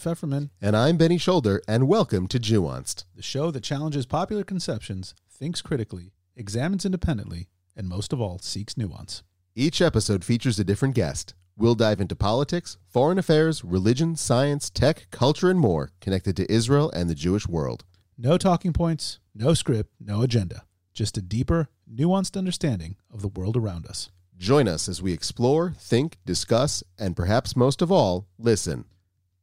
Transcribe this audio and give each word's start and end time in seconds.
Feferman, 0.00 0.48
And 0.62 0.74
I'm 0.74 0.96
Benny 0.96 1.18
Shoulder, 1.18 1.60
and 1.68 1.86
welcome 1.86 2.26
to 2.28 2.38
Jewanced. 2.40 3.04
the 3.14 3.22
show 3.22 3.50
that 3.50 3.62
challenges 3.62 4.06
popular 4.06 4.42
conceptions, 4.44 5.14
thinks 5.28 5.60
critically, 5.60 6.12
examines 6.34 6.86
independently, 6.86 7.48
and 7.76 7.86
most 7.86 8.12
of 8.12 8.20
all, 8.20 8.38
seeks 8.38 8.78
nuance. 8.78 9.22
Each 9.54 9.82
episode 9.82 10.24
features 10.24 10.58
a 10.58 10.64
different 10.64 10.94
guest. 10.94 11.34
We'll 11.56 11.74
dive 11.74 12.00
into 12.00 12.16
politics, 12.16 12.78
foreign 12.88 13.18
affairs, 13.18 13.62
religion, 13.62 14.16
science, 14.16 14.70
tech, 14.70 15.06
culture, 15.10 15.50
and 15.50 15.60
more 15.60 15.90
connected 16.00 16.34
to 16.38 16.50
Israel 16.50 16.90
and 16.94 17.10
the 17.10 17.14
Jewish 17.14 17.46
world. 17.46 17.84
No 18.16 18.38
talking 18.38 18.72
points, 18.72 19.18
no 19.34 19.52
script, 19.52 19.90
no 20.00 20.22
agenda. 20.22 20.64
Just 20.94 21.18
a 21.18 21.22
deeper, 21.22 21.68
nuanced 21.92 22.38
understanding 22.38 22.96
of 23.12 23.20
the 23.20 23.28
world 23.28 23.56
around 23.56 23.86
us. 23.86 24.10
Join 24.38 24.66
us 24.66 24.88
as 24.88 25.02
we 25.02 25.12
explore, 25.12 25.74
think, 25.78 26.16
discuss, 26.24 26.82
and 26.98 27.14
perhaps 27.14 27.54
most 27.54 27.82
of 27.82 27.92
all, 27.92 28.26
listen. 28.38 28.86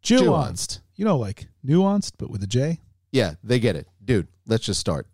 Jewanced. 0.07 0.79
You 0.95 1.05
know, 1.05 1.17
like 1.17 1.47
nuanced, 1.66 2.13
but 2.17 2.29
with 2.29 2.41
a 2.43 2.48
J. 2.48 2.79
Yeah, 3.11 3.35
they 3.43 3.59
get 3.59 3.75
it. 3.75 3.88
Dude, 4.03 4.27
let's 4.45 4.65
just 4.65 4.79
start. 4.79 5.07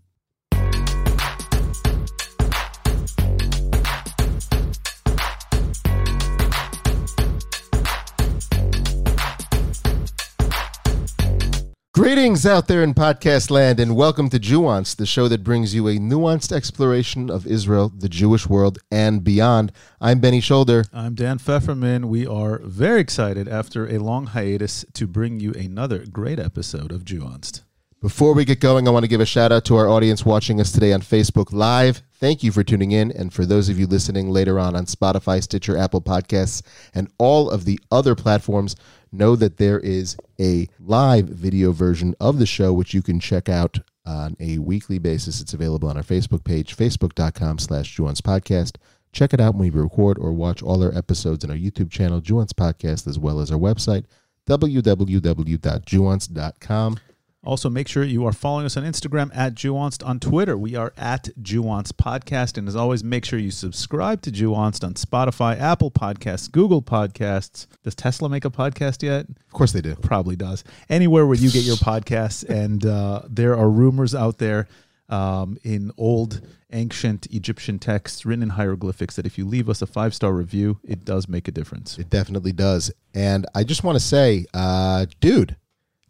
Greetings 12.03 12.45
out 12.45 12.67
there 12.67 12.83
in 12.83 12.93
podcast 12.93 13.49
land, 13.49 13.79
and 13.79 13.95
welcome 13.95 14.27
to 14.27 14.37
Jewanced, 14.37 14.97
the 14.97 15.05
show 15.05 15.29
that 15.29 15.41
brings 15.41 15.73
you 15.73 15.87
a 15.87 15.93
nuanced 15.93 16.51
exploration 16.51 17.29
of 17.29 17.47
Israel, 17.47 17.93
the 17.97 18.09
Jewish 18.09 18.45
world, 18.45 18.77
and 18.91 19.23
beyond. 19.23 19.71
I'm 20.01 20.19
Benny 20.19 20.41
Shoulder. 20.41 20.83
I'm 20.91 21.15
Dan 21.15 21.37
Feferman. 21.37 22.09
We 22.09 22.27
are 22.27 22.59
very 22.65 22.99
excited 22.99 23.47
after 23.47 23.87
a 23.87 23.99
long 23.99 24.25
hiatus 24.25 24.83
to 24.91 25.07
bring 25.07 25.39
you 25.39 25.53
another 25.53 25.99
great 26.05 26.39
episode 26.39 26.91
of 26.91 27.05
Jewanced. 27.05 27.61
Before 28.01 28.33
we 28.33 28.43
get 28.43 28.59
going, 28.59 28.85
I 28.85 28.91
want 28.91 29.05
to 29.05 29.09
give 29.09 29.21
a 29.21 29.25
shout 29.25 29.53
out 29.53 29.63
to 29.63 29.77
our 29.77 29.87
audience 29.87 30.25
watching 30.25 30.59
us 30.59 30.73
today 30.73 30.91
on 30.91 30.99
Facebook 30.99 31.53
Live. 31.53 32.01
Thank 32.15 32.43
you 32.43 32.51
for 32.51 32.61
tuning 32.61 32.91
in. 32.91 33.13
And 33.13 33.31
for 33.31 33.45
those 33.45 33.69
of 33.69 33.79
you 33.79 33.87
listening 33.87 34.29
later 34.29 34.59
on 34.59 34.75
on 34.75 34.87
Spotify, 34.87 35.41
Stitcher, 35.41 35.77
Apple 35.77 36.01
Podcasts, 36.01 36.63
and 36.93 37.09
all 37.17 37.49
of 37.49 37.63
the 37.63 37.79
other 37.93 38.13
platforms, 38.13 38.75
know 39.13 39.35
that 39.35 39.57
there 39.57 39.79
is 39.79 40.17
a 40.39 40.67
live 40.79 41.27
video 41.27 41.71
version 41.71 42.15
of 42.19 42.39
the 42.39 42.45
show, 42.45 42.73
which 42.73 42.93
you 42.93 43.01
can 43.01 43.19
check 43.19 43.47
out 43.47 43.79
on 44.05 44.35
a 44.39 44.57
weekly 44.57 44.99
basis. 44.99 45.39
It's 45.39 45.53
available 45.53 45.87
on 45.89 45.97
our 45.97 46.03
Facebook 46.03 46.43
page, 46.43 46.75
facebook.com 46.75 47.59
slash 47.59 47.95
Jewanced 47.95 48.23
Podcast. 48.23 48.77
Check 49.11 49.33
it 49.33 49.39
out 49.39 49.55
when 49.55 49.71
we 49.71 49.79
record 49.79 50.17
or 50.17 50.33
watch 50.33 50.63
all 50.63 50.83
our 50.83 50.93
episodes 50.97 51.45
on 51.45 51.51
our 51.51 51.57
YouTube 51.57 51.91
channel, 51.91 52.19
Jewanced 52.19 52.55
Podcast, 52.55 53.07
as 53.07 53.19
well 53.19 53.39
as 53.39 53.51
our 53.51 53.59
website, 53.59 54.05
www.jewanced.com. 54.49 56.99
Also, 57.45 57.69
make 57.69 57.89
sure 57.89 58.03
you 58.03 58.25
are 58.25 58.31
following 58.31 58.65
us 58.65 58.77
on 58.77 58.83
Instagram 58.83 59.29
at 59.35 59.53
Jewanced, 59.53 60.05
on 60.05 60.19
Twitter. 60.19 60.57
We 60.57 60.75
are 60.75 60.93
at 60.95 61.29
Jewanced 61.41 61.93
Podcast. 61.93 62.57
And 62.57 62.69
as 62.69 62.75
always, 62.75 63.03
make 63.03 63.25
sure 63.25 63.37
you 63.37 63.51
subscribe 63.51 64.21
to 64.21 64.31
Jewanced 64.31 64.83
on 64.85 64.93
Spotify, 64.93 65.59
Apple 65.59 65.91
Podcasts, 65.91 66.49
Google 66.49 66.81
Podcasts. 66.81 67.67
Does 67.83 67.95
Tesla 67.95 68.29
make 68.29 68.45
a 68.45 68.49
podcast 68.49 69.03
yet? 69.03 69.27
Of 69.27 69.51
course 69.51 69.73
they 69.73 69.81
do. 69.81 69.95
Probably 69.95 70.37
does. 70.37 70.63
Anywhere 70.89 71.25
where 71.27 71.35
you 71.35 71.51
get 71.51 71.63
your 71.63 71.75
podcasts. 71.77 72.43
And 72.53 72.85
uh, 72.85 73.23
there 73.27 73.57
are 73.57 73.69
rumors 73.69 74.13
out 74.13 74.37
there 74.37 74.67
um, 75.09 75.57
in 75.63 75.91
old, 75.97 76.41
ancient 76.71 77.27
Egyptian 77.31 77.79
texts 77.79 78.25
written 78.25 78.43
in 78.43 78.49
hieroglyphics 78.49 79.15
that 79.15 79.25
if 79.25 79.37
you 79.37 79.45
leave 79.45 79.69
us 79.69 79.81
a 79.81 79.87
five 79.87 80.13
star 80.13 80.31
review, 80.31 80.79
it 80.83 81.03
does 81.03 81.27
make 81.27 81.47
a 81.47 81.51
difference. 81.51 81.97
It 81.97 82.09
definitely 82.09 82.51
does. 82.51 82.91
And 83.13 83.45
I 83.53 83.63
just 83.63 83.83
want 83.83 83.97
to 83.97 83.99
say, 83.99 84.45
uh, 84.53 85.07
dude, 85.19 85.55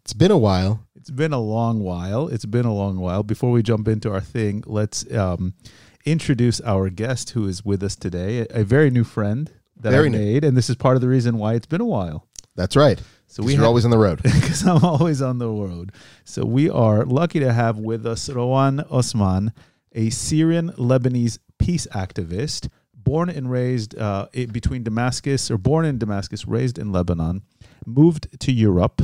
it's 0.04 0.12
been 0.12 0.30
a 0.30 0.38
while. 0.38 0.86
It's 1.04 1.10
been 1.10 1.34
a 1.34 1.38
long 1.38 1.80
while. 1.80 2.28
It's 2.28 2.46
been 2.46 2.64
a 2.64 2.72
long 2.72 2.96
while. 2.96 3.22
Before 3.22 3.50
we 3.50 3.62
jump 3.62 3.88
into 3.88 4.10
our 4.10 4.22
thing, 4.22 4.64
let's 4.66 5.04
um, 5.12 5.52
introduce 6.06 6.62
our 6.62 6.88
guest 6.88 7.28
who 7.32 7.46
is 7.46 7.62
with 7.62 7.82
us 7.82 7.94
today, 7.94 8.38
a, 8.38 8.62
a 8.62 8.64
very 8.64 8.88
new 8.88 9.04
friend 9.04 9.50
that 9.76 9.90
Very 9.90 10.06
I 10.06 10.08
new. 10.08 10.18
made, 10.18 10.44
and 10.44 10.56
this 10.56 10.70
is 10.70 10.76
part 10.76 10.96
of 10.96 11.02
the 11.02 11.08
reason 11.08 11.36
why 11.36 11.56
it's 11.56 11.66
been 11.66 11.82
a 11.82 11.84
while. 11.84 12.26
That's 12.56 12.74
right. 12.74 12.98
So 13.26 13.42
we 13.42 13.54
are 13.58 13.66
always 13.66 13.84
on 13.84 13.90
the 13.90 13.98
road. 13.98 14.22
because 14.22 14.66
I'm 14.66 14.82
always 14.82 15.20
on 15.20 15.36
the 15.36 15.46
road. 15.46 15.92
So 16.24 16.46
we 16.46 16.70
are 16.70 17.04
lucky 17.04 17.38
to 17.40 17.52
have 17.52 17.78
with 17.78 18.06
us 18.06 18.30
Rawan 18.30 18.90
Osman, 18.90 19.52
a 19.92 20.08
Syrian 20.08 20.70
Lebanese 20.78 21.38
peace 21.58 21.86
activist, 21.88 22.70
born 22.94 23.28
and 23.28 23.50
raised 23.50 23.94
uh, 23.98 24.28
between 24.32 24.82
Damascus, 24.82 25.50
or 25.50 25.58
born 25.58 25.84
in 25.84 25.98
Damascus, 25.98 26.46
raised 26.46 26.78
in 26.78 26.92
Lebanon, 26.92 27.42
moved 27.84 28.40
to 28.40 28.50
Europe 28.50 29.02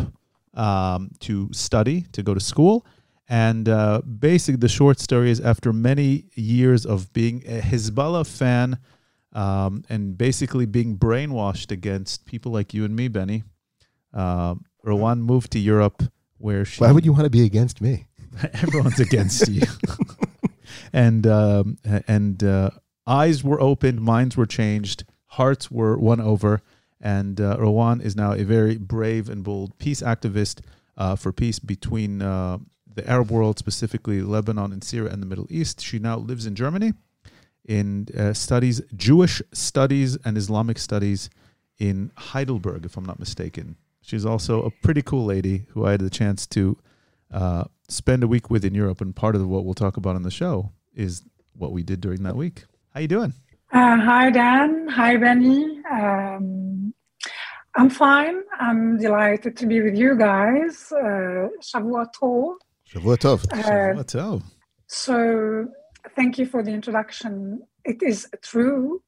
um, 0.54 1.10
to 1.20 1.48
study, 1.52 2.06
to 2.12 2.22
go 2.22 2.34
to 2.34 2.40
school. 2.40 2.86
And 3.28 3.68
uh, 3.68 4.02
basically, 4.02 4.58
the 4.58 4.68
short 4.68 4.98
story 4.98 5.30
is 5.30 5.40
after 5.40 5.72
many 5.72 6.26
years 6.34 6.84
of 6.84 7.12
being 7.12 7.44
a 7.46 7.60
Hezbollah 7.60 8.26
fan 8.26 8.78
um, 9.32 9.84
and 9.88 10.18
basically 10.18 10.66
being 10.66 10.98
brainwashed 10.98 11.70
against 11.70 12.26
people 12.26 12.50
like 12.50 12.74
you 12.74 12.84
and 12.84 12.96
me, 12.96 13.06
Benny, 13.06 13.44
uh, 14.12 14.56
Rawan 14.84 15.20
moved 15.20 15.52
to 15.52 15.60
Europe 15.60 16.02
where 16.38 16.64
she 16.64 16.82
Why 16.82 16.90
would 16.90 17.04
you 17.04 17.12
want 17.12 17.24
to 17.24 17.30
be 17.30 17.44
against 17.44 17.80
me? 17.80 18.06
everyone's 18.54 19.00
against 19.00 19.48
you 19.48 19.62
and 20.92 21.26
um, 21.26 21.78
and 22.06 22.42
uh, 22.44 22.70
eyes 23.06 23.42
were 23.42 23.60
opened 23.60 24.00
minds 24.00 24.36
were 24.36 24.46
changed 24.46 25.04
hearts 25.26 25.70
were 25.70 25.98
won 25.98 26.20
over 26.20 26.60
and 27.00 27.40
uh, 27.40 27.56
Rawan 27.56 28.02
is 28.02 28.16
now 28.16 28.32
a 28.32 28.44
very 28.44 28.76
brave 28.76 29.28
and 29.28 29.42
bold 29.42 29.78
peace 29.78 30.02
activist 30.02 30.60
uh, 30.96 31.16
for 31.16 31.32
peace 31.32 31.58
between 31.58 32.22
uh, 32.22 32.58
the 32.92 33.08
Arab 33.08 33.30
world 33.30 33.58
specifically 33.58 34.20
Lebanon 34.22 34.72
and 34.72 34.82
Syria 34.84 35.12
and 35.12 35.22
the 35.22 35.26
Middle 35.26 35.46
East 35.50 35.80
she 35.80 35.98
now 35.98 36.16
lives 36.16 36.46
in 36.46 36.54
Germany 36.54 36.92
and 37.68 38.14
uh, 38.16 38.34
studies 38.34 38.80
Jewish 38.96 39.42
studies 39.52 40.16
and 40.24 40.36
Islamic 40.36 40.78
studies 40.78 41.30
in 41.78 42.10
Heidelberg 42.16 42.84
if 42.84 42.96
I'm 42.96 43.04
not 43.04 43.18
mistaken 43.18 43.76
she's 44.00 44.26
also 44.26 44.62
a 44.62 44.70
pretty 44.70 45.02
cool 45.02 45.24
lady 45.24 45.66
who 45.70 45.86
I 45.86 45.92
had 45.92 46.00
the 46.00 46.10
chance 46.10 46.46
to 46.48 46.76
uh, 47.32 47.64
spend 47.88 48.22
a 48.22 48.28
week 48.28 48.50
with 48.50 48.64
in 48.64 48.74
Europe, 48.74 49.00
and 49.00 49.14
part 49.14 49.36
of 49.36 49.46
what 49.46 49.64
we'll 49.64 49.74
talk 49.74 49.96
about 49.96 50.16
on 50.16 50.22
the 50.22 50.30
show 50.30 50.72
is 50.94 51.22
what 51.54 51.72
we 51.72 51.82
did 51.82 52.00
during 52.00 52.22
that 52.24 52.36
week. 52.36 52.64
How 52.94 53.00
you 53.00 53.08
doing? 53.08 53.34
Uh, 53.72 53.96
hi, 53.98 54.30
Dan. 54.30 54.88
Hi, 54.88 55.16
Benny. 55.16 55.80
Um, 55.90 56.79
I'm 57.76 57.90
fine. 57.90 58.42
I'm 58.58 58.98
delighted 58.98 59.56
to 59.58 59.66
be 59.66 59.80
with 59.80 59.96
you 59.96 60.16
guys. 60.16 60.90
Uh, 60.92 61.48
Shavua 61.62 62.06
Tov. 62.12 62.56
Shavua 62.92 63.16
Tov. 63.16 63.40
Uh, 63.52 63.94
What's 63.96 64.14
up? 64.14 64.42
so, 64.86 65.66
thank 66.16 66.38
you 66.38 66.46
for 66.46 66.62
the 66.62 66.72
introduction. 66.72 67.62
It 67.84 68.02
is 68.02 68.26
true. 68.42 69.02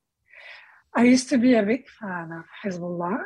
I 0.95 1.05
used 1.05 1.29
to 1.31 1.39
be 1.39 1.55
a 1.55 1.63
big 1.63 1.85
fan 2.01 2.31
of 2.33 2.45
Hezbollah. 2.65 3.19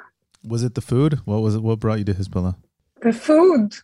Was 0.45 0.63
it 0.63 0.75
the 0.75 0.81
food? 0.81 1.15
What 1.25 1.43
was 1.43 1.55
it? 1.57 1.63
What 1.63 1.81
brought 1.81 1.99
you 1.99 2.05
to 2.07 2.15
Hezbollah? 2.15 2.57
The 3.03 3.13
food, 3.13 3.75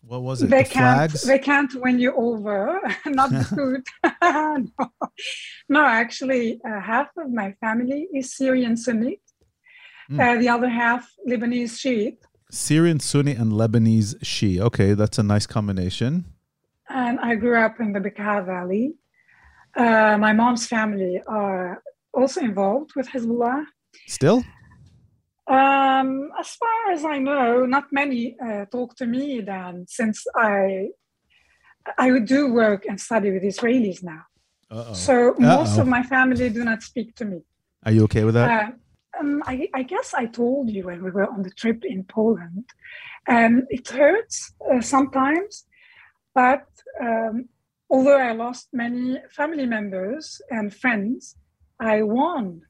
What 0.00 0.22
was 0.22 0.42
it? 0.42 0.50
they 0.50 0.64
the 0.64 0.68
can't, 0.70 1.10
flags? 1.12 1.22
they 1.22 1.38
can't 1.38 1.72
win 1.82 1.98
you 2.00 2.14
over. 2.16 2.80
Not 3.06 3.30
the 3.30 3.44
food. 3.56 3.82
no. 4.22 4.90
no, 5.68 5.84
actually, 5.84 6.60
uh, 6.66 6.80
half 6.80 7.08
of 7.16 7.30
my 7.30 7.52
family 7.60 8.08
is 8.12 8.34
Syrian 8.34 8.76
Sunni. 8.76 9.20
Mm. 10.10 10.20
Uh, 10.20 10.40
the 10.40 10.48
other 10.48 10.68
half 10.68 11.10
Lebanese 11.28 11.78
Shiite. 11.78 12.18
Syrian 12.50 13.00
Sunni 13.00 13.32
and 13.32 13.52
Lebanese 13.52 14.14
Shia. 14.22 14.60
Okay, 14.60 14.94
that's 14.94 15.18
a 15.18 15.22
nice 15.22 15.46
combination. 15.46 16.24
And 16.88 17.18
I 17.20 17.34
grew 17.34 17.58
up 17.58 17.80
in 17.80 17.92
the 17.92 18.00
Bekaa 18.00 18.46
Valley. 18.46 18.94
Uh, 19.74 20.16
my 20.18 20.32
mom's 20.32 20.66
family 20.66 21.20
are 21.26 21.82
also 22.14 22.40
involved 22.40 22.92
with 22.94 23.08
Hezbollah. 23.08 23.64
Still? 24.06 24.44
Um, 25.48 26.30
as 26.38 26.50
far 26.54 26.92
as 26.92 27.04
I 27.04 27.18
know, 27.18 27.66
not 27.66 27.84
many 27.92 28.36
uh, 28.44 28.64
talk 28.66 28.96
to 28.96 29.06
me 29.06 29.40
then, 29.40 29.86
since 29.88 30.24
I 30.36 30.88
I 31.98 32.18
do 32.18 32.52
work 32.52 32.84
and 32.88 33.00
study 33.00 33.30
with 33.30 33.44
Israelis 33.44 34.02
now. 34.02 34.22
Uh-oh. 34.70 34.94
So 34.94 35.34
most 35.38 35.74
Uh-oh. 35.74 35.82
of 35.82 35.88
my 35.88 36.02
family 36.02 36.48
do 36.50 36.64
not 36.64 36.82
speak 36.82 37.14
to 37.16 37.24
me. 37.24 37.42
Are 37.84 37.92
you 37.92 38.04
okay 38.04 38.24
with 38.24 38.34
that? 38.34 38.50
Uh, 38.50 38.70
um, 39.20 39.42
I, 39.46 39.68
I 39.74 39.82
guess 39.82 40.14
I 40.14 40.26
told 40.26 40.70
you 40.70 40.84
when 40.84 41.02
we 41.02 41.10
were 41.10 41.28
on 41.28 41.42
the 41.42 41.50
trip 41.50 41.84
in 41.84 42.04
Poland. 42.04 42.64
Um, 43.28 43.66
it 43.70 43.88
hurts 43.88 44.54
uh, 44.72 44.80
sometimes, 44.80 45.66
but 46.34 46.66
um, 47.00 47.48
although 47.90 48.18
I 48.18 48.32
lost 48.32 48.68
many 48.72 49.18
family 49.30 49.66
members 49.66 50.40
and 50.50 50.74
friends, 50.74 51.36
I 51.80 52.02
won 52.02 52.62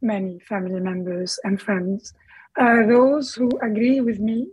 many 0.00 0.40
family 0.40 0.80
members 0.80 1.38
and 1.44 1.60
friends. 1.60 2.12
Uh, 2.60 2.86
those 2.86 3.34
who 3.34 3.48
agree 3.62 4.00
with 4.00 4.18
me, 4.18 4.48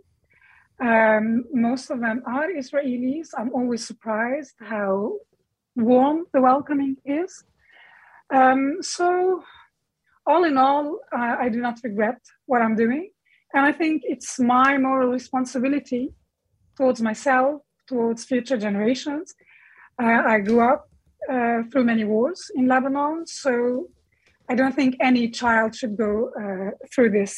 um, 0.80 1.44
most 1.52 1.90
of 1.90 2.00
them 2.00 2.22
are 2.26 2.48
Israelis. 2.48 3.28
I'm 3.36 3.52
always 3.52 3.86
surprised 3.86 4.54
how 4.60 5.18
warm 5.76 6.24
the 6.32 6.40
welcoming 6.40 6.96
is. 7.04 7.44
Um, 8.32 8.78
so 8.80 9.42
all 10.30 10.44
in 10.50 10.56
all, 10.66 10.86
uh, 11.16 11.34
I 11.44 11.48
do 11.54 11.60
not 11.66 11.76
regret 11.88 12.20
what 12.50 12.60
I'm 12.64 12.76
doing. 12.84 13.04
And 13.54 13.62
I 13.70 13.72
think 13.80 14.02
it's 14.04 14.38
my 14.56 14.70
moral 14.78 15.10
responsibility 15.20 16.04
towards 16.76 17.00
myself, 17.10 17.62
towards 17.88 18.20
future 18.32 18.58
generations. 18.66 19.26
Uh, 20.02 20.22
I 20.34 20.36
grew 20.48 20.60
up 20.72 20.80
uh, 21.34 21.58
through 21.70 21.84
many 21.92 22.04
wars 22.04 22.40
in 22.58 22.64
Lebanon, 22.74 23.26
so 23.26 23.52
I 24.50 24.54
don't 24.54 24.76
think 24.80 24.92
any 25.10 25.24
child 25.40 25.70
should 25.78 25.96
go 26.06 26.12
uh, 26.42 26.70
through 26.92 27.10
this. 27.18 27.32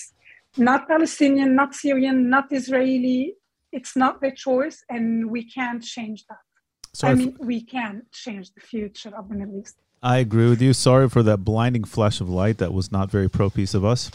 Not 0.56 0.80
Palestinian, 0.94 1.50
not 1.60 1.70
Syrian, 1.74 2.18
not 2.28 2.46
Israeli. 2.60 3.34
It's 3.78 3.94
not 3.96 4.20
their 4.20 4.36
choice, 4.48 4.78
and 4.94 5.30
we 5.34 5.42
can't 5.56 5.82
change 5.82 6.20
that. 6.28 6.44
So 6.94 7.08
I 7.08 7.14
mean, 7.14 7.36
we 7.40 7.58
can 7.74 7.94
change 8.12 8.46
the 8.56 8.60
future 8.72 9.12
of 9.18 9.24
the 9.30 9.36
Middle 9.40 9.58
East. 9.62 9.76
I 10.02 10.18
agree 10.18 10.48
with 10.48 10.60
you. 10.60 10.72
Sorry 10.72 11.08
for 11.08 11.22
that 11.22 11.38
blinding 11.38 11.84
flash 11.84 12.20
of 12.20 12.28
light. 12.28 12.58
That 12.58 12.72
was 12.72 12.90
not 12.90 13.10
very 13.10 13.30
pro 13.30 13.50
peace 13.50 13.72
of 13.72 13.84
us. 13.84 14.10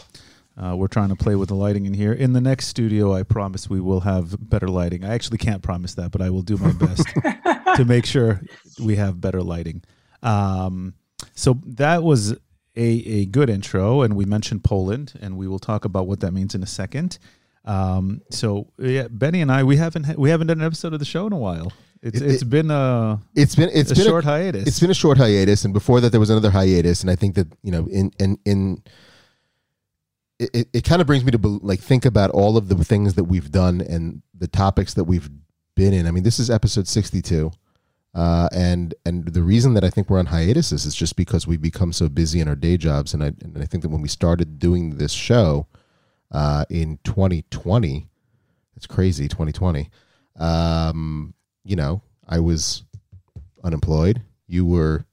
Uh, 0.56 0.74
we're 0.76 0.88
trying 0.88 1.08
to 1.08 1.16
play 1.16 1.34
with 1.36 1.48
the 1.48 1.54
lighting 1.54 1.86
in 1.86 1.94
here. 1.94 2.12
In 2.12 2.32
the 2.32 2.40
next 2.40 2.66
studio, 2.66 3.14
I 3.14 3.22
promise 3.22 3.70
we 3.70 3.80
will 3.80 4.00
have 4.00 4.50
better 4.50 4.68
lighting. 4.68 5.04
I 5.04 5.14
actually 5.14 5.38
can't 5.38 5.62
promise 5.62 5.94
that, 5.94 6.10
but 6.10 6.20
I 6.20 6.30
will 6.30 6.42
do 6.42 6.56
my 6.56 6.72
best 6.72 7.06
to 7.76 7.84
make 7.86 8.04
sure 8.04 8.42
we 8.82 8.96
have 8.96 9.20
better 9.20 9.40
lighting. 9.40 9.82
Um, 10.22 10.94
so 11.34 11.60
that 11.64 12.02
was 12.02 12.32
a, 12.32 12.36
a 12.76 13.26
good 13.26 13.48
intro, 13.48 14.02
and 14.02 14.14
we 14.14 14.24
mentioned 14.24 14.64
Poland, 14.64 15.14
and 15.20 15.36
we 15.38 15.46
will 15.46 15.60
talk 15.60 15.84
about 15.84 16.06
what 16.06 16.20
that 16.20 16.32
means 16.32 16.54
in 16.54 16.62
a 16.62 16.66
second. 16.66 17.18
Um, 17.64 18.22
so 18.30 18.72
yeah, 18.78 19.08
Benny 19.08 19.42
and 19.42 19.52
I 19.52 19.62
we 19.62 19.76
haven't 19.76 20.18
we 20.18 20.30
haven't 20.30 20.48
done 20.48 20.60
an 20.60 20.66
episode 20.66 20.92
of 20.92 20.98
the 20.98 21.04
show 21.04 21.26
in 21.26 21.32
a 21.32 21.38
while. 21.38 21.72
It's 22.02 22.20
it, 22.20 22.30
has 22.30 22.44
been 22.44 22.70
a 22.70 23.20
it's 23.34 23.54
been 23.54 23.70
it's 23.72 23.90
a 23.90 23.94
been 23.94 24.04
short 24.04 24.24
a, 24.24 24.28
hiatus. 24.28 24.66
It's 24.66 24.80
been 24.80 24.90
a 24.90 24.94
short 24.94 25.18
hiatus, 25.18 25.64
and 25.64 25.74
before 25.74 26.00
that 26.00 26.10
there 26.10 26.20
was 26.20 26.30
another 26.30 26.50
hiatus, 26.50 27.02
and 27.02 27.10
I 27.10 27.16
think 27.16 27.34
that 27.34 27.48
you 27.62 27.72
know 27.72 27.86
in 27.90 28.12
in 28.18 28.38
in 28.44 28.82
it, 30.38 30.68
it, 30.72 30.84
kind 30.84 31.00
of 31.00 31.06
brings 31.06 31.24
me 31.24 31.32
to 31.32 31.38
like 31.38 31.80
think 31.80 32.04
about 32.04 32.30
all 32.30 32.56
of 32.56 32.68
the 32.68 32.84
things 32.84 33.14
that 33.14 33.24
we've 33.24 33.50
done 33.50 33.80
and 33.80 34.22
the 34.32 34.46
topics 34.46 34.94
that 34.94 35.04
we've 35.04 35.28
been 35.74 35.92
in. 35.92 36.06
I 36.06 36.12
mean, 36.12 36.22
this 36.22 36.38
is 36.38 36.50
episode 36.50 36.86
62. 36.86 37.50
Uh, 38.14 38.48
and 38.52 38.94
and 39.04 39.26
the 39.26 39.42
reason 39.42 39.74
that 39.74 39.84
I 39.84 39.90
think 39.90 40.08
we're 40.08 40.18
on 40.18 40.26
hiatus 40.26 40.72
is, 40.72 40.86
is 40.86 40.94
just 40.94 41.14
because 41.14 41.46
we've 41.46 41.60
become 41.60 41.92
so 41.92 42.08
busy 42.08 42.40
in 42.40 42.48
our 42.48 42.56
day 42.56 42.76
jobs. 42.76 43.14
And 43.14 43.22
I, 43.22 43.26
and 43.42 43.58
I 43.60 43.64
think 43.64 43.82
that 43.82 43.90
when 43.90 44.00
we 44.00 44.08
started 44.08 44.58
doing 44.58 44.96
this 44.96 45.12
show 45.12 45.66
uh, 46.32 46.64
in 46.70 46.98
2020, 47.04 48.08
it's 48.76 48.86
crazy, 48.86 49.28
2020, 49.28 49.90
um, 50.36 51.34
you 51.64 51.76
know, 51.76 52.02
I 52.28 52.40
was 52.40 52.84
unemployed. 53.62 54.22
You 54.46 54.66
were 54.66 55.04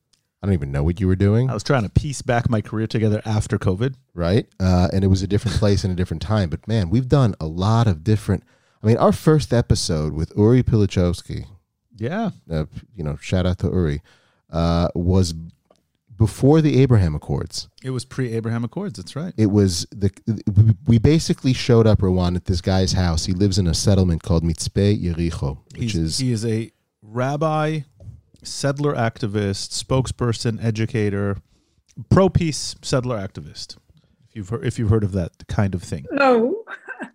I 0.46 0.48
don't 0.48 0.54
even 0.54 0.72
know 0.72 0.84
what 0.84 1.00
you 1.00 1.08
were 1.08 1.16
doing. 1.16 1.50
I 1.50 1.56
was 1.56 1.64
trying 1.64 1.84
to 1.84 1.90
piece 1.90 2.22
back 2.22 2.52
my 2.52 2.62
career 2.62 2.86
together 2.86 3.20
after 3.26 3.58
COVID. 3.58 3.96
Right. 4.14 4.48
Uh, 4.60 4.90
and 4.94 5.04
it 5.04 5.08
was 5.08 5.24
a 5.24 5.28
different 5.28 5.58
place 5.58 5.84
and 5.84 5.92
a 5.92 5.96
different 5.96 6.22
time. 6.22 6.50
But 6.50 6.68
man, 6.68 6.92
we've 6.92 7.10
done 7.10 7.34
a 7.40 7.48
lot 7.48 7.88
of 7.88 8.04
different. 8.04 8.44
I 8.84 8.86
mean, 8.86 8.98
our 8.98 9.12
first 9.12 9.52
episode 9.52 10.14
with 10.14 10.32
Uri 10.38 10.62
Pilichowski. 10.62 11.48
Yeah. 11.98 12.30
Uh, 12.48 12.66
you 12.96 13.04
know, 13.04 13.16
shout 13.16 13.48
out 13.48 13.58
to 13.60 13.70
Uri. 13.70 14.04
Uh, 14.52 14.90
was 14.94 15.34
before 16.18 16.62
the 16.62 16.82
Abraham 16.82 17.16
Accords. 17.16 17.68
It 17.84 17.92
was 17.92 18.06
pre 18.06 18.32
Abraham 18.34 18.64
Accords. 18.64 18.98
That's 18.98 19.16
right. 19.16 19.34
It 19.38 19.48
was 19.48 19.86
the 19.92 20.12
we 20.88 21.00
basically 21.00 21.54
showed 21.54 21.88
up 21.88 22.00
Rawan 22.00 22.36
at 22.36 22.46
this 22.46 22.62
guy's 22.62 22.94
house. 22.94 23.26
He 23.26 23.34
lives 23.34 23.58
in 23.58 23.68
a 23.68 23.74
settlement 23.74 24.24
called 24.24 24.44
Mitzpe 24.44 25.02
Yericho, 25.02 25.60
which 25.74 25.94
He's, 25.94 25.96
is 25.96 26.18
he 26.20 26.32
is 26.32 26.46
a 26.46 26.72
rabbi 27.02 27.82
settler 28.44 28.94
activist, 28.94 29.84
spokesperson, 29.84 30.64
educator, 30.64 31.38
pro 32.10 32.30
peace 32.30 32.76
settler 32.82 33.18
activist. 33.18 33.78
If 34.30 34.36
you've 34.36 34.50
heard, 34.50 34.66
if 34.66 34.80
you've 34.80 34.90
heard 34.90 35.04
of 35.04 35.14
that 35.14 35.32
kind 35.48 35.76
of 35.76 35.84
thing. 35.84 36.06
No. 36.12 36.64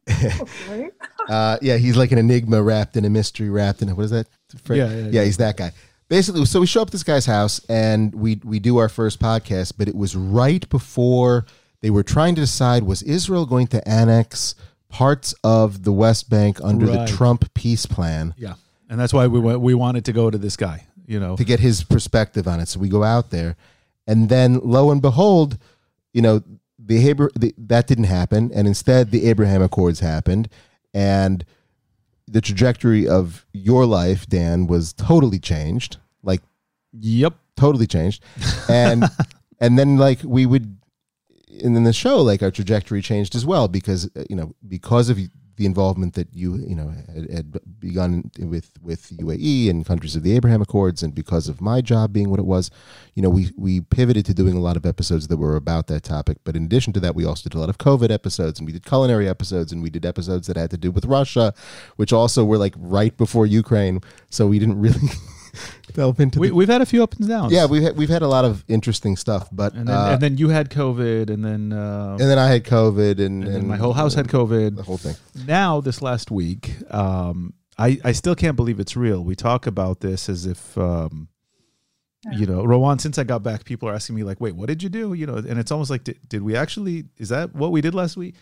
okay. 0.10 0.90
uh, 1.28 1.58
yeah, 1.62 1.76
he's 1.76 1.96
like 1.96 2.12
an 2.12 2.18
enigma 2.18 2.62
wrapped 2.62 2.96
in 2.96 3.04
a 3.04 3.10
mystery 3.10 3.50
wrapped 3.50 3.82
in 3.82 3.88
a, 3.88 3.94
what 3.94 4.04
is 4.04 4.10
that? 4.10 4.26
Yeah, 4.68 4.74
yeah, 4.76 4.88
yeah, 4.88 5.08
yeah, 5.10 5.24
he's 5.24 5.36
that 5.38 5.56
guy. 5.56 5.72
Basically, 6.10 6.44
so 6.44 6.60
we 6.60 6.66
show 6.66 6.82
up 6.82 6.88
at 6.88 6.92
this 6.92 7.02
guy's 7.02 7.24
house 7.24 7.64
and 7.70 8.14
we 8.14 8.38
we 8.44 8.58
do 8.58 8.76
our 8.76 8.90
first 8.90 9.18
podcast, 9.18 9.72
but 9.78 9.88
it 9.88 9.94
was 9.94 10.14
right 10.14 10.68
before 10.68 11.46
they 11.80 11.88
were 11.88 12.02
trying 12.02 12.34
to 12.34 12.42
decide 12.42 12.82
was 12.82 13.02
Israel 13.02 13.46
going 13.46 13.68
to 13.68 13.88
annex 13.88 14.54
parts 14.90 15.34
of 15.42 15.84
the 15.84 15.92
West 15.92 16.28
Bank 16.28 16.58
under 16.62 16.84
right. 16.84 17.08
the 17.08 17.16
Trump 17.16 17.54
peace 17.54 17.86
plan. 17.86 18.34
Yeah. 18.36 18.54
And 18.90 19.00
that's 19.00 19.14
why 19.14 19.28
we 19.28 19.40
went, 19.40 19.60
we 19.60 19.72
wanted 19.72 20.04
to 20.06 20.12
go 20.12 20.30
to 20.30 20.36
this 20.36 20.56
guy 20.56 20.88
you 21.10 21.18
know, 21.18 21.34
to 21.34 21.44
get 21.44 21.58
his 21.58 21.82
perspective 21.82 22.46
on 22.46 22.60
it. 22.60 22.68
So 22.68 22.78
we 22.78 22.88
go 22.88 23.02
out 23.02 23.30
there, 23.30 23.56
and 24.06 24.28
then 24.28 24.60
lo 24.62 24.92
and 24.92 25.02
behold, 25.02 25.58
you 26.12 26.22
know, 26.22 26.40
the, 26.78 27.10
Abra- 27.10 27.32
the 27.34 27.52
that 27.58 27.88
didn't 27.88 28.04
happen, 28.04 28.52
and 28.54 28.68
instead 28.68 29.10
the 29.10 29.26
Abraham 29.26 29.60
Accords 29.60 29.98
happened, 29.98 30.48
and 30.94 31.44
the 32.30 32.40
trajectory 32.40 33.08
of 33.08 33.44
your 33.52 33.84
life, 33.86 34.26
Dan, 34.26 34.66
was 34.66 34.92
totally 34.92 35.38
changed. 35.38 35.98
Like, 36.22 36.42
yep, 36.92 37.34
totally 37.56 37.86
changed, 37.86 38.22
and 38.68 39.04
and 39.60 39.78
then 39.78 39.96
like 39.96 40.20
we 40.24 40.46
would. 40.46 40.76
And 41.62 41.76
then 41.76 41.84
the 41.84 41.92
show, 41.92 42.22
like 42.22 42.42
our 42.42 42.50
trajectory 42.50 43.02
changed 43.02 43.34
as 43.34 43.44
well 43.44 43.68
because 43.68 44.08
uh, 44.16 44.24
you 44.30 44.36
know 44.36 44.54
because 44.66 45.10
of 45.10 45.18
the 45.60 45.66
involvement 45.66 46.14
that 46.14 46.28
you 46.32 46.56
you 46.56 46.74
know 46.74 46.88
had, 47.14 47.30
had, 47.30 47.46
begun 47.80 48.30
with 48.38 48.70
with 48.82 49.10
UAE 49.10 49.68
and 49.68 49.84
countries 49.84 50.16
of 50.16 50.22
the 50.22 50.34
Abraham 50.34 50.62
Accords, 50.62 51.02
and 51.02 51.14
because 51.14 51.48
of 51.48 51.60
my 51.60 51.82
job 51.82 52.14
being 52.14 52.30
what 52.30 52.40
it 52.40 52.46
was, 52.46 52.70
you 53.14 53.22
know, 53.22 53.28
we 53.28 53.50
we 53.58 53.82
pivoted 53.82 54.24
to 54.24 54.32
doing 54.32 54.56
a 54.56 54.60
lot 54.60 54.78
of 54.78 54.86
episodes 54.86 55.28
that 55.28 55.36
were 55.36 55.56
about 55.56 55.86
that 55.88 56.02
topic. 56.02 56.38
But 56.44 56.56
in 56.56 56.64
addition 56.64 56.94
to 56.94 57.00
that, 57.00 57.14
we 57.14 57.26
also 57.26 57.50
did 57.50 57.54
a 57.54 57.60
lot 57.60 57.68
of 57.68 57.76
COVID 57.76 58.10
episodes, 58.10 58.58
and 58.58 58.66
we 58.66 58.72
did 58.72 58.86
culinary 58.86 59.28
episodes, 59.28 59.70
and 59.70 59.82
we 59.82 59.90
did 59.90 60.06
episodes 60.06 60.46
that 60.46 60.56
had 60.56 60.70
to 60.70 60.78
do 60.78 60.90
with 60.90 61.04
Russia, 61.04 61.52
which 61.96 62.10
also 62.10 62.42
were 62.42 62.56
like 62.56 62.74
right 62.78 63.14
before 63.18 63.44
Ukraine, 63.44 64.00
so 64.30 64.46
we 64.46 64.58
didn't 64.58 64.80
really. 64.80 65.10
delve 65.94 66.20
into. 66.20 66.38
We, 66.38 66.48
the, 66.48 66.56
have 66.60 66.68
had 66.68 66.80
a 66.82 66.86
few 66.86 67.02
ups 67.02 67.18
and 67.18 67.28
downs. 67.28 67.52
Yeah, 67.52 67.66
we've 67.66 67.82
had, 67.82 67.96
we've 67.96 68.08
had 68.08 68.22
a 68.22 68.28
lot 68.28 68.44
of 68.44 68.64
interesting 68.68 69.16
stuff, 69.16 69.48
but 69.52 69.74
and 69.74 69.88
then, 69.88 69.96
uh, 69.96 70.10
and 70.12 70.20
then 70.20 70.38
you 70.38 70.48
had 70.48 70.70
COVID, 70.70 71.30
and 71.30 71.44
then 71.44 71.72
uh, 71.72 72.16
and 72.20 72.30
then 72.30 72.38
I 72.38 72.48
had 72.48 72.64
COVID, 72.64 73.18
and, 73.18 73.44
and, 73.44 73.56
and 73.56 73.68
my 73.68 73.76
whole 73.76 73.92
house 73.92 74.14
had 74.14 74.28
COVID. 74.28 74.76
The 74.76 74.82
whole 74.82 74.98
thing. 74.98 75.16
Now, 75.46 75.80
this 75.80 76.02
last 76.02 76.30
week, 76.30 76.76
um, 76.92 77.54
I 77.78 77.98
I 78.04 78.12
still 78.12 78.34
can't 78.34 78.56
believe 78.56 78.80
it's 78.80 78.96
real. 78.96 79.22
We 79.24 79.34
talk 79.34 79.66
about 79.66 80.00
this 80.00 80.28
as 80.28 80.46
if. 80.46 80.76
Um, 80.78 81.28
you 82.32 82.44
know, 82.44 82.62
Rowan, 82.66 82.98
since 82.98 83.16
I 83.16 83.24
got 83.24 83.42
back, 83.42 83.64
people 83.64 83.88
are 83.88 83.94
asking 83.94 84.14
me 84.14 84.24
like, 84.24 84.42
"Wait, 84.42 84.54
what 84.54 84.66
did 84.68 84.82
you 84.82 84.90
do?" 84.90 85.14
You 85.14 85.26
know, 85.26 85.36
and 85.36 85.58
it's 85.58 85.72
almost 85.72 85.88
like, 85.88 86.04
did, 86.04 86.18
did 86.28 86.42
we 86.42 86.54
actually? 86.54 87.04
Is 87.16 87.30
that 87.30 87.54
what 87.54 87.72
we 87.72 87.80
did 87.80 87.94
last 87.94 88.14
week? 88.18 88.34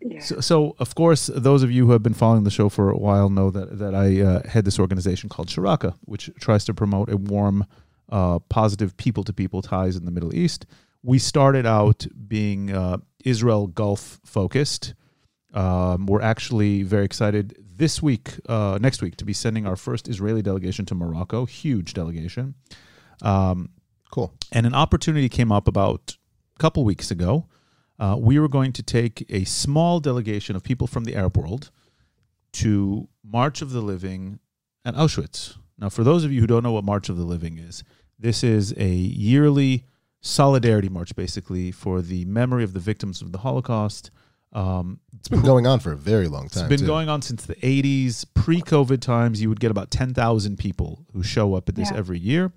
Yeah. 0.00 0.20
So, 0.20 0.40
so, 0.40 0.76
of 0.78 0.94
course, 0.94 1.26
those 1.26 1.62
of 1.62 1.70
you 1.70 1.86
who 1.86 1.92
have 1.92 2.02
been 2.02 2.14
following 2.14 2.44
the 2.44 2.50
show 2.50 2.68
for 2.68 2.90
a 2.90 2.96
while 2.96 3.28
know 3.28 3.50
that 3.50 3.78
that 3.78 3.94
I 3.94 4.20
uh, 4.20 4.48
head 4.48 4.64
this 4.64 4.78
organization 4.78 5.28
called 5.28 5.48
Sharaka, 5.48 5.94
which 6.04 6.30
tries 6.40 6.64
to 6.66 6.74
promote 6.74 7.10
a 7.10 7.16
warm, 7.16 7.66
uh, 8.08 8.38
positive 8.48 8.96
people-to-people 8.96 9.62
ties 9.62 9.96
in 9.96 10.04
the 10.04 10.10
Middle 10.10 10.34
East. 10.34 10.66
We 11.02 11.18
started 11.18 11.66
out 11.66 12.06
being 12.28 12.72
uh, 12.72 12.98
Israel 13.24 13.66
Gulf 13.66 14.20
focused. 14.24 14.94
Um, 15.52 16.06
we're 16.06 16.22
actually 16.22 16.82
very 16.82 17.04
excited 17.04 17.56
this 17.76 18.02
week, 18.02 18.38
uh, 18.48 18.78
next 18.80 19.02
week, 19.02 19.16
to 19.16 19.24
be 19.24 19.32
sending 19.32 19.66
our 19.66 19.76
first 19.76 20.08
Israeli 20.08 20.42
delegation 20.42 20.84
to 20.86 20.94
Morocco. 20.94 21.44
Huge 21.44 21.94
delegation. 21.94 22.54
Um, 23.22 23.70
cool. 24.10 24.32
And 24.52 24.66
an 24.66 24.74
opportunity 24.74 25.28
came 25.28 25.50
up 25.50 25.68
about 25.68 26.16
a 26.56 26.58
couple 26.58 26.84
weeks 26.84 27.10
ago 27.10 27.46
uh, 27.98 28.16
we 28.18 28.38
were 28.38 28.48
going 28.48 28.72
to 28.72 28.82
take 28.82 29.24
a 29.28 29.44
small 29.44 30.00
delegation 30.00 30.56
of 30.56 30.62
people 30.62 30.86
from 30.86 31.04
the 31.04 31.14
Arab 31.14 31.36
world 31.36 31.70
to 32.52 33.08
March 33.24 33.62
of 33.62 33.70
the 33.70 33.80
Living 33.80 34.38
at 34.84 34.94
Auschwitz. 34.94 35.56
Now, 35.78 35.88
for 35.88 36.04
those 36.04 36.24
of 36.24 36.32
you 36.32 36.40
who 36.40 36.46
don't 36.46 36.62
know 36.62 36.72
what 36.72 36.84
March 36.84 37.08
of 37.08 37.16
the 37.16 37.24
Living 37.24 37.58
is, 37.58 37.84
this 38.18 38.42
is 38.42 38.72
a 38.78 38.88
yearly 38.88 39.84
solidarity 40.20 40.88
march, 40.88 41.14
basically, 41.14 41.70
for 41.70 42.00
the 42.00 42.24
memory 42.24 42.64
of 42.64 42.72
the 42.72 42.80
victims 42.80 43.20
of 43.20 43.32
the 43.32 43.38
Holocaust. 43.38 44.10
Um, 44.52 45.00
it's 45.18 45.28
been 45.28 45.42
going 45.42 45.66
on 45.66 45.80
for 45.80 45.92
a 45.92 45.96
very 45.96 46.28
long 46.28 46.48
time. 46.48 46.64
It's 46.64 46.68
been 46.68 46.80
too. 46.80 46.86
going 46.86 47.08
on 47.08 47.20
since 47.20 47.44
the 47.44 47.56
80s. 47.56 48.24
Pre 48.32 48.62
COVID 48.62 49.00
times, 49.00 49.42
you 49.42 49.48
would 49.48 49.60
get 49.60 49.70
about 49.70 49.90
10,000 49.90 50.56
people 50.56 51.04
who 51.12 51.22
show 51.22 51.54
up 51.54 51.68
at 51.68 51.74
this 51.74 51.90
yeah. 51.90 51.98
every 51.98 52.18
year. 52.18 52.52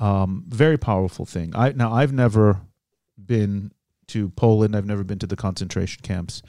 Um, 0.00 0.44
very 0.48 0.76
powerful 0.76 1.24
thing. 1.24 1.54
I 1.54 1.72
Now, 1.72 1.92
I've 1.92 2.12
never 2.12 2.60
been 3.24 3.72
to 4.08 4.30
Poland. 4.30 4.74
I've 4.76 4.86
never 4.86 5.04
been 5.04 5.18
to 5.20 5.26
the 5.26 5.36
concentration 5.36 6.02
camps. 6.02 6.42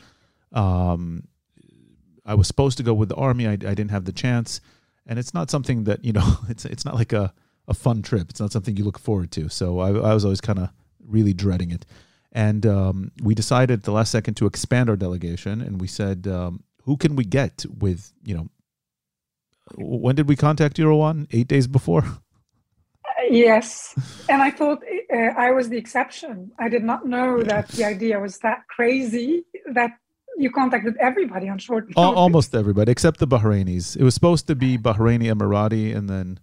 Um, 0.54 1.28
I 2.26 2.34
was 2.34 2.48
supposed 2.48 2.78
to 2.78 2.84
go 2.84 2.94
with 2.94 3.10
the 3.10 3.16
army. 3.16 3.48
I, 3.48 3.52
I 3.52 3.56
didn't 3.56 3.92
have 3.92 4.06
the 4.06 4.12
chance, 4.12 4.62
and 5.06 5.20
it's 5.20 5.34
not 5.34 5.52
something 5.52 5.84
that 5.84 6.04
you 6.04 6.14
know. 6.14 6.38
It's 6.50 6.66
it's 6.66 6.86
not 6.86 6.96
like 6.96 7.14
a 7.14 7.34
a 7.68 7.74
fun 7.74 8.02
trip. 8.02 8.30
It's 8.30 8.40
not 8.40 8.52
something 8.52 8.78
you 8.78 8.84
look 8.84 9.00
forward 9.00 9.32
to. 9.32 9.50
So 9.50 9.80
I, 9.80 9.90
I 9.90 10.14
was 10.14 10.24
always 10.24 10.42
kind 10.42 10.60
of 10.60 10.70
really 11.04 11.34
dreading 11.34 11.72
it. 11.72 11.86
And 12.32 12.66
um, 12.66 13.12
we 13.24 13.34
decided 13.34 13.80
at 13.80 13.84
the 13.86 13.92
last 13.92 14.12
second 14.12 14.36
to 14.36 14.46
expand 14.46 14.90
our 14.90 14.96
delegation, 14.96 15.62
and 15.62 15.80
we 15.80 15.88
said, 15.88 16.28
um, 16.28 16.64
who 16.84 16.98
can 16.98 17.16
we 17.16 17.24
get 17.24 17.66
with 17.80 18.14
you 18.24 18.36
know? 18.36 18.48
When 19.76 20.16
did 20.16 20.28
we 20.30 20.36
contact 20.36 20.78
Euro 20.78 20.98
One? 20.98 21.28
Eight 21.32 21.48
days 21.48 21.68
before. 21.68 22.04
Yes, 23.30 23.96
and 24.30 24.42
I 24.42 24.52
thought 24.52 24.84
uh, 25.14 25.18
I 25.18 25.52
was 25.52 25.70
the 25.70 25.78
exception. 25.78 26.52
I 26.60 26.70
did 26.70 26.84
not 26.84 27.06
know 27.06 27.44
that 27.44 27.68
the 27.70 27.86
idea 27.86 28.20
was 28.20 28.40
that 28.40 28.68
crazy 28.68 29.44
that 29.74 29.92
you 30.38 30.52
contacted 30.52 30.96
everybody 31.00 31.48
on 31.48 31.58
short 31.58 31.86
notice. 31.86 31.96
almost 31.98 32.54
everybody 32.54 32.92
except 32.92 33.20
the 33.20 33.28
Bahrainis. 33.28 33.96
It 33.96 34.04
was 34.04 34.14
supposed 34.14 34.48
to 34.48 34.56
be 34.56 34.78
Bahraini 34.78 35.34
Emirati, 35.34 35.96
and 35.96 36.10
then, 36.10 36.40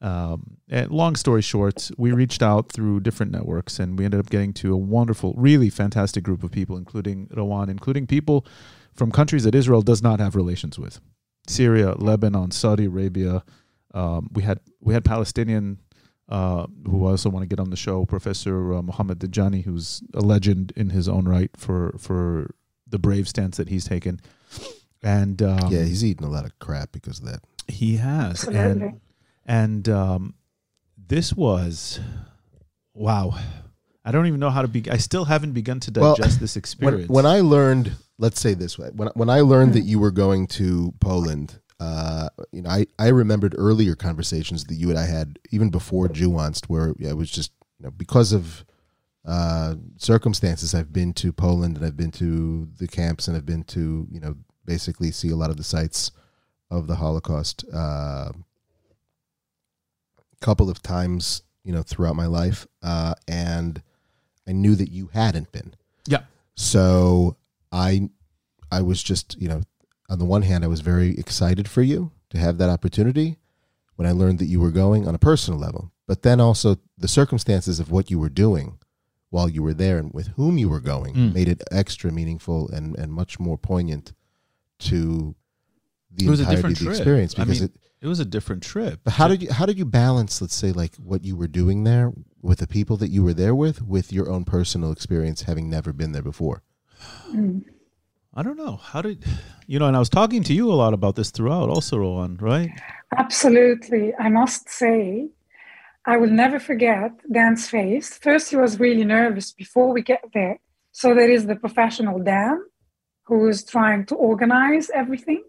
um, 0.00 0.58
and 0.68 0.90
long 0.90 1.16
story 1.16 1.42
short, 1.42 1.90
we 1.96 2.12
reached 2.12 2.42
out 2.42 2.70
through 2.72 3.00
different 3.00 3.32
networks, 3.32 3.78
and 3.78 3.98
we 3.98 4.04
ended 4.04 4.20
up 4.20 4.30
getting 4.30 4.52
to 4.54 4.72
a 4.72 4.76
wonderful, 4.76 5.34
really 5.36 5.70
fantastic 5.70 6.24
group 6.24 6.42
of 6.42 6.50
people, 6.50 6.76
including 6.76 7.28
Rawan, 7.28 7.68
including 7.68 8.06
people 8.06 8.44
from 8.92 9.12
countries 9.12 9.44
that 9.44 9.54
Israel 9.54 9.82
does 9.82 10.02
not 10.02 10.20
have 10.20 10.34
relations 10.34 10.78
with: 10.78 11.00
Syria, 11.46 11.94
Lebanon, 11.96 12.50
Saudi 12.50 12.86
Arabia. 12.86 13.44
Um, 13.94 14.28
we 14.32 14.42
had 14.42 14.60
we 14.80 14.94
had 14.94 15.04
Palestinian 15.04 15.78
uh, 16.28 16.66
who 16.86 17.06
I 17.06 17.10
also 17.12 17.30
want 17.30 17.42
to 17.42 17.46
get 17.48 17.60
on 17.60 17.70
the 17.70 17.76
show, 17.76 18.04
Professor 18.04 18.74
uh, 18.74 18.82
Mohammed 18.82 19.18
Dajani, 19.18 19.64
who's 19.64 20.02
a 20.14 20.20
legend 20.20 20.72
in 20.76 20.90
his 20.90 21.08
own 21.08 21.26
right 21.26 21.50
for 21.56 21.94
for 21.98 22.50
the 22.86 22.98
brave 22.98 23.28
stance 23.28 23.56
that 23.56 23.68
he's 23.68 23.84
taken. 23.84 24.20
And 25.02 25.40
um, 25.42 25.70
yeah, 25.72 25.84
he's 25.84 26.04
eating 26.04 26.26
a 26.26 26.30
lot 26.30 26.44
of 26.44 26.58
crap 26.58 26.92
because 26.92 27.20
of 27.20 27.26
that. 27.26 27.40
he 27.68 27.96
has, 27.98 28.44
and 28.44 29.00
and 29.46 29.88
um, 29.88 30.34
this 30.96 31.32
was 31.34 32.00
wow. 32.94 33.38
I 34.04 34.10
don't 34.10 34.26
even 34.26 34.40
know 34.40 34.50
how 34.50 34.62
to 34.62 34.68
be. 34.68 34.90
I 34.90 34.96
still 34.96 35.26
haven't 35.26 35.52
begun 35.52 35.80
to 35.80 35.92
Well, 36.00 36.16
digest 36.16 36.40
this 36.40 36.54
When, 36.54 36.58
experience. 36.60 37.08
when 37.10 37.26
I 37.26 37.40
learned, 37.40 37.92
let's 38.16 38.40
say 38.40 38.54
this 38.54 38.78
way, 38.78 38.88
when 38.94 39.08
when 39.14 39.28
I 39.30 39.40
learned 39.42 39.74
that 39.74 39.82
you 39.82 39.98
were 39.98 40.10
going 40.10 40.46
to 40.48 40.94
Poland, 40.98 41.58
uh, 41.80 42.28
you 42.52 42.62
know, 42.62 42.70
I 42.70 42.86
I 42.98 43.08
remembered 43.08 43.54
earlier 43.56 43.94
conversations 43.94 44.64
that 44.64 44.74
you 44.74 44.90
and 44.90 44.98
I 44.98 45.06
had 45.06 45.38
even 45.50 45.70
before 45.70 46.08
Jewanced, 46.08 46.66
where 46.66 46.94
it 46.98 47.16
was 47.16 47.30
just 47.30 47.52
you 47.78 47.84
know 47.84 47.90
because 47.90 48.32
of 48.32 48.64
uh, 49.24 49.76
circumstances. 49.96 50.74
I've 50.74 50.92
been 50.92 51.12
to 51.14 51.32
Poland 51.32 51.76
and 51.76 51.86
I've 51.86 51.96
been 51.96 52.10
to 52.12 52.68
the 52.78 52.88
camps 52.88 53.28
and 53.28 53.36
I've 53.36 53.46
been 53.46 53.64
to 53.64 54.06
you 54.10 54.20
know 54.20 54.36
basically 54.64 55.10
see 55.10 55.30
a 55.30 55.36
lot 55.36 55.50
of 55.50 55.56
the 55.56 55.64
sites 55.64 56.10
of 56.70 56.86
the 56.86 56.96
Holocaust. 56.96 57.64
Uh, 57.72 58.32
couple 60.40 60.70
of 60.70 60.82
times, 60.82 61.42
you 61.64 61.72
know, 61.72 61.82
throughout 61.82 62.14
my 62.16 62.26
life, 62.26 62.66
uh, 62.82 63.14
and 63.26 63.82
I 64.46 64.52
knew 64.52 64.74
that 64.76 64.90
you 64.90 65.10
hadn't 65.12 65.50
been. 65.52 65.74
yeah, 66.06 66.22
So 66.54 67.36
I 67.72 68.10
I 68.70 68.82
was 68.82 69.02
just, 69.02 69.36
you 69.40 69.48
know, 69.48 69.62
on 70.08 70.18
the 70.18 70.24
one 70.24 70.42
hand 70.42 70.64
I 70.64 70.68
was 70.68 70.80
very 70.80 71.10
excited 71.18 71.68
for 71.68 71.82
you 71.82 72.12
to 72.30 72.38
have 72.38 72.58
that 72.58 72.70
opportunity 72.70 73.38
when 73.96 74.06
I 74.08 74.12
learned 74.12 74.38
that 74.38 74.46
you 74.46 74.60
were 74.60 74.70
going 74.70 75.06
on 75.08 75.14
a 75.14 75.18
personal 75.18 75.58
level. 75.58 75.92
But 76.06 76.22
then 76.22 76.40
also 76.40 76.76
the 76.96 77.08
circumstances 77.08 77.80
of 77.80 77.90
what 77.90 78.10
you 78.10 78.18
were 78.18 78.28
doing 78.30 78.78
while 79.30 79.48
you 79.48 79.62
were 79.62 79.74
there 79.74 79.98
and 79.98 80.12
with 80.14 80.28
whom 80.36 80.56
you 80.56 80.68
were 80.68 80.80
going 80.80 81.14
Mm. 81.14 81.34
made 81.34 81.48
it 81.48 81.62
extra 81.70 82.10
meaningful 82.10 82.68
and, 82.70 82.96
and 82.98 83.12
much 83.12 83.38
more 83.38 83.58
poignant 83.58 84.12
to 84.80 85.34
the 86.10 86.26
It 86.26 86.30
was 86.30 86.40
a 86.40 86.42
entirety 86.44 86.56
different 86.56 86.76
of 86.76 86.78
the 86.78 86.84
trip. 86.86 86.96
experience 86.96 87.34
I 87.38 87.44
because 87.44 87.60
mean, 87.60 87.70
it 87.70 87.80
it 88.00 88.06
was 88.06 88.20
a 88.20 88.24
different 88.24 88.62
trip. 88.62 89.00
but 89.02 89.14
how 89.14 89.26
did 89.28 89.42
you 89.42 89.52
how 89.52 89.66
did 89.66 89.76
you 89.76 89.84
balance, 89.84 90.40
let's 90.40 90.54
say, 90.54 90.70
like 90.72 90.94
what 90.96 91.24
you 91.24 91.34
were 91.36 91.48
doing 91.48 91.82
there 91.84 92.12
with 92.40 92.60
the 92.60 92.66
people 92.68 92.96
that 92.98 93.08
you 93.10 93.22
were 93.24 93.34
there 93.34 93.54
with, 93.56 93.82
with 93.82 94.12
your 94.12 94.30
own 94.30 94.44
personal 94.44 94.92
experience, 94.92 95.42
having 95.42 95.68
never 95.68 95.92
been 95.92 96.12
there 96.12 96.22
before? 96.22 96.62
Mm. 97.30 97.64
I 98.38 98.42
don't 98.44 98.56
know. 98.56 98.76
How 98.76 99.02
did 99.02 99.24
you 99.66 99.80
know? 99.80 99.88
And 99.88 99.96
I 99.96 99.98
was 99.98 100.08
talking 100.08 100.44
to 100.44 100.54
you 100.54 100.70
a 100.70 100.78
lot 100.82 100.94
about 100.94 101.16
this 101.16 101.32
throughout, 101.32 101.68
also, 101.68 101.96
Rawan, 101.96 102.40
right? 102.40 102.70
Absolutely. 103.16 104.14
I 104.14 104.28
must 104.28 104.68
say, 104.68 105.30
I 106.06 106.18
will 106.18 106.30
never 106.30 106.60
forget 106.60 107.10
Dan's 107.32 107.68
face. 107.68 108.16
First, 108.16 108.50
he 108.50 108.54
was 108.54 108.78
really 108.78 109.04
nervous 109.04 109.50
before 109.50 109.92
we 109.92 110.02
get 110.02 110.22
there. 110.34 110.60
So 110.92 111.16
there 111.16 111.28
is 111.28 111.46
the 111.46 111.56
professional 111.56 112.20
Dan 112.20 112.62
who 113.26 113.48
is 113.48 113.64
trying 113.64 114.06
to 114.06 114.14
organize 114.14 114.88
everything, 114.94 115.42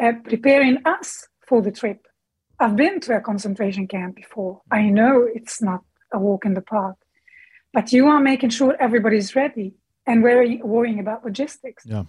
uh, 0.00 0.12
preparing 0.22 0.78
us 0.84 1.26
for 1.48 1.60
the 1.60 1.72
trip. 1.72 2.06
I've 2.60 2.76
been 2.76 3.00
to 3.00 3.16
a 3.16 3.20
concentration 3.20 3.88
camp 3.88 4.14
before. 4.14 4.60
I 4.70 4.82
know 4.82 5.26
it's 5.34 5.60
not 5.60 5.80
a 6.14 6.20
walk 6.20 6.44
in 6.44 6.54
the 6.54 6.62
park, 6.62 6.94
but 7.72 7.92
you 7.92 8.06
are 8.06 8.20
making 8.20 8.50
sure 8.50 8.76
everybody's 8.78 9.34
ready 9.34 9.74
and 10.06 10.22
worrying, 10.22 10.60
worrying 10.66 10.98
about 10.98 11.24
logistics. 11.24 11.84
Yeah. 11.86 12.04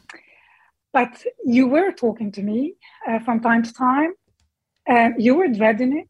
But 0.93 1.23
you 1.45 1.67
were 1.67 1.91
talking 1.91 2.31
to 2.33 2.41
me 2.41 2.75
uh, 3.07 3.19
from 3.19 3.39
time 3.39 3.63
to 3.63 3.73
time. 3.73 4.13
and 4.87 5.21
you 5.25 5.35
were 5.35 5.47
dreading 5.47 5.97
it. 5.97 6.09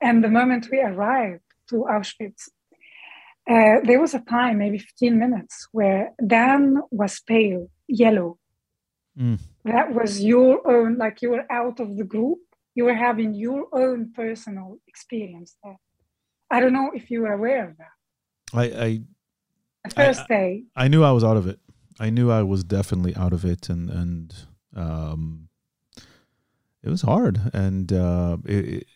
And 0.00 0.22
the 0.22 0.28
moment 0.28 0.68
we 0.70 0.80
arrived 0.80 1.42
to 1.70 1.86
Auschwitz, 1.90 2.48
uh, 3.50 3.80
there 3.82 4.00
was 4.00 4.14
a 4.14 4.20
time, 4.20 4.58
maybe 4.58 4.78
15 4.78 5.18
minutes, 5.18 5.68
where 5.72 6.12
Dan 6.24 6.82
was 6.90 7.20
pale, 7.20 7.70
yellow. 7.88 8.38
Mm. 9.18 9.40
That 9.64 9.94
was 9.94 10.22
your 10.22 10.66
own, 10.70 10.98
like 10.98 11.22
you 11.22 11.30
were 11.30 11.50
out 11.50 11.80
of 11.80 11.96
the 11.96 12.04
group. 12.04 12.38
You 12.74 12.84
were 12.84 12.94
having 12.94 13.34
your 13.34 13.66
own 13.72 14.12
personal 14.12 14.78
experience 14.86 15.56
there. 15.64 15.80
I 16.50 16.60
don't 16.60 16.72
know 16.72 16.92
if 16.94 17.10
you 17.10 17.22
were 17.22 17.32
aware 17.32 17.70
of 17.70 17.76
that. 17.78 17.94
I, 18.54 18.64
I 18.86 19.00
The 19.84 19.90
first 19.90 20.28
day, 20.28 20.64
I 20.76 20.88
knew 20.88 21.02
I 21.04 21.12
was 21.12 21.24
out 21.24 21.36
of 21.36 21.46
it. 21.46 21.58
I 22.00 22.10
knew 22.10 22.30
I 22.30 22.42
was 22.42 22.62
definitely 22.64 23.14
out 23.16 23.32
of 23.32 23.44
it, 23.44 23.68
and 23.68 23.88
and 23.90 24.34
um, 24.76 25.48
it 26.82 26.88
was 26.90 27.02
hard, 27.02 27.40
and 27.52 27.92
uh, 27.92 28.36
it, 28.44 28.64
it- 28.68 28.86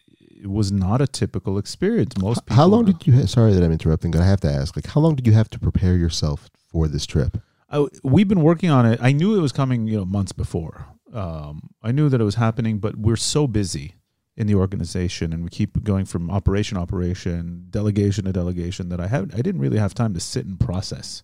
it 0.44 0.50
was 0.50 0.72
not 0.72 1.00
a 1.00 1.06
typical 1.06 1.56
experience. 1.56 2.18
Most 2.18 2.44
people. 2.44 2.56
How 2.56 2.66
long 2.66 2.84
did 2.84 3.06
you? 3.06 3.12
Ha- 3.12 3.26
sorry 3.26 3.52
that 3.52 3.62
I'm 3.62 3.70
interrupting, 3.70 4.10
but 4.10 4.20
I 4.20 4.26
have 4.26 4.40
to 4.40 4.50
ask. 4.50 4.74
Like, 4.74 4.88
how 4.88 5.00
long 5.00 5.14
did 5.14 5.24
you 5.24 5.32
have 5.34 5.48
to 5.50 5.58
prepare 5.60 5.96
yourself 5.96 6.50
for 6.68 6.88
this 6.88 7.06
trip? 7.06 7.38
I, 7.70 7.86
we've 8.02 8.26
been 8.26 8.42
working 8.42 8.68
on 8.68 8.84
it. 8.84 8.98
I 9.00 9.12
knew 9.12 9.36
it 9.38 9.40
was 9.40 9.52
coming, 9.52 9.86
you 9.86 9.98
know, 9.98 10.04
months 10.04 10.32
before. 10.32 10.86
Um, 11.14 11.70
I 11.80 11.92
knew 11.92 12.08
that 12.08 12.20
it 12.20 12.24
was 12.24 12.34
happening, 12.34 12.78
but 12.80 12.96
we're 12.96 13.14
so 13.14 13.46
busy 13.46 13.94
in 14.36 14.46
the 14.46 14.54
organization, 14.54 15.32
and 15.32 15.44
we 15.44 15.50
keep 15.50 15.84
going 15.84 16.06
from 16.06 16.30
operation 16.30 16.78
operation, 16.78 17.66
delegation 17.70 18.24
to 18.24 18.32
delegation, 18.32 18.88
that 18.88 19.00
I 19.00 19.06
haven't. 19.06 19.34
I 19.34 19.42
didn't 19.42 19.60
really 19.60 19.78
have 19.78 19.94
time 19.94 20.14
to 20.14 20.20
sit 20.20 20.46
and 20.46 20.58
process. 20.58 21.22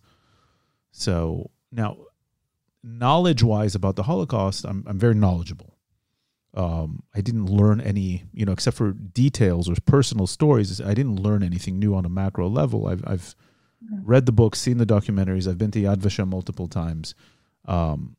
So 0.92 1.50
now, 1.72 1.96
knowledge-wise 2.82 3.74
about 3.74 3.96
the 3.96 4.04
Holocaust, 4.04 4.64
I'm 4.64 4.84
I'm 4.86 4.98
very 4.98 5.14
knowledgeable. 5.14 5.74
Um, 6.54 7.02
I 7.14 7.20
didn't 7.20 7.46
learn 7.46 7.80
any, 7.80 8.24
you 8.32 8.44
know, 8.44 8.52
except 8.52 8.76
for 8.76 8.92
details 8.92 9.68
or 9.68 9.74
personal 9.84 10.26
stories. 10.26 10.80
I 10.80 10.94
didn't 10.94 11.16
learn 11.16 11.42
anything 11.42 11.78
new 11.78 11.94
on 11.94 12.04
a 12.04 12.08
macro 12.08 12.48
level. 12.48 12.88
I've 12.88 13.04
I've 13.06 13.34
read 14.02 14.26
the 14.26 14.32
books, 14.32 14.60
seen 14.60 14.78
the 14.78 14.86
documentaries. 14.86 15.48
I've 15.48 15.58
been 15.58 15.70
to 15.70 15.80
Yad 15.80 15.98
Vashem 15.98 16.28
multiple 16.28 16.68
times, 16.68 17.14
um, 17.64 18.16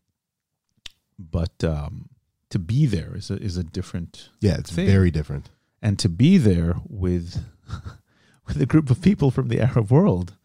but 1.18 1.64
um, 1.64 2.10
to 2.50 2.60
be 2.60 2.86
there 2.86 3.16
is 3.16 3.30
a 3.32 3.36
is 3.36 3.58
a 3.58 3.64
different, 3.64 4.30
Yeah, 4.42 4.58
it's 4.58 4.72
Thing. 4.72 4.88
very 4.88 5.12
different. 5.12 5.50
and 5.82 5.98
to 6.00 6.10
be 6.10 6.38
there 6.38 6.76
with 6.88 7.44
with 8.48 8.62
a 8.62 8.66
group 8.66 8.90
of 8.90 9.02
people 9.02 9.32
from 9.32 9.48
the 9.50 9.62
Arab 9.62 9.92
world 9.92 10.36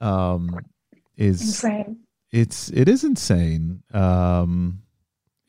um, 0.00 0.58
is 1.16 1.40
insane. 1.40 1.98
it's 2.32 2.70
it 2.70 2.88
is 2.88 3.04
insane. 3.04 3.82
Um, 3.94 4.82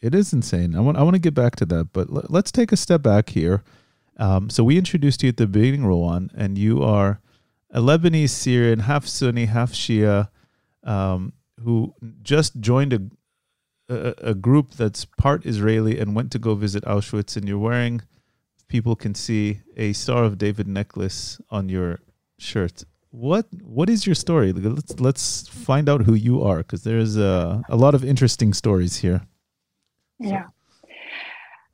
it 0.02 0.14
is 0.14 0.32
insane. 0.34 0.76
I 0.76 0.80
want 0.80 0.98
I 0.98 1.04
want 1.04 1.16
to 1.16 1.20
get 1.22 1.34
back 1.34 1.56
to 1.58 1.66
that, 1.66 1.90
but 1.94 2.10
let, 2.10 2.30
let's 2.32 2.52
take 2.52 2.72
a 2.72 2.78
step 2.78 3.02
back 3.02 3.30
here. 3.30 3.64
Um, 4.20 4.50
so 4.50 4.64
we 4.64 4.78
introduced 4.78 5.22
you 5.24 5.30
at 5.30 5.38
the 5.38 5.46
beginning, 5.48 5.82
Rawan, 5.82 6.30
and 6.36 6.58
you 6.58 6.82
are 6.84 7.20
a 7.72 7.82
Lebanese 7.82 8.30
Syrian, 8.30 8.80
half 8.80 9.06
Sunni, 9.06 9.46
half 9.46 9.74
Shia, 9.74 10.30
um, 10.84 11.34
who 11.64 11.94
just 12.24 12.60
joined 12.60 13.12
a, 13.90 14.34
group 14.34 14.74
that's 14.74 15.06
part 15.06 15.46
Israeli 15.46 16.00
and 16.00 16.16
went 16.16 16.32
to 16.32 16.40
go 16.40 16.56
visit 16.56 16.84
Auschwitz. 16.84 17.38
And 17.38 17.48
you're 17.48 17.58
wearing, 17.58 18.02
people 18.68 18.96
can 18.96 19.16
see, 19.16 19.62
a 19.76 19.94
Star 19.94 20.24
of 20.24 20.38
David 20.38 20.68
necklace 20.68 21.40
on 21.50 21.70
your 21.70 22.00
shirt. 22.38 22.84
What 23.12 23.48
what 23.64 23.90
is 23.90 24.06
your 24.06 24.16
story? 24.16 24.52
Let's 24.52 25.00
let's 25.00 25.48
find 25.48 25.88
out 25.90 26.02
who 26.02 26.14
you 26.14 26.44
are 26.44 26.58
because 26.58 26.84
there's 26.84 27.18
a 27.18 27.64
a 27.70 27.76
lot 27.76 27.96
of 27.96 28.04
interesting 28.04 28.54
stories 28.54 28.98
here. 28.98 29.22
Yeah. 30.20 30.48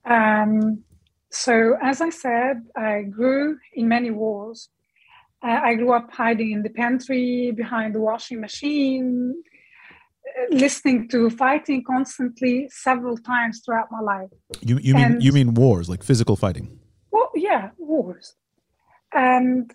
Um, 0.05 0.83
so, 1.31 1.75
as 1.81 2.01
I 2.01 2.09
said, 2.09 2.61
I 2.75 3.01
grew 3.01 3.57
in 3.73 3.87
many 3.87 4.11
wars. 4.11 4.69
Uh, 5.41 5.59
I 5.63 5.73
grew 5.73 5.91
up 5.91 6.11
hiding 6.11 6.51
in 6.51 6.61
the 6.61 6.69
pantry, 6.69 7.51
behind 7.51 7.95
the 7.95 7.99
washing 7.99 8.39
machine, 8.39 9.33
listening 10.51 11.07
to 11.09 11.29
fighting 11.29 11.83
constantly 11.83 12.67
several 12.71 13.17
times 13.17 13.61
throughout 13.63 13.89
my 13.91 13.99
life. 14.01 14.29
You 14.61 14.77
you 14.87 14.93
mean 14.95 15.03
And- 15.05 15.23
you 15.23 15.31
mean 15.31 15.53
wars 15.53 15.89
like 15.89 16.03
physical 16.03 16.35
fighting? 16.35 16.79
Well, 17.11 17.31
yeah, 17.35 17.69
wars. 17.77 18.35
And 19.13 19.71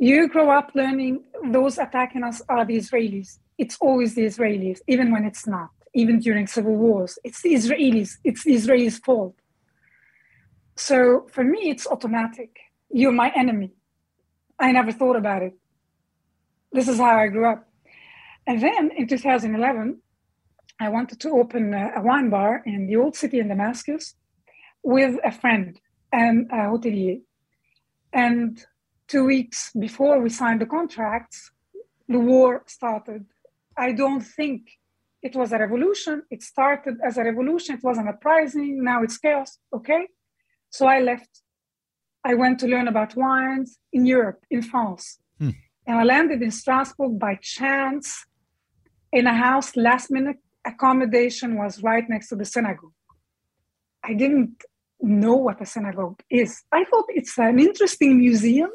you 0.00 0.28
grow 0.28 0.50
up 0.50 0.68
learning 0.74 1.24
those 1.56 1.78
attacking 1.78 2.22
us 2.24 2.42
are 2.48 2.64
the 2.64 2.76
Israelis. 2.76 3.38
It's 3.58 3.76
always 3.80 4.14
the 4.14 4.24
Israelis, 4.26 4.80
even 4.88 5.12
when 5.12 5.24
it's 5.24 5.46
not, 5.46 5.70
even 5.94 6.18
during 6.18 6.46
civil 6.46 6.76
wars. 6.76 7.18
It's 7.24 7.40
the 7.42 7.54
Israelis, 7.54 8.10
it's 8.24 8.42
the 8.44 8.54
Israelis' 8.54 9.02
fault. 9.04 9.36
So 10.76 11.26
for 11.30 11.44
me, 11.44 11.70
it's 11.70 11.86
automatic. 11.86 12.50
You're 12.90 13.12
my 13.12 13.30
enemy. 13.34 13.70
I 14.58 14.72
never 14.72 14.92
thought 14.92 15.16
about 15.16 15.42
it. 15.42 15.54
This 16.72 16.88
is 16.88 16.98
how 16.98 17.16
I 17.24 17.28
grew 17.28 17.46
up. 17.46 17.68
And 18.46 18.62
then 18.62 18.90
in 18.96 19.06
2011, 19.06 20.00
I 20.80 20.88
wanted 20.88 21.20
to 21.20 21.30
open 21.30 21.72
a, 21.72 22.00
wine 22.02 22.30
bar 22.30 22.62
in 22.66 22.86
the 22.86 22.96
old 22.96 23.16
city 23.16 23.38
in 23.38 23.48
Damascus 23.48 24.14
with 24.82 25.18
a 25.24 25.32
friend 25.32 25.80
and 26.12 26.50
a 26.50 26.68
hotelier. 26.68 27.20
And 28.12 28.64
two 29.08 29.24
weeks 29.24 29.70
before 29.78 30.20
we 30.20 30.30
signed 30.30 30.60
the 30.60 30.66
contracts, 30.66 31.50
the 32.08 32.18
war 32.18 32.64
started. 32.66 33.24
I 33.76 33.92
don't 33.92 34.20
think 34.20 34.68
it 35.22 35.34
was 35.34 35.52
a 35.52 35.58
revolution. 35.58 36.22
It 36.30 36.42
started 36.42 36.98
as 37.02 37.16
a 37.16 37.24
revolution. 37.24 37.76
It 37.76 37.82
was 37.82 37.96
an 37.98 38.08
uprising. 38.08 38.84
Now 38.84 39.02
it's 39.02 39.16
chaos. 39.16 39.58
Okay. 39.72 40.08
So 40.70 40.86
I 40.86 41.00
left. 41.00 41.40
I 42.24 42.34
went 42.34 42.58
to 42.60 42.66
learn 42.66 42.88
about 42.88 43.16
wines 43.16 43.78
in 43.92 44.06
Europe, 44.06 44.44
in 44.50 44.62
France. 44.62 45.18
Hmm. 45.38 45.50
And 45.86 45.98
I 45.98 46.04
landed 46.04 46.42
in 46.42 46.50
Strasbourg 46.50 47.18
by 47.18 47.38
chance 47.40 48.26
in 49.14 49.28
a 49.28 49.32
house, 49.32 49.76
last 49.76 50.10
minute 50.10 50.38
accommodation 50.66 51.56
was 51.56 51.82
right 51.82 52.06
next 52.08 52.28
to 52.28 52.36
the 52.36 52.44
synagogue. 52.44 52.92
I 54.02 54.12
didn't 54.12 54.62
know 55.00 55.36
what 55.36 55.60
a 55.60 55.66
synagogue 55.66 56.20
is. 56.28 56.62
I 56.72 56.84
thought 56.84 57.06
it's 57.08 57.38
an 57.38 57.60
interesting 57.60 58.18
museum. 58.18 58.70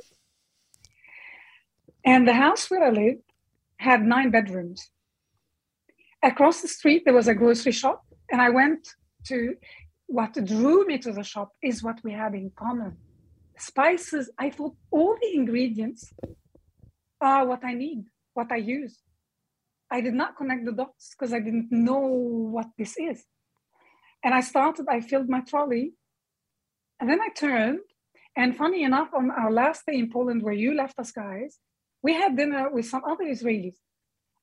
And 2.06 2.26
the 2.26 2.34
house 2.34 2.72
where 2.72 2.84
I 2.84 2.90
lived 2.90 3.28
had 3.78 4.02
nine 4.02 4.32
bedrooms. 4.32 4.90
Across 6.24 6.62
the 6.62 6.70
street, 6.70 7.04
there 7.04 7.14
was 7.14 7.28
a 7.28 7.36
grocery 7.36 7.74
shop, 7.74 8.06
and 8.32 8.42
I 8.42 8.50
went 8.50 8.88
to 9.28 9.56
what 10.08 10.34
drew 10.34 10.86
me 10.86 10.98
to 11.00 11.12
the 11.12 11.24
shop 11.24 11.50
is 11.62 11.84
what 11.84 12.00
we 12.04 12.14
have 12.14 12.34
in 12.34 12.52
common. 12.56 12.98
Spices, 13.58 14.32
I 14.38 14.50
thought 14.50 14.76
all 14.90 15.18
the 15.22 15.36
ingredients 15.36 16.14
are 17.20 17.46
what 17.46 17.64
I 17.64 17.74
need, 17.74 18.06
what 18.34 18.52
I 18.52 18.58
use. 18.58 18.98
I 19.92 20.02
did 20.02 20.14
not 20.14 20.38
connect 20.38 20.66
the 20.66 20.72
dots 20.72 21.16
because 21.18 21.34
I 21.34 21.40
didn't 21.40 21.72
know 21.72 22.00
what 22.56 22.68
this 22.78 22.96
is. 22.98 23.24
And 24.24 24.34
I 24.34 24.42
started, 24.42 24.86
I 24.90 25.02
filled 25.02 25.30
my 25.30 25.42
trolley, 25.42 25.94
and 27.00 27.10
then 27.10 27.22
I 27.22 27.30
turned. 27.30 27.80
And 28.36 28.56
funny 28.56 28.84
enough, 28.84 29.10
on 29.14 29.32
our 29.32 29.52
last 29.52 29.86
day 29.86 29.98
in 29.98 30.12
Poland, 30.12 30.44
where 30.44 30.54
you 30.54 30.76
left 30.76 31.00
us 31.00 31.12
guys, 31.12 31.58
we 32.04 32.14
had 32.14 32.38
dinner 32.38 32.70
with 32.70 32.86
some 32.86 33.04
other 33.06 33.26
Israelis. 33.26 33.76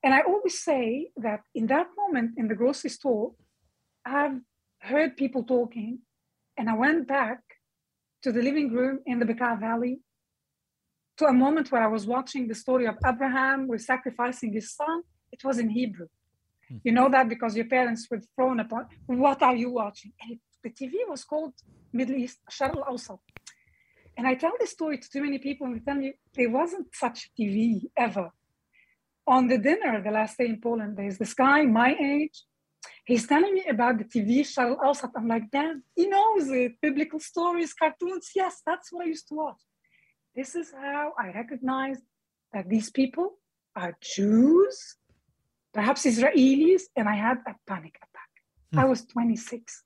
And 0.03 0.13
I 0.13 0.21
always 0.21 0.59
say 0.59 1.11
that 1.17 1.41
in 1.55 1.67
that 1.69 1.87
moment 1.97 2.33
in 2.37 2.49
the 2.49 2.55
grocery 2.55 2.91
store, 2.91 3.33
I've 4.05 4.41
heard 4.81 5.17
people 5.17 5.45
talking, 5.45 6.01
and 6.57 6.69
I 6.69 6.75
went 6.75 7.07
back 7.09 7.41
to 8.23 8.33
the 8.33 8.43
living 8.43 8.73
room 8.73 9.01
in 9.07 9.19
the 9.19 9.25
Bekaa 9.27 9.59
Valley 9.61 10.01
to 11.19 11.27
a 11.27 11.33
moment 11.33 11.71
where 11.71 11.83
I 11.83 11.87
was 11.87 12.07
watching 12.07 12.47
the 12.47 12.55
story 12.55 12.87
of 12.87 12.97
Abraham 13.07 13.69
with 13.69 13.83
sacrificing 13.83 14.53
his 14.53 14.75
son 14.75 15.03
it 15.37 15.45
was 15.47 15.59
in 15.59 15.71
Hebrew. 15.81 16.09
Hmm. 16.69 16.79
You 16.85 16.93
know 16.93 17.09
that 17.15 17.29
because 17.29 17.57
your 17.57 17.69
parents 17.77 18.03
were 18.11 18.23
thrown 18.35 18.59
upon. 18.61 18.87
What 19.07 19.43
are 19.43 19.57
you 19.63 19.71
watching? 19.71 20.13
And 20.21 20.33
it, 20.35 20.41
the 20.63 20.71
TV 20.71 20.95
was 21.09 21.23
called 21.25 21.55
Middle 21.93 22.17
East 22.17 22.39
Sharq 22.51 22.77
al 22.91 23.21
And 24.17 24.27
I 24.27 24.35
tell 24.35 24.57
this 24.59 24.73
story 24.79 24.99
to 24.99 25.09
too 25.11 25.23
many 25.23 25.39
people, 25.39 25.67
and 25.67 25.75
they 25.77 25.85
tell 25.85 25.95
me 26.05 26.15
there 26.35 26.51
wasn't 26.51 26.89
such 27.05 27.31
TV 27.39 27.83
ever. 27.97 28.31
On 29.35 29.43
the 29.49 29.59
dinner 29.59 29.95
the 30.03 30.15
last 30.19 30.39
day 30.39 30.47
in 30.47 30.61
Poland, 30.61 30.97
there's 30.97 31.19
this 31.19 31.35
guy 31.35 31.63
my 31.63 31.91
age. 32.15 32.39
He's 33.05 33.27
telling 33.27 33.55
me 33.55 33.65
about 33.75 33.99
the 33.99 34.05
TV 34.05 34.31
Sharq 34.41 34.79
al 34.87 35.13
I'm 35.17 35.29
like, 35.29 35.47
damn, 35.51 35.83
he 35.95 36.05
knows 36.15 36.49
it. 36.49 36.73
Biblical 36.81 37.21
stories, 37.21 37.73
cartoons. 37.81 38.27
Yes, 38.35 38.63
that's 38.69 38.93
what 38.93 39.05
I 39.05 39.09
used 39.15 39.29
to 39.29 39.35
watch. 39.35 39.63
This 40.35 40.55
is 40.55 40.69
how 40.73 41.13
I 41.19 41.27
recognized 41.41 42.03
that 42.53 42.69
these 42.69 42.91
people 42.91 43.29
are 43.75 43.97
Jews 44.01 44.97
perhaps 45.77 46.07
Israelis, 46.07 46.85
and 46.97 47.07
I 47.07 47.17
had 47.27 47.39
a 47.47 47.55
panic 47.69 47.97
attack. 48.05 48.31
Hmm. 48.73 48.79
I 48.79 48.85
was 48.87 49.05
26. 49.05 49.85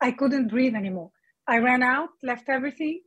I 0.00 0.10
couldn't 0.10 0.48
breathe 0.48 0.74
anymore. 0.74 1.10
I 1.46 1.58
ran 1.58 1.82
out, 1.84 2.10
left 2.30 2.48
everything, 2.48 3.00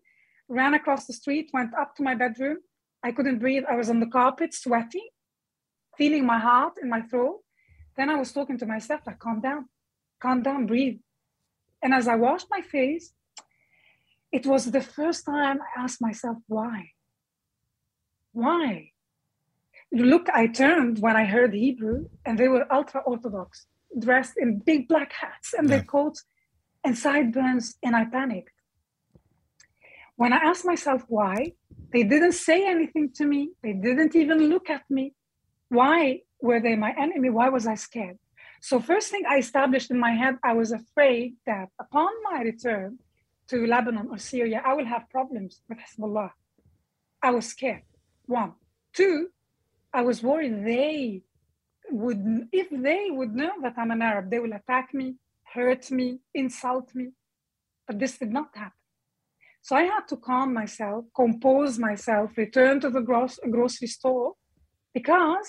ran 0.47 0.73
across 0.73 1.05
the 1.05 1.13
street, 1.21 1.49
went 1.53 1.73
up 1.81 1.95
to 1.95 2.03
my 2.03 2.15
bedroom. 2.15 2.59
I 3.03 3.11
couldn't 3.11 3.39
breathe. 3.39 3.65
I 3.69 3.75
was 3.75 3.89
on 3.89 3.99
the 3.99 4.11
carpet, 4.19 4.53
sweating, 4.53 5.09
feeling 5.97 6.25
my 6.25 6.39
heart 6.39 6.75
in 6.81 6.89
my 6.89 7.01
throat. 7.01 7.41
Then 7.97 8.09
I 8.09 8.15
was 8.15 8.31
talking 8.31 8.57
to 8.59 8.65
myself, 8.65 9.01
like, 9.05 9.19
calm 9.19 9.41
down, 9.41 9.67
calm 10.21 10.41
down, 10.41 10.65
breathe. 10.65 10.99
And 11.83 11.93
as 11.93 12.07
I 12.07 12.15
washed 12.15 12.47
my 12.49 12.61
face, 12.61 13.13
it 14.31 14.45
was 14.45 14.71
the 14.71 14.81
first 14.81 15.25
time 15.25 15.59
I 15.61 15.83
asked 15.83 16.01
myself, 16.01 16.37
why? 16.47 16.91
Why? 18.31 18.91
Look, 19.91 20.30
I 20.30 20.47
turned 20.47 21.00
when 21.00 21.15
I 21.15 21.26
heard 21.26 21.54
Hebrew, 21.54 22.10
and 22.26 22.38
they 22.38 22.47
were 22.47 22.71
ultra 22.71 23.02
Orthodox, 23.02 23.67
dressed 23.97 24.34
in 24.38 24.60
big 24.60 24.88
black 24.88 25.13
hats 25.13 25.54
and 25.54 25.69
yeah. 25.69 25.78
their 25.78 25.86
coats 25.86 26.23
and 26.84 26.97
sideburns, 26.97 27.76
and 27.84 27.95
I 27.95 28.06
panicked. 28.06 28.52
When 30.15 30.34
I 30.34 30.38
asked 30.38 30.65
myself 30.65 31.04
why, 31.08 31.54
they 31.93 32.04
didn't 32.04 32.34
say 32.34 32.67
anything 32.67 33.12
to 33.15 33.26
me. 33.26 33.52
They 33.62 33.73
didn't 33.73 34.15
even 34.15 34.50
look 34.50 34.69
at 34.69 34.84
me. 34.89 35.13
Why 35.69 36.21
were 36.41 36.60
they 36.60 36.76
my 36.76 36.93
enemy? 36.97 37.30
Why 37.30 37.50
was 37.50 37.67
I 37.67 37.76
scared? 37.76 38.17
So, 38.62 38.80
first 38.80 39.12
thing 39.12 39.23
I 39.30 39.38
established 39.38 39.91
in 39.91 40.00
my 40.00 40.12
head, 40.12 40.38
I 40.43 40.54
was 40.54 40.71
afraid 40.71 41.36
that 41.45 41.69
upon 41.80 42.10
my 42.32 42.41
return 42.41 42.97
to 43.50 43.65
Lebanon 43.65 44.08
or 44.10 44.17
Syria, 44.17 44.62
I 44.65 44.73
will 44.73 44.86
have 44.86 45.10
problems 45.10 45.62
with 45.69 45.78
Hezbollah. 45.78 46.32
I 47.21 47.32
was 47.32 47.45
scared. 47.45 47.84
One. 48.26 48.54
Two, 48.93 49.30
I 49.97 50.01
was 50.01 50.21
worried 50.21 50.63
they 50.63 51.23
would, 51.89 52.21
if 52.51 52.67
they 52.69 53.07
would 53.10 53.33
know 53.33 53.53
that 53.63 53.73
I'm 53.77 53.89
an 53.89 54.03
Arab, 54.03 54.29
they 54.29 54.38
will 54.38 54.53
attack 54.53 54.93
me, 54.93 55.15
hurt 55.55 55.89
me, 55.89 56.19
insult 56.36 56.93
me. 56.93 57.07
But 57.88 57.97
this 57.97 58.19
did 58.19 58.31
not 58.31 58.49
happen. 58.53 58.83
So 59.63 59.75
I 59.75 59.86
had 59.93 60.07
to 60.10 60.17
calm 60.17 60.53
myself, 60.53 61.05
compose 61.15 61.79
myself, 61.79 62.38
return 62.38 62.79
to 62.81 62.91
the 62.91 63.01
gro- 63.01 63.39
grocery 63.49 63.88
store 63.88 64.33
because 64.93 65.47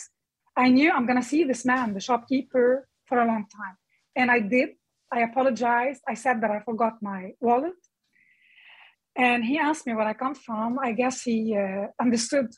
I 0.57 0.71
knew 0.71 0.91
I'm 0.93 1.05
going 1.05 1.21
to 1.21 1.29
see 1.33 1.45
this 1.45 1.67
man, 1.67 1.93
the 1.93 2.01
shopkeeper, 2.01 2.89
for 3.05 3.21
a 3.21 3.27
long 3.27 3.45
time. 3.61 3.77
And 4.17 4.31
I 4.31 4.41
did. 4.41 4.71
I 5.13 5.21
apologized. 5.29 6.01
I 6.09 6.15
said 6.15 6.41
that 6.41 6.51
I 6.51 6.61
forgot 6.61 6.95
my 7.03 7.33
wallet. 7.39 7.81
And 9.15 9.45
he 9.45 9.59
asked 9.59 9.87
me 9.87 9.95
where 9.95 10.09
I 10.09 10.15
come 10.15 10.35
from. 10.35 10.79
I 10.79 10.93
guess 10.93 11.23
he 11.23 11.55
uh, 11.55 11.89
understood 12.01 12.49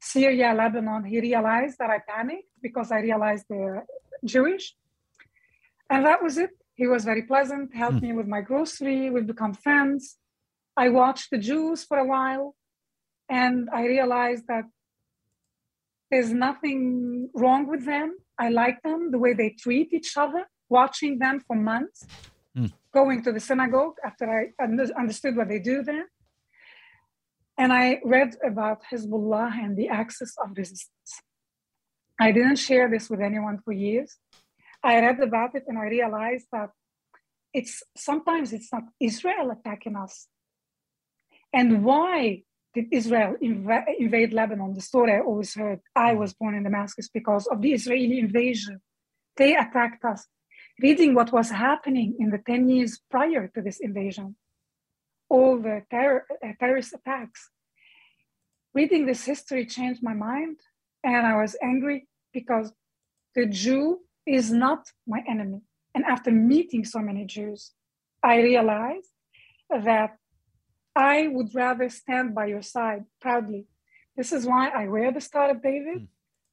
Syria, 0.00 0.54
Lebanon, 0.54 1.04
he 1.04 1.20
realized 1.20 1.78
that 1.78 1.90
I 1.90 1.98
panicked 1.98 2.48
because 2.62 2.90
I 2.90 3.00
realized 3.00 3.44
they're 3.48 3.84
Jewish. 4.24 4.74
And 5.90 6.06
that 6.06 6.22
was 6.22 6.38
it. 6.38 6.50
He 6.74 6.86
was 6.86 7.04
very 7.04 7.22
pleasant, 7.22 7.74
helped 7.74 7.98
mm. 7.98 8.02
me 8.02 8.12
with 8.14 8.26
my 8.26 8.40
grocery, 8.40 9.10
we've 9.10 9.26
become 9.26 9.52
friends. 9.52 10.16
I 10.76 10.88
watched 10.88 11.30
the 11.30 11.36
Jews 11.36 11.84
for 11.84 11.98
a 11.98 12.06
while, 12.06 12.54
and 13.28 13.68
I 13.70 13.84
realized 13.84 14.46
that 14.48 14.64
there's 16.10 16.32
nothing 16.32 17.28
wrong 17.34 17.66
with 17.66 17.84
them. 17.84 18.16
I 18.38 18.48
like 18.48 18.82
them, 18.82 19.10
the 19.10 19.18
way 19.18 19.34
they 19.34 19.50
treat 19.50 19.92
each 19.92 20.16
other, 20.16 20.48
watching 20.70 21.18
them 21.18 21.40
for 21.46 21.54
months, 21.54 22.06
mm. 22.56 22.72
going 22.94 23.22
to 23.24 23.32
the 23.32 23.40
synagogue 23.40 23.96
after 24.02 24.24
I 24.30 24.64
understood 24.98 25.36
what 25.36 25.48
they 25.48 25.58
do 25.58 25.82
there. 25.82 26.06
And 27.60 27.74
I 27.74 28.00
read 28.02 28.30
about 28.42 28.78
Hezbollah 28.90 29.52
and 29.62 29.76
the 29.76 29.88
axis 29.88 30.32
of 30.42 30.56
resistance. 30.56 31.12
I 32.18 32.32
didn't 32.32 32.56
share 32.56 32.88
this 32.88 33.10
with 33.10 33.20
anyone 33.20 33.58
for 33.62 33.72
years. 33.72 34.16
I 34.82 34.94
read 35.00 35.20
about 35.20 35.54
it 35.54 35.64
and 35.68 35.76
I 35.78 35.84
realized 35.98 36.46
that 36.52 36.70
it's 37.52 37.82
sometimes 37.94 38.54
it's 38.54 38.72
not 38.72 38.84
Israel 38.98 39.50
attacking 39.50 39.94
us. 39.94 40.26
And 41.52 41.84
why 41.84 42.44
did 42.72 42.86
Israel 42.92 43.34
inv- 43.42 43.94
invade 43.98 44.32
Lebanon? 44.32 44.72
The 44.72 44.80
story 44.80 45.12
I 45.12 45.20
always 45.20 45.52
heard. 45.54 45.80
I 45.94 46.12
mm-hmm. 46.12 46.20
was 46.20 46.32
born 46.32 46.54
in 46.54 46.62
Damascus 46.62 47.10
because 47.12 47.46
of 47.46 47.60
the 47.60 47.74
Israeli 47.74 48.20
invasion. 48.20 48.80
They 49.36 49.54
attacked 49.54 50.02
us. 50.06 50.26
Reading 50.80 51.14
what 51.14 51.30
was 51.30 51.50
happening 51.50 52.16
in 52.18 52.30
the 52.30 52.38
10 52.38 52.70
years 52.70 53.00
prior 53.10 53.48
to 53.48 53.60
this 53.60 53.80
invasion, 53.80 54.36
all 55.30 55.58
the 55.58 55.82
terror, 55.90 56.26
uh, 56.44 56.48
terrorist 56.58 56.92
attacks. 56.92 57.48
Reading 58.74 59.06
this 59.06 59.24
history 59.24 59.64
changed 59.64 60.02
my 60.02 60.14
mind, 60.14 60.58
and 61.02 61.26
I 61.26 61.40
was 61.40 61.56
angry 61.62 62.08
because 62.32 62.72
the 63.34 63.46
Jew 63.46 64.00
is 64.26 64.50
not 64.50 64.90
my 65.06 65.22
enemy. 65.26 65.62
And 65.94 66.04
after 66.04 66.30
meeting 66.30 66.84
so 66.84 67.00
many 67.00 67.24
Jews, 67.24 67.72
I 68.22 68.40
realized 68.40 69.08
that 69.70 70.16
I 70.94 71.28
would 71.28 71.54
rather 71.54 71.88
stand 71.88 72.34
by 72.34 72.46
your 72.46 72.62
side 72.62 73.04
proudly. 73.20 73.66
This 74.16 74.32
is 74.32 74.46
why 74.46 74.68
I 74.68 74.88
wear 74.88 75.12
the 75.12 75.20
Star 75.20 75.50
of 75.50 75.62
David. 75.62 76.08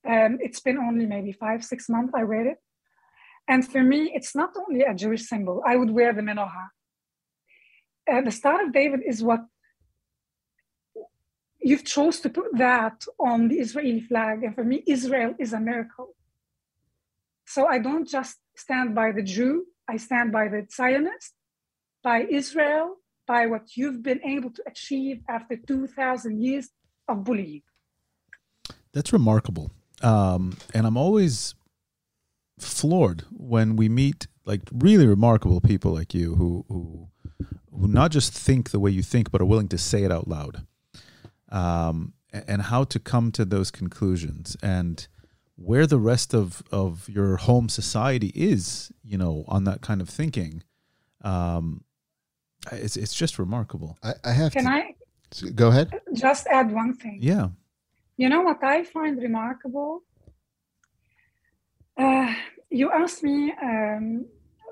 Mm. 0.05 0.37
it's 0.39 0.61
been 0.61 0.77
only 0.77 1.05
maybe 1.05 1.33
five, 1.33 1.65
six 1.65 1.89
months 1.89 2.13
I 2.15 2.23
wear 2.23 2.47
it. 2.47 2.59
And 3.47 3.67
for 3.67 3.83
me, 3.83 4.11
it's 4.13 4.33
not 4.35 4.51
only 4.55 4.81
a 4.83 4.93
Jewish 4.93 5.23
symbol. 5.27 5.61
I 5.65 5.75
would 5.75 5.89
wear 5.89 6.13
the 6.13 6.21
menorah. 6.21 6.69
The 8.07 8.31
Star 8.31 8.65
of 8.65 8.71
David 8.73 9.01
is 9.05 9.21
what 9.21 9.41
you've 11.59 11.83
chose 11.83 12.19
to 12.21 12.29
put 12.29 12.57
that 12.57 13.05
on 13.19 13.49
the 13.49 13.55
Israeli 13.55 14.01
flag. 14.01 14.43
And 14.43 14.55
for 14.55 14.63
me, 14.63 14.83
Israel 14.87 15.35
is 15.37 15.53
a 15.53 15.59
miracle. 15.59 16.15
So 17.45 17.67
I 17.67 17.79
don't 17.79 18.07
just 18.07 18.37
stand 18.55 18.95
by 18.95 19.11
the 19.11 19.23
Jew, 19.23 19.65
I 19.87 19.97
stand 19.97 20.31
by 20.31 20.47
the 20.47 20.67
Zionist, 20.71 21.33
by 22.03 22.23
Israel, 22.23 22.97
by 23.25 23.45
what 23.45 23.75
you've 23.75 24.01
been 24.01 24.23
able 24.23 24.51
to 24.51 24.63
achieve 24.67 25.21
after 25.29 25.55
2,000 25.55 26.41
years 26.41 26.69
of 27.07 27.23
bullying. 27.23 27.63
That's 28.93 29.13
remarkable. 29.13 29.71
Um, 30.01 30.57
and 30.73 30.87
I'm 30.87 30.97
always 30.97 31.55
floored 32.59 33.25
when 33.31 33.75
we 33.75 33.89
meet 33.89 34.27
like 34.47 34.61
really 34.71 35.05
remarkable 35.05 35.59
people 35.61 35.91
like 35.93 36.13
you 36.19 36.35
who 36.35 36.65
who 36.69 37.07
who 37.71 37.87
not 37.87 38.09
just 38.11 38.33
think 38.33 38.71
the 38.71 38.79
way 38.79 38.89
you 38.91 39.03
think 39.03 39.29
but 39.31 39.41
are 39.41 39.45
willing 39.53 39.67
to 39.69 39.77
say 39.77 40.03
it 40.03 40.11
out 40.11 40.27
loud 40.27 40.65
um, 41.51 42.13
and 42.31 42.61
how 42.63 42.83
to 42.85 42.99
come 42.99 43.31
to 43.31 43.45
those 43.45 43.69
conclusions 43.71 44.55
and 44.63 45.07
where 45.55 45.85
the 45.87 45.99
rest 45.99 46.33
of 46.33 46.63
of 46.71 47.07
your 47.09 47.37
home 47.37 47.67
society 47.69 48.31
is 48.35 48.91
you 49.03 49.17
know 49.17 49.43
on 49.47 49.63
that 49.65 49.81
kind 49.81 50.01
of 50.01 50.09
thinking 50.09 50.63
um, 51.23 51.83
it's 52.71 52.95
it's 52.97 53.13
just 53.13 53.37
remarkable 53.37 53.97
I, 54.03 54.13
I 54.23 54.31
have 54.31 54.53
Can 54.53 54.65
to 54.65 54.69
I 54.71 54.95
go 55.55 55.67
ahead. 55.69 55.87
just 56.13 56.47
add 56.47 56.71
one 56.71 56.93
thing? 56.95 57.19
yeah 57.21 57.49
You 58.17 58.29
know 58.29 58.41
what 58.41 58.63
I 58.63 58.83
find 58.83 59.21
remarkable? 59.21 60.01
Uh, 61.97 62.33
you 62.69 62.91
asked 62.91 63.23
me, 63.23 63.53
um, 63.61 64.25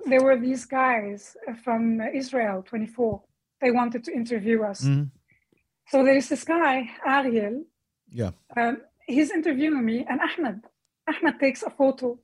there 0.05 0.21
were 0.23 0.37
these 0.37 0.65
guys 0.65 1.35
from 1.63 2.01
Israel 2.01 2.63
24. 2.63 3.21
They 3.61 3.71
wanted 3.71 4.03
to 4.05 4.11
interview 4.13 4.63
us. 4.63 4.81
Mhm. 4.83 5.09
So 5.91 6.03
there 6.03 6.15
is 6.17 6.27
this 6.29 6.43
guy, 6.43 6.89
Ariel. 7.05 7.63
yeah 8.21 8.31
Um, 8.57 8.73
he's 9.07 9.31
interviewing 9.31 9.83
me, 9.85 9.97
and 10.09 10.19
Ahmed. 10.27 10.57
Ahmed 11.07 11.35
takes 11.39 11.61
a 11.63 11.69
photo. 11.69 12.19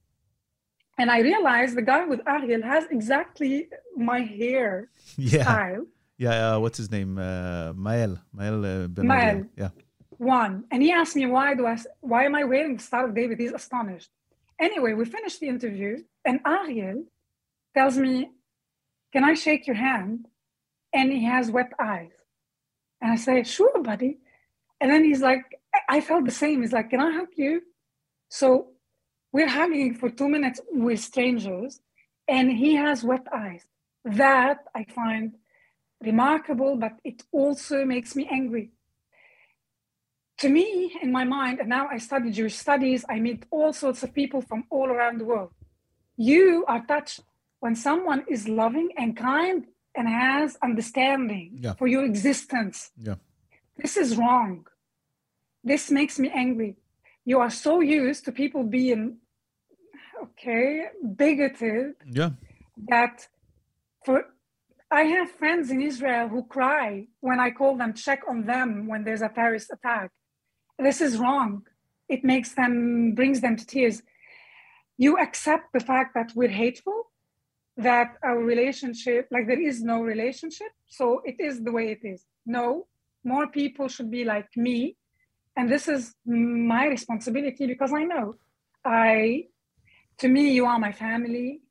And 0.99 1.09
I 1.09 1.19
realize 1.31 1.73
the 1.73 1.81
guy 1.93 2.03
with 2.05 2.21
Ariel 2.27 2.61
has 2.73 2.83
exactly 2.97 3.67
my 3.95 4.19
hair 4.21 4.89
yeah 5.17 5.43
style. 5.43 5.83
yeah 6.17 6.35
uh, 6.55 6.59
what's 6.61 6.77
his 6.77 6.89
name 6.97 7.11
uh, 7.17 7.73
Mael 7.85 8.13
Mael 8.37 8.57
uh, 8.65 8.87
Ben 8.95 9.07
Mael. 9.07 9.39
Yeah 9.63 9.71
one 10.17 10.53
and 10.71 10.79
he 10.85 10.91
asked 11.01 11.15
me 11.15 11.25
why 11.35 11.47
do 11.59 11.63
i 11.73 11.75
why 12.11 12.21
am 12.29 12.35
i 12.35 12.43
wearing 12.51 12.73
the 12.77 12.83
star 12.89 13.03
of 13.07 13.11
david 13.19 13.35
he's 13.43 13.55
astonished 13.61 14.11
anyway 14.67 14.91
we 14.99 15.03
finished 15.17 15.39
the 15.43 15.49
interview 15.55 15.91
and 16.27 16.39
ariel 16.45 16.97
tells 17.73 17.97
me 17.97 18.29
can 19.13 19.23
i 19.23 19.33
shake 19.33 19.67
your 19.67 19.75
hand? 19.75 20.27
And 20.93 21.11
he 21.11 21.23
has 21.25 21.51
wet 21.51 21.71
eyes. 21.79 22.11
And 23.01 23.11
i 23.11 23.15
say 23.15 23.43
sure 23.43 23.81
buddy. 23.83 24.17
And 24.79 24.91
then 24.91 25.03
he's 25.03 25.21
like 25.21 25.43
I- 25.89 26.01
felt 26.01 26.25
the 26.25 26.31
same. 26.31 26.61
He's 26.61 26.73
like 26.73 26.89
can 26.89 27.01
i 27.01 27.11
hug 27.11 27.29
you? 27.35 27.61
So 28.29 28.67
we're 29.33 29.49
hugging 29.49 29.95
for 29.95 30.09
two 30.09 30.29
minutes 30.29 30.59
with 30.71 30.99
strangers 30.99 31.81
and 32.27 32.51
he 32.51 32.75
has 32.75 33.03
wet 33.03 33.27
eyes. 33.33 33.63
That 34.05 34.59
i 34.75 34.83
find 34.85 35.33
remarkable 36.03 36.75
but 36.77 36.93
it 37.03 37.23
also 37.31 37.85
makes 37.85 38.15
me 38.15 38.27
angry. 38.31 38.71
To 40.39 40.49
me, 40.49 40.91
in 41.03 41.11
my 41.11 41.23
mind, 41.23 41.59
and 41.59 41.69
now 41.69 41.87
I 41.87 41.99
study 41.99 42.31
Jewish 42.31 42.55
studies, 42.55 43.05
I 43.07 43.19
meet 43.19 43.45
all 43.51 43.73
sorts 43.73 44.01
of 44.01 44.11
people 44.11 44.41
from 44.41 44.63
all 44.71 44.87
around 44.89 45.19
the 45.19 45.25
world. 45.25 45.51
You 46.17 46.65
are 46.67 46.83
touched 46.83 47.19
when 47.61 47.75
someone 47.75 48.21
is 48.27 48.47
loving 48.47 48.89
and 48.97 49.15
kind 49.15 49.65
and 49.97 50.07
has 50.07 50.57
understanding 50.69 51.49
Yeah. 51.65 51.73
for 51.79 51.87
your 51.87 52.03
existence. 52.11 52.77
yeah 53.07 53.17
This 53.81 53.95
is 54.03 54.09
wrong. 54.21 54.53
This 55.71 55.83
makes 55.99 56.15
me 56.23 56.27
angry. 56.45 56.71
You 57.31 57.37
are 57.43 57.53
so 57.67 57.73
used 58.01 58.21
to 58.25 58.31
people 58.41 58.63
being, 58.79 59.03
okay, 60.25 60.67
bigoted 61.21 61.93
yeah 62.19 62.31
that 62.93 63.15
for 64.05 64.17
I 65.01 65.03
have 65.15 65.29
friends 65.41 65.65
in 65.73 65.79
Israel 65.91 66.27
who 66.33 66.41
cry 66.57 67.07
when 67.27 67.39
I 67.47 67.49
call 67.59 67.73
them 67.81 67.91
check 67.93 68.21
on 68.31 68.37
them 68.53 68.69
when 68.91 69.01
there's 69.05 69.21
a 69.29 69.31
terrorist 69.37 69.69
attack. 69.77 70.09
This 70.87 70.99
is 71.07 71.13
wrong. 71.23 71.51
It 72.15 72.21
makes 72.33 72.51
them 72.59 72.73
brings 73.19 73.39
them 73.45 73.55
to 73.59 73.65
tears. 73.73 73.97
You 75.05 75.11
accept 75.25 75.65
the 75.73 75.83
fact 75.91 76.09
that 76.17 76.29
we're 76.37 76.55
hateful, 76.65 76.99
that 77.77 78.15
our 78.23 78.39
relationship, 78.39 79.27
like 79.31 79.47
there 79.47 79.61
is 79.61 79.81
no 79.81 80.01
relationship, 80.01 80.71
so 80.87 81.21
it 81.25 81.35
is 81.39 81.63
the 81.63 81.71
way 81.71 81.91
it 81.91 82.05
is. 82.05 82.25
No, 82.45 82.87
more 83.23 83.47
people 83.47 83.87
should 83.87 84.11
be 84.11 84.23
like 84.25 84.49
me, 84.55 84.97
and 85.55 85.69
this 85.69 85.87
is 85.87 86.13
my 86.25 86.87
responsibility 86.87 87.67
because 87.67 87.93
I 87.93 88.03
know 88.03 88.35
I 88.85 89.45
to 90.19 90.27
me 90.27 90.53
you 90.53 90.65
are 90.65 90.79
my 90.79 90.91
family 90.91 91.61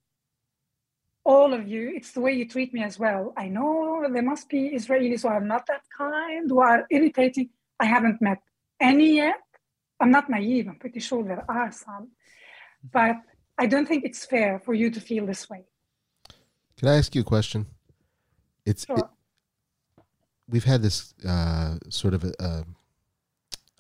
all 1.25 1.53
of 1.53 1.69
you, 1.69 1.93
it's 1.95 2.13
the 2.13 2.21
way 2.21 2.33
you 2.33 2.49
treat 2.49 2.73
me 2.73 2.83
as 2.83 2.99
well. 2.99 3.33
I 3.37 3.49
know 3.49 4.05
there 4.11 4.23
must 4.23 4.49
be 4.49 4.75
Israelis 4.75 5.23
who 5.23 5.29
are 5.29 5.41
not 5.41 5.67
that 5.67 5.83
kind, 5.97 6.49
who 6.49 6.61
are 6.61 6.87
irritating. 6.91 7.51
I 7.79 7.87
haven't 7.87 8.21
met 8.21 8.39
any 8.81 9.17
yet. 9.17 9.37
I'm 10.01 10.11
not 10.11 10.31
naive, 10.31 10.67
I'm 10.69 10.79
pretty 10.79 11.01
sure 11.01 11.23
there 11.23 11.45
are 11.49 11.71
some. 11.71 12.05
Mm-hmm. 12.05 12.89
But 12.93 13.17
I 13.59 13.67
don't 13.67 13.87
think 13.87 14.05
it's 14.05 14.25
fair 14.25 14.59
for 14.59 14.73
you 14.73 14.91
to 14.91 15.01
feel 15.01 15.27
this 15.27 15.49
way. 15.51 15.65
Can 16.81 16.89
I 16.89 16.97
ask 16.97 17.15
you 17.15 17.21
a 17.21 17.25
question? 17.25 17.67
It's 18.65 18.87
Sure. 18.87 18.97
it- 18.97 19.05
we've 20.49 20.65
had 20.65 20.81
this 20.81 21.13
uh, 21.27 21.77
sort 21.91 22.15
of 22.15 22.25
a, 22.25 22.43
uh, 22.43 22.63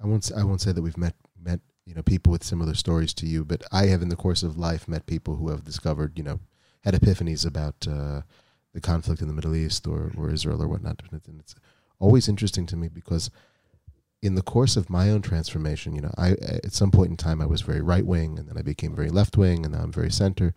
I 0.03 0.07
won't 0.07 0.23
say, 0.25 0.35
I 0.35 0.45
won't 0.45 0.61
say 0.61 0.73
that 0.73 0.83
we've 0.83 0.99
met 0.99 1.15
met 1.43 1.61
you 1.87 1.95
know 1.95 2.03
people 2.03 2.31
with 2.31 2.45
similar 2.45 2.75
stories 2.75 3.15
to 3.15 3.27
you, 3.27 3.43
but 3.43 3.63
I 3.73 3.87
have 3.87 4.03
in 4.03 4.11
the 4.11 4.17
course 4.17 4.43
of 4.43 4.59
life 4.59 4.87
met 4.87 5.07
people 5.07 5.37
who 5.37 5.49
have 5.49 5.65
discovered 5.65 6.19
you 6.19 6.25
know 6.25 6.41
had 6.83 6.93
epiphanies 6.93 7.47
about 7.47 7.89
uh, 7.89 8.21
the 8.75 8.83
conflict 8.83 9.23
in 9.23 9.29
the 9.29 9.35
Middle 9.35 9.57
East 9.57 9.87
or 9.87 10.13
or 10.19 10.29
Israel 10.31 10.63
or 10.63 10.69
whatnot, 10.69 11.01
and 11.03 11.15
it's, 11.15 11.27
and 11.29 11.41
it's 11.41 11.55
always 11.99 12.29
interesting 12.29 12.67
to 12.67 12.77
me 12.77 12.89
because 12.89 13.31
in 14.21 14.35
the 14.35 14.43
course 14.43 14.77
of 14.77 14.91
my 14.91 15.09
own 15.09 15.23
transformation, 15.23 15.95
you 15.95 16.03
know, 16.03 16.13
I 16.19 16.33
at 16.33 16.75
some 16.75 16.91
point 16.91 17.13
in 17.13 17.17
time 17.17 17.41
I 17.41 17.47
was 17.47 17.63
very 17.63 17.81
right 17.81 18.05
wing, 18.05 18.39
and 18.39 18.47
then 18.47 18.59
I 18.59 18.63
became 18.63 18.95
very 18.95 19.09
left 19.09 19.39
wing, 19.39 19.65
and 19.65 19.73
now 19.75 19.81
I'm 19.85 19.93
very 19.93 20.11
center. 20.11 20.53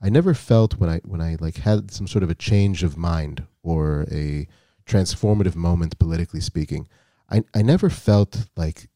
I 0.00 0.08
never 0.08 0.34
felt 0.34 0.74
when 0.74 0.88
I 0.88 1.00
when 1.04 1.20
I 1.20 1.36
like 1.40 1.56
had 1.58 1.90
some 1.90 2.06
sort 2.06 2.22
of 2.22 2.30
a 2.30 2.34
change 2.34 2.82
of 2.82 2.96
mind 2.96 3.44
or 3.62 4.06
a 4.10 4.46
transformative 4.86 5.56
moment 5.56 5.98
politically 5.98 6.40
speaking. 6.40 6.88
I 7.30 7.42
I 7.54 7.62
never 7.62 7.90
felt 7.90 8.46
like 8.56 8.88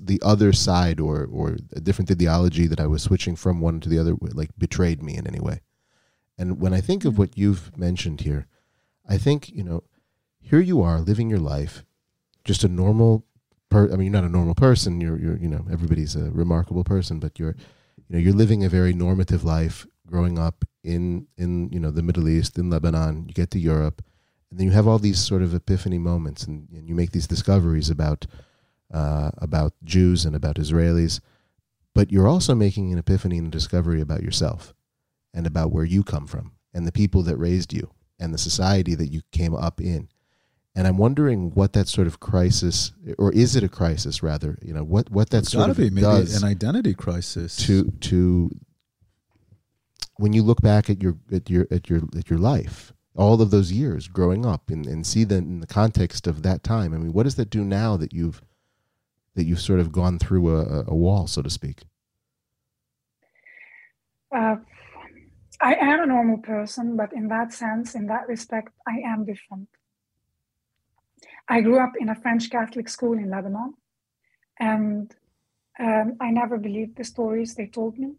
the 0.00 0.20
other 0.22 0.52
side 0.52 1.00
or 1.00 1.24
or 1.30 1.56
a 1.72 1.80
different 1.80 2.10
ideology 2.10 2.66
that 2.66 2.80
I 2.80 2.86
was 2.86 3.02
switching 3.02 3.36
from 3.36 3.60
one 3.60 3.80
to 3.80 3.88
the 3.88 3.98
other 3.98 4.16
like 4.20 4.50
betrayed 4.58 5.02
me 5.02 5.16
in 5.16 5.26
any 5.26 5.40
way. 5.40 5.60
And 6.38 6.60
when 6.60 6.72
I 6.72 6.80
think 6.80 7.04
of 7.04 7.18
what 7.18 7.36
you've 7.36 7.76
mentioned 7.76 8.22
here, 8.22 8.46
I 9.06 9.18
think 9.18 9.50
you 9.50 9.62
know, 9.62 9.84
here 10.40 10.60
you 10.60 10.82
are 10.82 11.00
living 11.00 11.30
your 11.30 11.38
life, 11.38 11.84
just 12.44 12.64
a 12.64 12.68
normal. 12.68 13.24
Per, 13.68 13.84
I 13.92 13.96
mean, 13.96 14.06
you're 14.06 14.20
not 14.20 14.24
a 14.24 14.32
normal 14.32 14.56
person. 14.56 15.00
You're, 15.00 15.16
you're, 15.16 15.36
you 15.36 15.48
know, 15.48 15.64
everybody's 15.70 16.16
a 16.16 16.30
remarkable 16.32 16.82
person, 16.82 17.20
but 17.20 17.38
you're, 17.38 17.54
you 17.96 18.04
know, 18.16 18.18
you're 18.18 18.32
living 18.32 18.64
a 18.64 18.68
very 18.68 18.92
normative 18.92 19.44
life, 19.44 19.86
growing 20.10 20.38
up 20.38 20.64
in, 20.82 21.26
in, 21.36 21.70
you 21.70 21.80
know, 21.80 21.90
the 21.90 22.02
Middle 22.02 22.28
East, 22.28 22.58
in 22.58 22.70
Lebanon. 22.70 23.26
You 23.28 23.34
get 23.34 23.50
to 23.52 23.58
Europe, 23.58 24.02
and 24.50 24.58
then 24.58 24.66
you 24.66 24.72
have 24.72 24.86
all 24.86 24.98
these 24.98 25.18
sort 25.18 25.42
of 25.42 25.54
epiphany 25.54 25.98
moments, 25.98 26.44
and, 26.44 26.68
and 26.72 26.88
you 26.88 26.94
make 26.94 27.12
these 27.12 27.26
discoveries 27.26 27.90
about, 27.90 28.26
uh, 28.92 29.30
about 29.38 29.72
Jews 29.84 30.24
and 30.24 30.34
about 30.34 30.56
Israelis, 30.56 31.20
but 31.94 32.10
you're 32.10 32.28
also 32.28 32.54
making 32.54 32.92
an 32.92 32.98
epiphany 32.98 33.38
and 33.38 33.48
a 33.48 33.50
discovery 33.50 34.00
about 34.00 34.22
yourself, 34.22 34.74
and 35.32 35.46
about 35.46 35.72
where 35.72 35.84
you 35.84 36.02
come 36.02 36.26
from, 36.26 36.52
and 36.74 36.86
the 36.86 36.92
people 36.92 37.22
that 37.22 37.36
raised 37.36 37.72
you, 37.72 37.90
and 38.18 38.34
the 38.34 38.38
society 38.38 38.94
that 38.94 39.12
you 39.12 39.22
came 39.32 39.54
up 39.54 39.80
in 39.80 40.08
and 40.74 40.86
I'm 40.86 40.98
wondering 40.98 41.50
what 41.50 41.72
that 41.72 41.88
sort 41.88 42.06
of 42.06 42.20
crisis, 42.20 42.92
or 43.18 43.32
is 43.32 43.56
it 43.56 43.64
a 43.64 43.68
crisis 43.68 44.22
rather? 44.22 44.56
You 44.62 44.72
know, 44.72 44.84
what 44.84 45.10
what 45.10 45.30
that 45.30 45.38
it's 45.38 45.52
sort 45.52 45.70
of 45.70 45.76
be 45.76 45.90
maybe 45.90 46.02
does 46.02 46.40
an 46.40 46.48
identity 46.48 46.94
crisis 46.94 47.56
to 47.66 47.90
to 48.02 48.50
when 50.20 50.34
you 50.34 50.42
look 50.42 50.60
back 50.60 50.90
at 50.90 51.02
your 51.02 51.16
at 51.32 51.48
your 51.48 51.66
at 51.70 51.88
your 51.88 52.02
at 52.16 52.28
your 52.28 52.38
life, 52.38 52.92
all 53.16 53.40
of 53.40 53.50
those 53.50 53.72
years 53.72 54.06
growing 54.06 54.44
up, 54.44 54.68
and, 54.68 54.86
and 54.86 55.06
see 55.06 55.24
that 55.24 55.38
in 55.38 55.60
the 55.60 55.66
context 55.66 56.26
of 56.26 56.42
that 56.42 56.62
time. 56.62 56.92
I 56.92 56.98
mean, 56.98 57.12
what 57.12 57.22
does 57.22 57.36
that 57.36 57.48
do 57.48 57.64
now 57.64 57.96
that 57.96 58.12
you've 58.12 58.42
that 59.34 59.44
you've 59.44 59.60
sort 59.60 59.80
of 59.80 59.92
gone 59.92 60.18
through 60.18 60.54
a, 60.54 60.84
a 60.86 60.94
wall, 60.94 61.26
so 61.26 61.40
to 61.40 61.48
speak? 61.48 61.84
Uh, 64.34 64.56
I 65.60 65.74
am 65.74 66.02
a 66.02 66.06
normal 66.06 66.38
person, 66.38 66.96
but 66.96 67.12
in 67.14 67.28
that 67.28 67.52
sense, 67.52 67.94
in 67.94 68.06
that 68.06 68.28
respect, 68.28 68.68
I 68.86 68.98
am 69.04 69.24
different. 69.24 69.68
I 71.48 71.62
grew 71.62 71.78
up 71.78 71.92
in 71.98 72.10
a 72.10 72.14
French 72.14 72.50
Catholic 72.50 72.88
school 72.88 73.14
in 73.14 73.30
Lebanon, 73.30 73.74
and 74.58 75.12
um, 75.78 76.16
I 76.20 76.30
never 76.30 76.58
believed 76.58 76.96
the 76.96 77.04
stories 77.04 77.54
they 77.54 77.66
told 77.66 77.98
me. 77.98 78.12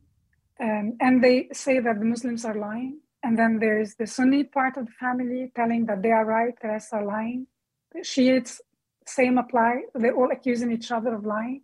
Um, 0.61 0.97
and 0.99 1.23
they 1.23 1.49
say 1.53 1.79
that 1.79 1.99
the 1.99 2.05
Muslims 2.05 2.45
are 2.45 2.55
lying. 2.55 2.99
And 3.23 3.37
then 3.37 3.59
there 3.59 3.79
is 3.79 3.95
the 3.95 4.07
Sunni 4.07 4.43
part 4.43 4.77
of 4.77 4.85
the 4.87 4.91
family 4.99 5.51
telling 5.55 5.85
that 5.87 6.01
they 6.01 6.11
are 6.11 6.25
right, 6.25 6.53
the 6.61 6.69
rest 6.69 6.93
are 6.93 7.05
lying. 7.05 7.47
The 7.93 8.03
Shiites, 8.03 8.61
same 9.07 9.37
apply. 9.37 9.83
They're 9.95 10.15
all 10.15 10.31
accusing 10.31 10.71
each 10.71 10.91
other 10.91 11.15
of 11.15 11.25
lying. 11.25 11.63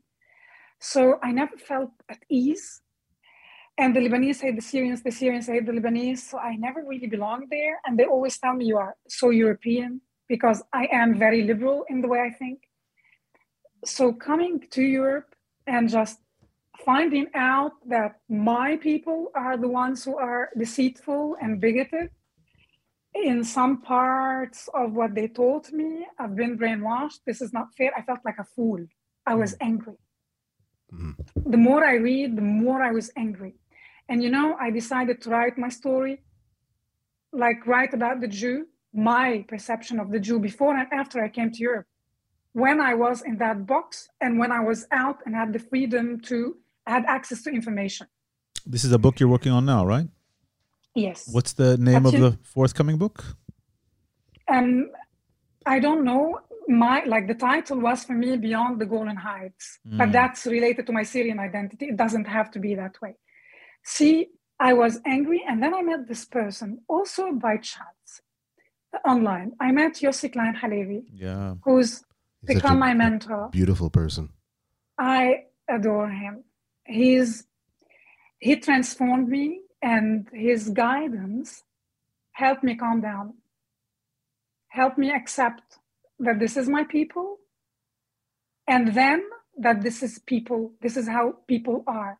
So 0.79 1.19
I 1.23 1.31
never 1.31 1.57
felt 1.57 1.91
at 2.09 2.19
ease. 2.29 2.81
and 3.77 3.95
the 3.95 3.99
Lebanese 3.99 4.41
hate 4.41 4.55
the 4.55 4.61
Syrians, 4.61 5.03
the 5.03 5.11
Syrians 5.11 5.47
hate 5.47 5.65
the 5.65 5.71
Lebanese. 5.71 6.19
So 6.19 6.39
I 6.39 6.55
never 6.55 6.83
really 6.83 7.07
belonged 7.07 7.47
there. 7.51 7.79
And 7.85 7.97
they 7.97 8.05
always 8.05 8.37
tell 8.39 8.53
me 8.55 8.65
you 8.65 8.77
are 8.77 8.95
so 9.07 9.29
European 9.29 10.01
because 10.27 10.63
I 10.73 10.87
am 10.91 11.17
very 11.17 11.43
liberal 11.43 11.85
in 11.89 12.01
the 12.01 12.07
way 12.07 12.21
I 12.21 12.31
think. 12.31 12.59
So 13.85 14.13
coming 14.13 14.59
to 14.71 14.81
Europe 14.81 15.35
and 15.67 15.89
just 15.89 16.19
finding 16.85 17.27
out 17.33 17.73
that 17.87 18.19
my 18.29 18.77
people 18.77 19.31
are 19.35 19.57
the 19.57 19.67
ones 19.67 20.03
who 20.03 20.17
are 20.17 20.49
deceitful 20.57 21.37
and 21.41 21.59
bigoted 21.59 22.09
in 23.23 23.43
some 23.43 23.81
parts 23.81 24.69
of 24.73 24.93
what 24.93 25.15
they 25.15 25.27
taught 25.27 25.71
me, 25.71 26.05
I've 26.19 26.35
been 26.35 26.57
brainwashed. 26.57 27.21
This 27.25 27.41
is 27.41 27.53
not 27.53 27.73
fair. 27.75 27.91
I 27.97 28.01
felt 28.01 28.19
like 28.23 28.37
a 28.39 28.43
fool. 28.43 28.85
I 29.25 29.35
was 29.35 29.53
mm. 29.53 29.57
angry. 29.61 29.97
Mm-hmm. 30.93 31.51
The 31.51 31.57
more 31.57 31.83
I 31.83 31.95
read, 31.95 32.35
the 32.35 32.41
more 32.41 32.81
I 32.81 32.91
was 32.91 33.11
angry. 33.17 33.55
And 34.09 34.23
you 34.23 34.29
know, 34.29 34.55
I 34.59 34.71
decided 34.71 35.21
to 35.21 35.29
write 35.29 35.57
my 35.57 35.69
story, 35.69 36.21
like 37.33 37.67
write 37.67 37.93
about 37.93 38.21
the 38.21 38.27
Jew, 38.27 38.67
my 38.93 39.45
perception 39.47 39.99
of 39.99 40.11
the 40.11 40.19
Jew 40.19 40.39
before 40.39 40.75
and 40.75 40.87
after 40.93 41.21
I 41.21 41.29
came 41.29 41.51
to 41.51 41.59
Europe. 41.59 41.87
When 42.53 42.79
I 42.79 42.93
was 42.93 43.21
in 43.21 43.37
that 43.37 43.65
box 43.65 44.07
and 44.21 44.39
when 44.39 44.51
I 44.51 44.61
was 44.61 44.87
out 44.91 45.19
and 45.25 45.35
had 45.35 45.53
the 45.53 45.59
freedom 45.59 46.21
to 46.21 46.55
had 46.87 47.05
access 47.05 47.41
to 47.43 47.49
information. 47.49 48.07
This 48.65 48.83
is 48.83 48.91
a 48.91 48.99
book 48.99 49.19
you're 49.19 49.29
working 49.29 49.51
on 49.51 49.65
now, 49.65 49.85
right? 49.85 50.07
Yes. 50.95 51.29
What's 51.31 51.53
the 51.53 51.77
name 51.77 52.05
Actually, 52.05 52.25
of 52.25 52.31
the 52.31 52.39
forthcoming 52.43 52.97
book? 52.97 53.23
Um, 54.47 54.89
I 55.65 55.79
don't 55.79 56.03
know. 56.03 56.39
My 56.67 57.03
like 57.05 57.27
the 57.27 57.35
title 57.35 57.79
was 57.79 58.03
for 58.03 58.13
me 58.13 58.35
Beyond 58.35 58.81
the 58.81 58.85
Golan 58.85 59.15
Heights, 59.15 59.79
mm. 59.87 59.97
but 59.97 60.11
that's 60.11 60.45
related 60.45 60.85
to 60.87 60.91
my 60.91 61.03
Syrian 61.03 61.39
identity. 61.39 61.85
It 61.85 61.97
doesn't 61.97 62.25
have 62.25 62.51
to 62.51 62.59
be 62.59 62.75
that 62.75 63.01
way. 63.01 63.15
See, 63.83 64.27
I 64.59 64.73
was 64.73 64.99
angry, 65.05 65.43
and 65.47 65.63
then 65.63 65.73
I 65.73 65.81
met 65.81 66.07
this 66.07 66.25
person 66.25 66.79
also 66.89 67.31
by 67.31 67.57
chance 67.57 68.21
online. 69.05 69.51
I 69.61 69.71
met 69.71 69.93
Yossi 69.95 70.31
Klein 70.33 70.55
Halevi, 70.55 71.03
yeah, 71.13 71.55
who's 71.63 72.03
He's 72.45 72.55
become 72.55 72.79
my 72.79 72.93
mentor. 72.93 73.49
Beautiful 73.51 73.89
person. 73.89 74.29
I 74.97 75.45
adore 75.69 76.09
him. 76.09 76.43
He's 76.87 77.45
he 78.39 78.55
transformed 78.57 79.29
me, 79.29 79.61
and 79.81 80.27
his 80.31 80.69
guidance 80.69 81.63
helped 82.31 82.63
me 82.63 82.75
calm 82.75 83.01
down. 83.01 83.33
Helped 84.69 84.97
me 84.97 85.11
accept 85.11 85.79
that 86.19 86.39
this 86.39 86.55
is 86.55 86.69
my 86.69 86.83
people, 86.83 87.37
and 88.67 88.93
then 88.93 89.23
that 89.57 89.81
this 89.81 90.03
is 90.03 90.19
people. 90.19 90.71
This 90.81 90.97
is 90.97 91.07
how 91.07 91.37
people 91.47 91.83
are. 91.87 92.19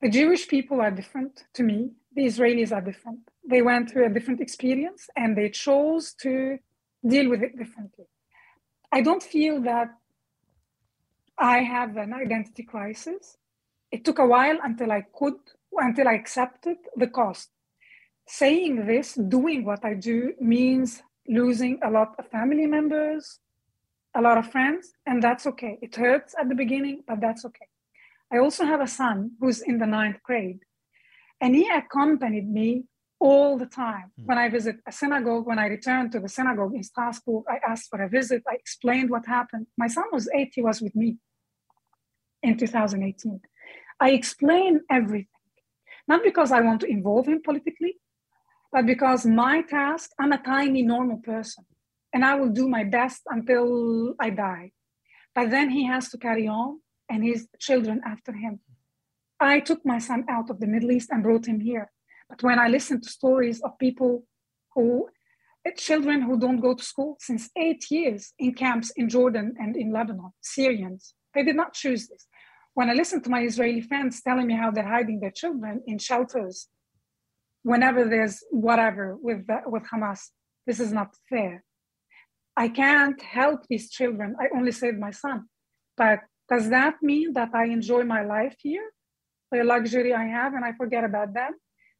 The 0.00 0.08
Jewish 0.08 0.48
people 0.48 0.80
are 0.80 0.90
different 0.90 1.44
to 1.54 1.62
me. 1.62 1.90
The 2.14 2.24
Israelis 2.24 2.72
are 2.72 2.80
different. 2.80 3.20
They 3.46 3.60
went 3.60 3.90
through 3.90 4.06
a 4.06 4.10
different 4.10 4.40
experience 4.40 5.08
and 5.14 5.36
they 5.36 5.50
chose 5.50 6.14
to 6.22 6.58
deal 7.06 7.28
with 7.28 7.42
it 7.42 7.56
differently. 7.58 8.06
I 8.90 9.02
don't 9.02 9.22
feel 9.22 9.60
that 9.62 9.88
I 11.40 11.60
have 11.62 11.96
an 11.96 12.12
identity 12.12 12.62
crisis. 12.62 13.38
It 13.90 14.04
took 14.04 14.18
a 14.18 14.26
while 14.26 14.58
until 14.62 14.92
I 14.92 15.06
could, 15.18 15.40
until 15.72 16.06
I 16.06 16.12
accepted 16.12 16.76
the 16.94 17.06
cost. 17.06 17.48
Saying 18.28 18.86
this, 18.86 19.14
doing 19.14 19.64
what 19.64 19.82
I 19.82 19.94
do, 19.94 20.34
means 20.38 21.02
losing 21.26 21.80
a 21.82 21.90
lot 21.90 22.14
of 22.18 22.28
family 22.28 22.66
members, 22.66 23.38
a 24.14 24.20
lot 24.20 24.36
of 24.36 24.52
friends, 24.52 24.92
and 25.06 25.22
that's 25.22 25.46
okay. 25.46 25.78
It 25.80 25.96
hurts 25.96 26.34
at 26.38 26.50
the 26.50 26.54
beginning, 26.54 27.04
but 27.08 27.22
that's 27.22 27.44
okay. 27.46 27.68
I 28.30 28.38
also 28.38 28.64
have 28.66 28.82
a 28.82 28.86
son 28.86 29.32
who's 29.40 29.62
in 29.62 29.78
the 29.78 29.86
ninth 29.86 30.22
grade, 30.22 30.60
and 31.40 31.56
he 31.56 31.68
accompanied 31.68 32.48
me 32.48 32.84
all 33.18 33.56
the 33.56 33.66
time. 33.66 34.12
Mm. 34.20 34.26
When 34.26 34.38
I 34.38 34.50
visit 34.50 34.76
a 34.86 34.92
synagogue, 34.92 35.46
when 35.46 35.58
I 35.58 35.66
return 35.66 36.10
to 36.10 36.20
the 36.20 36.28
synagogue 36.28 36.74
in 36.74 36.82
Strasbourg, 36.82 37.44
I 37.48 37.58
asked 37.66 37.88
for 37.88 38.02
a 38.02 38.08
visit. 38.08 38.42
I 38.48 38.54
explained 38.54 39.08
what 39.08 39.26
happened. 39.26 39.66
My 39.78 39.88
son 39.88 40.04
was 40.12 40.28
eight, 40.34 40.52
he 40.54 40.62
was 40.62 40.82
with 40.82 40.94
me 40.94 41.16
in 42.42 42.56
2018. 42.56 43.40
I 44.00 44.10
explain 44.10 44.80
everything, 44.90 45.26
not 46.08 46.22
because 46.22 46.52
I 46.52 46.60
want 46.60 46.80
to 46.80 46.86
involve 46.86 47.28
him 47.28 47.42
politically, 47.42 47.96
but 48.72 48.86
because 48.86 49.26
my 49.26 49.62
task, 49.62 50.10
I'm 50.18 50.32
a 50.32 50.42
tiny 50.42 50.82
normal 50.82 51.18
person, 51.18 51.64
and 52.12 52.24
I 52.24 52.36
will 52.36 52.48
do 52.48 52.68
my 52.68 52.84
best 52.84 53.22
until 53.26 54.14
I 54.20 54.30
die. 54.30 54.72
But 55.34 55.50
then 55.50 55.70
he 55.70 55.86
has 55.86 56.08
to 56.10 56.18
carry 56.18 56.48
on 56.48 56.80
and 57.08 57.24
his 57.24 57.48
children 57.58 58.00
after 58.06 58.32
him. 58.32 58.60
I 59.38 59.60
took 59.60 59.84
my 59.84 59.98
son 59.98 60.24
out 60.28 60.50
of 60.50 60.60
the 60.60 60.66
Middle 60.66 60.92
East 60.92 61.10
and 61.10 61.22
brought 61.22 61.46
him 61.46 61.60
here. 61.60 61.90
But 62.28 62.42
when 62.42 62.58
I 62.58 62.68
listen 62.68 63.00
to 63.00 63.08
stories 63.08 63.60
of 63.62 63.78
people 63.78 64.24
who, 64.74 65.08
eh, 65.64 65.72
children 65.76 66.22
who 66.22 66.38
don't 66.38 66.60
go 66.60 66.74
to 66.74 66.84
school 66.84 67.16
since 67.20 67.50
eight 67.56 67.90
years 67.90 68.32
in 68.38 68.54
camps 68.54 68.90
in 68.96 69.08
Jordan 69.08 69.54
and 69.58 69.76
in 69.76 69.92
Lebanon, 69.92 70.32
Syrians, 70.40 71.14
they 71.34 71.42
did 71.42 71.56
not 71.56 71.74
choose 71.74 72.08
this. 72.08 72.26
When 72.80 72.88
I 72.88 72.94
listen 72.94 73.20
to 73.24 73.28
my 73.28 73.42
Israeli 73.42 73.82
friends 73.82 74.22
telling 74.22 74.46
me 74.46 74.54
how 74.54 74.70
they're 74.70 74.94
hiding 74.96 75.20
their 75.20 75.36
children 75.42 75.82
in 75.86 75.98
shelters, 75.98 76.56
whenever 77.62 78.08
there's 78.08 78.42
whatever 78.50 79.18
with, 79.20 79.40
with 79.66 79.82
Hamas, 79.92 80.20
this 80.66 80.80
is 80.80 80.90
not 80.90 81.10
fair. 81.28 81.62
I 82.56 82.68
can't 82.68 83.20
help 83.20 83.60
these 83.68 83.90
children. 83.90 84.34
I 84.40 84.46
only 84.56 84.72
saved 84.72 84.98
my 84.98 85.10
son. 85.10 85.38
But 85.98 86.20
does 86.48 86.70
that 86.70 86.94
mean 87.02 87.34
that 87.34 87.50
I 87.52 87.64
enjoy 87.66 88.04
my 88.04 88.22
life 88.24 88.56
here, 88.58 88.86
the 89.52 89.62
luxury 89.62 90.14
I 90.14 90.24
have, 90.38 90.54
and 90.54 90.64
I 90.64 90.72
forget 90.72 91.04
about 91.04 91.34
them? 91.34 91.52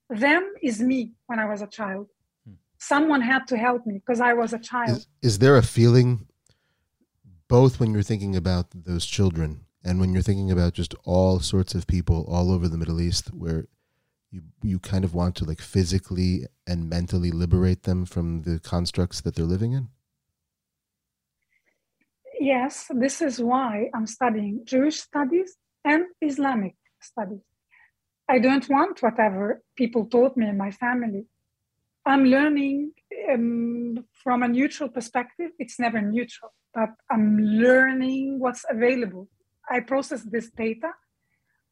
Them 0.08 0.42
is 0.62 0.80
me 0.80 1.12
when 1.26 1.38
I 1.38 1.44
was 1.44 1.60
a 1.60 1.66
child. 1.66 2.06
Hmm. 2.46 2.54
Someone 2.78 3.20
had 3.20 3.46
to 3.48 3.58
help 3.58 3.84
me 3.84 3.96
because 4.00 4.22
I 4.22 4.32
was 4.32 4.54
a 4.54 4.58
child. 4.58 4.96
Is, 4.96 5.06
is 5.20 5.38
there 5.40 5.58
a 5.58 5.62
feeling, 5.62 6.26
both 7.48 7.78
when 7.78 7.92
you're 7.92 8.10
thinking 8.12 8.34
about 8.34 8.68
those 8.72 9.04
children 9.04 9.66
and 9.84 9.98
when 9.98 10.12
you're 10.12 10.22
thinking 10.22 10.50
about 10.50 10.74
just 10.74 10.94
all 11.04 11.40
sorts 11.40 11.74
of 11.74 11.86
people 11.86 12.26
all 12.28 12.52
over 12.52 12.68
the 12.68 12.78
Middle 12.78 13.00
East, 13.00 13.28
where 13.28 13.66
you 14.30 14.42
you 14.62 14.78
kind 14.78 15.04
of 15.04 15.14
want 15.14 15.34
to 15.36 15.44
like 15.44 15.60
physically 15.60 16.46
and 16.66 16.88
mentally 16.88 17.30
liberate 17.30 17.84
them 17.84 18.04
from 18.04 18.42
the 18.42 18.60
constructs 18.60 19.20
that 19.22 19.34
they're 19.34 19.44
living 19.44 19.72
in? 19.72 19.88
Yes, 22.38 22.90
this 22.90 23.20
is 23.20 23.40
why 23.40 23.90
I'm 23.94 24.06
studying 24.06 24.62
Jewish 24.64 25.00
studies 25.00 25.56
and 25.84 26.04
Islamic 26.20 26.76
studies. 27.00 27.42
I 28.28 28.38
don't 28.38 28.68
want 28.68 29.02
whatever 29.02 29.62
people 29.76 30.06
taught 30.06 30.36
me 30.36 30.48
in 30.48 30.56
my 30.56 30.70
family. 30.70 31.26
I'm 32.06 32.24
learning 32.24 32.92
um, 33.32 34.04
from 34.22 34.42
a 34.42 34.48
neutral 34.48 34.88
perspective. 34.88 35.50
It's 35.58 35.78
never 35.78 36.00
neutral, 36.00 36.52
but 36.72 36.90
I'm 37.10 37.38
learning 37.38 38.38
what's 38.38 38.64
available. 38.70 39.28
I 39.70 39.80
process 39.80 40.22
this 40.22 40.50
data 40.50 40.90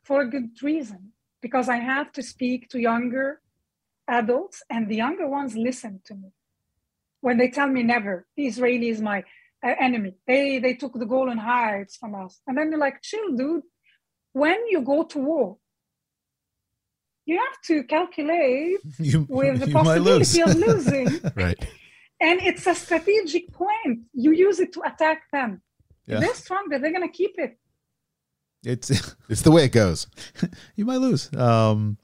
for 0.04 0.20
a 0.22 0.30
good 0.30 0.50
reason 0.62 1.12
because 1.42 1.68
I 1.68 1.76
have 1.76 2.12
to 2.12 2.22
speak 2.22 2.68
to 2.70 2.80
younger 2.80 3.40
adults, 4.08 4.62
and 4.70 4.88
the 4.88 4.96
younger 4.96 5.28
ones 5.28 5.56
listen 5.56 6.00
to 6.06 6.14
me. 6.14 6.30
When 7.20 7.36
they 7.36 7.50
tell 7.50 7.66
me 7.68 7.82
never, 7.82 8.26
the 8.36 8.46
Israeli 8.46 8.88
is 8.88 9.00
my 9.00 9.24
uh, 9.64 9.74
enemy. 9.80 10.14
They 10.26 10.58
they 10.60 10.74
took 10.74 10.94
the 10.94 11.04
Golan 11.06 11.38
Heights 11.38 11.96
from 11.96 12.14
us, 12.14 12.40
and 12.46 12.56
then 12.56 12.70
you're 12.70 12.80
like, 12.80 13.02
chill, 13.02 13.36
dude. 13.36 13.62
When 14.32 14.68
you 14.68 14.82
go 14.82 15.02
to 15.04 15.18
war, 15.18 15.56
you 17.26 17.36
have 17.38 17.60
to 17.66 17.82
calculate 17.84 18.78
you, 18.98 19.26
with 19.28 19.60
the 19.60 19.72
possibility 19.72 20.40
of 20.40 20.54
losing. 20.66 21.20
right. 21.34 21.58
And 22.20 22.40
it's 22.40 22.66
a 22.66 22.74
strategic 22.74 23.52
point. 23.52 24.00
You 24.12 24.32
use 24.32 24.58
it 24.58 24.72
to 24.74 24.80
attack 24.82 25.22
them. 25.32 25.62
Yeah. 26.06 26.20
They're 26.20 26.34
stronger, 26.34 26.78
they're 26.78 26.92
gonna 26.92 27.16
keep 27.22 27.34
it. 27.38 27.58
It's 28.64 28.90
it's 29.28 29.42
the 29.42 29.50
way 29.50 29.64
it 29.64 29.72
goes. 29.72 30.06
you 30.76 30.84
might 30.84 30.98
lose. 30.98 31.32
Um, 31.34 31.98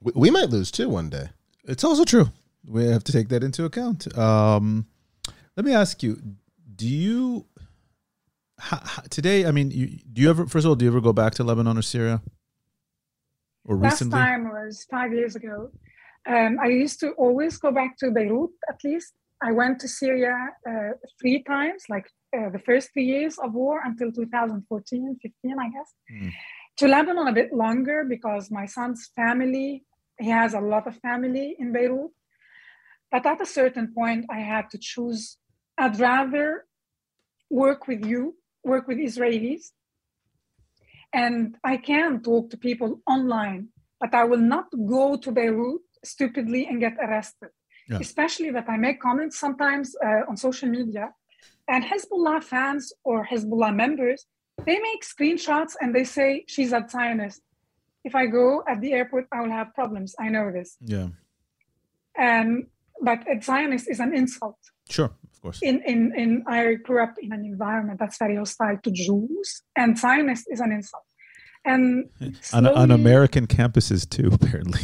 we, 0.00 0.12
we, 0.14 0.30
might 0.30 0.50
lose 0.50 0.70
too 0.70 0.88
one 0.88 1.10
day. 1.10 1.28
It's 1.64 1.84
also 1.84 2.04
true. 2.04 2.30
We 2.66 2.86
have 2.86 3.04
to 3.04 3.12
take 3.12 3.28
that 3.28 3.42
into 3.42 3.64
account. 3.64 4.16
Um, 4.16 4.86
let 5.56 5.64
me 5.64 5.74
ask 5.74 6.02
you: 6.02 6.20
do 6.76 6.86
you 6.86 7.46
today? 9.10 9.46
I 9.46 9.50
mean, 9.50 9.70
you, 9.70 9.98
do 10.12 10.22
you 10.22 10.30
ever? 10.30 10.46
First 10.46 10.64
of 10.64 10.70
all, 10.70 10.76
do 10.76 10.84
you 10.84 10.90
ever 10.90 11.00
go 11.00 11.12
back 11.12 11.34
to 11.34 11.44
Lebanon 11.44 11.78
or 11.78 11.82
Syria? 11.82 12.22
Or 13.64 13.76
recently? 13.76 14.18
Last 14.18 14.26
time 14.26 14.48
was 14.48 14.86
five 14.90 15.12
years 15.12 15.36
ago. 15.36 15.70
Um, 16.26 16.58
I 16.62 16.66
used 16.68 17.00
to 17.00 17.12
always 17.12 17.56
go 17.58 17.70
back 17.70 17.96
to 17.98 18.10
Beirut 18.10 18.50
at 18.68 18.76
least. 18.84 19.14
I 19.42 19.52
went 19.52 19.80
to 19.80 19.88
Syria 19.88 20.48
uh, 20.68 20.90
three 21.20 21.42
times, 21.42 21.84
like 21.88 22.06
uh, 22.36 22.50
the 22.50 22.58
first 22.58 22.92
three 22.92 23.04
years 23.04 23.38
of 23.38 23.54
war 23.54 23.80
until 23.84 24.10
2014, 24.10 25.18
15, 25.22 25.56
I 25.58 25.68
guess. 25.70 25.94
Mm. 26.12 26.32
To 26.78 26.88
Lebanon 26.88 27.28
a 27.28 27.32
bit 27.32 27.52
longer 27.52 28.04
because 28.08 28.50
my 28.50 28.66
son's 28.66 29.10
family, 29.14 29.84
he 30.18 30.30
has 30.30 30.54
a 30.54 30.60
lot 30.60 30.86
of 30.86 30.96
family 30.96 31.56
in 31.58 31.72
Beirut. 31.72 32.10
But 33.10 33.26
at 33.26 33.40
a 33.40 33.46
certain 33.46 33.94
point, 33.94 34.26
I 34.30 34.40
had 34.40 34.70
to 34.70 34.78
choose. 34.78 35.38
I'd 35.76 35.98
rather 35.98 36.66
work 37.50 37.88
with 37.88 38.04
you, 38.04 38.36
work 38.64 38.86
with 38.88 38.98
Israelis, 38.98 39.72
And 41.12 41.56
I 41.64 41.78
can 41.78 42.20
talk 42.22 42.50
to 42.50 42.58
people 42.58 43.00
online, 43.06 43.68
but 44.00 44.14
I 44.14 44.24
will 44.24 44.44
not 44.54 44.66
go 44.86 45.16
to 45.16 45.32
Beirut 45.32 45.80
stupidly 46.04 46.66
and 46.66 46.80
get 46.80 46.96
arrested. 47.00 47.50
Yeah. 47.88 47.98
Especially 48.00 48.50
that 48.50 48.68
I 48.68 48.76
make 48.76 49.00
comments 49.00 49.38
sometimes 49.38 49.96
uh, 50.04 50.28
on 50.28 50.36
social 50.36 50.68
media, 50.68 51.10
and 51.68 51.84
Hezbollah 51.84 52.42
fans 52.42 52.92
or 53.04 53.26
Hezbollah 53.26 53.74
members, 53.74 54.26
they 54.64 54.78
make 54.78 55.04
screenshots 55.04 55.72
and 55.80 55.94
they 55.94 56.04
say 56.04 56.44
she's 56.48 56.72
a 56.72 56.84
Zionist. 56.90 57.40
If 58.04 58.14
I 58.14 58.26
go 58.26 58.62
at 58.68 58.80
the 58.80 58.92
airport, 58.92 59.26
I 59.32 59.40
will 59.42 59.50
have 59.50 59.74
problems. 59.74 60.14
I 60.18 60.28
know 60.28 60.50
this. 60.52 60.76
Yeah. 60.80 61.08
Um, 62.18 62.66
but 63.00 63.20
a 63.30 63.40
Zionist 63.40 63.88
is 63.88 64.00
an 64.00 64.14
insult. 64.14 64.58
Sure. 64.90 65.10
Of 65.32 65.42
course. 65.42 65.60
In, 65.62 65.82
in, 65.86 66.12
in 66.16 66.44
I 66.46 66.74
grew 66.74 67.02
up 67.02 67.14
in 67.20 67.32
an 67.32 67.44
environment 67.44 68.00
that's 68.00 68.18
very 68.18 68.36
hostile 68.36 68.78
to 68.82 68.90
Jews, 68.90 69.62
and 69.76 69.96
Zionist 69.96 70.46
is 70.50 70.60
an 70.60 70.72
insult. 70.72 71.04
And 71.64 72.08
on, 72.20 72.34
slowly- 72.42 72.74
on 72.74 72.90
American 72.90 73.46
campuses 73.46 74.08
too, 74.08 74.30
apparently. 74.32 74.80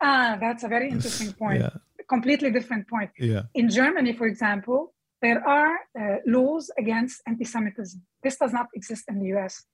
Ah, 0.00 0.36
that's 0.40 0.62
a 0.64 0.68
very 0.68 0.88
interesting 0.90 1.32
point. 1.42 1.60
Yeah. 1.60 1.70
Completely 2.08 2.50
different 2.50 2.88
point. 2.88 3.10
Yeah. 3.18 3.42
In 3.54 3.68
Germany, 3.68 4.12
for 4.14 4.26
example, 4.26 4.94
there 5.20 5.46
are 5.46 5.74
uh, 5.98 6.16
laws 6.26 6.70
against 6.78 7.20
anti-Semitism. 7.26 8.00
This 8.22 8.36
does 8.36 8.52
not 8.52 8.66
exist 8.74 9.04
in 9.08 9.18
the 9.18 9.36
US. 9.36 9.64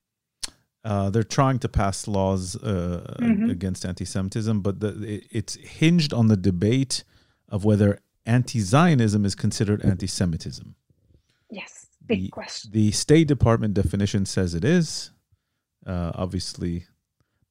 Uh, 0.84 1.08
they're 1.10 1.22
trying 1.22 1.58
to 1.60 1.68
pass 1.68 2.06
laws 2.08 2.56
uh, 2.56 3.16
Mhm. 3.20 3.50
against 3.50 3.84
anti-Semitism, 3.86 4.60
but 4.60 4.80
the, 4.80 4.88
it, 5.14 5.24
it's 5.30 5.54
hinged 5.54 6.12
on 6.12 6.26
the 6.28 6.36
debate 6.36 7.04
of 7.48 7.64
whether 7.64 8.00
anti-Zionism 8.26 9.24
is 9.24 9.34
considered 9.34 9.82
anti-Semitism. 9.84 10.74
Yes, 11.50 11.86
big 12.06 12.22
The- 12.22 12.28
question. 12.30 12.70
The 12.72 12.90
State 12.90 13.28
Department 13.28 13.74
definition 13.74 14.26
says 14.26 14.54
it 14.54 14.64
is, 14.64 15.10
uh, 15.86 16.10
obviously, 16.14 16.86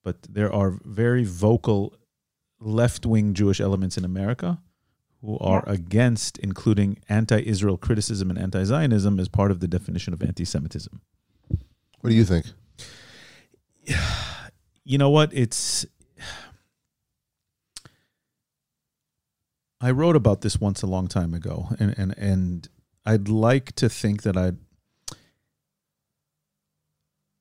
but 0.03 0.17
there 0.29 0.51
are 0.53 0.77
very 0.83 1.23
vocal 1.23 1.95
left-wing 2.65 3.33
Jewish 3.33 3.59
elements 3.59 3.97
in 3.97 4.05
America 4.05 4.59
who 5.21 5.37
are 5.39 5.63
against 5.67 6.37
including 6.39 6.97
anti-Israel 7.07 7.77
criticism 7.77 8.29
and 8.29 8.37
anti-Zionism 8.37 9.19
as 9.19 9.29
part 9.29 9.51
of 9.51 9.59
the 9.59 9.67
definition 9.67 10.13
of 10.13 10.21
anti-Semitism. 10.21 11.01
What 12.01 12.09
do 12.09 12.15
you 12.15 12.25
think? 12.25 12.45
you 14.83 14.97
know 14.97 15.09
what 15.09 15.33
it's 15.33 15.85
i 19.81 19.91
wrote 19.91 20.15
about 20.15 20.41
this 20.41 20.59
once 20.59 20.81
a 20.81 20.87
long 20.87 21.07
time 21.07 21.33
ago 21.33 21.69
and 21.79 21.93
and 21.97 22.17
and 22.17 22.69
i'd 23.05 23.27
like 23.27 23.73
to 23.73 23.89
think 23.89 24.23
that 24.23 24.37
i'd 24.37 24.57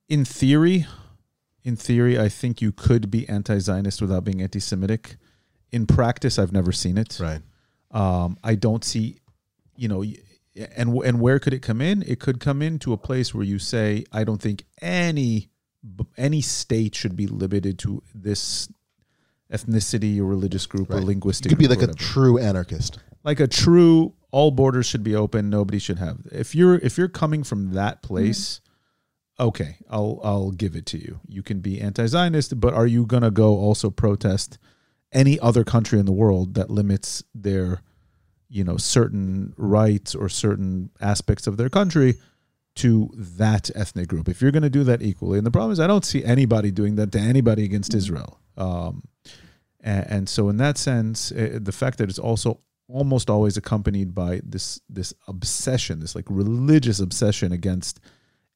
in 0.09 0.25
theory 0.25 0.87
in 1.65 1.77
theory 1.77 2.19
i 2.19 2.29
think 2.29 2.61
you 2.61 2.73
could 2.73 3.11
be 3.11 3.29
anti-zionist 3.29 4.01
without 4.03 4.25
being 4.25 4.43
anti-semitic 4.43 5.17
in 5.71 5.87
practice 5.87 6.39
i've 6.39 6.53
never 6.53 6.73
seen 6.73 6.99
it 6.99 7.19
Right. 7.21 7.41
um, 7.93 8.37
I 8.43 8.55
don't 8.57 8.85
see, 8.85 9.21
you 9.77 9.89
know, 9.89 10.03
and 10.77 10.97
and 11.05 11.21
where 11.21 11.39
could 11.39 11.55
it 11.55 11.61
come 11.63 11.81
in? 11.81 12.03
It 12.03 12.21
could 12.21 12.41
come 12.41 12.61
into 12.63 12.93
a 12.93 12.97
place 12.99 13.35
where 13.35 13.45
you 13.45 13.59
say, 13.59 14.05
I 14.13 14.25
don't 14.25 14.41
think 14.41 14.65
any 14.83 15.49
any 16.17 16.41
state 16.43 16.95
should 16.95 17.17
be 17.17 17.27
limited 17.27 17.79
to 17.81 18.03
this 18.15 18.69
ethnicity 19.53 20.19
or 20.19 20.25
religious 20.25 20.67
group 20.67 20.91
or 20.91 20.97
Right. 20.97 21.05
linguistic. 21.05 21.51
You 21.51 21.57
could 21.57 21.63
be 21.63 21.69
like 21.69 21.83
or 21.87 21.91
a 21.91 21.95
true 21.95 22.39
anarchist. 22.39 22.99
like 23.25 23.41
a 23.41 23.47
true 23.47 24.15
all 24.31 24.51
borders 24.51 24.87
should 24.87 25.03
be 25.05 25.15
open. 25.15 25.51
Nobody 25.51 25.79
should 25.79 25.99
have. 25.99 26.19
If 26.33 26.55
you're 26.55 26.77
if 26.77 26.97
you're 26.99 27.09
coming 27.09 27.45
from 27.45 27.73
that 27.75 28.03
place. 28.03 28.61
Okay, 29.41 29.77
I'll 29.91 30.21
I'll 30.23 30.51
give 30.51 30.77
it 30.77 30.87
to 30.87 30.99
you. 30.99 31.21
You 31.27 31.43
can 31.43 31.61
be 31.61 31.81
anti-Zionist, 31.81 32.61
but 32.61 32.75
are 32.75 32.87
you 32.87 33.07
gonna 33.07 33.31
go 33.31 33.57
also 33.57 33.91
protest 33.91 34.59
any 35.13 35.39
other 35.41 35.65
country 35.65 35.99
in 35.99 36.07
the 36.07 36.13
world 36.13 36.55
that 36.55 36.71
limits 36.71 37.23
their 37.35 37.83
you 38.49 38.63
know 38.65 38.77
certain 38.77 39.55
rights 39.57 40.15
or 40.15 40.29
certain 40.29 40.91
aspects 41.01 41.47
of 41.47 41.57
their 41.57 41.69
country 41.69 42.15
to 42.75 43.11
that 43.15 43.71
ethnic 43.75 44.09
group 44.09 44.29
if 44.29 44.41
you're 44.41 44.51
going 44.51 44.63
to 44.63 44.71
do 44.71 44.85
that 44.85 45.03
equally 45.03 45.39
and 45.39 45.47
the 45.47 45.51
problem 45.51 45.73
is 45.73 45.81
i 45.81 45.87
don't 45.87 46.05
see 46.05 46.25
anybody 46.25 46.71
doing 46.71 46.97
that 46.97 47.13
to 47.13 47.19
anybody 47.19 47.65
against 47.65 47.95
israel 47.95 48.39
um, 48.57 49.03
and, 49.81 50.07
and 50.09 50.29
so 50.29 50.49
in 50.49 50.59
that 50.59 50.77
sense 50.77 51.33
uh, 51.33 51.59
the 51.61 51.73
fact 51.73 51.99
that 51.99 52.09
it's 52.09 52.19
also 52.19 52.61
almost 52.89 53.31
always 53.31 53.57
accompanied 53.57 54.15
by 54.15 54.41
this 54.45 54.81
this 54.89 55.15
obsession 55.29 56.01
this 56.01 56.15
like 56.15 56.27
religious 56.29 57.01
obsession 57.01 57.53
against 57.53 58.01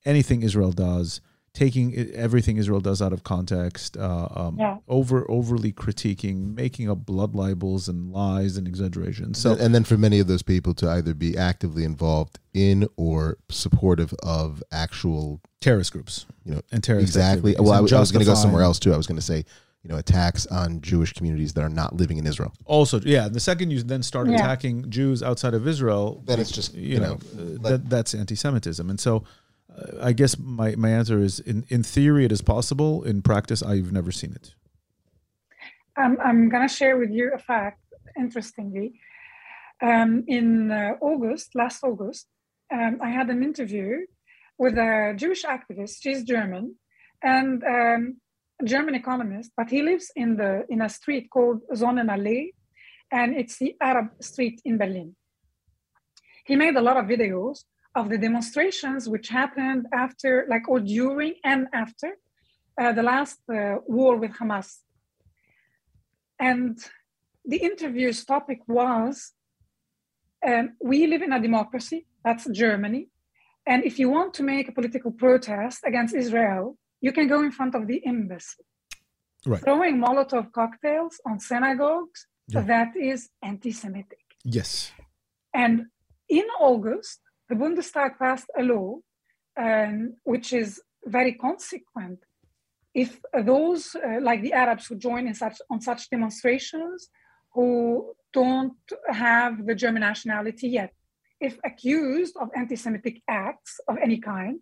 anything 0.07 0.43
israel 0.43 0.73
does 0.73 1.21
taking 1.53 1.95
everything 2.15 2.59
israel 2.59 2.81
does 2.81 3.01
out 3.01 3.13
of 3.15 3.25
context 3.25 3.97
uh, 3.97 4.29
um, 4.41 4.57
Yeah. 4.59 4.77
over 4.89 5.19
overly 5.31 5.73
critiquing 5.73 6.55
making 6.55 6.91
up 6.91 7.07
blood 7.07 7.35
libels 7.35 7.89
and 7.89 8.13
lies 8.13 8.57
and 8.59 8.67
exaggerations 8.69 9.39
so 9.39 9.55
So, 9.55 9.63
and 9.65 9.75
then 9.75 9.85
for 9.85 9.97
many 9.97 10.19
of 10.21 10.27
those 10.27 10.43
people 10.43 10.73
to 10.75 10.87
either 10.97 11.15
be 11.15 11.31
actively 11.51 11.85
involved 11.85 12.39
in 12.53 12.87
or 12.97 13.39
supportive 13.49 14.13
of 14.23 14.63
actual, 14.71 15.41
terrorist 15.61 15.93
groups 15.93 16.27
you 16.45 16.53
know, 16.55 16.61
and 16.73 16.85
terrorist 16.85 17.09
exactly. 17.09 17.57
Well, 17.59 17.73
I, 17.73 17.79
and 17.79 17.91
was 17.91 18.13
going 18.13 18.25
to 18.25 18.31
go 18.31 18.35
somewhere 18.35 18.63
else 18.63 18.79
too. 18.79 18.93
I 18.93 18.97
was 18.97 19.07
going 19.07 19.17
to 19.25 19.29
say, 19.33 19.45
you 19.83 19.89
know, 19.91 19.97
attacks 19.97 20.47
on 20.47 20.81
Jewish 20.81 21.13
communities 21.13 21.55
that 21.55 21.63
are 21.63 21.75
not 21.83 21.91
living 21.97 22.19
in 22.19 22.27
Israel. 22.27 22.53
Also, 22.67 23.01
yeah, 23.01 23.29
the 23.29 23.41
second 23.41 23.71
you 23.73 23.83
then 23.83 24.03
start 24.03 24.29
Yeah. 24.29 24.35
attacking 24.37 24.91
Jews 24.91 25.23
outside 25.23 25.55
of 25.55 25.67
Israel, 25.67 26.23
Then 26.27 26.39
it's 26.39 26.51
just, 26.53 26.75
you, 26.75 26.95
you 26.95 27.01
know, 27.01 27.15
know, 27.35 27.55
uh, 27.65 27.69
that 27.71 27.81
that's 27.91 28.15
anti-Semitism. 28.15 28.89
And 28.93 29.01
so, 29.01 29.25
I 30.01 30.13
guess 30.13 30.39
my 30.39 30.75
my 30.77 30.91
answer 30.91 31.19
is 31.19 31.41
in 31.41 31.65
in 31.69 31.83
theory 31.83 32.25
it 32.25 32.33
is 32.33 32.43
possible. 32.43 33.03
In 33.05 33.23
practice, 33.23 33.63
I've 33.63 33.93
never 33.93 34.13
seen 34.13 34.33
it. 34.33 34.55
I'm, 35.97 36.19
I'm 36.21 36.49
going 36.49 36.67
to 36.67 36.75
share 36.75 36.99
with 36.99 37.11
you 37.11 37.33
a 37.35 37.39
fact, 37.39 37.81
interestingly. 38.19 39.01
Um, 39.83 40.25
in 40.27 40.71
uh, 40.71 40.93
August, 41.01 41.55
last 41.55 41.83
August, 41.83 42.27
um, 42.73 42.99
I 43.03 43.11
had 43.11 43.29
an 43.31 43.43
interview 43.43 44.01
with 44.59 44.77
a 44.77 45.15
Jewish 45.17 45.45
activist. 45.45 45.97
She's 46.01 46.23
German 46.25 46.77
and 47.23 47.63
um, 47.65 48.17
a 48.61 48.65
German 48.65 48.95
economist, 48.95 49.53
but 49.57 49.71
he 49.71 49.83
lives 49.83 50.11
in, 50.17 50.37
the, 50.37 50.65
in 50.69 50.83
a 50.83 50.89
street 50.89 51.29
called 51.31 51.61
Sonnenallee, 51.73 52.53
and 53.11 53.37
it's 53.37 53.59
the 53.59 53.75
Arab 53.81 54.09
street 54.21 54.61
in 54.65 54.79
Berlin. 54.79 55.15
He 56.45 56.57
made 56.57 56.77
a 56.77 56.81
lot 56.81 56.97
of 56.97 57.07
videos 57.07 57.65
of 57.99 58.05
the 58.13 58.19
demonstrations 58.19 59.09
which 59.09 59.29
happened 59.41 59.83
after, 60.05 60.47
like, 60.53 60.65
or 60.73 60.81
during 60.81 61.35
and 61.53 61.67
after 61.73 62.11
uh, 62.81 62.93
the 62.93 63.03
last 63.03 63.39
uh, 63.49 63.77
war 63.99 64.17
with 64.23 64.33
Hamas. 64.39 64.69
And 66.39 66.79
the 67.53 67.57
interview's 67.71 68.21
topic 68.25 68.61
was 68.69 69.33
um, 70.47 70.67
We 70.91 71.07
live 71.07 71.23
in 71.23 71.33
a 71.33 71.41
democracy, 71.41 72.07
that's 72.25 72.45
Germany. 72.65 73.09
And 73.67 73.83
if 73.85 73.99
you 73.99 74.09
want 74.11 74.35
to 74.35 74.43
make 74.43 74.69
a 74.69 74.73
political 74.73 75.11
protest 75.11 75.79
against 75.91 76.15
Israel, 76.15 76.77
you 77.01 77.13
can 77.13 77.27
go 77.35 77.41
in 77.47 77.51
front 77.51 77.75
of 77.75 77.87
the 77.91 77.99
embassy. 78.07 78.65
Right. 79.47 79.63
Throwing 79.65 79.97
Molotov 80.05 80.53
cocktails 80.53 81.15
on 81.29 81.41
synagogues, 81.41 82.21
Yeah. 82.49 82.63
that 82.73 82.91
is 83.11 83.21
anti 83.51 83.73
Semitic. 83.83 84.27
Yes. 84.45 84.71
And 85.65 85.75
in 86.29 86.47
August, 86.61 87.21
the 87.49 87.55
Bundestag 87.55 88.19
passed 88.19 88.51
a 88.59 88.63
law 88.63 88.99
um, 89.57 90.15
which 90.25 90.53
is 90.53 90.81
very 91.05 91.35
consequent. 91.35 92.21
If 92.95 93.21
those, 93.45 93.95
uh, 93.95 94.21
like 94.21 94.43
the 94.43 94.53
Arabs 94.53 94.87
who 94.87 94.97
join 94.97 95.27
in 95.27 95.35
such 95.35 95.59
on 95.71 95.81
such 95.81 96.11
demonstrations, 96.11 97.09
who 97.53 98.15
don't 98.33 98.77
have 99.09 99.67
the 99.67 99.75
German 99.75 100.01
nationality 100.01 100.69
yet, 100.69 100.93
if 101.41 101.59
accused 101.65 102.37
of 102.37 102.51
anti-Semitic 102.55 103.23
acts 103.29 103.81
of 103.89 103.97
any 104.03 104.19
kind, 104.19 104.61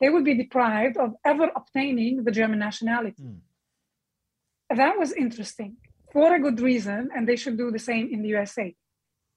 they 0.00 0.10
will 0.10 0.22
be 0.22 0.34
deprived 0.34 0.96
of 0.96 1.14
ever 1.24 1.50
obtaining 1.54 2.24
the 2.24 2.30
German 2.30 2.58
nationality. 2.58 3.22
Hmm. 3.22 4.76
That 4.76 4.98
was 4.98 5.12
interesting 5.12 5.76
for 6.12 6.34
a 6.34 6.40
good 6.40 6.60
reason, 6.60 7.10
and 7.14 7.28
they 7.28 7.36
should 7.36 7.56
do 7.56 7.70
the 7.70 7.78
same 7.78 8.08
in 8.10 8.22
the 8.22 8.28
USA. 8.28 8.74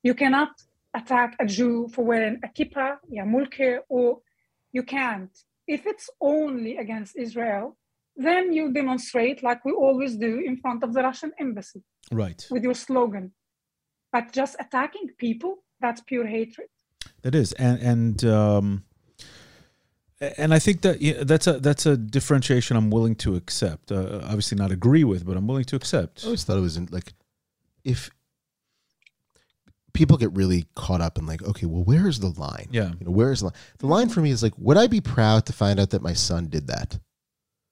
You 0.03 0.13
cannot 0.13 0.49
attack 0.93 1.35
a 1.39 1.45
Jew 1.45 1.87
for 1.93 2.03
wearing 2.05 2.39
a 2.43 2.47
kippah, 2.47 2.97
yarmulke, 3.11 3.79
or 3.89 4.19
you 4.71 4.83
can't. 4.83 5.31
If 5.67 5.85
it's 5.85 6.09
only 6.21 6.77
against 6.77 7.15
Israel, 7.17 7.77
then 8.15 8.53
you 8.53 8.71
demonstrate 8.71 9.41
like 9.43 9.63
we 9.65 9.71
always 9.71 10.15
do 10.17 10.39
in 10.45 10.57
front 10.57 10.83
of 10.83 10.93
the 10.93 11.01
Russian 11.01 11.31
embassy 11.39 11.81
Right. 12.11 12.45
with 12.51 12.63
your 12.63 12.75
slogan. 12.75 13.31
But 14.11 14.31
just 14.31 14.55
attacking 14.59 15.09
people, 15.17 15.63
that's 15.79 16.01
pure 16.01 16.27
hatred. 16.27 16.67
That 17.23 17.33
is, 17.33 17.53
and 17.53 17.79
and 17.81 18.23
um, 18.25 18.83
and 20.37 20.53
I 20.53 20.59
think 20.59 20.81
that 20.81 21.01
yeah, 21.01 21.23
that's 21.23 21.47
a 21.47 21.53
that's 21.59 21.85
a 21.85 21.97
differentiation 21.97 22.77
I'm 22.77 22.89
willing 22.91 23.15
to 23.17 23.35
accept. 23.35 23.91
Uh, 23.91 24.19
obviously, 24.23 24.57
not 24.57 24.71
agree 24.71 25.03
with, 25.03 25.25
but 25.25 25.35
I'm 25.37 25.47
willing 25.47 25.65
to 25.65 25.75
accept. 25.75 26.23
I 26.23 26.27
always 26.27 26.43
thought 26.43 26.57
it 26.57 26.61
was 26.61 26.77
in, 26.77 26.87
like, 26.91 27.13
if 27.83 28.09
people 29.93 30.17
get 30.17 30.31
really 30.33 30.65
caught 30.75 31.01
up 31.01 31.17
in 31.17 31.25
like, 31.25 31.43
okay, 31.43 31.65
well, 31.65 31.83
where 31.83 32.07
is 32.07 32.19
the 32.19 32.29
line? 32.39 32.67
Yeah. 32.71 32.91
You 32.99 33.05
know, 33.05 33.11
where 33.11 33.31
is 33.31 33.39
the 33.39 33.45
line? 33.45 33.55
The 33.77 33.87
line 33.87 34.09
for 34.09 34.21
me 34.21 34.31
is 34.31 34.41
like, 34.43 34.53
would 34.57 34.77
I 34.77 34.87
be 34.87 35.01
proud 35.01 35.45
to 35.45 35.53
find 35.53 35.79
out 35.79 35.91
that 35.91 36.01
my 36.01 36.13
son 36.13 36.47
did 36.47 36.67
that? 36.67 36.97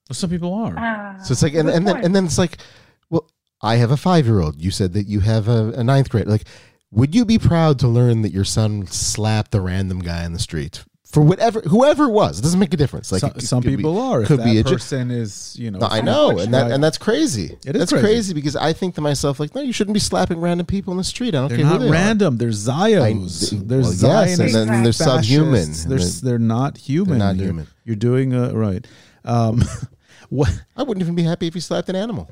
Well, 0.09 0.15
Some 0.15 0.29
people 0.29 0.53
are. 0.53 0.75
Ah, 0.77 1.17
So 1.23 1.31
it's 1.31 1.41
like, 1.43 1.53
and, 1.53 1.69
and 1.69 1.87
then 1.87 2.03
and 2.03 2.15
then 2.15 2.25
it's 2.25 2.37
like, 2.37 2.57
well, 3.09 3.29
I 3.61 3.75
have 3.75 3.91
a 3.91 3.97
five 3.97 4.25
year 4.25 4.39
old. 4.39 4.61
You 4.61 4.71
said 4.71 4.93
that 4.93 5.07
you 5.07 5.19
have 5.21 5.47
a, 5.47 5.69
a 5.75 5.83
ninth 5.83 6.09
grade. 6.09 6.27
Like, 6.27 6.45
would 6.91 7.15
you 7.15 7.25
be 7.25 7.39
proud 7.39 7.79
to 7.79 7.87
learn 7.87 8.21
that 8.23 8.31
your 8.33 8.43
son 8.45 8.85
slapped 8.87 9.55
a 9.55 9.61
random 9.61 9.99
guy 9.99 10.23
in 10.25 10.33
the 10.33 10.39
street 10.39 10.83
for 11.11 11.21
whatever, 11.21 11.59
whoever 11.61 12.05
it 12.05 12.11
was? 12.11 12.39
It 12.39 12.41
doesn't 12.43 12.59
make 12.59 12.73
a 12.73 12.77
difference. 12.77 13.11
Like, 13.11 13.19
some, 13.21 13.31
it 13.35 13.41
some 13.41 13.61
could 13.63 13.69
be- 13.71 13.75
people 13.77 13.99
are. 13.99 14.21
If 14.21 14.27
could 14.29 14.39
that 14.39 14.45
be 14.45 14.57
a 14.59 14.63
ju- 14.63 14.71
person 14.75 15.11
is, 15.11 15.55
you 15.59 15.69
know, 15.71 15.79
No, 15.79 15.87
I 15.87 16.01
know, 16.01 16.39
and 16.39 16.53
that 16.53 16.71
and 16.71 16.83
that's 16.83 16.97
crazy. 16.97 17.57
It 17.65 17.75
is 17.75 17.79
that's 17.79 17.91
crazy. 17.91 18.05
crazy. 18.07 18.33
because 18.33 18.55
I 18.55 18.71
think 18.73 18.95
to 18.95 19.01
myself, 19.01 19.39
like, 19.39 19.53
no, 19.53 19.61
you 19.61 19.73
shouldn't 19.73 19.93
be 19.93 19.99
slapping 19.99 20.39
random 20.39 20.65
people 20.65 20.91
in 20.91 20.97
the 20.97 21.03
street. 21.03 21.29
I 21.35 21.39
don't 21.39 21.49
They're 21.49 21.57
care 21.57 21.65
not 21.65 21.73
who 21.73 21.79
they 21.79 21.89
are. 21.89 21.91
random. 21.91 22.37
They're 22.37 22.49
Zios. 22.49 23.53
I- 23.53 23.57
they're 23.65 23.81
well, 23.81 23.93
yes, 23.93 24.39
and 24.39 24.49
then 24.53 24.67
they're 24.83 24.93
fascists. 24.93 25.03
subhuman. 25.03 25.71
They're, 25.89 25.91
And 25.97 26.01
s- 26.01 26.21
they're 26.21 26.39
not 26.39 26.77
human. 26.77 27.17
not 27.17 27.35
human. 27.35 27.67
You're 27.83 27.95
doing 27.97 28.33
uh, 28.33 28.51
right. 28.53 28.85
Um, 29.25 29.63
what? 30.29 30.49
I 30.77 30.83
wouldn't 30.83 31.01
even 31.03 31.15
be 31.15 31.23
happy 31.23 31.47
if 31.47 31.55
you 31.55 31.61
slapped 31.61 31.89
an 31.89 31.95
animal. 31.95 32.29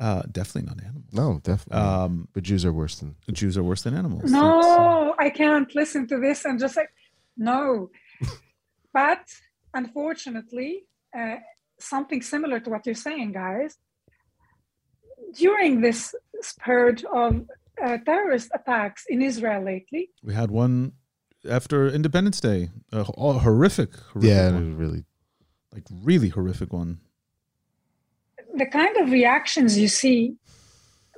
Uh, 0.00 0.22
definitely 0.30 0.68
not 0.68 0.80
animals. 0.82 1.04
No, 1.12 1.40
definitely. 1.42 1.82
Um, 1.82 2.28
but 2.32 2.42
Jews 2.42 2.64
are 2.64 2.72
worse 2.72 2.96
than. 3.00 3.16
Jews 3.32 3.56
are 3.58 3.62
worse 3.64 3.82
than 3.82 3.94
animals. 3.94 4.22
That's- 4.30 4.32
No, 4.42 5.14
I 5.18 5.30
can't 5.30 5.72
listen 5.74 6.06
to 6.08 6.18
this 6.20 6.44
and 6.44 6.58
just 6.60 6.76
like, 6.76 6.90
no. 7.36 7.90
But 8.92 9.24
unfortunately, 9.74 10.84
uh, 11.16 11.36
something 11.78 12.22
similar 12.22 12.60
to 12.60 12.70
what 12.70 12.86
you're 12.86 12.94
saying, 12.94 13.32
guys. 13.32 13.76
During 15.34 15.80
this 15.80 16.14
spurge 16.40 17.04
of 17.04 17.46
uh, 17.84 17.98
terrorist 18.06 18.48
attacks 18.54 19.04
in 19.08 19.20
Israel 19.22 19.62
lately, 19.62 20.10
we 20.22 20.32
had 20.34 20.50
one 20.50 20.92
after 21.48 21.88
Independence 21.88 22.40
Day. 22.40 22.70
A 22.92 23.00
h- 23.00 23.10
a 23.16 23.32
horrific, 23.34 23.94
horrific 24.12 24.30
Yeah, 24.30 24.52
one. 24.52 24.76
really. 24.76 25.04
like 25.74 25.84
really 26.02 26.28
horrific 26.30 26.72
one. 26.72 26.98
the 28.54 28.66
kind 28.66 28.96
of 28.96 29.10
reactions 29.10 29.78
you 29.78 29.86
see, 29.88 30.34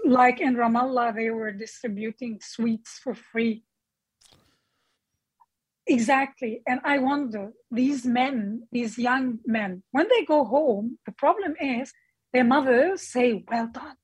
like 0.04 0.40
in 0.40 0.56
Ramallah, 0.56 1.14
they 1.14 1.30
were 1.30 1.52
distributing 1.52 2.38
sweets 2.42 2.98
for 3.02 3.14
free. 3.14 3.62
Exactly. 5.90 6.62
And 6.68 6.80
I 6.84 6.98
wonder, 6.98 7.52
these 7.70 8.06
men, 8.06 8.68
these 8.70 8.96
young 8.96 9.40
men, 9.44 9.82
when 9.90 10.06
they 10.08 10.24
go 10.24 10.44
home, 10.44 10.98
the 11.04 11.10
problem 11.10 11.56
is 11.60 11.92
their 12.32 12.44
mothers 12.44 13.02
say, 13.02 13.44
well 13.50 13.66
done. 13.66 13.96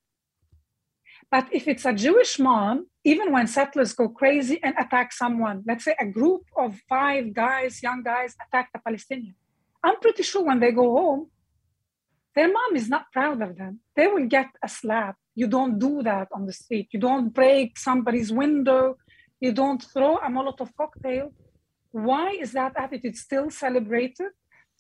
But 1.31 1.47
if 1.53 1.69
it's 1.69 1.85
a 1.85 1.93
Jewish 1.93 2.41
mom, 2.41 2.89
even 3.05 3.33
when 3.33 3.47
settlers 3.47 3.93
go 3.93 4.09
crazy 4.09 4.59
and 4.65 4.75
attack 4.77 5.13
someone, 5.13 5.63
let's 5.65 5.85
say 5.85 5.95
a 6.01 6.07
group 6.07 6.43
of 6.57 6.81
five 6.89 7.33
guys, 7.33 7.81
young 7.83 8.03
guys, 8.03 8.35
attack 8.45 8.71
a 8.75 8.81
Palestinian, 8.81 9.37
I'm 9.85 10.01
pretty 10.01 10.25
sure 10.25 10.45
when 10.45 10.59
they 10.59 10.73
go 10.73 10.91
home, 10.91 11.31
their 12.35 12.53
mom 12.53 12.75
is 12.75 12.89
not 12.89 13.13
proud 13.13 13.41
of 13.43 13.57
them. 13.57 13.81
They 13.95 14.09
will 14.09 14.27
get 14.27 14.49
a 14.63 14.69
slap. 14.69 15.17
You 15.37 15.47
don't 15.47 15.79
do 15.79 16.03
that 16.03 16.29
on 16.33 16.47
the 16.47 16.53
street. 16.53 16.89
You 16.91 16.99
don't 16.99 17.29
break 17.31 17.79
somebody's 17.79 18.33
window. 18.33 18.97
You 19.41 19.53
don't 19.53 19.83
throw 19.83 20.17
a 20.17 20.29
Molotov 20.29 20.71
cocktail. 20.77 21.33
Why 21.97 22.29
is 22.45 22.53
that 22.53 22.73
attitude 22.77 23.17
still 23.17 23.49
celebrated? 23.51 24.31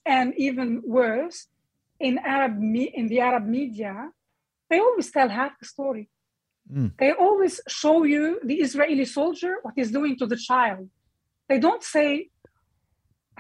And 0.05 0.35
even 0.37 0.83
worse, 0.85 1.39
in 1.99 2.19
Arab 2.19 2.59
me- 2.59 2.93
in 3.01 3.09
the 3.09 3.21
Arab 3.21 3.45
media, 3.47 3.95
they 4.69 4.79
always 4.87 5.11
tell 5.11 5.29
half 5.29 5.53
the 5.59 5.67
story. 5.75 6.05
Mm. 6.71 6.93
They 6.99 7.12
always 7.12 7.55
show 7.69 8.05
you 8.05 8.41
the 8.51 8.57
Israeli 8.67 9.07
soldier 9.19 9.53
what 9.62 9.75
he's 9.79 9.93
doing 9.99 10.14
to 10.21 10.27
the 10.27 10.37
child. 10.51 10.91
They 11.49 11.59
don't 11.67 11.83
say 11.83 12.09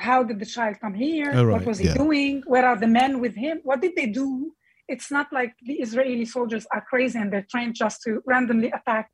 how 0.08 0.22
did 0.28 0.38
the 0.38 0.50
child 0.56 0.74
come 0.80 0.94
here? 0.94 1.30
Oh, 1.34 1.44
right, 1.44 1.52
What 1.54 1.64
was 1.66 1.78
he 1.78 1.88
yeah. 1.88 1.94
doing? 2.04 2.42
Where 2.46 2.66
are 2.70 2.78
the 2.84 2.92
men 3.00 3.12
with 3.24 3.34
him? 3.34 3.56
What 3.68 3.80
did 3.84 3.94
they 3.96 4.06
do? 4.06 4.52
It's 4.88 5.10
not 5.10 5.26
like 5.38 5.52
the 5.70 5.76
Israeli 5.86 6.26
soldiers 6.36 6.66
are 6.74 6.84
crazy 6.92 7.18
and 7.18 7.28
they're 7.32 7.48
trained 7.54 7.74
just 7.74 8.02
to 8.04 8.10
randomly 8.24 8.70
attack 8.78 9.08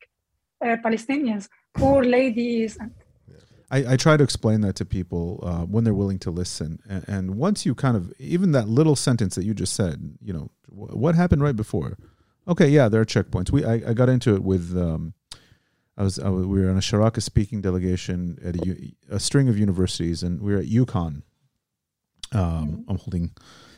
uh, 0.64 0.76
Palestinians. 0.86 1.48
Poor 1.74 2.04
ladies. 2.04 2.76
And 2.76 2.90
I, 3.72 3.94
I 3.94 3.96
try 3.96 4.18
to 4.18 4.22
explain 4.22 4.60
that 4.60 4.76
to 4.76 4.84
people 4.84 5.40
uh, 5.42 5.64
when 5.64 5.82
they're 5.84 5.94
willing 5.94 6.18
to 6.20 6.30
listen. 6.30 6.78
And, 6.86 7.08
and 7.08 7.34
once 7.36 7.64
you 7.64 7.74
kind 7.74 7.96
of, 7.96 8.12
even 8.18 8.52
that 8.52 8.68
little 8.68 8.94
sentence 8.94 9.34
that 9.36 9.44
you 9.46 9.54
just 9.54 9.72
said, 9.74 10.18
you 10.20 10.32
know, 10.34 10.50
wh- 10.68 10.94
what 10.94 11.14
happened 11.14 11.42
right 11.42 11.56
before? 11.56 11.96
Okay, 12.46 12.68
yeah, 12.68 12.90
there 12.90 13.00
are 13.00 13.06
checkpoints. 13.06 13.50
We 13.50 13.64
I, 13.64 13.74
I 13.88 13.94
got 13.94 14.10
into 14.10 14.34
it 14.34 14.42
with, 14.42 14.76
um, 14.76 15.14
I 15.96 16.02
was, 16.02 16.18
I 16.18 16.28
was 16.28 16.46
we 16.46 16.60
were 16.60 16.68
on 16.68 16.76
a 16.76 16.80
Sharaka 16.80 17.22
speaking 17.22 17.62
delegation 17.62 18.38
at 18.44 18.56
a, 18.56 18.66
u- 18.66 18.92
a 19.10 19.18
string 19.18 19.48
of 19.48 19.56
universities, 19.56 20.22
and 20.22 20.42
we 20.42 20.52
were 20.52 20.58
at 20.58 20.66
UConn. 20.66 21.22
Um, 22.32 22.84
I'm 22.88 22.98
holding, 22.98 23.30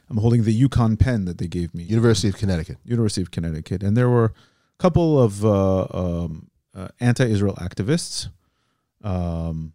I'm 0.08 0.16
holding 0.16 0.42
the 0.42 0.68
UConn 0.68 0.98
pen 0.98 1.24
that 1.26 1.38
they 1.38 1.46
gave 1.46 1.72
me. 1.72 1.84
University 1.84 2.28
of 2.28 2.36
Connecticut. 2.36 2.78
University 2.84 3.22
of 3.22 3.30
Connecticut, 3.30 3.84
and 3.84 3.96
there 3.96 4.08
were 4.08 4.26
a 4.26 4.32
couple 4.78 5.22
of 5.22 5.44
uh, 5.44 5.86
um, 5.92 6.50
uh, 6.74 6.88
anti-Israel 6.98 7.54
activists. 7.60 8.28
Um, 9.02 9.73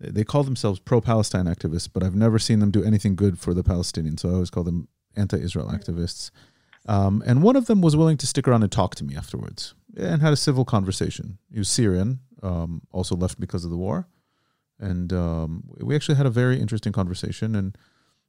they 0.00 0.24
call 0.24 0.44
themselves 0.44 0.78
pro-Palestine 0.78 1.46
activists, 1.46 1.88
but 1.92 2.02
I've 2.02 2.14
never 2.14 2.38
seen 2.38 2.60
them 2.60 2.70
do 2.70 2.84
anything 2.84 3.16
good 3.16 3.38
for 3.38 3.52
the 3.52 3.64
Palestinians. 3.64 4.20
So 4.20 4.30
I 4.30 4.34
always 4.34 4.50
call 4.50 4.64
them 4.64 4.88
anti-Israel 5.16 5.68
activists. 5.68 6.30
Um, 6.86 7.22
and 7.26 7.42
one 7.42 7.56
of 7.56 7.66
them 7.66 7.80
was 7.80 7.96
willing 7.96 8.16
to 8.18 8.26
stick 8.26 8.46
around 8.48 8.62
and 8.62 8.72
talk 8.72 8.94
to 8.96 9.04
me 9.04 9.16
afterwards, 9.16 9.74
and 9.96 10.22
had 10.22 10.32
a 10.32 10.36
civil 10.36 10.64
conversation. 10.64 11.38
He 11.52 11.58
was 11.58 11.68
Syrian, 11.68 12.20
um, 12.42 12.82
also 12.92 13.14
left 13.14 13.38
because 13.38 13.64
of 13.64 13.70
the 13.70 13.76
war, 13.76 14.08
and 14.78 15.12
um, 15.12 15.64
we 15.80 15.94
actually 15.94 16.14
had 16.14 16.26
a 16.26 16.30
very 16.30 16.58
interesting 16.58 16.92
conversation. 16.92 17.54
And 17.54 17.76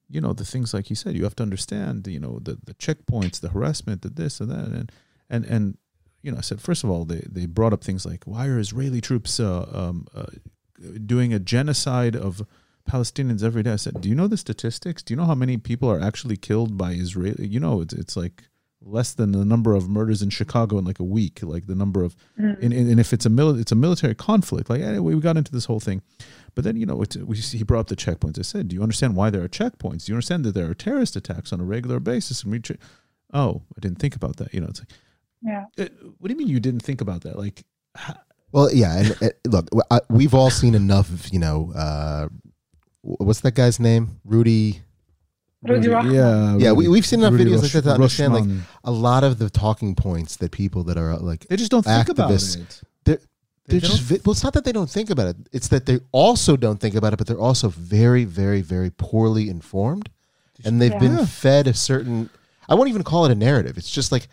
you 0.09 0.19
know 0.19 0.33
the 0.33 0.43
things 0.43 0.73
like 0.73 0.87
he 0.87 0.95
said, 0.95 1.15
you 1.15 1.23
have 1.23 1.35
to 1.35 1.43
understand, 1.43 2.07
you 2.07 2.19
know, 2.19 2.39
the 2.41 2.57
the 2.65 2.73
checkpoints, 2.73 3.39
the 3.39 3.49
harassment, 3.49 4.01
the 4.01 4.09
this 4.09 4.41
and 4.41 4.49
that, 4.51 4.65
and 4.65 4.91
and 5.29 5.45
and 5.45 5.77
you 6.21 6.31
know, 6.31 6.39
I 6.39 6.41
said 6.41 6.59
first 6.59 6.83
of 6.83 6.89
all, 6.89 7.05
they 7.05 7.23
they 7.29 7.45
brought 7.45 7.71
up 7.71 7.83
things 7.83 8.05
like 8.05 8.25
why 8.25 8.47
are 8.47 8.59
Israeli 8.59 8.99
troops 8.99 9.39
uh, 9.39 9.69
um, 9.71 10.07
uh, 10.13 10.25
doing 11.05 11.33
a 11.33 11.39
genocide 11.39 12.15
of 12.15 12.45
Palestinians 12.89 13.43
every 13.43 13.63
day? 13.63 13.73
I 13.73 13.77
said, 13.77 14.01
do 14.01 14.09
you 14.09 14.15
know 14.15 14.27
the 14.27 14.37
statistics? 14.37 15.03
Do 15.03 15.13
you 15.13 15.17
know 15.17 15.25
how 15.25 15.35
many 15.35 15.57
people 15.57 15.89
are 15.89 16.01
actually 16.01 16.37
killed 16.37 16.77
by 16.77 16.91
Israeli? 16.93 17.47
You 17.47 17.59
know, 17.59 17.81
it's 17.81 17.93
it's 17.93 18.17
like 18.17 18.43
less 18.81 19.13
than 19.13 19.33
the 19.33 19.43
number 19.43 19.73
of 19.73 19.89
murders 19.89 20.21
in 20.21 20.29
Chicago 20.29 20.77
in 20.77 20.85
like 20.85 20.99
a 20.99 21.03
week, 21.03 21.39
like 21.43 21.67
the 21.67 21.75
number 21.75 22.03
of, 22.03 22.15
and, 22.37 22.57
and 22.63 22.73
and 22.73 22.99
if 22.99 23.11
it's 23.11 23.25
a 23.25 23.29
mili- 23.29 23.59
it's 23.59 23.71
a 23.71 23.75
military 23.75 24.15
conflict, 24.15 24.69
like 24.69 24.81
anyway, 24.81 25.13
we 25.13 25.21
got 25.21 25.37
into 25.37 25.51
this 25.51 25.65
whole 25.65 25.81
thing, 25.81 26.01
but 26.55 26.63
then 26.63 26.77
you 26.77 26.85
know, 26.85 27.01
it, 27.01 27.15
we 27.17 27.35
he 27.37 27.63
brought 27.63 27.81
up 27.81 27.87
the 27.87 27.95
checkpoints. 27.95 28.39
I 28.39 28.43
said, 28.43 28.69
do 28.69 28.75
you 28.75 28.81
understand 28.81 29.15
why 29.15 29.29
there 29.29 29.43
are 29.43 29.49
checkpoints? 29.49 30.05
Do 30.05 30.11
you 30.11 30.15
understand 30.15 30.45
that 30.45 30.53
there 30.53 30.69
are 30.69 30.73
terrorist 30.73 31.15
attacks 31.15 31.51
on 31.51 31.59
a 31.59 31.65
regular 31.65 31.99
basis? 31.99 32.43
And 32.43 32.51
we, 32.51 32.61
oh, 33.33 33.63
I 33.75 33.79
didn't 33.81 33.99
think 33.99 34.15
about 34.15 34.37
that. 34.37 34.53
You 34.53 34.61
know, 34.61 34.67
it's 34.67 34.79
like, 34.79 34.89
yeah. 35.41 35.65
uh, 35.77 35.89
what 36.17 36.29
do 36.29 36.33
you 36.33 36.37
mean 36.37 36.47
you 36.47 36.61
didn't 36.61 36.81
think 36.81 37.01
about 37.01 37.21
that? 37.21 37.37
Like, 37.37 37.65
ha- 37.95 38.23
Well, 38.51 38.71
yeah, 38.73 38.97
and 38.97 39.15
uh, 39.21 39.29
look, 39.47 39.67
I, 39.91 39.99
we've 40.09 40.33
all 40.33 40.49
seen 40.49 40.75
enough. 40.75 41.09
of, 41.11 41.27
You 41.33 41.39
know, 41.39 41.71
uh, 41.75 42.27
what's 43.01 43.41
that 43.41 43.53
guy's 43.55 43.79
name? 43.79 44.19
Rudy. 44.25 44.81
Rudy 45.61 45.87
Rochman. 45.89 46.13
yeah, 46.13 46.57
Yeah, 46.57 46.71
we- 46.71 46.87
we've 46.87 47.05
seen 47.05 47.19
enough 47.19 47.33
Rudy 47.33 47.45
videos 47.51 47.63
like 47.63 47.71
that 47.73 47.83
to 47.83 47.91
understand, 47.91 48.33
like, 48.33 48.45
A 48.85 48.91
lot 48.91 49.23
of 49.25 49.39
the 49.39 49.49
talking 49.49 49.93
points 49.93 50.37
that 50.37 50.51
people 50.51 50.83
that 50.85 50.97
are 50.97 51.17
like 51.17 51.45
they 51.47 51.57
just 51.57 51.69
don't 51.71 51.83
think 51.83 52.07
about 52.09 52.31
activists, 52.31 52.57
it. 52.57 52.81
they're 53.03 53.17
They 53.67 53.79
they're 53.79 53.89
just 53.89 54.01
vi- 54.01 54.19
well, 54.25 54.31
it's 54.31 54.43
not 54.43 54.53
that 54.53 54.63
they 54.63 54.71
don't 54.71 54.89
think 54.89 55.09
about 55.09 55.27
it. 55.27 55.35
It's 55.51 55.67
that 55.67 55.85
they 55.85 55.99
also 56.13 56.55
don't 56.55 56.79
think 56.79 56.95
about 56.95 57.11
it, 57.13 57.17
but 57.17 57.27
they're 57.27 57.37
also 57.39 57.67
very, 57.69 58.23
very, 58.23 58.61
very 58.61 58.89
poorly 58.89 59.49
informed, 59.49 60.09
and 60.65 60.81
they've 60.81 60.97
been 60.99 61.25
fed 61.27 61.67
a 61.67 61.73
certain. 61.73 62.29
I 62.69 62.75
won't 62.75 62.89
even 62.89 63.03
call 63.03 63.25
it 63.25 63.31
a 63.31 63.35
narrative. 63.35 63.77
It's 63.77 63.91
just 63.91 64.11
like 64.13 64.27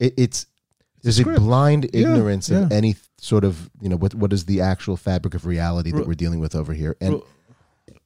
it, 0.00 0.14
it's 0.18 0.46
there's 1.02 1.18
a 1.18 1.22
script. 1.22 1.40
blind 1.40 1.84
Yeah, 1.94 2.00
ignorance 2.00 2.50
of 2.50 2.70
yeah. 2.70 2.76
any 2.76 2.96
sort 3.22 3.44
of 3.44 3.70
you 3.80 3.88
know 3.88 3.96
what 3.96 4.14
what 4.14 4.32
is 4.32 4.44
the 4.46 4.60
actual 4.60 4.96
fabric 4.96 5.32
of 5.34 5.46
reality 5.46 5.90
that 5.92 6.00
Ro- 6.00 6.06
we're 6.08 6.14
dealing 6.24 6.40
with 6.40 6.54
over 6.54 6.72
here, 6.74 6.96
and 7.00 7.14
Ro- 7.14 7.26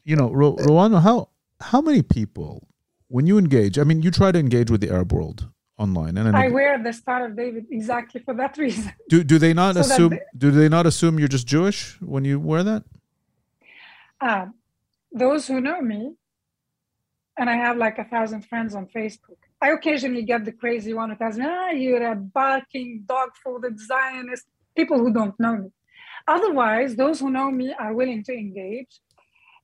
you 0.05 0.15
know, 0.15 0.31
Ro- 0.31 0.57
Rawan, 0.57 1.01
how 1.03 1.31
how 1.61 1.81
many 1.81 2.03
people 2.03 2.69
when 3.09 3.27
you 3.27 3.39
engage? 3.39 3.79
I 3.79 3.85
mean, 3.85 4.03
you 4.03 4.11
try 4.11 4.31
to 4.31 4.39
engage 4.39 4.71
with 4.71 4.81
the 4.83 4.91
Arab 4.91 5.13
world 5.13 5.49
online, 5.79 6.17
and 6.19 6.29
I 6.37 6.45
I 6.45 6.49
know, 6.49 6.55
wear 6.55 6.83
the 6.83 6.93
Star 6.93 7.25
of 7.27 7.37
David 7.37 7.65
exactly 7.71 8.21
for 8.21 8.35
that 8.35 8.59
reason. 8.59 8.93
do 9.09 9.25
do 9.25 9.39
they 9.39 9.55
not 9.55 9.75
so 9.75 9.81
assume? 9.81 10.11
they- 10.11 10.23
do 10.37 10.51
they 10.51 10.69
not 10.69 10.85
assume 10.87 11.19
you're 11.19 11.29
just 11.39 11.47
Jewish 11.47 11.97
when 12.01 12.25
you 12.25 12.39
wear 12.39 12.63
that? 12.63 12.85
Um, 14.21 14.55
those 15.13 15.47
who 15.49 15.61
know 15.61 15.81
me, 15.81 16.15
and 17.39 17.49
I 17.51 17.57
have 17.57 17.77
like 17.79 17.99
a 17.99 18.05
thousand 18.05 18.43
friends 18.47 18.75
on 18.75 18.87
Facebook, 18.87 19.41
I 19.63 19.71
occasionally 19.71 20.23
get 20.23 20.45
the 20.45 20.53
crazy 20.53 20.93
one 20.95 21.11
who 21.11 21.17
tells 21.17 21.37
me, 21.39 21.45
ah, 21.49 21.71
you're 21.71 22.07
a 22.13 22.15
barking, 22.15 23.05
dog 23.07 23.31
fooded 23.45 23.79
Zionist, 23.79 24.47
people 24.77 24.99
who 24.99 25.13
don't 25.13 25.39
know 25.41 25.57
me. 25.57 25.69
Otherwise, 26.29 26.97
those 26.97 27.21
who 27.21 27.31
know 27.31 27.51
me 27.51 27.75
are 27.79 27.95
willing 27.95 28.23
to 28.25 28.33
engage. 28.33 29.01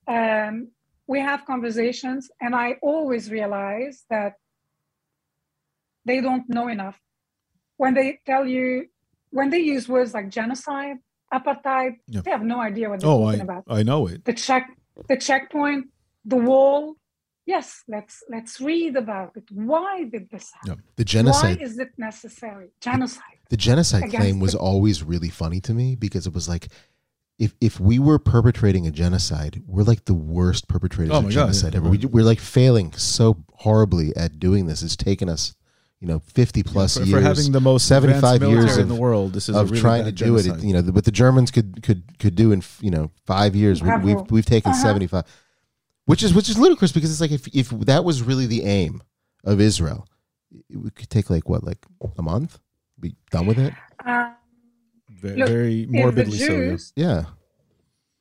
Um, 0.07 0.69
we 1.07 1.19
have 1.19 1.45
conversations, 1.45 2.29
and 2.41 2.55
I 2.55 2.77
always 2.81 3.29
realize 3.29 4.03
that 4.09 4.33
they 6.05 6.21
don't 6.21 6.47
know 6.49 6.67
enough. 6.67 6.97
When 7.77 7.93
they 7.93 8.19
tell 8.25 8.45
you, 8.45 8.87
when 9.31 9.49
they 9.49 9.59
use 9.59 9.87
words 9.89 10.13
like 10.13 10.29
genocide, 10.29 10.97
apartheid, 11.33 11.93
Yeah. 12.07 12.21
they 12.21 12.31
have 12.31 12.43
no 12.43 12.59
idea 12.61 12.89
what 12.89 12.99
they're 12.99 13.09
Oh, 13.09 13.25
talking 13.25 13.41
I 13.41 13.43
about 13.43 13.63
I 13.67 13.83
know 13.83 14.07
it. 14.07 14.23
the 14.25 14.33
check 14.33 14.69
the 15.09 15.17
checkpoint 15.17 15.87
the 16.25 16.35
wall 16.37 16.95
yes, 17.45 17.83
let's 17.87 18.23
let's 18.29 18.59
read 18.61 18.95
about 18.95 19.31
it. 19.35 19.43
Why 19.51 20.03
did 20.05 20.29
this 20.29 20.51
happen? 20.53 20.83
The 20.95 21.05
genocide. 21.05 21.57
Why 21.59 21.63
is 21.63 21.79
it 21.79 21.91
necessary? 21.97 22.69
Genocide. 22.79 23.23
The 23.49 23.57
genocide 23.57 24.09
claim 24.09 24.39
was 24.39 24.53
the- 24.53 24.59
always 24.59 25.03
really 25.03 25.29
funny 25.29 25.59
to 25.61 25.73
me 25.73 25.95
because 25.95 26.25
it 26.27 26.33
was 26.33 26.47
like, 26.49 26.67
if 27.39 27.53
if 27.61 27.79
we 27.79 27.99
were 27.99 28.19
perpetrating 28.19 28.87
a 28.87 28.91
genocide, 28.91 29.61
we're 29.67 29.83
like 29.83 30.05
the 30.05 30.13
worst 30.13 30.67
perpetrators 30.67 31.13
Oh 31.13 31.17
of 31.17 31.23
my 31.25 31.29
God, 31.29 31.35
yeah. 31.35 31.41
genocide 31.43 31.75
ever. 31.75 31.89
We, 31.89 31.97
we're 31.99 32.23
like 32.23 32.39
failing 32.39 32.93
so 32.93 33.43
horribly 33.55 34.15
at 34.15 34.39
doing 34.39 34.65
this. 34.67 34.81
It's 34.83 34.95
taken 34.95 35.29
us, 35.29 35.53
you 35.99 36.07
know, 36.07 36.19
fifty 36.19 36.63
plus 36.63 36.93
for, 36.97 37.01
for 37.01 37.05
years 37.07 37.23
having 37.23 37.51
the 37.51 37.59
most 37.61 37.87
75 37.87 38.21
75 38.21 38.49
years 38.49 38.63
years 38.65 38.77
in 38.77 38.83
of- 38.83 38.89
the 38.89 38.95
world. 38.95 39.33
This 39.33 39.49
is 39.49 39.55
of 39.55 39.69
really 39.71 39.81
trying 39.81 40.05
to 40.05 40.11
do 40.11 40.35
it. 40.37 40.43
genocide. 40.43 40.63
it. 40.63 40.67
You 40.67 40.73
know, 40.73 40.81
what 40.91 41.05
the 41.05 41.11
Germans 41.11 41.51
could 41.51 41.81
could 41.83 42.17
could 42.19 42.35
do 42.35 42.51
in 42.51 42.63
you 42.81 42.91
know 42.91 43.11
five 43.25 43.55
years, 43.55 43.81
we, 43.81 43.87
Bravo. 43.89 44.05
we've 44.05 44.31
we've 44.31 44.45
taken 44.45 44.71
Uh-huh. 44.71 44.81
seventy 44.81 45.07
five, 45.07 45.25
which 46.05 46.23
is 46.23 46.33
which 46.33 46.49
is 46.49 46.57
ludicrous 46.57 46.91
because 46.91 47.11
it's 47.11 47.21
like 47.21 47.31
if 47.31 47.47
if 47.55 47.69
that 47.69 48.03
was 48.03 48.21
really 48.21 48.45
the 48.45 48.63
aim 48.63 49.01
of 49.43 49.59
Israel, 49.59 50.07
it 50.69 50.95
could 50.95 51.09
take 51.09 51.29
like 51.29 51.47
what 51.49 51.63
like 51.63 51.85
a 52.17 52.21
month, 52.21 52.59
be 52.99 53.15
done 53.31 53.45
with 53.45 53.59
it. 53.59 53.73
Um, 54.05 54.35
very, 55.09 55.37
Look, 55.37 55.47
very 55.47 55.81
if 55.83 55.91
the 55.91 55.97
morbidly 55.97 56.37
so. 56.37 56.53
yeah. 56.53 56.77
Yeah. 56.95 57.25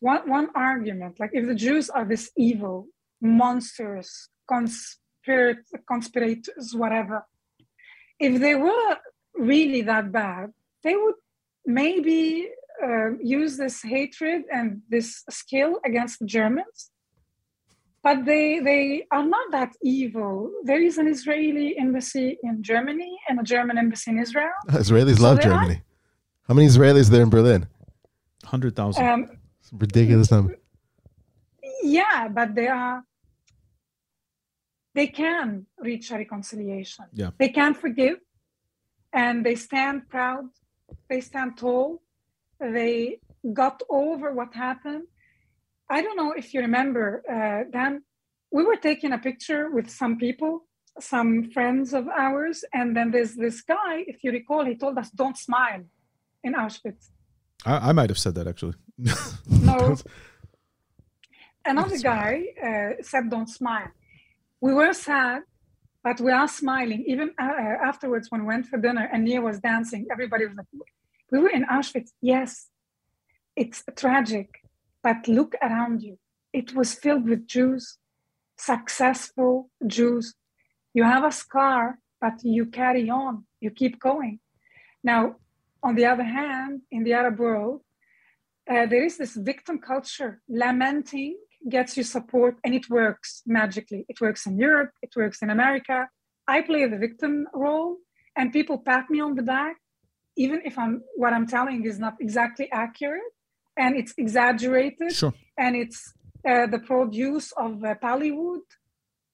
one 0.00 0.28
one 0.28 0.48
argument, 0.54 1.18
like 1.20 1.30
if 1.32 1.46
the 1.46 1.54
Jews 1.54 1.90
are 1.90 2.04
this 2.04 2.30
evil, 2.36 2.86
monsters, 3.20 4.28
conspirat- 4.50 5.72
conspirators, 5.88 6.74
whatever, 6.74 7.24
if 8.18 8.40
they 8.40 8.54
were 8.54 8.96
really 9.34 9.82
that 9.82 10.12
bad, 10.12 10.52
they 10.84 10.94
would 10.96 11.14
maybe 11.66 12.48
uh, 12.82 13.10
use 13.20 13.56
this 13.56 13.82
hatred 13.82 14.42
and 14.52 14.82
this 14.88 15.24
skill 15.30 15.80
against 15.84 16.18
the 16.20 16.26
Germans. 16.26 16.90
But 18.06 18.24
they 18.24 18.58
they 18.68 18.82
are 19.16 19.24
not 19.36 19.46
that 19.52 19.72
evil. 19.82 20.50
There 20.64 20.82
is 20.88 20.98
an 20.98 21.06
Israeli 21.06 21.68
embassy 21.78 22.28
in 22.42 22.62
Germany 22.62 23.12
and 23.28 23.38
a 23.40 23.44
German 23.54 23.78
embassy 23.78 24.10
in 24.10 24.18
Israel. 24.18 24.56
Israelis 24.84 25.18
So 25.18 25.22
love 25.26 25.36
they 25.38 25.48
are- 25.48 25.52
Germany. 25.54 25.78
How 26.48 26.54
many 26.54 26.66
Israelis 26.66 27.06
are 27.08 27.12
there 27.14 27.22
in 27.22 27.30
Berlin? 27.30 27.66
100,000. 28.42 29.08
Um, 29.08 29.20
ridiculous 29.84 30.30
number. 30.30 30.54
yeah 31.98 32.28
but 32.38 32.48
they 32.58 32.68
are 32.68 32.96
they 34.98 35.06
can 35.22 35.46
reach 35.88 36.06
a 36.14 36.16
reconciliation 36.24 37.04
Yeah. 37.20 37.30
they 37.40 37.48
can 37.58 37.72
forgive 37.84 38.18
and 39.22 39.34
they 39.46 39.54
stand 39.66 39.96
proud 40.14 40.44
they 41.10 41.20
stand 41.30 41.50
tall 41.62 41.88
they 42.76 42.92
got 43.62 43.78
over 44.02 44.26
what 44.38 44.50
happened 44.66 45.04
i 45.96 45.98
don't 46.04 46.18
know 46.20 46.32
if 46.40 46.46
you 46.52 46.60
remember 46.68 47.06
uh, 47.36 47.60
dan 47.74 47.92
we 48.56 48.62
were 48.68 48.80
taking 48.88 49.12
a 49.12 49.20
picture 49.28 49.62
with 49.76 49.88
some 50.00 50.14
people 50.24 50.52
some 51.12 51.30
friends 51.54 51.88
of 52.00 52.04
ours 52.08 52.56
and 52.78 52.88
then 52.96 53.10
there's 53.14 53.34
this 53.44 53.58
guy 53.62 53.94
if 54.12 54.18
you 54.24 54.30
recall 54.40 54.62
he 54.64 54.76
told 54.84 54.96
us 55.02 55.08
don't 55.22 55.38
smile 55.48 55.82
in 56.46 56.52
auschwitz 56.62 57.04
I, 57.64 57.90
I 57.90 57.92
might 57.92 58.10
have 58.10 58.18
said 58.18 58.34
that 58.34 58.46
actually. 58.46 58.74
no. 59.46 59.96
Another 61.64 61.98
guy 61.98 62.42
uh, 62.62 63.02
said, 63.02 63.30
"Don't 63.30 63.48
smile." 63.48 63.88
We 64.60 64.74
were 64.74 64.92
sad, 64.92 65.42
but 66.02 66.20
we 66.20 66.32
are 66.32 66.48
smiling. 66.48 67.04
Even 67.06 67.30
uh, 67.40 67.44
uh, 67.44 67.76
afterwards, 67.84 68.30
when 68.30 68.42
we 68.42 68.48
went 68.48 68.66
for 68.66 68.78
dinner 68.78 69.08
and 69.12 69.24
Nia 69.24 69.40
was 69.40 69.60
dancing, 69.60 70.06
everybody 70.10 70.46
was 70.46 70.56
like, 70.56 70.66
"We 71.30 71.38
were 71.38 71.50
in 71.50 71.64
Auschwitz." 71.66 72.10
Yes, 72.20 72.68
it's 73.54 73.84
tragic, 73.94 74.61
but 75.02 75.28
look 75.28 75.54
around 75.62 76.02
you. 76.02 76.18
It 76.52 76.74
was 76.74 76.94
filled 76.94 77.28
with 77.28 77.46
Jews, 77.46 77.98
successful 78.58 79.70
Jews. 79.86 80.34
You 80.94 81.04
have 81.04 81.24
a 81.24 81.32
scar, 81.32 81.98
but 82.20 82.34
you 82.42 82.66
carry 82.66 83.08
on. 83.10 83.44
You 83.60 83.70
keep 83.70 83.98
going. 83.98 84.40
Now, 85.02 85.36
on 85.82 85.94
the 85.96 86.06
other 86.06 86.24
hand, 86.24 86.82
in 86.90 87.04
the 87.04 87.14
Arab 87.14 87.38
world, 87.38 87.80
uh, 88.70 88.86
there 88.86 89.04
is 89.04 89.18
this 89.18 89.34
victim 89.34 89.78
culture. 89.78 90.40
Lamenting 90.48 91.36
gets 91.68 91.96
you 91.96 92.04
support, 92.04 92.56
and 92.64 92.74
it 92.74 92.88
works 92.88 93.42
magically. 93.46 94.04
It 94.08 94.20
works 94.20 94.46
in 94.46 94.58
Europe, 94.58 94.92
it 95.02 95.12
works 95.16 95.42
in 95.42 95.50
America. 95.50 96.08
I 96.46 96.62
play 96.62 96.86
the 96.86 96.98
victim 96.98 97.46
role, 97.54 97.96
and 98.36 98.52
people 98.52 98.78
pat 98.78 99.10
me 99.10 99.20
on 99.20 99.34
the 99.34 99.42
back, 99.42 99.76
even 100.36 100.62
if 100.64 100.78
I'm 100.78 101.02
what 101.16 101.32
I'm 101.32 101.46
telling 101.46 101.84
is 101.84 101.98
not 101.98 102.14
exactly 102.20 102.70
accurate, 102.72 103.32
and 103.76 103.96
it's 103.96 104.14
exaggerated, 104.18 105.12
Sure. 105.12 105.32
and 105.58 105.76
it's 105.76 106.12
uh, 106.48 106.66
the 106.66 106.78
produce 106.78 107.52
of 107.52 107.82
uh, 107.84 107.94
Pallywood. 108.02 108.60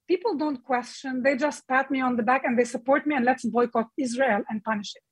People 0.07 0.37
don't 0.37 0.63
question; 0.65 1.23
they 1.23 1.37
just 1.37 1.67
pat 1.69 1.91
me 1.91 2.01
on 2.01 2.17
the 2.17 2.23
back 2.23 2.43
and 2.45 2.59
they 2.59 2.65
support 2.65 3.07
me, 3.07 3.15
and 3.17 3.25
let's 3.25 3.45
boycott 3.45 3.89
Israel 3.99 4.43
and 4.49 4.63
punish 4.65 4.93
it 4.97 5.03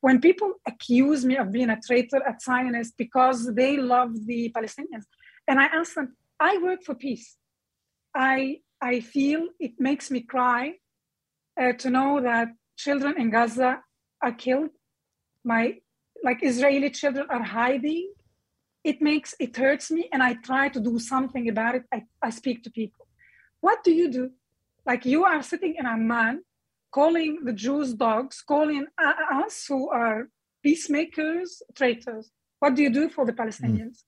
when 0.00 0.20
people 0.20 0.52
accuse 0.66 1.24
me 1.24 1.36
of 1.36 1.50
being 1.50 1.70
a 1.70 1.80
traitor, 1.80 2.18
a 2.18 2.34
Zionist, 2.40 2.94
because 2.96 3.52
they 3.54 3.76
love 3.76 4.10
the 4.26 4.52
Palestinians, 4.56 5.04
and 5.48 5.58
I 5.58 5.64
ask 5.66 5.94
them, 5.94 6.14
I 6.38 6.58
work 6.58 6.82
for 6.84 6.94
peace. 6.94 7.36
I 8.14 8.60
I 8.80 9.00
feel 9.00 9.48
it 9.58 9.72
makes 9.78 10.10
me 10.10 10.20
cry 10.20 10.74
uh, 11.60 11.72
to 11.72 11.90
know 11.90 12.20
that 12.20 12.48
children 12.76 13.20
in 13.20 13.30
Gaza 13.30 13.80
are 14.22 14.32
killed. 14.32 14.70
My 15.44 15.78
like 16.22 16.40
Israeli 16.42 16.90
children 16.90 17.26
are 17.30 17.42
hiding. 17.42 18.12
It 18.90 18.98
makes 19.02 19.30
it 19.44 19.52
hurts 19.54 19.86
me, 19.96 20.02
and 20.12 20.20
I 20.22 20.32
try 20.50 20.64
to 20.70 20.80
do 20.80 20.98
something 20.98 21.44
about 21.52 21.74
it. 21.78 21.84
I, 21.96 21.98
I 22.28 22.30
speak 22.30 22.58
to 22.64 22.70
people. 22.70 23.04
What 23.60 23.78
do 23.84 23.92
you 24.00 24.08
do? 24.18 24.30
Like 24.86 25.04
you 25.04 25.20
are 25.30 25.42
sitting 25.42 25.74
in 25.78 25.84
Amman 25.84 26.36
calling 26.90 27.44
the 27.44 27.52
Jews 27.52 27.92
dogs, 27.92 28.42
calling 28.52 28.86
uh, 29.06 29.44
us 29.44 29.66
who 29.68 29.90
are 29.90 30.28
peacemakers 30.62 31.62
traitors. 31.74 32.30
What 32.60 32.74
do 32.76 32.82
you 32.82 32.92
do 33.00 33.08
for 33.10 33.26
the 33.26 33.34
Palestinians? 33.42 34.04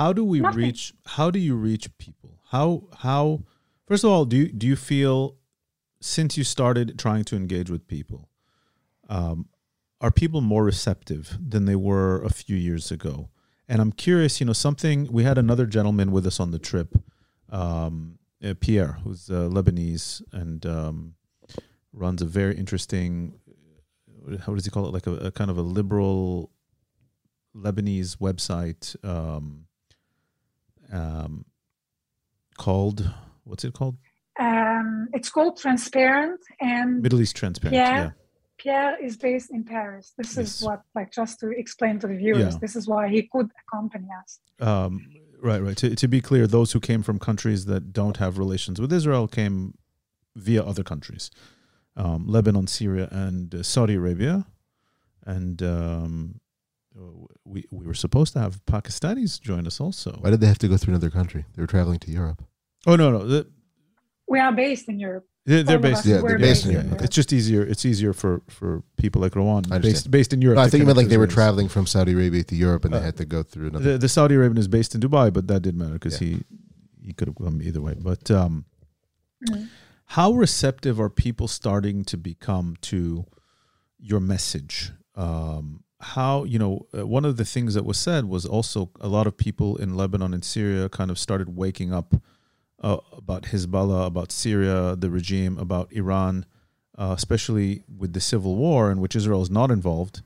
How 0.00 0.12
do 0.12 0.22
we 0.24 0.38
Nothing. 0.40 0.62
reach? 0.62 0.94
How 1.16 1.28
do 1.30 1.40
you 1.48 1.56
reach 1.56 1.86
people? 1.98 2.38
How 2.54 2.84
how? 2.98 3.42
First 3.88 4.04
of 4.04 4.10
all, 4.10 4.24
do 4.24 4.36
you, 4.36 4.48
do 4.52 4.68
you 4.68 4.76
feel 4.76 5.36
since 6.00 6.38
you 6.38 6.44
started 6.44 6.96
trying 6.96 7.24
to 7.24 7.34
engage 7.36 7.70
with 7.70 7.88
people, 7.88 8.28
um, 9.08 9.48
are 10.00 10.12
people 10.12 10.40
more 10.40 10.64
receptive 10.64 11.36
than 11.52 11.64
they 11.64 11.76
were 11.76 12.22
a 12.22 12.30
few 12.30 12.56
years 12.56 12.92
ago? 12.92 13.30
And 13.70 13.80
I'm 13.80 13.92
curious. 13.92 14.40
You 14.40 14.46
know, 14.46 14.52
something 14.52 15.08
we 15.12 15.22
had 15.22 15.38
another 15.38 15.64
gentleman 15.64 16.10
with 16.10 16.26
us 16.26 16.40
on 16.40 16.50
the 16.50 16.58
trip, 16.58 16.96
um, 17.50 18.18
uh, 18.44 18.54
Pierre, 18.60 18.98
who's 19.04 19.30
uh, 19.30 19.48
Lebanese 19.48 20.22
and 20.32 20.66
um, 20.66 21.14
runs 21.92 22.20
a 22.20 22.26
very 22.26 22.56
interesting. 22.56 23.38
How 24.44 24.54
does 24.54 24.64
he 24.64 24.70
call 24.70 24.86
it? 24.86 24.92
Like 24.92 25.06
a, 25.06 25.14
a 25.28 25.30
kind 25.30 25.50
of 25.50 25.56
a 25.56 25.62
liberal 25.62 26.50
Lebanese 27.56 28.16
website 28.18 28.96
um, 29.04 29.66
um, 30.92 31.44
called 32.58 33.08
what's 33.44 33.64
it 33.64 33.72
called? 33.72 33.96
Um, 34.38 35.08
it's 35.12 35.30
called 35.30 35.58
Transparent, 35.58 36.40
and 36.60 37.02
Middle 37.02 37.20
East 37.20 37.36
Transparent. 37.36 37.76
Yeah. 37.76 37.96
Yeah. 37.96 38.10
Pierre 38.62 39.02
is 39.02 39.16
based 39.16 39.50
in 39.50 39.64
Paris. 39.64 40.12
This 40.18 40.36
Yes. 40.36 40.46
is 40.60 40.62
what, 40.66 40.80
like, 40.94 41.10
just 41.12 41.40
to 41.40 41.48
explain 41.50 41.98
to 42.00 42.06
the 42.06 42.14
viewers, 42.24 42.54
Yeah. 42.54 42.58
this 42.60 42.74
is 42.76 42.84
why 42.92 43.08
he 43.08 43.20
could 43.32 43.48
accompany 43.62 44.08
us. 44.22 44.30
Um, 44.70 44.92
right, 45.42 45.62
right. 45.66 45.76
To, 45.82 45.94
to 46.02 46.08
be 46.08 46.20
clear, 46.20 46.46
those 46.46 46.72
who 46.72 46.80
came 46.80 47.02
from 47.02 47.18
countries 47.18 47.64
that 47.66 47.82
don't 48.00 48.18
have 48.18 48.32
relations 48.38 48.80
with 48.80 48.92
Israel 48.92 49.26
came 49.28 49.56
via 50.36 50.62
other 50.62 50.84
countries, 50.92 51.30
um, 51.96 52.26
Lebanon, 52.26 52.66
Syria, 52.66 53.08
and 53.10 53.54
uh, 53.54 53.62
Saudi 53.62 53.94
Arabia, 53.94 54.46
and 55.36 55.62
um, 55.62 56.40
we 57.44 57.64
we 57.70 57.86
were 57.86 57.94
supposed 57.94 58.32
to 58.34 58.40
have 58.40 58.64
Pakistanis 58.66 59.40
join 59.40 59.66
us 59.66 59.80
also. 59.80 60.10
Why 60.20 60.30
did 60.30 60.40
they 60.40 60.46
have 60.52 60.58
to 60.64 60.68
go 60.68 60.76
through 60.76 60.92
another 60.94 61.10
country? 61.10 61.42
They 61.54 61.62
were 61.62 61.66
traveling 61.76 61.98
to 62.00 62.10
Europe. 62.10 62.40
Oh 62.86 62.96
no, 62.96 63.10
no, 63.10 63.20
the- 63.26 63.48
We 64.28 64.38
are 64.38 64.52
based 64.52 64.88
in 64.88 64.98
Europe. 65.00 65.26
They're, 65.46 65.62
they're 65.62 65.78
based. 65.78 66.04
Yeah, 66.04 66.20
they're 66.20 66.38
based 66.38 66.66
in 66.66 66.72
Europe. 66.72 67.00
It's 67.02 67.16
just 67.16 67.32
easier. 67.32 67.62
It's 67.62 67.84
easier 67.86 68.12
for 68.12 68.42
for 68.48 68.82
people 68.98 69.20
like 69.22 69.32
Rawan, 69.32 69.62
based 69.82 70.10
based 70.10 70.32
in 70.32 70.42
Europe. 70.42 70.56
No, 70.56 70.62
I 70.62 70.68
think 70.68 70.80
you 70.82 70.86
meant 70.86 70.98
like 70.98 71.08
they 71.08 71.16
were 71.16 71.26
traveling 71.26 71.68
from 71.68 71.86
Saudi 71.86 72.12
Arabia 72.12 72.44
to 72.44 72.54
Europe 72.54 72.84
and 72.84 72.92
they 72.94 72.98
Uh, 72.98 73.02
had 73.10 73.16
to 73.16 73.24
go 73.24 73.42
through 73.42 73.68
another. 73.68 73.92
The, 73.92 73.98
the 73.98 74.08
Saudi 74.08 74.34
Arabian 74.34 74.58
is 74.58 74.68
based 74.68 74.94
in 74.94 75.00
Dubai, 75.00 75.32
but 75.32 75.48
that 75.48 75.62
didn't 75.62 75.78
matter 75.80 75.94
because 75.94 76.18
he 76.18 76.44
he 77.02 77.12
could 77.14 77.28
have 77.28 77.36
come 77.36 77.62
either 77.62 77.80
way. 77.80 77.94
But 77.98 78.30
um, 78.30 78.64
Mm. 79.48 79.68
how 80.04 80.32
receptive 80.32 81.00
are 81.00 81.08
people 81.08 81.48
starting 81.48 82.04
to 82.04 82.18
become 82.18 82.76
to 82.82 83.24
your 83.98 84.20
message? 84.20 84.92
Um, 85.16 85.84
how 86.00 86.44
you 86.44 86.58
know 86.58 86.86
uh, 86.96 87.06
one 87.06 87.24
of 87.24 87.38
the 87.38 87.44
things 87.46 87.72
that 87.74 87.86
was 87.86 87.96
said 87.98 88.26
was 88.26 88.44
also 88.44 88.90
a 89.00 89.08
lot 89.08 89.26
of 89.26 89.38
people 89.38 89.76
in 89.82 89.96
Lebanon 89.96 90.34
and 90.34 90.44
Syria 90.44 90.90
kind 90.90 91.10
of 91.10 91.18
started 91.18 91.56
waking 91.56 91.90
up 91.94 92.14
uh, 92.80 92.98
about 93.16 93.44
Hezbollah, 93.44 94.06
about 94.06 94.32
Syria, 94.32 94.96
the 94.96 95.10
regime, 95.10 95.58
about 95.58 95.92
Iran, 95.92 96.46
uh, 96.96 97.14
especially 97.16 97.82
with 97.94 98.12
the 98.12 98.20
civil 98.20 98.56
war 98.56 98.90
in 98.90 99.00
which 99.00 99.16
Israel 99.16 99.42
is 99.42 99.50
not 99.50 99.70
involved, 99.70 100.22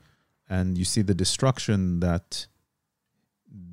and 0.49 0.77
you 0.77 0.85
see 0.85 1.01
the 1.01 1.13
destruction 1.13 1.99
that 1.99 2.47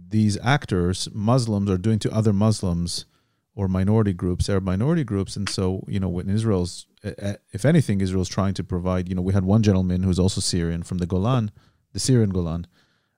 these 0.09 0.39
actors, 0.43 1.09
Muslims, 1.12 1.70
are 1.70 1.78
doing 1.78 1.99
to 2.01 2.12
other 2.12 2.33
Muslims 2.33 3.07
or 3.55 3.68
minority 3.68 4.12
groups, 4.12 4.49
Arab 4.49 4.64
minority 4.64 5.05
groups. 5.05 5.37
And 5.37 5.49
so, 5.49 5.85
you 5.89 6.01
know, 6.01 6.09
when 6.09 6.28
Israel's, 6.28 6.87
if 7.03 7.64
anything, 7.64 8.01
Israel's 8.01 8.28
trying 8.28 8.55
to 8.55 8.64
provide, 8.64 9.09
you 9.09 9.14
know, 9.14 9.22
we 9.22 9.33
had 9.33 9.45
one 9.45 9.62
gentleman 9.62 10.03
who's 10.03 10.18
also 10.18 10.41
Syrian 10.41 10.83
from 10.83 10.99
the 10.99 11.07
Golan, 11.07 11.51
the 11.93 12.01
Syrian 12.01 12.30
Golan, 12.30 12.66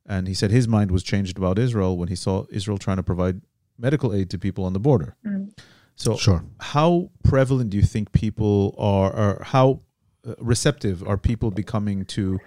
and 0.07 0.29
he 0.29 0.35
said 0.35 0.51
his 0.51 0.69
mind 0.69 0.91
was 0.91 1.03
changed 1.03 1.37
about 1.39 1.59
Israel 1.59 1.97
when 1.97 2.09
he 2.09 2.17
saw 2.17 2.45
Israel 2.51 2.79
trying 2.79 2.97
to 2.97 3.03
provide 3.03 3.41
medical 3.79 4.12
aid 4.14 4.31
to 4.31 4.39
people 4.39 4.64
on 4.64 4.72
the 4.72 4.81
border. 4.81 5.16
Mm. 5.27 5.53
So, 5.97 6.16
Sure. 6.16 6.45
how 6.61 7.11
prevalent 7.22 7.70
do 7.70 7.77
you 7.77 7.85
think 7.85 8.12
people 8.12 8.75
are, 8.79 9.12
or 9.12 9.45
how 9.45 9.81
uh, 10.27 10.35
receptive 10.39 11.07
are 11.07 11.16
people 11.16 11.51
becoming 11.51 12.05
to 12.07 12.41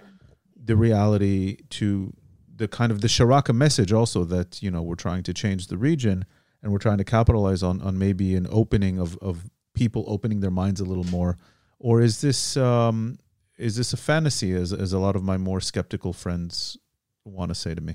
the 0.62 0.76
reality, 0.76 1.58
to 1.70 2.12
the 2.54 2.68
kind 2.68 2.92
of 2.92 3.00
the 3.00 3.08
Sharaka 3.08 3.54
message 3.54 3.92
also 3.92 4.24
that, 4.24 4.62
you 4.62 4.70
know, 4.70 4.82
we're 4.82 4.96
trying 4.96 5.22
to 5.22 5.32
change 5.32 5.68
the 5.68 5.78
region 5.78 6.24
and 6.62 6.72
we're 6.72 6.78
trying 6.78 6.98
to 6.98 7.04
capitalize 7.04 7.62
on, 7.62 7.80
on 7.80 7.98
maybe 7.98 8.34
an 8.34 8.46
opening 8.50 8.98
of, 8.98 9.16
of 9.18 9.48
people 9.74 10.04
opening 10.08 10.40
their 10.40 10.50
minds 10.50 10.80
a 10.80 10.84
little 10.84 11.04
more? 11.04 11.38
Or 11.78 12.00
is 12.02 12.20
this, 12.20 12.56
um, 12.56 13.18
is 13.56 13.76
this 13.76 13.92
a 13.92 13.96
fantasy 13.96 14.52
as, 14.52 14.72
as 14.72 14.92
a 14.92 14.98
lot 14.98 15.14
of 15.16 15.22
my 15.22 15.36
more 15.36 15.60
skeptical 15.60 16.12
friends 16.12 16.76
want 17.24 17.50
to 17.50 17.54
say 17.54 17.74
to 17.74 17.80
me? 17.80 17.94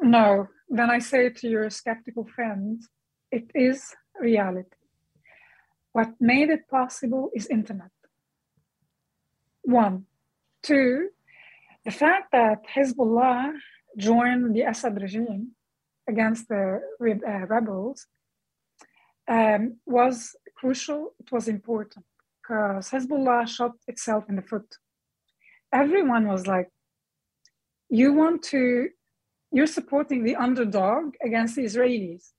No, 0.00 0.48
then 0.68 0.90
I 0.90 0.98
say 0.98 1.28
to 1.30 1.48
your 1.48 1.68
skeptical 1.70 2.24
friends, 2.24 2.88
it 3.30 3.50
is 3.54 3.94
reality. 4.20 4.76
What 5.92 6.10
made 6.20 6.48
it 6.50 6.68
possible 6.68 7.30
is 7.34 7.46
internet. 7.46 7.90
One. 9.62 10.06
Two, 10.62 11.08
the 11.84 11.90
fact 11.90 12.30
that 12.32 12.60
Hezbollah 12.74 13.52
joined 13.96 14.54
the 14.54 14.62
Assad 14.62 15.00
regime 15.00 15.52
against 16.08 16.48
the 16.48 16.80
uh, 17.00 17.46
rebels 17.46 18.06
um, 19.28 19.78
was 19.86 20.36
crucial. 20.56 21.14
It 21.18 21.30
was 21.32 21.48
important 21.48 22.04
because 22.40 22.90
Hezbollah 22.90 23.48
shot 23.48 23.72
itself 23.88 24.24
in 24.28 24.36
the 24.36 24.42
foot. 24.42 24.76
Everyone 25.72 26.28
was 26.28 26.46
like, 26.46 26.68
you 27.88 28.12
want 28.12 28.42
to, 28.44 28.88
you're 29.52 29.66
supporting 29.66 30.24
the 30.24 30.36
underdog 30.36 31.14
against 31.22 31.56
the 31.56 31.64
Israelis. 31.64 32.30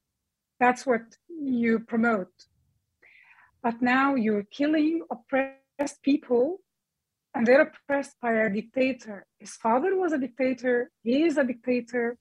That's 0.59 0.85
what 0.85 1.01
you 1.29 1.79
promote. 1.79 2.33
But 3.61 3.81
now 3.81 4.15
you're 4.15 4.43
killing 4.43 5.03
oppressed 5.09 6.01
people 6.01 6.59
and 7.33 7.45
they're 7.47 7.61
oppressed 7.61 8.15
by 8.21 8.33
a 8.33 8.49
dictator. 8.49 9.25
His 9.39 9.53
father 9.55 9.95
was 9.95 10.11
a 10.13 10.17
dictator, 10.17 10.91
he 11.03 11.23
is 11.23 11.37
a 11.37 11.43
dictator, 11.43 12.17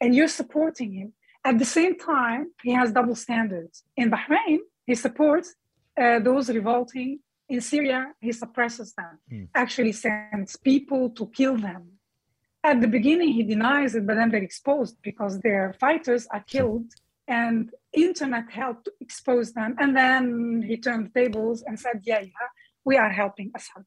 and 0.00 0.14
you're 0.14 0.28
supporting 0.28 0.92
him. 0.92 1.12
At 1.44 1.58
the 1.58 1.64
same 1.64 1.98
time, 1.98 2.52
he 2.62 2.72
has 2.72 2.92
double 2.92 3.14
standards. 3.14 3.84
In 3.96 4.10
Bahrain, 4.10 4.58
he 4.86 4.94
supports 4.94 5.54
uh, 6.00 6.18
those 6.20 6.48
revolting. 6.50 7.20
In 7.48 7.60
Syria, 7.60 8.12
he 8.20 8.32
suppresses 8.32 8.92
them, 8.94 9.18
mm. 9.32 9.48
actually 9.54 9.92
sends 9.92 10.56
people 10.56 11.10
to 11.10 11.26
kill 11.28 11.56
them. 11.56 11.97
At 12.64 12.80
the 12.80 12.88
beginning, 12.88 13.32
he 13.32 13.42
denies 13.44 13.94
it, 13.94 14.06
but 14.06 14.16
then 14.16 14.30
they're 14.30 14.42
exposed 14.42 14.96
because 15.02 15.40
their 15.40 15.74
fighters 15.80 16.26
are 16.32 16.44
killed, 16.46 16.92
and 17.26 17.70
internet 17.92 18.50
helped 18.50 18.86
to 18.86 18.92
expose 19.00 19.52
them. 19.52 19.76
And 19.78 19.96
then 19.96 20.62
he 20.66 20.76
turned 20.76 21.14
tables 21.14 21.62
and 21.66 21.78
said, 21.78 22.02
"Yeah, 22.04 22.20
yeah, 22.20 22.48
we 22.84 22.96
are 22.96 23.10
helping 23.10 23.52
Assad." 23.54 23.84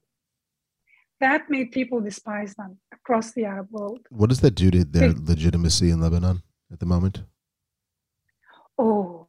that 1.22 1.50
made 1.50 1.72
people 1.72 2.02
despise 2.02 2.54
them 2.56 2.80
across 2.92 3.32
the 3.32 3.46
Arab 3.46 3.68
world. 3.72 4.02
What 4.10 4.30
does 4.30 4.42
that 4.42 4.56
do 4.56 4.70
to 4.72 4.84
their 4.84 5.14
legitimacy 5.14 5.90
in 5.92 6.02
Lebanon 6.02 6.42
at 6.74 6.80
the 6.80 6.86
moment? 6.86 7.24
Oh, 8.78 9.28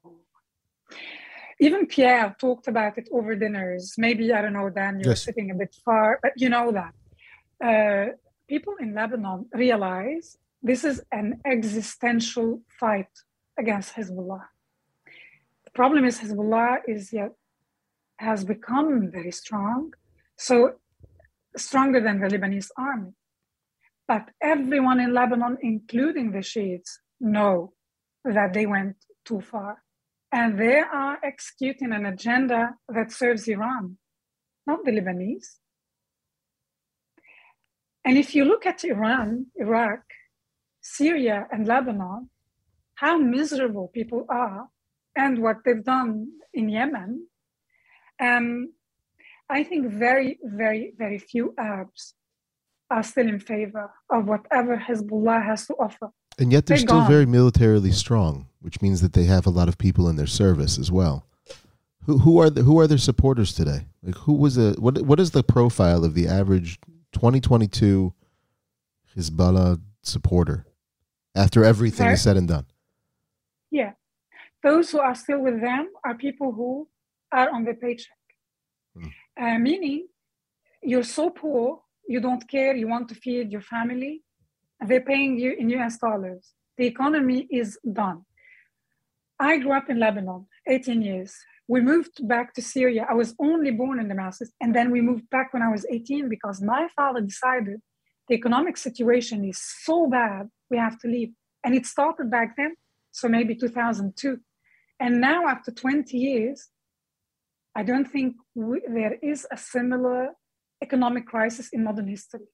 even 1.61 1.87
Pierre 1.87 2.35
talked 2.41 2.67
about 2.67 2.99
it 2.99 3.09
over 3.13 3.37
dinners. 3.37 3.95
Maybe, 3.97 4.33
I 4.33 4.43
don't 4.43 4.55
know, 4.55 4.69
Dan, 4.71 4.99
you're 4.99 5.11
yes. 5.11 5.23
sitting 5.23 5.51
a 5.51 5.55
bit 5.55 5.77
far, 5.85 6.19
but 6.23 6.33
you 6.37 6.49
know 6.49 6.73
that. 6.73 6.95
Uh, 7.71 8.07
people 8.53 8.75
in 8.85 8.95
Lebanon 8.95 9.47
realize 9.55 10.27
this 10.71 10.85
is 10.85 10.97
an 11.11 11.29
existential 11.55 12.61
fight 12.81 13.13
against 13.59 13.95
Hezbollah. 13.95 14.45
The 15.65 15.71
problem 15.81 16.05
is 16.05 16.19
Hezbollah 16.19 16.73
is 16.87 17.15
yet 17.15 17.33
has 18.19 18.45
become 18.45 19.11
very 19.11 19.33
strong. 19.43 19.95
So 20.37 20.55
stronger 21.57 22.01
than 22.07 22.21
the 22.21 22.29
Lebanese 22.35 22.71
army. 22.77 23.13
But 24.07 24.25
everyone 24.55 25.01
in 25.01 25.15
Lebanon, 25.15 25.57
including 25.63 26.33
the 26.33 26.43
Shiites, 26.43 27.01
know 27.21 27.73
that 28.37 28.53
they 28.53 28.67
went 28.67 28.97
too 29.25 29.41
far. 29.41 29.83
And 30.31 30.61
they 30.63 30.81
are 31.03 31.19
executing 31.25 31.91
an 31.93 32.05
agenda 32.05 32.61
that 32.97 33.13
serves 33.13 33.49
Iran, 33.49 33.97
not 34.67 34.85
the 34.85 34.93
Lebanese. 34.99 35.51
And 38.05 38.19
if 38.19 38.35
you 38.35 38.45
look 38.45 38.67
at 38.67 38.85
Iran, 38.85 39.47
Iraq, 39.57 40.01
Syria, 40.81 41.47
and 41.53 41.67
Lebanon, 41.67 42.29
how 42.95 43.19
miserable 43.19 43.89
people 43.89 44.27
are 44.29 44.69
and 45.17 45.43
what 45.43 45.59
they've 45.65 45.85
done 45.85 46.29
in 46.53 46.69
Yemen, 46.69 47.27
um, 48.21 48.73
I 49.49 49.63
think 49.65 49.87
very, 49.91 50.39
very, 50.43 50.95
very 50.97 51.19
few 51.19 51.55
Arabs 51.59 52.15
are 52.91 53.03
still 53.03 53.29
in 53.29 53.41
favor 53.41 53.91
of 54.11 54.27
whatever 54.27 54.77
Hezbollah 54.77 55.45
has 55.45 55.67
to 55.67 55.75
offer. 55.75 56.11
And 56.39 56.53
yet 56.53 56.67
they're, 56.67 56.77
they're 56.77 56.87
still 56.87 57.01
gone. 57.01 57.11
very 57.11 57.27
militarily 57.27 57.93
strong, 57.93 58.49
which 58.61 58.81
means 58.81 59.01
that 59.01 59.13
they 59.13 59.25
have 59.25 59.47
a 59.47 59.51
lot 59.51 59.69
of 59.69 59.79
people 59.79 60.09
in 60.09 60.17
their 60.17 60.27
service 60.27 60.79
as 60.79 60.91
well. 60.91 61.27
Who, 62.05 62.19
who 62.19 62.41
are 62.41 62.51
the, 62.51 62.63
who 62.63 62.81
are 62.81 62.87
their 62.87 62.99
supporters 62.99 63.53
today? 63.53 63.87
Like 64.03 64.17
who 64.17 64.33
was 64.33 64.57
the 64.57 64.75
what 64.79 65.03
what 65.03 65.21
is 65.21 65.31
the 65.31 65.45
profile 65.45 66.05
of 66.05 66.15
the 66.15 66.27
average 66.27 66.79
2022 67.13 68.15
Hezbollah 69.17 69.81
supporter 70.03 70.67
after 71.35 71.65
everything 71.65 72.09
is 72.09 72.23
said 72.23 72.37
and 72.37 72.49
done? 72.49 72.67
Yeah, 73.71 73.93
those 74.63 74.91
who 74.91 75.01
are 75.01 75.15
still 75.15 75.41
with 75.41 75.61
them 75.61 75.91
are 76.05 76.15
people 76.15 76.53
who 76.53 76.89
are 77.31 77.51
on 77.51 77.65
the 77.65 77.75
paycheck. 77.75 78.19
Hmm 78.99 79.09
uh, 79.41 79.59
meaning 79.59 80.07
you're 80.83 81.03
so 81.03 81.31
poor, 81.31 81.81
you 82.07 82.21
don't 82.21 82.47
care, 82.49 82.75
you 82.75 82.89
want 82.89 83.09
to 83.09 83.15
feed 83.15 83.51
your 83.51 83.61
family, 83.61 84.23
they're 84.87 85.01
paying 85.01 85.39
you 85.39 85.53
in 85.53 85.69
US 85.71 85.99
dollars. 85.99 86.53
The 86.77 86.87
economy 86.87 87.47
is 87.51 87.79
done. 87.93 88.25
I 89.39 89.59
grew 89.59 89.73
up 89.73 89.89
in 89.91 89.99
Lebanon, 89.99 90.47
18 90.67 91.03
years. 91.03 91.35
We 91.69 91.81
moved 91.81 92.27
back 92.27 92.55
to 92.55 92.63
Syria. 92.63 93.07
I 93.09 93.15
was 93.15 93.35
only 93.39 93.71
born 93.71 94.01
in 94.01 94.09
Damascus, 94.09 94.51
and 94.61 94.75
then 94.75 94.91
we 94.91 95.01
moved 95.01 95.31
back 95.31 95.53
when 95.53 95.63
I 95.63 95.71
was 95.71 95.87
18 95.91 96.29
because 96.29 96.61
my 96.61 96.89
father 96.97 97.21
decided 97.21 97.81
the 98.29 98.35
economic 98.35 98.77
situation 98.77 99.45
is 99.45 99.61
so 99.85 100.09
bad, 100.09 100.49
we 100.71 100.77
have 100.79 100.99
to 101.01 101.09
leave. 101.09 101.31
And 101.65 101.75
it 101.75 101.87
started 101.87 102.31
back 102.31 102.57
then, 102.57 102.75
so 103.11 103.29
maybe 103.29 103.55
2002. 103.55 104.39
And 105.01 105.21
now, 105.21 105.47
after 105.49 105.71
20 105.71 106.17
years, 106.17 106.69
I 107.75 107.83
don't 107.83 108.05
think 108.05 108.37
we, 108.55 108.81
there 108.87 109.17
is 109.23 109.47
a 109.51 109.57
similar 109.57 110.31
economic 110.83 111.27
crisis 111.27 111.71
in 111.73 111.85
modern 111.85 112.09
history. 112.09 112.47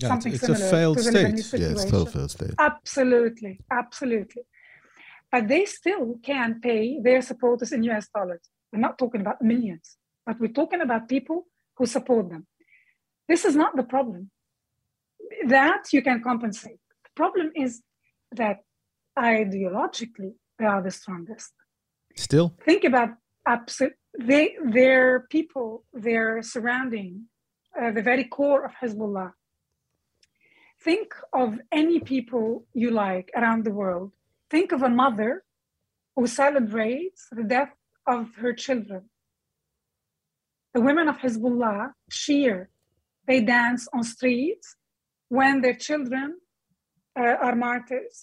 Yeah, 0.00 0.08
Something 0.08 0.34
it's, 0.34 0.42
it's 0.42 0.60
a 0.60 0.70
failed 0.70 1.00
state. 1.00 1.60
Yeah, 1.60 1.70
it's 1.70 1.82
still 1.82 2.02
a 2.02 2.06
failed 2.06 2.30
state. 2.30 2.50
Absolutely, 2.58 3.60
absolutely. 3.70 4.42
But 5.32 5.48
they 5.48 5.64
still 5.64 6.18
can 6.22 6.60
pay 6.60 7.00
their 7.00 7.22
supporters 7.22 7.72
in 7.72 7.82
US 7.84 8.08
dollars. 8.14 8.42
We're 8.72 8.80
not 8.80 8.98
talking 8.98 9.22
about 9.22 9.40
millions, 9.42 9.96
but 10.26 10.38
we're 10.38 10.58
talking 10.60 10.82
about 10.82 11.08
people 11.08 11.46
who 11.76 11.86
support 11.86 12.28
them. 12.28 12.46
This 13.28 13.44
is 13.44 13.56
not 13.56 13.74
the 13.74 13.82
problem. 13.82 14.30
That 15.46 15.84
you 15.92 16.02
can 16.02 16.22
compensate. 16.22 16.80
The 17.04 17.10
problem 17.16 17.50
is 17.56 17.82
that 18.32 18.58
ideologically 19.18 20.34
they 20.58 20.66
are 20.66 20.82
the 20.82 20.90
strongest. 20.90 21.52
Still? 22.14 22.54
Think 22.64 22.84
about 22.84 23.10
absolute 23.46 23.94
they 24.18 24.56
their 24.64 25.26
people 25.30 25.84
their 25.92 26.42
surrounding 26.42 27.24
uh, 27.80 27.90
the 27.90 28.02
very 28.02 28.24
core 28.24 28.64
of 28.64 28.72
hezbollah 28.82 29.32
think 30.80 31.14
of 31.32 31.58
any 31.72 31.98
people 32.00 32.64
you 32.74 32.90
like 32.90 33.30
around 33.36 33.64
the 33.64 33.70
world 33.70 34.12
think 34.52 34.72
of 34.72 34.82
a 34.82 34.92
mother 35.02 35.32
who 36.14 36.26
celebrates 36.26 37.22
the 37.38 37.46
death 37.54 37.72
of 38.14 38.22
her 38.42 38.52
children 38.64 39.02
the 40.74 40.82
women 40.88 41.06
of 41.12 41.16
hezbollah 41.24 41.80
cheer 42.20 42.56
they 43.28 43.40
dance 43.40 43.82
on 43.94 44.02
streets 44.16 44.76
when 45.38 45.54
their 45.62 45.78
children 45.86 46.28
uh, 47.20 47.36
are 47.46 47.56
martyrs 47.68 48.16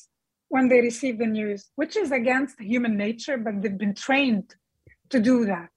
when 0.56 0.68
they 0.70 0.82
receive 0.90 1.18
the 1.24 1.32
news 1.40 1.62
which 1.82 1.96
is 2.04 2.12
against 2.22 2.56
human 2.74 2.96
nature 3.06 3.38
but 3.46 3.54
they've 3.62 3.84
been 3.86 3.98
trained 4.08 4.50
to 5.14 5.20
do 5.32 5.38
that 5.54 5.70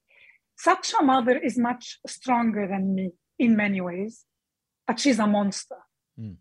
such 0.56 0.92
a 0.98 1.02
mother 1.02 1.36
is 1.36 1.58
much 1.58 1.98
stronger 2.06 2.68
than 2.68 2.94
me 2.94 3.10
in 3.36 3.56
many 3.56 3.80
ways, 3.80 4.24
but 4.86 5.00
she's 5.00 5.18
a 5.18 5.26
monster. 5.26 5.82
Mm. 6.16 6.36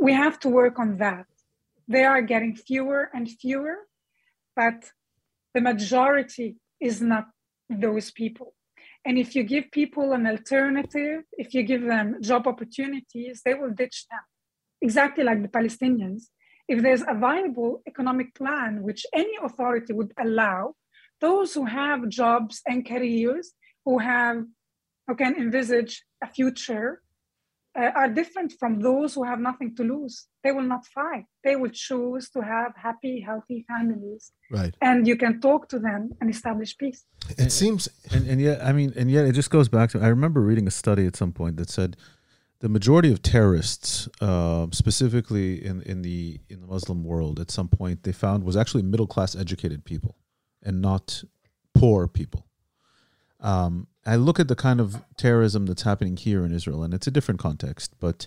We 0.00 0.12
have 0.12 0.38
to 0.40 0.48
work 0.48 0.78
on 0.78 0.98
that. 0.98 1.26
They 1.88 2.04
are 2.04 2.22
getting 2.22 2.54
fewer 2.54 3.10
and 3.12 3.28
fewer, 3.28 3.76
but 4.54 4.90
the 5.54 5.60
majority 5.60 6.56
is 6.80 7.00
not 7.00 7.26
those 7.68 8.10
people. 8.10 8.54
And 9.04 9.18
if 9.18 9.34
you 9.34 9.42
give 9.42 9.70
people 9.72 10.12
an 10.12 10.26
alternative, 10.26 11.22
if 11.32 11.54
you 11.54 11.62
give 11.64 11.82
them 11.82 12.22
job 12.22 12.46
opportunities, 12.46 13.42
they 13.44 13.54
will 13.54 13.70
ditch 13.70 14.06
them. 14.10 14.20
Exactly 14.80 15.24
like 15.24 15.42
the 15.42 15.48
Palestinians. 15.48 16.24
If 16.68 16.82
there's 16.82 17.02
a 17.02 17.14
viable 17.14 17.82
economic 17.86 18.34
plan, 18.34 18.82
which 18.82 19.04
any 19.12 19.36
authority 19.42 19.92
would 19.92 20.12
allow, 20.18 20.74
those 21.20 21.54
who 21.54 21.64
have 21.64 22.08
jobs 22.08 22.62
and 22.66 22.86
careers, 22.86 23.52
who 23.84 23.98
have, 23.98 24.44
who 25.06 25.14
can 25.16 25.34
envisage 25.34 26.04
a 26.22 26.28
future, 26.28 27.02
uh, 27.78 27.90
are 27.94 28.08
different 28.08 28.52
from 28.60 28.80
those 28.80 29.14
who 29.14 29.24
have 29.24 29.40
nothing 29.40 29.74
to 29.76 29.82
lose. 29.82 30.26
They 30.44 30.52
will 30.52 30.62
not 30.74 30.84
fight. 30.86 31.24
They 31.42 31.56
will 31.56 31.70
choose 31.70 32.28
to 32.30 32.40
have 32.40 32.72
happy, 32.76 33.20
healthy 33.20 33.64
families. 33.66 34.32
Right. 34.50 34.74
And 34.82 35.06
you 35.06 35.16
can 35.16 35.40
talk 35.40 35.68
to 35.70 35.78
them 35.78 36.10
and 36.20 36.28
establish 36.28 36.76
peace. 36.76 37.04
It 37.38 37.50
seems 37.50 37.88
and, 38.10 38.26
and 38.26 38.40
yet 38.40 38.64
i 38.64 38.72
mean 38.72 38.92
and 38.96 39.10
yet 39.10 39.24
it 39.26 39.32
just 39.32 39.50
goes 39.50 39.68
back 39.68 39.90
to 39.90 40.00
i 40.00 40.08
remember 40.08 40.40
reading 40.40 40.66
a 40.66 40.70
study 40.70 41.06
at 41.06 41.16
some 41.16 41.32
point 41.32 41.56
that 41.56 41.70
said 41.70 41.96
the 42.60 42.68
majority 42.68 43.12
of 43.12 43.22
terrorists 43.22 44.08
uh, 44.20 44.66
specifically 44.70 45.64
in, 45.64 45.82
in 45.82 46.02
the 46.02 46.40
in 46.48 46.60
the 46.60 46.66
muslim 46.66 47.04
world 47.04 47.40
at 47.40 47.50
some 47.50 47.68
point 47.68 48.02
they 48.02 48.12
found 48.12 48.44
was 48.44 48.56
actually 48.56 48.82
middle 48.82 49.06
class 49.06 49.34
educated 49.36 49.84
people 49.84 50.16
and 50.62 50.80
not 50.80 51.24
poor 51.74 52.06
people 52.08 52.46
um, 53.42 53.86
i 54.06 54.16
look 54.16 54.40
at 54.40 54.48
the 54.48 54.56
kind 54.56 54.80
of 54.80 55.02
terrorism 55.16 55.66
that's 55.66 55.82
happening 55.82 56.16
here 56.16 56.44
in 56.44 56.52
israel 56.52 56.82
and 56.82 56.94
it's 56.94 57.06
a 57.06 57.10
different 57.10 57.38
context 57.40 57.92
but 58.00 58.26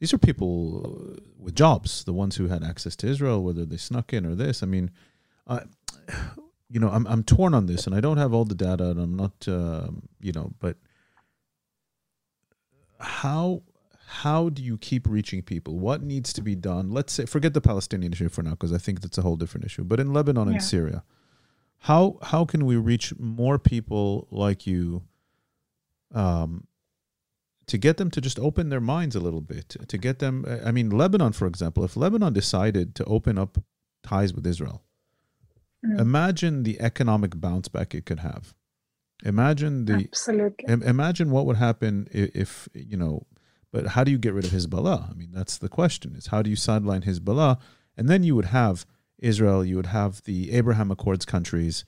these 0.00 0.12
are 0.12 0.18
people 0.18 1.16
with 1.38 1.54
jobs 1.54 2.04
the 2.04 2.12
ones 2.12 2.36
who 2.36 2.48
had 2.48 2.62
access 2.64 2.96
to 2.96 3.06
israel 3.06 3.42
whether 3.42 3.64
they 3.66 3.76
snuck 3.76 4.12
in 4.12 4.24
or 4.24 4.34
this 4.34 4.62
i 4.62 4.66
mean 4.66 4.90
uh, 5.46 5.60
you 6.70 6.80
know, 6.80 6.88
I'm 6.88 7.06
I'm 7.06 7.22
torn 7.22 7.54
on 7.54 7.66
this, 7.66 7.86
and 7.86 7.94
I 7.94 8.00
don't 8.00 8.16
have 8.16 8.32
all 8.32 8.44
the 8.46 8.54
data, 8.54 8.90
and 8.90 8.98
I'm 8.98 9.14
not, 9.14 9.46
um, 9.46 10.08
you 10.20 10.32
know, 10.32 10.52
but 10.58 10.76
how 12.98 13.62
how 14.06 14.48
do 14.48 14.62
you 14.62 14.78
keep 14.78 15.06
reaching 15.08 15.42
people? 15.42 15.78
What 15.78 16.02
needs 16.02 16.32
to 16.32 16.42
be 16.42 16.54
done? 16.54 16.90
Let's 16.90 17.12
say, 17.12 17.26
forget 17.26 17.52
the 17.54 17.60
Palestinian 17.60 18.12
issue 18.12 18.28
for 18.28 18.42
now, 18.42 18.50
because 18.50 18.72
I 18.72 18.78
think 18.78 19.00
that's 19.02 19.18
a 19.18 19.22
whole 19.22 19.36
different 19.36 19.66
issue. 19.66 19.84
But 19.84 20.00
in 20.00 20.12
Lebanon 20.12 20.48
Yeah. 20.48 20.54
and 20.54 20.62
Syria, 20.62 21.04
how 21.88 22.18
how 22.30 22.42
can 22.52 22.62
we 22.70 22.76
reach 22.90 23.06
more 23.18 23.58
people 23.58 24.26
like 24.30 24.60
you, 24.66 25.02
um, 26.14 26.66
to 27.66 27.76
get 27.78 27.96
them 27.96 28.10
to 28.10 28.20
just 28.20 28.38
open 28.38 28.68
their 28.68 28.80
minds 28.80 29.14
a 29.16 29.20
little 29.20 29.40
bit, 29.54 29.68
to 29.88 29.96
get 29.98 30.18
them? 30.18 30.44
I 30.68 30.70
mean, 30.76 30.88
Lebanon, 30.90 31.32
for 31.32 31.46
example, 31.46 31.82
if 31.84 31.96
Lebanon 31.96 32.32
decided 32.32 32.94
to 32.98 33.04
open 33.04 33.38
up 33.38 33.52
ties 34.02 34.32
with 34.34 34.46
Israel 34.46 34.78
Mm. 35.86 36.00
imagine 36.00 36.62
the 36.62 36.80
economic 36.80 37.32
bounce 37.38 37.68
back 37.68 37.94
it 37.94 38.06
could 38.06 38.20
have 38.20 38.54
imagine 39.22 39.84
the 39.84 39.98
Absolutely. 40.10 40.64
im- 40.66 40.82
imagine 40.82 41.28
what 41.30 41.44
would 41.46 41.58
happen 41.68 42.08
if, 42.10 42.28
if 42.44 42.68
you 42.72 42.96
know 42.96 43.26
but 43.70 43.82
how 43.88 44.02
do 44.02 44.10
you 44.10 44.16
get 44.16 44.32
rid 44.32 44.46
of 44.46 44.50
hezbollah 44.56 45.10
i 45.10 45.12
mean 45.20 45.30
that's 45.38 45.58
the 45.58 45.68
question 45.68 46.10
is 46.16 46.28
how 46.28 46.40
do 46.40 46.48
you 46.48 46.56
sideline 46.56 47.02
hezbollah 47.02 47.58
and 47.98 48.08
then 48.08 48.22
you 48.22 48.34
would 48.34 48.46
have 48.62 48.86
israel 49.18 49.64
you 49.64 49.76
would 49.76 49.86
have 49.86 50.22
the 50.24 50.52
abraham 50.52 50.90
accords 50.90 51.24
countries 51.24 51.84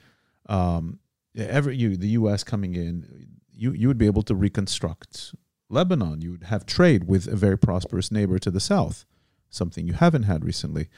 um 0.49 0.99
every 1.37 1.77
you 1.77 1.97
the 1.97 2.09
us 2.09 2.45
coming 2.45 2.75
in 2.75 3.29
you 3.53 3.73
you 3.73 3.89
would 3.89 3.99
be 3.99 4.07
able 4.07 4.23
to 4.23 4.35
reconstruct 4.35 5.35
lebanon 5.69 6.21
you 6.21 6.33
would 6.33 6.45
have 6.45 6.65
trade 6.65 7.09
with 7.09 7.27
a 7.27 7.37
very 7.37 7.59
prosperous 7.59 8.11
neighbor 8.11 8.39
to 8.39 8.51
the 8.51 8.61
south 8.61 9.05
something 9.51 9.87
you 9.87 9.95
haven't 9.95 10.25
had 10.25 10.45
recently 10.45 10.89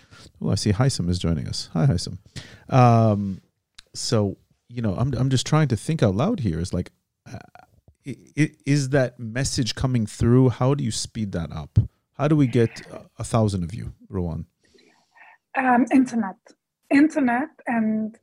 oh 0.41 0.51
i 0.51 0.55
see 0.55 0.73
Hisam 0.73 1.09
is 1.09 1.19
joining 1.19 1.49
us 1.49 1.71
hi 1.73 1.87
Hisam 1.87 2.19
um, 2.69 3.41
so 3.95 4.37
you 4.69 4.83
know, 4.83 4.95
I'm 4.95 5.13
I'm 5.15 5.31
just 5.31 5.47
trying 5.47 5.69
to 5.69 5.77
think 5.77 6.03
out 6.03 6.15
loud 6.15 6.41
here. 6.41 6.61
Is 6.61 6.73
like, 6.73 6.93
uh, 7.31 7.39
is 8.05 8.91
that 8.91 9.19
message 9.19 9.75
coming 9.75 10.07
through? 10.07 10.51
How 10.51 10.75
do 10.75 10.85
you 10.85 10.91
speed 10.91 11.33
that 11.33 11.53
up? 11.53 11.79
How 12.15 12.29
do 12.29 12.37
we 12.37 12.47
get 12.47 12.83
a 13.19 13.25
thousand 13.25 13.65
of 13.65 13.75
you, 13.75 13.95
Rawan? 14.11 14.45
Um, 15.59 15.87
internet. 15.93 16.37
Internet 16.91 17.51
and 17.67 18.17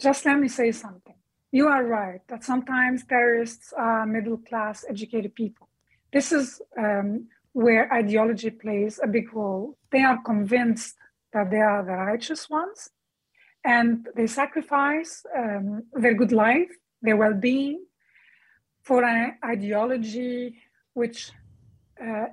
just 0.00 0.24
let 0.24 0.38
me 0.38 0.48
say 0.48 0.72
something. 0.72 1.14
You 1.52 1.68
are 1.68 1.84
right 1.84 2.20
that 2.28 2.44
sometimes 2.44 3.04
terrorists 3.04 3.72
are 3.76 4.06
middle 4.06 4.38
class 4.38 4.84
educated 4.88 5.34
people. 5.34 5.68
This 6.12 6.32
is 6.32 6.60
um, 6.78 7.28
where 7.52 7.92
ideology 7.92 8.50
plays 8.50 8.98
a 9.02 9.06
big 9.06 9.32
role. 9.34 9.76
They 9.90 10.02
are 10.02 10.20
convinced 10.22 10.96
that 11.32 11.50
they 11.50 11.60
are 11.60 11.84
the 11.84 11.92
righteous 11.92 12.48
ones 12.48 12.90
and 13.64 14.08
they 14.16 14.26
sacrifice 14.26 15.24
um, 15.36 15.84
their 15.92 16.14
good 16.14 16.32
life 16.32 16.70
their 17.02 17.16
well-being 17.16 17.84
for 18.82 19.04
an 19.04 19.34
ideology 19.44 20.56
which 20.94 21.32
uh, 22.02 22.26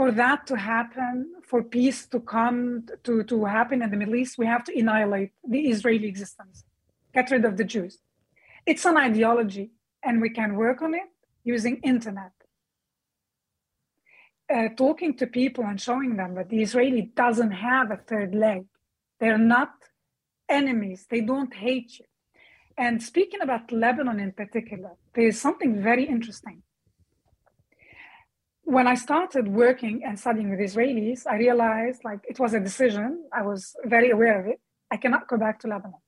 for 0.00 0.10
that 0.10 0.46
to 0.46 0.56
happen, 0.56 1.30
for 1.46 1.62
peace 1.62 2.06
to 2.06 2.20
come 2.20 2.86
to, 3.04 3.22
to 3.22 3.44
happen 3.44 3.82
in 3.82 3.90
the 3.90 3.98
Middle 3.98 4.14
East, 4.14 4.38
we 4.38 4.46
have 4.46 4.64
to 4.64 4.72
annihilate 4.72 5.32
the 5.46 5.68
Israeli 5.68 6.08
existence, 6.08 6.64
get 7.12 7.30
rid 7.30 7.44
of 7.44 7.58
the 7.58 7.64
Jews. 7.64 7.98
It's 8.64 8.86
an 8.86 8.96
ideology, 8.96 9.72
and 10.02 10.22
we 10.22 10.30
can 10.30 10.54
work 10.54 10.80
on 10.80 10.94
it 10.94 11.10
using 11.44 11.82
internet. 11.92 12.32
Uh, 14.50 14.68
talking 14.74 15.18
to 15.18 15.26
people 15.26 15.64
and 15.64 15.78
showing 15.78 16.16
them 16.16 16.34
that 16.36 16.48
the 16.48 16.62
Israeli 16.62 17.12
doesn't 17.14 17.50
have 17.50 17.90
a 17.90 17.98
third 17.98 18.34
leg. 18.34 18.64
They're 19.20 19.44
not 19.56 19.74
enemies. 20.48 21.08
They 21.10 21.20
don't 21.20 21.52
hate 21.52 21.98
you. 21.98 22.06
And 22.78 23.02
speaking 23.02 23.42
about 23.42 23.70
Lebanon 23.70 24.18
in 24.18 24.32
particular, 24.32 24.92
there 25.14 25.26
is 25.26 25.38
something 25.38 25.82
very 25.82 26.04
interesting 26.04 26.62
when 28.76 28.86
I 28.86 28.94
started 28.94 29.48
working 29.48 29.96
and 30.06 30.14
studying 30.16 30.48
with 30.50 30.60
Israelis, 30.60 31.26
I 31.26 31.36
realized 31.46 32.00
like 32.04 32.20
it 32.32 32.38
was 32.38 32.54
a 32.54 32.60
decision. 32.60 33.10
I 33.40 33.42
was 33.50 33.74
very 33.84 34.10
aware 34.16 34.36
of 34.40 34.46
it. 34.46 34.60
I 34.92 34.96
cannot 34.96 35.26
go 35.26 35.36
back 35.36 35.58
to 35.60 35.66
Lebanon. 35.66 36.02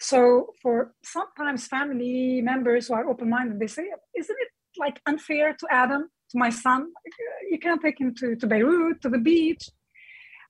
So 0.00 0.18
for 0.60 0.94
sometimes 1.04 1.68
family 1.68 2.42
members 2.42 2.88
who 2.88 2.94
are 2.94 3.06
open-minded, 3.08 3.60
they 3.60 3.68
say, 3.68 3.84
isn't 4.20 4.38
it 4.44 4.50
like 4.84 4.96
unfair 5.06 5.54
to 5.60 5.66
Adam, 5.70 6.02
to 6.30 6.38
my 6.44 6.50
son? 6.50 6.88
You 7.52 7.58
can't 7.60 7.80
take 7.80 8.00
him 8.00 8.10
to, 8.16 8.34
to 8.34 8.46
Beirut, 8.48 9.00
to 9.02 9.08
the 9.08 9.22
beach. 9.30 9.64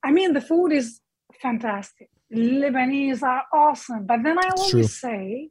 I 0.02 0.10
mean, 0.10 0.32
the 0.32 0.40
food 0.40 0.72
is 0.72 1.00
fantastic. 1.46 2.08
Lebanese 2.34 3.22
are 3.22 3.44
awesome. 3.52 4.06
But 4.06 4.20
then 4.24 4.38
I 4.38 4.48
always 4.56 4.70
true. 4.70 4.84
say, 4.84 5.50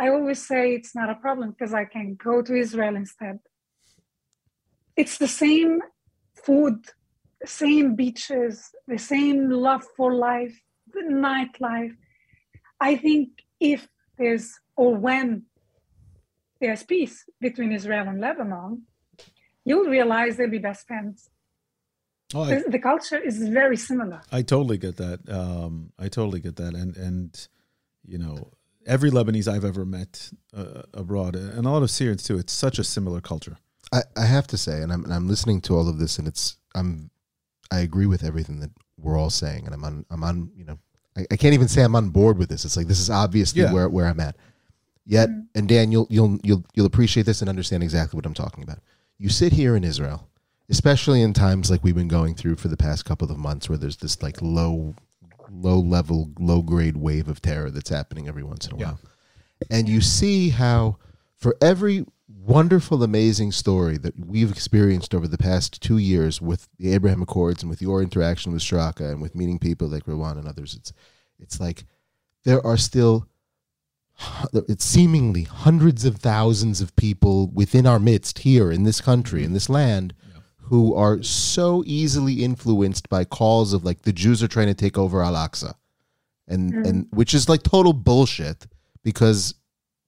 I 0.00 0.08
always 0.08 0.40
say 0.50 0.72
it's 0.72 0.94
not 0.94 1.10
a 1.10 1.16
problem 1.16 1.50
because 1.50 1.74
I 1.74 1.84
can 1.84 2.16
go 2.28 2.40
to 2.40 2.54
Israel 2.54 2.96
instead 2.96 3.40
it's 4.96 5.18
the 5.18 5.28
same 5.28 5.80
food, 6.34 6.78
same 7.44 7.94
beaches, 7.94 8.70
the 8.86 8.98
same 8.98 9.50
love 9.50 9.84
for 9.96 10.14
life, 10.14 10.60
the 10.92 11.02
nightlife. 11.02 11.96
I 12.80 12.96
think 12.96 13.30
if 13.60 13.88
there's 14.18 14.58
or 14.76 14.94
when 14.94 15.44
there's 16.60 16.82
peace 16.82 17.24
between 17.40 17.72
Israel 17.72 18.08
and 18.08 18.20
Lebanon, 18.20 18.82
you'll 19.64 19.88
realize 19.88 20.36
they'll 20.36 20.50
be 20.50 20.58
best 20.58 20.86
friends. 20.86 21.30
Oh, 22.34 22.44
The, 22.46 22.64
the 22.68 22.78
culture 22.78 23.18
is 23.18 23.38
very 23.48 23.76
similar. 23.76 24.20
I 24.32 24.42
totally 24.42 24.78
get 24.78 24.96
that. 24.96 25.28
Um, 25.28 25.92
I 25.98 26.08
totally 26.08 26.40
get 26.40 26.56
that, 26.56 26.74
and 26.74 26.96
and 26.96 27.48
you 28.06 28.18
know, 28.18 28.50
every 28.86 29.10
Lebanese 29.10 29.48
I've 29.48 29.64
ever 29.64 29.84
met 29.84 30.30
uh, 30.56 30.82
abroad, 30.92 31.36
and 31.36 31.66
a 31.66 31.70
lot 31.70 31.82
of 31.82 31.90
Syrians 31.90 32.22
too. 32.22 32.38
It's 32.38 32.52
such 32.52 32.78
a 32.78 32.84
similar 32.84 33.20
culture. 33.20 33.56
I, 33.94 34.02
I 34.16 34.24
have 34.26 34.46
to 34.48 34.56
say, 34.56 34.82
and 34.82 34.92
I'm 34.92 35.04
and 35.04 35.14
I'm 35.14 35.28
listening 35.28 35.60
to 35.62 35.76
all 35.76 35.88
of 35.88 35.98
this, 35.98 36.18
and 36.18 36.26
it's 36.28 36.56
I'm 36.74 37.10
I 37.70 37.78
agree 37.80 38.06
with 38.06 38.24
everything 38.24 38.60
that 38.60 38.70
we're 38.98 39.18
all 39.18 39.30
saying, 39.30 39.66
and 39.66 39.74
I'm 39.74 39.84
on 39.84 40.04
I'm 40.10 40.24
on 40.24 40.50
you 40.56 40.64
know 40.64 40.78
I, 41.16 41.26
I 41.30 41.36
can't 41.36 41.54
even 41.54 41.68
say 41.68 41.82
I'm 41.82 41.96
on 41.96 42.10
board 42.10 42.36
with 42.38 42.48
this. 42.48 42.64
It's 42.64 42.76
like 42.76 42.88
this 42.88 43.00
is 43.00 43.10
obviously 43.10 43.62
Yeah. 43.62 43.72
where 43.72 43.88
where 43.88 44.06
I'm 44.06 44.20
at. 44.20 44.36
Yet, 45.06 45.28
Mhm. 45.28 45.46
and 45.54 45.68
Dan, 45.68 45.92
you'll 45.92 46.06
you'll 46.10 46.38
you'll 46.42 46.64
you'll 46.74 46.86
appreciate 46.86 47.26
this 47.26 47.40
and 47.40 47.48
understand 47.48 47.82
exactly 47.82 48.16
what 48.16 48.26
I'm 48.26 48.34
talking 48.34 48.64
about. 48.64 48.78
You 49.18 49.28
sit 49.28 49.52
here 49.52 49.76
in 49.76 49.84
Israel, 49.84 50.28
especially 50.70 51.22
in 51.22 51.32
times 51.34 51.70
like 51.70 51.84
we've 51.84 51.94
been 51.94 52.08
going 52.08 52.34
through 52.34 52.56
for 52.56 52.68
the 52.68 52.76
past 52.76 53.04
couple 53.04 53.30
of 53.30 53.38
months, 53.38 53.68
where 53.68 53.78
there's 53.78 53.98
this 53.98 54.22
like 54.22 54.40
low 54.42 54.94
low 55.50 55.78
level, 55.78 56.30
low 56.40 56.62
grade 56.62 56.96
wave 56.96 57.28
of 57.28 57.40
terror 57.42 57.70
that's 57.70 57.90
happening 57.90 58.26
every 58.26 58.42
once 58.42 58.66
in 58.66 58.72
a 58.74 58.78
Yeah. 58.78 58.86
while, 58.86 59.00
and 59.70 59.88
you 59.88 60.00
see 60.00 60.48
how 60.48 60.96
for 61.44 61.54
every 61.60 62.06
wonderful, 62.26 63.02
amazing 63.02 63.52
story 63.52 63.98
that 63.98 64.18
we've 64.18 64.50
experienced 64.50 65.14
over 65.14 65.28
the 65.28 65.36
past 65.36 65.82
two 65.82 65.98
years 65.98 66.40
with 66.40 66.68
the 66.78 66.94
Abraham 66.94 67.20
Accords 67.20 67.62
and 67.62 67.68
with 67.68 67.82
your 67.82 68.00
interaction 68.00 68.50
with 68.50 68.62
Sharaka 68.62 69.12
and 69.12 69.20
with 69.20 69.34
meeting 69.34 69.58
people 69.58 69.86
like 69.88 70.06
Rawan 70.06 70.38
and 70.38 70.48
others, 70.48 70.74
it's 70.74 70.94
it's 71.38 71.60
like 71.60 71.84
there 72.44 72.66
are 72.66 72.78
still 72.78 73.28
it's 74.54 74.86
seemingly 74.86 75.42
hundreds 75.42 76.06
of 76.06 76.16
thousands 76.16 76.80
of 76.80 76.96
people 76.96 77.48
within 77.48 77.86
our 77.86 77.98
midst 77.98 78.38
here 78.38 78.72
in 78.72 78.84
this 78.84 79.02
country 79.02 79.44
in 79.44 79.52
this 79.52 79.68
land 79.68 80.14
who 80.62 80.94
are 80.94 81.22
so 81.22 81.82
easily 81.84 82.42
influenced 82.42 83.10
by 83.10 83.22
calls 83.22 83.74
of 83.74 83.84
like 83.84 84.00
the 84.02 84.14
Jews 84.14 84.42
are 84.42 84.48
trying 84.48 84.68
to 84.68 84.74
take 84.74 84.96
over 84.96 85.22
Al-Aqsa 85.22 85.74
and 86.48 86.72
Mm. 86.72 86.86
and 86.88 87.06
which 87.10 87.34
is 87.34 87.50
like 87.50 87.62
total 87.62 87.92
bullshit 87.92 88.66
because 89.02 89.54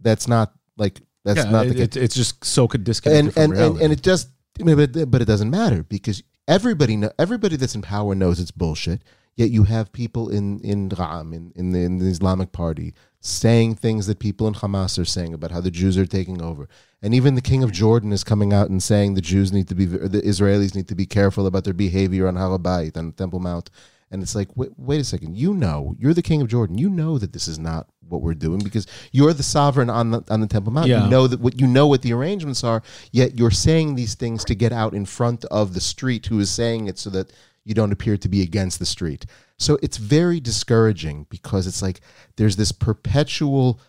that's 0.01 0.26
not 0.26 0.55
like 0.78 1.03
that's 1.27 1.45
yeah, 1.45 1.51
not 1.51 1.66
it, 1.66 1.77
the 1.77 1.83
it- 1.83 1.97
it's 1.97 2.14
just 2.14 2.45
so 2.45 2.66
could 2.68 2.85
disconnect 2.85 3.18
and 3.18 3.35
from 3.35 3.43
and, 3.43 3.61
and 3.61 3.81
and 3.83 3.93
it 3.93 4.03
just 4.03 4.29
I 4.61 4.62
mean, 4.64 4.77
but, 4.77 5.11
but 5.11 5.20
it 5.20 5.27
doesn't 5.27 5.51
matter 5.51 5.83
because 5.83 6.22
everybody 6.49 6.97
know, 6.97 7.11
everybody 7.18 7.57
that's 7.57 7.74
in 7.74 7.83
power 7.83 8.14
knows 8.14 8.41
it's 8.41 8.51
bullshit. 8.51 9.03
Yet 9.35 9.51
you 9.51 9.64
have 9.64 9.93
people 9.93 10.31
in 10.31 10.61
in 10.61 10.89
Ra'am 10.89 11.35
in 11.35 11.53
in 11.55 11.72
the, 11.72 11.81
in 11.81 11.99
the 11.99 12.07
Islamic 12.07 12.53
party 12.53 12.95
saying 13.20 13.74
things 13.74 14.07
that 14.07 14.18
people 14.18 14.47
in 14.47 14.55
Hamas 14.55 14.99
are 14.99 15.05
saying 15.05 15.35
about 15.35 15.51
how 15.51 15.61
the 15.61 15.70
Jews 15.70 15.99
are 15.99 16.07
taking 16.07 16.41
over. 16.41 16.68
And 17.03 17.12
even 17.12 17.35
the 17.35 17.43
king 17.43 17.62
of 17.62 17.70
Jordan 17.72 18.12
is 18.12 18.24
coming 18.24 18.55
out 18.55 18.70
and 18.70 18.83
saying 18.83 19.12
the 19.12 19.20
Jews 19.20 19.53
need 19.53 19.68
to 19.68 19.74
be 19.74 19.85
the 19.85 20.22
Israelis 20.22 20.74
need 20.74 20.89
to 20.89 20.95
be 20.95 21.07
careful 21.07 21.47
about 21.47 21.64
their 21.64 21.74
behavior 21.74 22.29
on 22.29 22.37
Har 22.37 22.59
HaBayit 22.59 22.97
on 22.97 23.12
Temple 23.12 23.41
Mount 23.41 23.68
and 24.11 24.22
it's 24.22 24.34
like 24.34 24.48
wait, 24.57 24.70
wait 24.76 25.00
a 25.00 25.04
second. 25.04 25.36
You 25.36 25.54
know 25.54 25.94
you're 25.98 26.14
the 26.14 26.22
king 26.22 26.40
of 26.42 26.48
Jordan. 26.48 26.78
You 26.78 26.88
know 26.88 27.18
that 27.18 27.32
this 27.32 27.48
is 27.48 27.59
not 27.59 27.88
what 28.09 28.22
we're 28.22 28.34
doing 28.34 28.61
because 28.61 28.86
you're 29.12 29.32
the 29.32 29.42
sovereign 29.42 29.90
on 29.90 30.11
the 30.12 30.22
on 30.30 30.40
the 30.40 30.46
Temple 30.46 30.72
Mount. 30.72 30.86
Yeah. 30.88 31.04
you 31.04 31.11
know 31.11 31.26
that 31.26 31.40
what 31.40 31.61
you 31.61 31.66
know 31.66 31.86
what 31.88 32.02
the 32.02 32.12
arrangements 32.12 32.62
are 32.62 32.82
yet 33.11 33.36
you're 33.38 33.50
saying 33.50 33.94
these 33.96 34.14
things 34.14 34.44
to 34.44 34.54
get 34.54 34.72
out 34.72 34.94
in 34.94 35.04
front 35.07 35.44
of 35.46 35.74
the 35.74 35.80
street 35.80 36.26
who 36.26 36.38
is 36.38 36.50
saying 36.50 36.86
it 36.86 36.98
so 36.98 37.11
that 37.11 37.32
you 37.64 37.74
don't 37.74 37.90
appear 37.90 38.16
to 38.16 38.28
be 38.28 38.42
against 38.42 38.78
the 38.78 38.86
street. 38.86 39.26
So 39.59 39.76
it's 39.82 39.96
very 39.96 40.38
discouraging 40.38 41.26
because 41.30 41.66
it's 41.66 41.82
like 41.82 42.00
there's 42.36 42.54
this 42.57 42.70
perpetual 42.72 43.80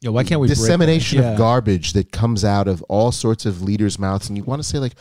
yeah, 0.00 0.10
why 0.10 0.22
can't 0.22 0.40
we 0.40 0.46
dissemination 0.48 1.20
Yeah. 1.22 1.32
of 1.32 1.38
garbage 1.38 1.92
that 1.94 2.12
comes 2.12 2.44
out 2.44 2.68
of 2.68 2.82
all 2.82 3.10
sorts 3.10 3.46
of 3.46 3.62
leaders' 3.62 3.98
mouths, 3.98 4.28
and 4.28 4.36
you 4.38 4.44
want 4.44 4.62
to 4.62 4.68
say 4.68 4.78
like, 4.78 4.94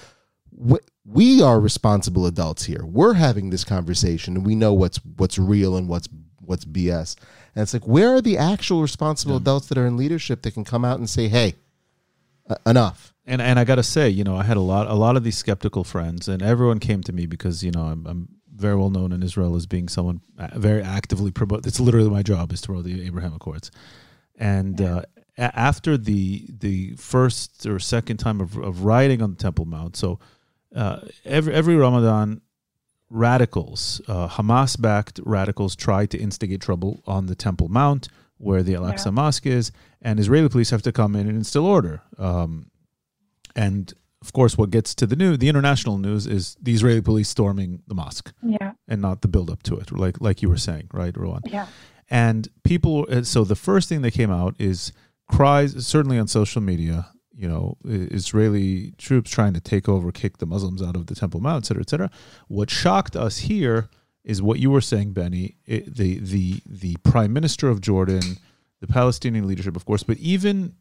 "Wh- 0.58 0.78
we 1.08 1.42
are 1.42 1.60
responsible 1.60 2.26
adults 2.26 2.66
here. 2.66 2.86
We're 2.86 3.14
having 3.14 3.50
this 3.50 3.64
conversation, 3.64 4.36
and 4.36 4.46
we 4.46 4.56
know 4.56 4.74
what's 4.74 5.00
what's 5.16 5.40
real 5.40 5.78
and 5.78 5.88
what's 5.88 6.10
what's 6.42 6.66
BS. 6.66 7.16
And 7.56 7.64
it's 7.64 7.74
like, 7.74 7.88
where 7.88 8.16
are 8.16 8.22
the 8.22 8.38
actual 8.38 8.82
responsible 8.82 9.38
adults 9.38 9.68
that 9.68 9.78
are 9.78 9.88
in 9.88 9.98
leadership 9.98 10.42
that 10.44 10.54
can 10.54 10.64
come 10.64 10.84
out 10.84 11.00
and 11.00 11.10
say, 11.10 11.28
"Hey, 11.28 11.56
uh, 12.50 12.56
enough." 12.66 13.14
and 13.28 13.42
and 13.42 13.60
I 13.60 13.66
gotta 13.66 13.84
say, 13.84 14.10
you 14.10 14.24
know, 14.24 14.38
I 14.38 14.44
had 14.44 14.58
a 14.58 14.62
lot 14.62 14.88
a 14.88 14.94
lot 14.94 15.18
of 15.18 15.24
these 15.24 15.38
skeptical 15.38 15.84
friends, 15.84 16.28
and 16.28 16.42
everyone 16.42 16.80
came 16.80 17.04
to 17.04 17.14
me 17.14 17.26
because 17.26 17.62
you 17.64 17.72
know 17.72 17.82
I'm, 17.82 18.08
I'm 18.08 18.30
very 18.56 18.76
well 18.76 18.90
known 18.90 19.12
in 19.12 19.22
Israel 19.22 19.56
as 19.56 19.66
being 19.66 19.90
someone 19.90 20.22
uh, 20.40 20.48
very 20.56 20.82
actively 20.82 21.30
promote. 21.30 21.68
It's 21.68 21.80
literally 21.80 22.10
my 22.10 22.24
job 22.24 22.52
is 22.54 22.62
to 22.62 22.68
promote 22.68 22.86
the 22.86 23.06
Abraham 23.06 23.34
Accords, 23.34 23.70
and 24.38 24.82
uh, 24.82 25.02
after 25.38 25.98
the 25.98 26.48
the 26.48 26.96
first 26.96 27.68
or 27.68 27.80
second 27.80 28.18
time 28.18 28.40
of, 28.40 28.58
of 28.58 28.86
riding 28.86 29.22
on 29.22 29.32
the 29.32 29.38
Temple 29.38 29.66
Mount, 29.66 29.98
so 29.98 30.20
uh, 30.76 31.00
every 31.26 31.54
every 31.54 31.76
Ramadan. 31.76 32.42
Radicals, 33.10 34.02
uh, 34.10 34.28
Hamas 34.28 34.80
backed 34.80 35.22
radicals 35.24 35.78
try 35.78 36.06
to 36.08 36.18
instigate 36.18 36.60
trouble 36.60 37.02
on 37.08 37.28
the 37.28 37.36
Temple 37.36 37.70
Mount 37.70 38.10
where 38.38 38.62
the 38.64 38.76
Al 38.76 38.82
Aqsa 38.84 39.06
Yeah. 39.06 39.12
Mosque 39.12 39.46
is, 39.46 39.72
and 40.02 40.20
Israeli 40.20 40.50
police 40.50 40.72
have 40.72 40.82
to 40.82 40.92
come 40.92 41.16
in 41.16 41.26
and 41.28 41.38
instill 41.38 41.66
order. 41.66 42.02
Um, 42.18 42.70
and 43.56 43.94
of 44.22 44.34
course, 44.34 44.58
what 44.58 44.72
gets 44.72 44.94
to 44.96 45.08
the 45.08 45.16
new, 45.16 45.38
the 45.38 45.48
international 45.48 45.98
news, 45.98 46.28
is 46.28 46.58
the 46.62 46.74
Israeli 46.74 47.02
police 47.02 47.30
storming 47.30 47.82
the 47.88 47.96
mosque, 47.96 48.34
Yeah, 48.44 48.74
and 48.90 49.02
not 49.02 49.22
the 49.22 49.30
build 49.30 49.50
up 49.50 49.64
to 49.64 49.78
it, 49.78 49.90
like 49.92 50.20
like 50.20 50.42
you 50.42 50.50
were 50.50 50.58
saying, 50.58 50.90
right, 50.92 51.14
Rawan? 51.14 51.42
yeah, 51.46 51.68
And 52.10 52.50
people, 52.64 53.08
uh, 53.10 53.24
so 53.24 53.46
the 53.46 53.56
first 53.56 53.88
thing 53.90 54.02
that 54.02 54.12
came 54.12 54.32
out 54.32 54.56
is 54.60 54.92
cries, 55.32 55.88
certainly 55.88 56.20
on 56.20 56.28
social 56.28 56.62
media. 56.62 57.08
You 57.38 57.48
know, 57.48 57.78
Israeli 57.86 58.94
troops 58.98 59.30
trying 59.30 59.54
to 59.54 59.62
take 59.62 59.88
over, 59.88 60.12
kick 60.12 60.40
the 60.40 60.48
Muslims 60.48 60.82
out 60.82 60.96
of 60.96 61.06
the 61.06 61.16
Temple 61.16 61.40
Mount, 61.40 61.64
et 61.64 61.68
cetera, 61.68 61.84
et 61.84 61.90
cetera. 61.90 62.10
What 62.48 62.70
shocked 62.70 63.16
us 63.16 63.38
here 63.38 63.90
is 64.24 64.42
what 64.42 64.60
you 64.60 64.72
were 64.72 64.82
saying, 64.82 65.14
Benny. 65.14 65.56
It, 65.66 65.96
the 65.96 66.20
the 66.20 66.62
the 66.66 66.96
Prime 67.04 67.32
Minister 67.34 67.70
of 67.70 67.80
Jordan, 67.80 68.38
the 68.82 68.88
Palestinian 68.88 69.48
leadership, 69.48 69.76
of 69.76 69.86
course, 69.86 70.04
but 70.04 70.18
even 70.18 70.74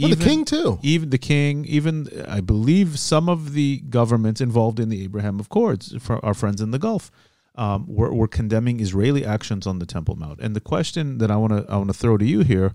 Well, 0.00 0.10
the 0.10 0.16
king 0.16 0.44
too. 0.44 0.78
even 0.82 1.10
the 1.10 1.18
king, 1.18 1.64
even 1.66 2.08
I 2.26 2.40
believe 2.40 2.98
some 2.98 3.28
of 3.28 3.52
the 3.52 3.70
governments 3.98 4.40
involved 4.40 4.80
in 4.80 4.88
the 4.88 5.04
Abraham 5.04 5.38
Accords, 5.38 5.94
for 6.00 6.24
our 6.24 6.34
friends 6.34 6.60
in 6.60 6.70
the 6.72 6.80
Gulf, 6.80 7.10
um, 7.54 7.86
were, 7.86 8.12
were 8.12 8.26
condemning 8.26 8.80
Israeli 8.80 9.24
actions 9.24 9.66
on 9.66 9.78
the 9.78 9.86
Temple 9.86 10.16
Mount. 10.16 10.40
And 10.40 10.56
the 10.56 10.60
question 10.60 11.18
that 11.18 11.30
I 11.30 11.36
want 11.36 11.52
to 11.52 11.60
I 11.72 11.76
want 11.76 11.90
to 11.90 11.94
throw 12.02 12.16
to 12.16 12.24
you 12.24 12.40
here, 12.40 12.74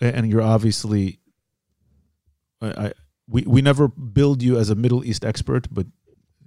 and 0.00 0.30
you're 0.30 0.40
obviously, 0.56 1.18
I, 2.60 2.86
I 2.86 2.92
we 3.28 3.42
we 3.42 3.62
never 3.62 3.88
build 3.88 4.42
you 4.42 4.58
as 4.58 4.70
a 4.70 4.74
Middle 4.74 5.04
East 5.04 5.24
expert, 5.24 5.68
but 5.70 5.86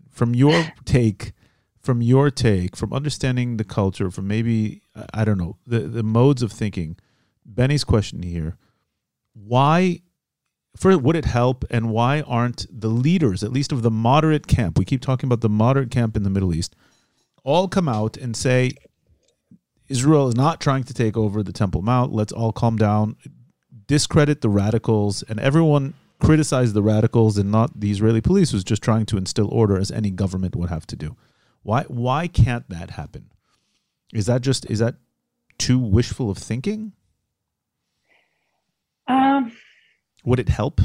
from 0.10 0.36
your 0.36 0.66
take, 0.86 1.34
from 1.82 2.02
your 2.02 2.30
take, 2.30 2.76
from 2.76 2.94
understanding 2.94 3.58
the 3.58 3.64
culture, 3.64 4.12
from 4.12 4.28
maybe 4.28 4.82
I- 5.14 5.26
don't 5.26 5.38
know 5.38 5.58
the 5.66 5.82
the 5.82 6.04
modes 6.04 6.42
of 6.44 6.52
thinking, 6.52 6.98
Benny's 7.46 7.84
question 7.84 8.24
here 8.24 8.58
why 9.34 10.00
first 10.76 11.02
would 11.02 11.16
it 11.16 11.26
help 11.26 11.66
and 11.70 11.90
why 11.90 12.22
aren't 12.22 12.66
the 12.70 12.88
leaders 12.88 13.44
at 13.44 13.52
least 13.52 13.72
of 13.72 13.82
the 13.82 13.92
moderate 13.92 14.48
camp 14.48 14.78
we 14.78 14.86
keep 14.86 15.02
talking 15.02 15.28
about 15.28 15.42
the 15.42 15.50
moderate 15.50 15.92
camp 15.92 16.16
in 16.16 16.24
the 16.24 16.30
middle 16.30 16.54
east 16.54 16.76
all 17.44 17.68
come 17.68 17.90
out 17.90 18.16
and 18.18 18.36
say 18.36 18.72
israel 19.90 20.28
is 20.28 20.36
not 20.36 20.62
trying 20.62 20.84
to 20.84 20.94
take 20.94 21.18
over 21.18 21.44
the 21.44 21.52
temple 21.54 21.82
mount 21.82 22.12
let's 22.12 22.32
all 22.32 22.52
calm 22.52 22.78
down 22.78 23.16
discredit 23.88 24.42
the 24.42 24.50
radicals 24.50 25.24
and 25.24 25.40
everyone 25.40 25.94
criticize 26.20 26.74
the 26.74 26.82
radicals 26.82 27.38
and 27.38 27.52
not 27.52 27.80
the 27.80 27.92
israeli 27.92 28.22
police 28.22 28.52
who's 28.52 28.64
just 28.64 28.82
trying 28.82 29.06
to 29.06 29.18
instill 29.18 29.48
order 29.52 29.78
as 29.78 29.92
any 29.92 30.10
government 30.10 30.56
would 30.56 30.70
have 30.70 30.88
to 30.88 30.96
do. 30.96 31.16
Why 31.64 31.84
why 31.84 32.28
can't 32.28 32.68
that 32.70 32.92
happen? 32.92 33.32
Is 34.14 34.26
that 34.28 34.42
just 34.42 34.70
is 34.70 34.80
that 34.80 34.96
too 35.58 35.80
wishful 35.80 36.30
of 36.30 36.38
thinking? 36.38 36.94
Um, 39.08 39.52
would 40.24 40.40
it 40.40 40.50
help? 40.50 40.82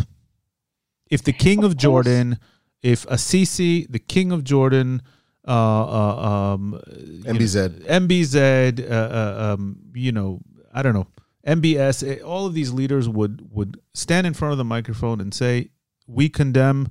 If 1.11 1.23
the 1.23 1.33
king 1.33 1.61
of, 1.61 1.65
Of 1.65 1.71
course. 1.73 1.83
Jordan, 1.83 2.39
if 2.83 3.07
Assisi, 3.07 3.87
the 3.89 3.99
king 3.99 4.33
of 4.33 4.45
Jordan, 4.45 5.03
uh, 5.47 5.51
uh, 5.51 6.55
um, 6.55 6.81
you 6.97 7.23
know, 7.23 7.33
MBZ. 7.33 7.87
MBZ, 7.87 8.91
uh, 8.91 8.95
uh, 8.95 9.55
um, 9.55 9.79
you 9.95 10.13
know, 10.13 10.41
I 10.75 10.83
don't 10.83 10.93
know, 10.95 11.07
MBS, 11.49 12.07
eh, 12.07 12.21
all 12.21 12.47
of 12.47 12.55
these 12.55 12.73
leaders 12.73 13.09
would 13.09 13.49
would 13.51 13.81
stand 13.95 14.27
in 14.27 14.35
front 14.35 14.53
of 14.53 14.59
the 14.59 14.65
microphone 14.65 15.21
and 15.21 15.33
say, 15.33 15.71
"We 16.07 16.29
condemn 16.29 16.89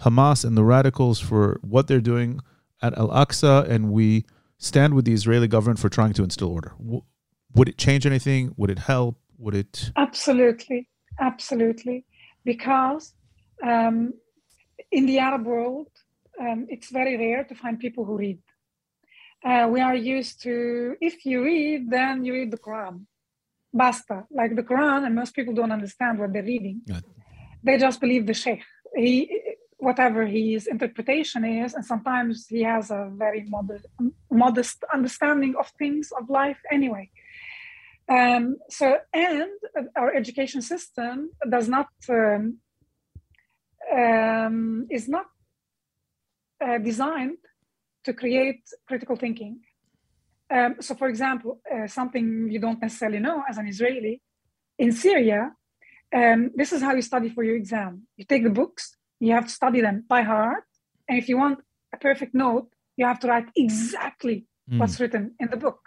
Hamas 0.00 0.44
and 0.44 0.56
the 0.56 0.64
radicals 0.64 1.20
for 1.20 1.60
what 1.62 1.86
they're 1.86 2.00
doing 2.00 2.40
at 2.82 2.96
Al 2.98 3.08
Aqsa, 3.08 3.68
and 3.68 3.92
we 3.92 4.24
stand 4.58 4.94
with 4.94 5.04
the 5.04 5.12
Israeli 5.12 5.48
government 5.48 5.78
for 5.78 5.88
trying 5.88 6.12
to 6.14 6.24
instill 6.24 6.50
order." 6.50 6.72
W- 6.78 7.02
would 7.54 7.68
it 7.68 7.78
change 7.78 8.04
anything? 8.04 8.52
Would 8.56 8.70
it 8.70 8.80
help? 8.80 9.16
Would 9.38 9.54
it? 9.54 9.92
Absolutely, 9.96 10.88
absolutely. 11.20 12.04
Because 12.44 13.14
um, 13.62 14.14
in 14.90 15.06
the 15.06 15.18
Arab 15.18 15.44
world, 15.46 15.88
um, 16.40 16.66
it's 16.68 16.90
very 16.90 17.16
rare 17.16 17.44
to 17.44 17.54
find 17.54 17.78
people 17.78 18.04
who 18.04 18.16
read. 18.16 18.38
Uh, 19.44 19.68
we 19.70 19.80
are 19.80 19.94
used 19.94 20.42
to, 20.42 20.96
if 21.00 21.24
you 21.24 21.42
read, 21.42 21.90
then 21.90 22.24
you 22.24 22.32
read 22.34 22.50
the 22.50 22.58
Quran. 22.58 23.06
Basta. 23.72 24.24
Like 24.30 24.56
the 24.56 24.62
Quran, 24.62 25.06
and 25.06 25.14
most 25.14 25.34
people 25.34 25.54
don't 25.54 25.72
understand 25.72 26.18
what 26.18 26.32
they're 26.32 26.42
reading. 26.42 26.82
They 27.62 27.78
just 27.78 28.00
believe 28.00 28.26
the 28.26 28.34
Sheikh. 28.34 28.62
He, 28.96 29.40
whatever 29.78 30.26
his 30.26 30.66
interpretation 30.66 31.44
is, 31.44 31.74
and 31.74 31.84
sometimes 31.84 32.46
he 32.48 32.62
has 32.62 32.90
a 32.90 33.10
very 33.14 33.44
modest, 33.48 33.86
modest 34.30 34.84
understanding 34.92 35.54
of 35.58 35.68
things 35.78 36.12
of 36.18 36.28
life 36.28 36.60
anyway. 36.70 37.10
Um, 38.08 38.56
so, 38.68 38.98
and 39.14 39.50
our 39.96 40.12
education 40.14 40.62
system 40.62 41.30
does 41.48 41.68
not 41.68 41.88
um, 42.08 42.58
um, 43.96 44.86
is 44.90 45.08
not 45.08 45.26
uh, 46.64 46.78
designed 46.78 47.38
to 48.04 48.12
create 48.12 48.62
critical 48.86 49.16
thinking. 49.16 49.60
Um, 50.50 50.76
so, 50.80 50.94
for 50.94 51.08
example, 51.08 51.60
uh, 51.72 51.86
something 51.86 52.48
you 52.50 52.58
don't 52.58 52.80
necessarily 52.82 53.20
know 53.20 53.42
as 53.48 53.56
an 53.58 53.66
Israeli 53.68 54.20
in 54.78 54.92
Syria, 54.92 55.52
um, 56.14 56.50
this 56.54 56.72
is 56.72 56.82
how 56.82 56.92
you 56.94 57.02
study 57.02 57.28
for 57.28 57.42
your 57.44 57.56
exam. 57.56 58.06
You 58.16 58.24
take 58.24 58.42
the 58.42 58.50
books, 58.50 58.96
you 59.20 59.32
have 59.32 59.46
to 59.46 59.52
study 59.52 59.80
them 59.80 60.04
by 60.08 60.22
heart, 60.22 60.64
and 61.08 61.18
if 61.18 61.28
you 61.28 61.36
want 61.38 61.60
a 61.92 61.98
perfect 61.98 62.34
note, 62.34 62.68
you 62.96 63.06
have 63.06 63.20
to 63.20 63.28
write 63.28 63.48
exactly 63.56 64.46
Mm. 64.70 64.78
what's 64.78 65.00
written 65.00 65.34
in 65.40 65.48
the 65.50 65.56
book. 65.56 65.80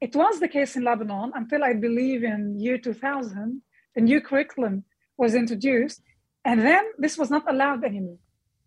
It 0.00 0.14
was 0.16 0.40
the 0.40 0.48
case 0.48 0.74
in 0.76 0.82
Lebanon 0.82 1.30
until 1.34 1.62
I 1.62 1.72
believe 1.74 2.24
in 2.24 2.58
year 2.58 2.78
2000, 2.78 3.62
the 3.94 4.00
new 4.00 4.20
curriculum 4.20 4.84
was 5.16 5.34
introduced, 5.34 6.02
and 6.44 6.60
then 6.60 6.84
this 6.98 7.16
was 7.16 7.30
not 7.30 7.44
allowed 7.52 7.84
anymore. 7.84 8.18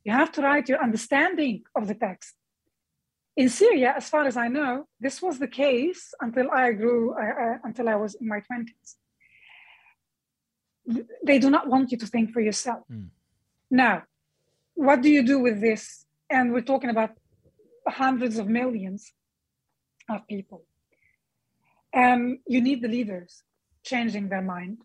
You 0.05 0.13
have 0.13 0.31
to 0.33 0.41
write 0.41 0.69
your 0.69 0.81
understanding 0.81 1.63
of 1.75 1.87
the 1.87 1.95
text. 1.95 2.35
In 3.37 3.49
Syria, 3.49 3.93
as 3.95 4.09
far 4.09 4.25
as 4.25 4.35
I 4.35 4.47
know, 4.47 4.87
this 4.99 5.21
was 5.21 5.39
the 5.39 5.47
case 5.47 6.13
until 6.19 6.51
I 6.51 6.73
grew, 6.73 7.15
until 7.63 7.87
I 7.87 7.95
was 7.95 8.15
in 8.15 8.27
my 8.27 8.41
20s. 8.41 8.95
They 11.23 11.39
do 11.39 11.49
not 11.49 11.67
want 11.67 11.91
you 11.91 11.97
to 11.97 12.07
think 12.07 12.31
for 12.31 12.41
yourself. 12.41 12.83
Mm. 12.91 13.07
Now, 13.69 14.03
what 14.73 15.01
do 15.01 15.09
you 15.09 15.23
do 15.23 15.39
with 15.39 15.61
this? 15.61 16.05
And 16.29 16.51
we're 16.51 16.61
talking 16.61 16.89
about 16.89 17.11
hundreds 17.87 18.37
of 18.37 18.47
millions 18.47 19.13
of 20.09 20.27
people. 20.27 20.65
um, 21.93 22.39
you 22.47 22.61
need 22.61 22.81
the 22.81 22.87
leaders 22.87 23.43
changing 23.83 24.29
their 24.29 24.41
mind. 24.41 24.77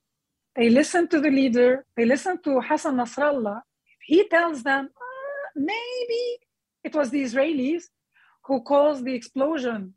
They 0.54 0.68
listen 0.70 1.08
to 1.08 1.20
the 1.20 1.30
leader, 1.30 1.84
they 1.96 2.04
listen 2.04 2.40
to 2.42 2.60
Hassan 2.60 2.96
Nasrallah. 2.96 3.60
He 4.04 4.28
tells 4.28 4.62
them, 4.62 4.84
uh, 4.86 5.48
maybe 5.54 6.38
it 6.82 6.94
was 6.94 7.10
the 7.10 7.22
Israelis 7.22 7.84
who 8.46 8.62
caused 8.62 9.04
the 9.04 9.14
explosion 9.14 9.94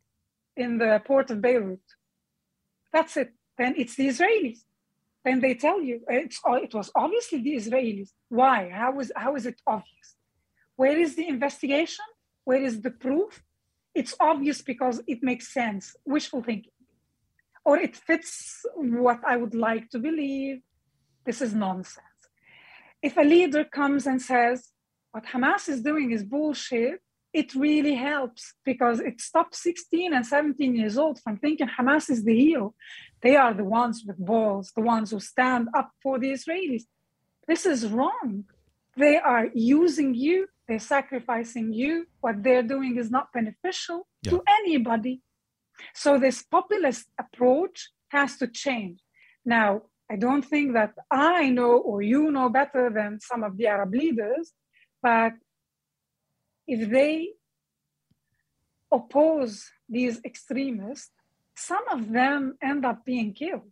in 0.58 0.78
the 0.78 1.02
port 1.06 1.30
of 1.32 1.42
Beirut. 1.42 1.80
That's 2.92 3.16
it. 3.18 3.34
Then 3.58 3.76
it's 3.78 3.96
the 3.96 4.08
Israelis. 4.08 4.60
Then 5.24 5.42
they 5.42 5.54
tell 5.54 5.82
you 5.82 6.02
it's, 6.08 6.40
it 6.46 6.74
was 6.74 6.92
obviously 6.96 7.42
the 7.42 7.56
Israelis. 7.56 8.10
Why? 8.30 8.70
How 8.74 9.00
is, 9.00 9.12
how 9.16 9.36
is 9.36 9.46
it 9.46 9.62
obvious? 9.68 10.16
Where 10.76 10.98
is 10.98 11.16
the 11.16 11.28
investigation? 11.28 12.06
Where 12.46 12.64
is 12.64 12.82
the 12.82 12.92
proof? 12.92 13.44
It's 13.94 14.16
obvious 14.20 14.62
because 14.62 15.02
it 15.08 15.20
makes 15.22 15.54
sense, 15.54 15.96
wishful 16.06 16.42
thinking. 16.42 16.72
Or 17.66 17.78
it 17.78 17.96
fits 17.96 18.66
what 18.76 19.20
I 19.28 19.36
would 19.38 19.54
like 19.54 19.90
to 19.90 20.00
believe. 20.00 20.62
This 21.26 21.42
is 21.42 21.54
nonsense. 21.54 22.06
If 23.04 23.18
a 23.18 23.22
leader 23.22 23.64
comes 23.66 24.08
and 24.08 24.22
says, 24.22 24.70
what 25.12 25.26
Hamas 25.26 25.68
is 25.70 25.82
doing 25.82 26.12
is 26.12 26.24
bullshit, 26.24 27.02
it 27.34 27.54
really 27.54 27.96
helps 27.96 28.54
because 28.66 29.00
it 29.00 29.22
stops 29.22 29.62
16 29.64 30.14
and 30.14 30.26
17 30.26 30.76
years 30.76 30.98
old 30.98 31.20
from 31.22 31.38
thinking 31.38 31.68
Hamas 31.68 32.10
is 32.10 32.24
the 32.24 32.36
hero. 32.36 32.74
They 33.22 33.36
are 33.36 33.54
the 33.54 33.64
ones 33.64 34.04
with 34.06 34.18
balls, 34.18 34.72
the 34.76 34.82
ones 34.82 35.12
who 35.12 35.20
stand 35.20 35.70
up 35.76 35.92
for 36.02 36.18
the 36.18 36.32
Israelis. 36.32 36.84
This 37.48 37.66
is 37.66 37.88
wrong. 37.88 38.46
They 38.98 39.18
are 39.18 39.48
using 39.54 40.14
you, 40.16 40.48
they're 40.68 40.80
sacrificing 40.80 41.74
you. 41.74 42.06
What 42.22 42.44
they're 42.44 42.64
doing 42.64 42.98
is 42.98 43.10
not 43.10 43.32
beneficial 43.34 44.08
yeah. 44.24 44.32
to 44.32 44.44
anybody. 44.60 45.22
So, 45.94 46.20
this 46.20 46.44
populist 46.44 47.06
approach 47.18 47.90
has 48.10 48.38
to 48.38 48.48
change. 48.48 49.00
Now, 49.46 49.84
I 50.12 50.16
don't 50.16 50.44
think 50.44 50.74
that 50.74 50.94
I 51.10 51.50
know 51.50 51.78
or 51.78 52.02
you 52.02 52.32
know 52.32 52.50
better 52.50 52.90
than 52.94 53.20
some 53.20 53.44
of 53.44 53.58
the 53.58 53.68
Arab 53.68 53.94
leaders, 53.94 54.54
but 55.02 55.34
if 56.70 56.90
they 56.90 57.30
oppose 58.92 59.70
these 59.90 60.22
extremists, 60.24 61.12
some 61.56 61.84
of 61.92 62.12
them 62.12 62.58
end 62.62 62.86
up 62.86 63.04
being 63.06 63.34
killed. 63.34 63.72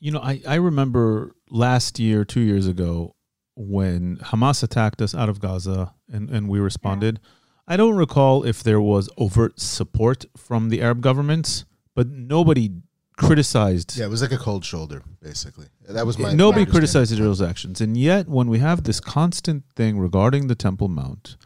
You 0.00 0.10
know, 0.10 0.20
I, 0.20 0.40
I 0.46 0.56
remember 0.56 1.36
last 1.48 2.00
year, 2.00 2.24
two 2.24 2.40
years 2.40 2.66
ago, 2.66 3.14
when 3.54 4.16
Hamas 4.16 4.62
attacked 4.62 5.00
us 5.00 5.14
out 5.14 5.28
of 5.28 5.40
Gaza 5.40 5.94
and, 6.12 6.28
and 6.30 6.48
we 6.48 6.58
responded. 6.58 7.20
Yeah. 7.22 7.28
I 7.68 7.76
don't 7.76 7.96
recall 7.96 8.44
if 8.44 8.62
there 8.62 8.80
was 8.80 9.08
overt 9.16 9.60
support 9.60 10.24
from 10.36 10.68
the 10.68 10.82
Arab 10.82 11.00
governments, 11.00 11.64
but 11.94 12.08
nobody 12.08 12.70
criticized. 13.16 13.96
Yeah, 13.96 14.06
it 14.06 14.10
was 14.10 14.22
like 14.22 14.32
a 14.32 14.38
cold 14.38 14.64
shoulder, 14.64 15.02
basically. 15.20 15.66
That 15.88 16.06
was 16.06 16.18
my. 16.18 16.32
Nobody 16.32 16.66
criticized 16.66 17.12
Israel's 17.12 17.42
actions, 17.42 17.80
and 17.80 17.96
yet 17.96 18.28
when 18.28 18.48
we 18.48 18.58
have 18.58 18.82
this 18.82 18.98
constant 18.98 19.64
thing 19.76 19.98
regarding 19.98 20.48
the 20.48 20.54
Temple 20.54 20.88
Mount, 20.88 21.36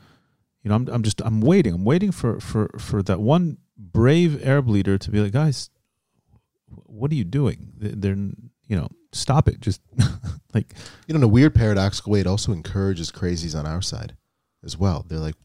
you 0.67 0.71
know, 0.71 0.75
I'm, 0.75 0.89
I'm 0.89 1.03
just 1.05 1.23
I'm 1.25 1.41
waiting. 1.41 1.75
I'm 1.75 1.85
waiting 1.85 2.11
for 2.11 2.41
for 2.41 2.69
for 2.77 3.01
that 3.05 3.21
one 3.21 3.59
brave 3.79 4.45
Arab 4.45 4.69
leader 4.69 4.99
to 4.99 5.11
be 5.13 5.21
like, 5.21 5.31
guys, 5.31 5.71
what 6.67 7.13
are 7.13 7.15
you 7.15 7.23
doing? 7.23 7.73
They're 7.79 8.17
you 8.17 8.77
know, 8.77 8.89
stop 9.13 9.47
it. 9.47 9.61
Just 9.61 9.81
like 10.55 10.75
you 11.07 11.15
know, 11.15 11.19
in 11.19 11.23
a 11.23 11.29
weird 11.29 11.55
paradoxical 11.55 12.15
way, 12.15 12.19
it 12.19 12.27
also 12.27 12.51
encourages 12.51 13.13
crazies 13.13 13.57
on 13.57 13.65
our 13.65 13.81
side 13.81 14.17
as 14.65 14.77
well. 14.77 15.07
They're 15.09 15.21
like, 15.21 15.37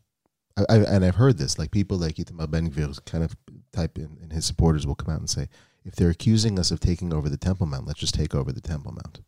I, 0.58 0.64
I 0.68 0.78
and 0.78 1.06
I've 1.06 1.18
heard 1.18 1.38
this. 1.38 1.60
Like 1.60 1.70
people 1.70 2.00
like 2.00 2.16
Itamar 2.16 2.50
Ben 2.50 2.72
Gvir 2.72 3.06
kind 3.06 3.24
of 3.24 3.36
type 3.72 4.00
in, 4.00 4.18
and 4.24 4.34
his 4.34 4.46
supporters 4.46 4.88
will 4.88 4.96
come 4.96 5.14
out 5.14 5.20
and 5.20 5.30
say, 5.30 5.50
if 5.86 5.96
they're 5.96 6.10
accusing 6.10 6.58
us 6.58 6.72
of 6.72 6.80
taking 6.80 7.14
over 7.14 7.30
the 7.30 7.38
Temple 7.38 7.68
Mount, 7.68 7.86
let's 7.86 8.00
just 8.00 8.16
take 8.16 8.34
over 8.34 8.52
the 8.52 8.60
Temple 8.60 8.94
Mount. 8.94 9.22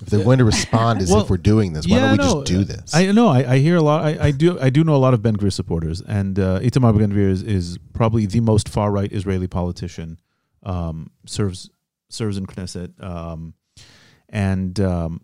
If 0.00 0.08
they're 0.08 0.24
going 0.24 0.38
to 0.38 0.44
respond 0.44 1.00
as 1.00 1.10
well, 1.12 1.22
if 1.22 1.30
we're 1.30 1.36
doing 1.36 1.74
this, 1.74 1.86
why 1.86 1.96
yeah, 1.96 2.00
don't 2.02 2.10
we 2.12 2.16
no, 2.18 2.34
just 2.34 2.46
do 2.46 2.64
this? 2.64 2.94
I 2.94 3.12
know. 3.12 3.28
I, 3.28 3.52
I, 3.52 3.58
hear 3.58 3.76
a 3.76 3.82
lot. 3.82 4.04
I, 4.04 4.18
I, 4.20 4.30
do. 4.32 4.58
I 4.58 4.70
do 4.70 4.82
know 4.82 4.96
a 4.96 4.98
lot 4.98 5.14
of 5.14 5.22
Ben 5.22 5.36
Gvir 5.36 5.52
supporters, 5.52 6.00
and 6.00 6.38
uh, 6.38 6.58
Itamar 6.60 6.98
Ben 6.98 7.12
Gvir 7.12 7.30
is, 7.30 7.42
is 7.42 7.78
probably 7.92 8.26
the 8.26 8.40
most 8.40 8.68
far 8.68 8.90
right 8.90 9.12
Israeli 9.12 9.46
politician. 9.46 10.18
Um, 10.64 11.10
serves 11.26 11.70
serves 12.08 12.36
in 12.36 12.46
Knesset, 12.46 13.00
um, 13.02 13.54
and 14.28 14.78
um, 14.80 15.20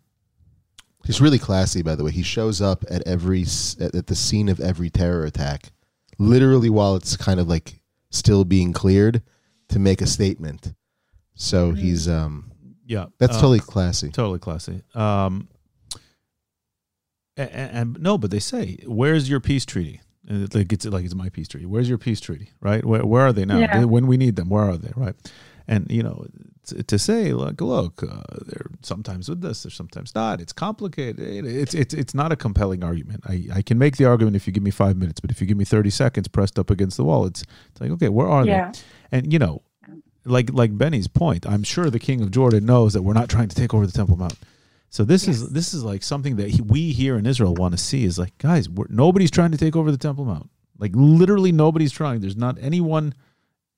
he's 1.04 1.20
really 1.20 1.38
classy. 1.38 1.82
By 1.82 1.96
the 1.96 2.04
way, 2.04 2.12
he 2.12 2.22
shows 2.22 2.60
up 2.62 2.84
at 2.88 3.06
every 3.06 3.44
at, 3.80 3.94
at 3.94 4.06
the 4.06 4.14
scene 4.14 4.48
of 4.48 4.60
every 4.60 4.90
terror 4.90 5.24
attack, 5.24 5.72
literally 6.18 6.70
while 6.70 6.94
it's 6.94 7.16
kind 7.16 7.40
of 7.40 7.48
like 7.48 7.80
still 8.10 8.44
being 8.44 8.72
cleared 8.72 9.22
to 9.68 9.78
make 9.78 10.00
a 10.00 10.06
statement. 10.06 10.72
So 11.34 11.72
mm-hmm. 11.72 11.80
he's 11.80 12.08
um 12.08 12.52
yeah, 12.88 13.06
that's 13.18 13.36
uh, 13.36 13.40
totally 13.40 13.60
classy. 13.60 14.08
Totally 14.08 14.38
classy. 14.38 14.82
Um, 14.94 15.48
and, 17.36 17.50
and, 17.50 18.00
no, 18.00 18.16
but 18.16 18.30
they 18.30 18.38
say, 18.38 18.78
"Where's 18.86 19.28
your 19.28 19.40
peace 19.40 19.66
treaty?" 19.66 20.00
And 20.26 20.44
it, 20.44 20.54
like 20.54 20.72
it's 20.72 20.86
like 20.86 21.04
it's 21.04 21.14
my 21.14 21.28
peace 21.28 21.48
treaty. 21.48 21.66
Where's 21.66 21.88
your 21.88 21.98
peace 21.98 22.18
treaty? 22.18 22.50
Right? 22.60 22.82
Where, 22.82 23.04
where 23.04 23.26
are 23.26 23.32
they 23.34 23.44
now? 23.44 23.58
Yeah. 23.58 23.84
When 23.84 24.06
we 24.06 24.16
need 24.16 24.36
them, 24.36 24.48
where 24.48 24.64
are 24.64 24.78
they? 24.78 24.90
Right? 24.96 25.14
And 25.68 25.86
you 25.90 26.02
know, 26.02 26.26
to, 26.68 26.82
to 26.82 26.98
say, 26.98 27.34
like, 27.34 27.60
look, 27.60 28.02
uh, 28.02 28.22
they're 28.46 28.70
sometimes 28.80 29.28
with 29.28 29.42
this, 29.42 29.64
they're 29.64 29.70
sometimes 29.70 30.14
not. 30.14 30.40
It's 30.40 30.54
complicated. 30.54 31.44
It's 31.44 31.74
it's 31.74 31.92
it's 31.92 32.14
not 32.14 32.32
a 32.32 32.36
compelling 32.36 32.82
argument. 32.82 33.24
I, 33.28 33.48
I 33.52 33.60
can 33.62 33.76
make 33.76 33.98
the 33.98 34.06
argument 34.06 34.34
if 34.34 34.46
you 34.46 34.52
give 34.54 34.62
me 34.62 34.70
five 34.70 34.96
minutes, 34.96 35.20
but 35.20 35.30
if 35.30 35.42
you 35.42 35.46
give 35.46 35.58
me 35.58 35.66
thirty 35.66 35.90
seconds 35.90 36.26
pressed 36.26 36.58
up 36.58 36.70
against 36.70 36.96
the 36.96 37.04
wall, 37.04 37.26
it's 37.26 37.44
it's 37.70 37.82
like, 37.82 37.90
okay, 37.90 38.08
where 38.08 38.28
are 38.28 38.46
yeah. 38.46 38.72
they? 38.72 39.18
And 39.18 39.30
you 39.30 39.38
know, 39.38 39.60
like 40.28 40.52
like 40.52 40.76
Benny's 40.76 41.08
point, 41.08 41.46
I'm 41.46 41.62
sure 41.62 41.90
the 41.90 41.98
king 41.98 42.20
of 42.22 42.30
Jordan 42.30 42.66
knows 42.66 42.92
that 42.92 43.02
we're 43.02 43.14
not 43.14 43.28
trying 43.28 43.48
to 43.48 43.56
take 43.56 43.74
over 43.74 43.86
the 43.86 43.92
Temple 43.92 44.16
Mount. 44.16 44.38
So 44.90 45.04
this 45.04 45.26
yes. 45.26 45.36
is 45.36 45.48
this 45.50 45.74
is 45.74 45.84
like 45.84 46.02
something 46.02 46.36
that 46.36 46.50
he, 46.50 46.62
we 46.62 46.92
here 46.92 47.18
in 47.18 47.26
Israel 47.26 47.54
want 47.54 47.72
to 47.72 47.78
see 47.78 48.04
is 48.04 48.18
like 48.18 48.36
guys, 48.38 48.68
nobody's 48.88 49.30
trying 49.30 49.52
to 49.52 49.58
take 49.58 49.76
over 49.76 49.90
the 49.90 49.98
Temple 49.98 50.24
Mount. 50.24 50.50
Like 50.78 50.92
literally 50.94 51.52
nobody's 51.52 51.92
trying. 51.92 52.20
There's 52.20 52.36
not 52.36 52.56
anyone 52.60 53.14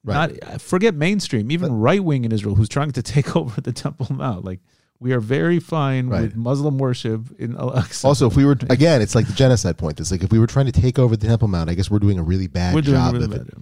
right. 0.05 0.15
not 0.15 0.55
uh, 0.55 0.59
forget 0.59 0.95
mainstream, 0.95 1.51
even 1.51 1.73
right 1.73 2.03
wing 2.03 2.25
in 2.25 2.33
Israel 2.33 2.55
who's 2.55 2.69
trying 2.69 2.93
to 2.93 3.03
take 3.15 3.37
over 3.37 3.61
the 3.61 3.73
Temple 3.73 4.15
Mount. 4.15 4.45
Like 4.45 4.61
we 5.01 5.13
are 5.13 5.21
very 5.21 5.59
fine 5.59 6.09
right. 6.09 6.23
with 6.23 6.37
Muslim 6.37 6.79
worship 6.79 7.23
in 7.39 7.57
Al-Aqsa. 7.57 8.05
Also, 8.05 8.27
if 8.27 8.37
we 8.37 8.45
were 8.45 8.57
again, 8.69 9.01
it's 9.01 9.15
like 9.15 9.27
the 9.27 9.33
genocide 9.33 9.79
point. 9.79 9.99
It's 9.99 10.11
like 10.11 10.23
if 10.23 10.31
we 10.31 10.39
were 10.39 10.47
trying 10.47 10.67
to 10.67 10.73
take 10.73 10.99
over 10.99 11.17
the 11.17 11.27
Temple 11.27 11.49
Mount, 11.49 11.71
I 11.71 11.75
guess 11.75 11.91
we're 11.91 11.99
doing 11.99 12.19
a 12.19 12.23
really 12.23 12.47
bad 12.47 12.75
we're 12.75 12.83
job 12.83 13.15
really 13.15 13.25
of 13.25 13.31
bad 13.31 13.41
it. 13.41 13.55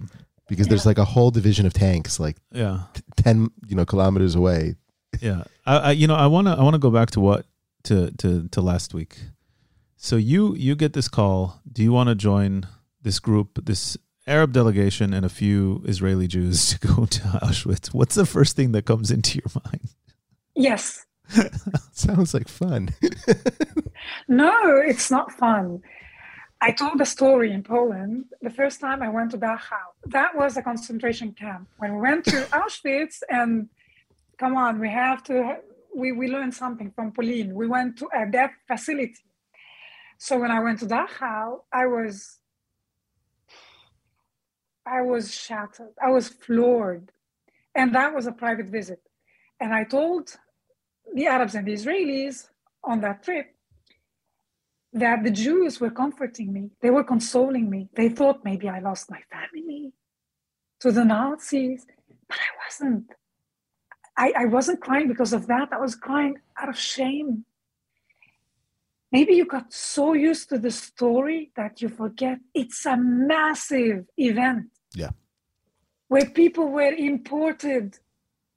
Job 0.49 0.55
because 0.57 0.67
yeah. 0.67 0.69
there's 0.69 0.85
like 0.85 0.97
a 0.97 1.05
whole 1.05 1.31
division 1.31 1.65
of 1.65 1.73
tanks 1.73 2.19
like 2.19 2.37
yeah. 2.51 2.81
t- 2.93 3.01
10 3.17 3.49
you 3.67 3.75
know 3.75 3.85
kilometers 3.85 4.35
away. 4.35 4.75
Yeah. 5.21 5.43
I, 5.65 5.77
I 5.77 5.91
you 5.91 6.07
know 6.07 6.15
i 6.15 6.27
want 6.27 6.47
to 6.47 6.53
i 6.53 6.61
want 6.61 6.75
to 6.75 6.79
go 6.79 6.91
back 6.91 7.09
to 7.11 7.19
what 7.19 7.45
to 7.83 8.11
to 8.17 8.47
to 8.49 8.61
last 8.61 8.93
week. 8.93 9.17
So 9.97 10.15
you 10.17 10.55
you 10.55 10.75
get 10.75 10.93
this 10.93 11.09
call. 11.09 11.59
Do 11.69 11.81
you 11.83 11.91
want 11.91 12.09
to 12.09 12.15
join 12.15 12.67
this 13.01 13.19
group 13.19 13.65
this 13.65 13.97
arab 14.27 14.53
delegation 14.53 15.13
and 15.13 15.25
a 15.25 15.29
few 15.29 15.83
israeli 15.87 16.27
jews 16.27 16.69
to 16.69 16.87
go 16.87 17.05
to 17.05 17.21
auschwitz? 17.41 17.91
What's 17.91 18.15
the 18.15 18.25
first 18.25 18.55
thing 18.55 18.71
that 18.73 18.85
comes 18.85 19.09
into 19.09 19.39
your 19.39 19.51
mind? 19.65 19.89
Yes. 20.55 21.05
Sounds 21.91 22.33
like 22.33 22.47
fun. 22.47 22.89
No 24.27 24.53
it's 24.85 25.11
not 25.11 25.31
fun 25.31 25.81
I 26.61 26.71
told 26.71 26.99
a 26.99 27.05
story 27.05 27.51
in 27.53 27.63
Poland 27.63 28.25
the 28.41 28.49
first 28.49 28.81
time 28.81 29.01
I 29.01 29.09
went 29.09 29.31
to 29.31 29.37
Dachau. 29.37 29.85
That 30.05 30.35
was 30.35 30.57
a 30.57 30.61
concentration 30.61 31.31
camp. 31.31 31.69
When 31.77 31.95
we 31.95 32.01
went 32.01 32.25
to 32.25 32.41
Auschwitz, 32.51 33.21
and 33.29 33.69
come 34.37 34.57
on, 34.57 34.79
we 34.79 34.89
have 34.89 35.23
to, 35.25 35.57
we, 35.95 36.11
we 36.11 36.27
learned 36.27 36.53
something 36.53 36.91
from 36.91 37.13
Pauline. 37.13 37.55
We 37.55 37.67
went 37.67 37.97
to 37.99 38.09
a 38.13 38.29
death 38.29 38.51
facility. 38.67 39.15
So 40.17 40.37
when 40.37 40.51
I 40.51 40.59
went 40.59 40.79
to 40.79 40.85
Dachau, 40.85 41.61
I 41.71 41.85
was, 41.85 42.39
I 44.85 45.01
was 45.01 45.33
shattered. 45.33 45.93
I 46.03 46.09
was 46.11 46.27
floored. 46.27 47.11
And 47.73 47.95
that 47.95 48.13
was 48.13 48.27
a 48.27 48.33
private 48.33 48.65
visit. 48.65 49.01
And 49.61 49.73
I 49.73 49.85
told 49.85 50.35
the 51.13 51.27
Arabs 51.27 51.55
and 51.55 51.65
the 51.65 51.73
Israelis 51.73 52.49
on 52.83 52.99
that 53.01 53.23
trip 53.23 53.55
that 54.93 55.23
the 55.23 55.31
Jews 55.31 55.79
were 55.79 55.91
comforting 55.91 56.51
me. 56.51 56.71
They 56.81 56.89
were 56.89 57.03
consoling 57.03 57.69
me. 57.69 57.89
They 57.93 58.09
thought 58.09 58.43
maybe 58.43 58.67
I 58.67 58.79
lost 58.79 59.09
my 59.11 59.21
family 59.31 59.93
to 60.79 60.91
the 60.91 61.05
Nazis, 61.05 61.85
but 62.27 62.37
I 62.37 62.65
wasn't. 62.65 63.05
I, 64.17 64.33
I 64.37 64.45
wasn't 64.45 64.81
crying 64.81 65.07
because 65.07 65.31
of 65.31 65.47
that. 65.47 65.69
I 65.71 65.79
was 65.79 65.95
crying 65.95 66.37
out 66.57 66.69
of 66.69 66.77
shame. 66.77 67.45
Maybe 69.11 69.33
you 69.33 69.45
got 69.45 69.73
so 69.73 70.13
used 70.13 70.49
to 70.49 70.59
the 70.59 70.71
story 70.71 71.51
that 71.55 71.81
you 71.81 71.89
forget 71.89 72.39
it's 72.53 72.85
a 72.85 72.97
massive 72.97 74.05
event. 74.17 74.67
Yeah. 74.93 75.11
Where 76.09 76.29
people 76.29 76.67
were 76.67 76.91
imported 76.91 77.97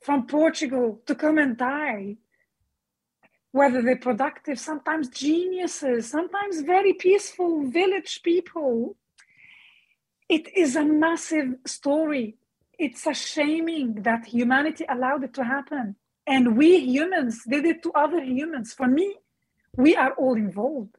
from 0.00 0.26
Portugal 0.26 1.00
to 1.06 1.14
come 1.14 1.38
and 1.38 1.56
die 1.56 2.16
whether 3.52 3.82
they're 3.82 3.96
productive, 3.96 4.58
sometimes 4.58 5.08
geniuses, 5.10 6.10
sometimes 6.10 6.62
very 6.62 6.94
peaceful 6.94 7.66
village 7.68 8.22
people. 8.22 8.96
It 10.28 10.48
is 10.56 10.74
a 10.74 10.84
massive 10.84 11.56
story. 11.66 12.36
it's 12.78 13.06
a 13.06 13.14
shaming 13.14 13.90
that 14.02 14.26
humanity 14.26 14.84
allowed 14.88 15.22
it 15.22 15.34
to 15.34 15.44
happen. 15.44 15.94
And 16.26 16.56
we 16.56 16.80
humans 16.80 17.42
did 17.48 17.64
it 17.66 17.82
to 17.84 17.92
other 17.92 18.20
humans. 18.22 18.72
For 18.72 18.88
me, 18.88 19.16
we 19.76 19.94
are 19.94 20.12
all 20.14 20.34
involved. 20.34 20.96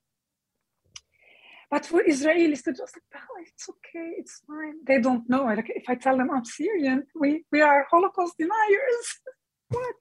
But 1.69 1.85
for 1.87 2.01
Israelis, 2.03 2.61
they're 2.63 2.81
just 2.83 2.95
like, 2.95 3.21
oh, 3.21 3.41
it's 3.41 3.67
okay, 3.67 4.09
it's 4.19 4.41
fine. 4.47 4.75
They 4.85 4.99
don't 5.01 5.27
know. 5.27 5.45
Like, 5.45 5.71
if 5.75 5.85
I 5.89 5.95
tell 5.95 6.17
them 6.17 6.29
I'm 6.29 6.45
Syrian, 6.45 7.07
we, 7.15 7.43
we 7.51 7.61
are 7.61 7.87
Holocaust 7.89 8.35
deniers. 8.37 9.07
what? 9.69 9.95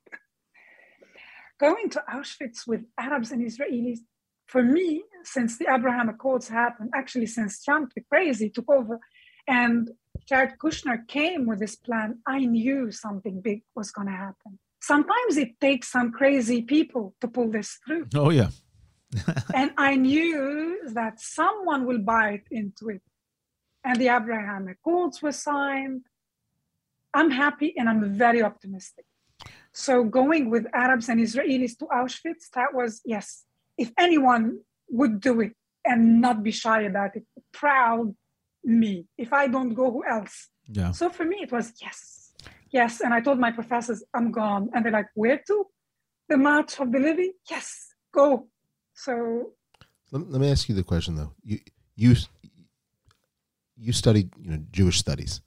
Going 1.63 1.91
to 1.91 2.03
Auschwitz 2.13 2.67
with 2.67 2.83
Arabs 2.99 3.31
and 3.31 3.41
Israelis, 3.41 4.01
for 4.47 4.65
me, 4.65 5.05
since 5.23 5.59
the 5.59 5.73
Abraham 5.73 6.09
Accords 6.09 6.49
happened, 6.49 6.91
actually 6.93 7.27
since 7.27 7.63
Trump, 7.63 7.93
the 7.95 8.03
crazy, 8.11 8.51
took 8.51 8.69
over, 8.69 8.99
and 9.47 9.89
Jared 10.29 10.59
Kushner 10.63 11.07
came 11.07 11.47
with 11.47 11.61
this 11.61 11.77
plan, 11.77 12.19
I 12.27 12.41
knew 12.41 12.91
something 12.91 13.41
big 13.41 13.63
was 13.77 13.93
going 13.93 14.09
to 14.09 14.13
happen. 14.13 14.59
Sometimes 14.81 15.37
it 15.37 15.61
takes 15.61 15.89
some 15.89 16.11
crazy 16.11 16.63
people 16.63 17.15
to 17.21 17.29
pull 17.29 17.49
this 17.49 17.79
through. 17.87 18.09
Oh, 18.17 18.31
yeah. 18.31 18.51
and 19.55 19.71
I 19.77 19.95
knew 19.95 20.81
that 20.95 21.21
someone 21.21 21.87
will 21.87 22.01
bite 22.01 22.49
into 22.51 22.89
it. 22.89 23.03
And 23.85 24.01
the 24.01 24.09
Abraham 24.09 24.67
Accords 24.67 25.23
were 25.23 25.33
signed. 25.33 26.07
I'm 27.15 27.31
happy 27.31 27.75
and 27.77 27.89
I'm 27.89 28.13
very 28.15 28.43
optimistic. 28.43 29.05
So 29.73 30.05
going 30.05 30.51
with 30.51 30.67
Arabs 30.75 31.09
and 31.09 31.21
Israelis 31.21 31.79
to 31.79 31.87
Auschwitz, 31.87 32.51
that 32.55 32.75
was, 32.75 33.01
yes, 33.05 33.45
if 33.79 33.91
anyone 33.99 34.61
would 34.91 35.21
do 35.21 35.41
it 35.41 35.53
and 35.85 36.21
not 36.21 36.43
be 36.43 36.51
shy 36.51 36.83
about 36.83 37.17
it, 37.17 37.25
proud 37.53 38.15
me. 38.65 39.07
If 39.17 39.33
I 39.33 39.49
don't 39.49 39.75
go, 39.75 39.91
who 39.91 40.05
else? 40.07 40.49
Yeah. 40.67 40.93
So 40.93 41.09
for 41.09 41.25
me, 41.25 41.39
it 41.43 41.51
was 41.51 41.73
yes, 41.81 42.33
yes. 42.71 43.01
And 43.01 43.13
I 43.15 43.21
told 43.21 43.39
my 43.39 43.51
professors, 43.51 44.05
I'm 44.15 44.31
gone. 44.31 44.71
And 44.75 44.85
they're 44.85 44.93
like, 44.93 45.09
where 45.15 45.41
to? 45.47 45.67
The 46.29 46.37
March 46.37 46.79
of 46.79 46.93
the 46.93 46.99
Living? 46.99 47.33
Yes, 47.51 47.95
go. 48.13 48.49
So 48.95 49.53
let, 50.13 50.31
let 50.31 50.41
me 50.41 50.51
ask 50.51 50.69
you 50.69 50.75
the 50.75 50.85
question 50.85 51.17
though. 51.17 51.33
You 51.43 51.59
you 51.97 52.15
you 53.77 53.93
studied 53.93 54.31
you 54.39 54.51
know 54.51 54.59
Jewish 54.71 54.99
studies, 54.99 55.41